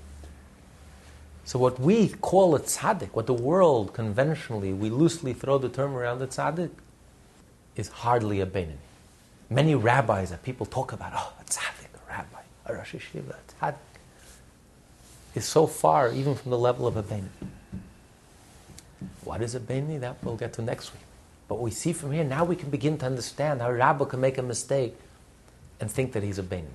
So 1.45 1.57
what 1.57 1.79
we 1.79 2.09
call 2.09 2.55
a 2.55 2.59
tzaddik, 2.59 3.13
what 3.13 3.25
the 3.25 3.33
world 3.33 3.93
conventionally 3.93 4.73
we 4.73 4.89
loosely 4.89 5.31
throw 5.33 5.57
the 5.57 5.69
term 5.69 5.95
around 5.95 6.19
the 6.19 6.27
tzaddik, 6.27 6.71
is 7.77 7.87
hardly 7.87 8.41
a 8.41 8.45
Beinoni. 8.45 8.75
Many 9.49 9.73
rabbis 9.73 10.31
that 10.31 10.43
people 10.43 10.65
talk 10.65 10.91
about, 10.91 11.13
oh, 11.15 11.33
a 11.39 11.43
tzaddik, 11.45 11.87
a 11.95 12.11
rabbi, 12.11 12.41
a 12.65 12.73
Rosh 12.73 12.95
Yeshiva, 12.95 13.29
a 13.29 13.65
tzaddik, 13.65 13.75
is 15.35 15.45
so 15.45 15.67
far 15.67 16.11
even 16.11 16.35
from 16.35 16.51
the 16.51 16.59
level 16.59 16.85
of 16.85 16.97
a 16.97 17.03
Beinoni. 17.03 17.29
What 19.23 19.41
is 19.41 19.55
a 19.55 19.61
Beinoni? 19.61 20.01
That 20.01 20.17
we'll 20.21 20.35
get 20.35 20.51
to 20.53 20.61
next 20.61 20.91
week. 20.93 21.06
But 21.47 21.59
we 21.59 21.71
see 21.71 21.93
from 21.93 22.11
here, 22.11 22.23
now 22.23 22.43
we 22.43 22.55
can 22.55 22.69
begin 22.69 22.97
to 22.99 23.05
understand 23.05 23.61
how 23.61 23.69
a 23.69 23.73
rabbi 23.73 24.05
can 24.05 24.19
make 24.19 24.37
a 24.37 24.43
mistake 24.43 24.95
and 25.79 25.89
think 25.89 26.13
that 26.13 26.23
he's 26.23 26.39
a 26.39 26.43
Beinoni. 26.43 26.67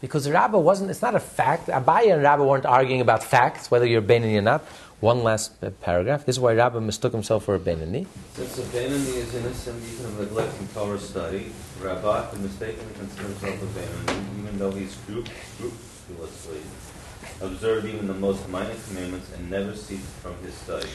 Because 0.00 0.24
the 0.24 0.32
rabbi 0.32 0.56
wasn't, 0.56 0.90
it's 0.90 1.02
not 1.02 1.14
a 1.14 1.20
fact. 1.20 1.66
Abaye 1.66 2.12
and 2.12 2.22
Rabbah 2.22 2.44
weren't 2.44 2.66
arguing 2.66 3.00
about 3.00 3.24
facts, 3.24 3.70
whether 3.70 3.84
you're 3.84 4.00
a 4.00 4.04
Beinoni 4.04 4.38
or 4.38 4.42
not. 4.42 4.64
One 5.00 5.22
last 5.22 5.52
uh, 5.62 5.70
paragraph. 5.70 6.24
This 6.24 6.36
is 6.36 6.40
why 6.40 6.54
Rabbah 6.54 6.80
mistook 6.80 7.12
himself 7.12 7.44
for 7.44 7.54
a 7.56 7.58
Beinoni. 7.58 8.06
Since 8.34 8.58
a 8.58 8.62
Beinoni 8.62 9.16
is 9.16 9.34
innocent 9.34 9.82
even 9.92 10.06
of 10.06 10.20
neglecting 10.20 10.68
Torah 10.68 10.98
study, 10.98 11.52
Rabbah 11.80 12.30
could 12.30 12.40
mistakenly 12.40 12.94
consider 12.94 13.28
himself 13.28 13.62
a 13.62 13.66
Beinoni, 13.78 14.38
even 14.38 14.58
though 14.58 14.70
he's 14.70 14.92
scrup- 14.92 15.28
scrupulously 15.56 16.60
observed 17.40 17.86
even 17.86 18.06
the 18.06 18.14
most 18.14 18.48
minor 18.48 18.74
commandments 18.88 19.30
and 19.32 19.50
never 19.50 19.74
ceased 19.74 20.06
from 20.22 20.36
his 20.42 20.54
study. 20.54 20.88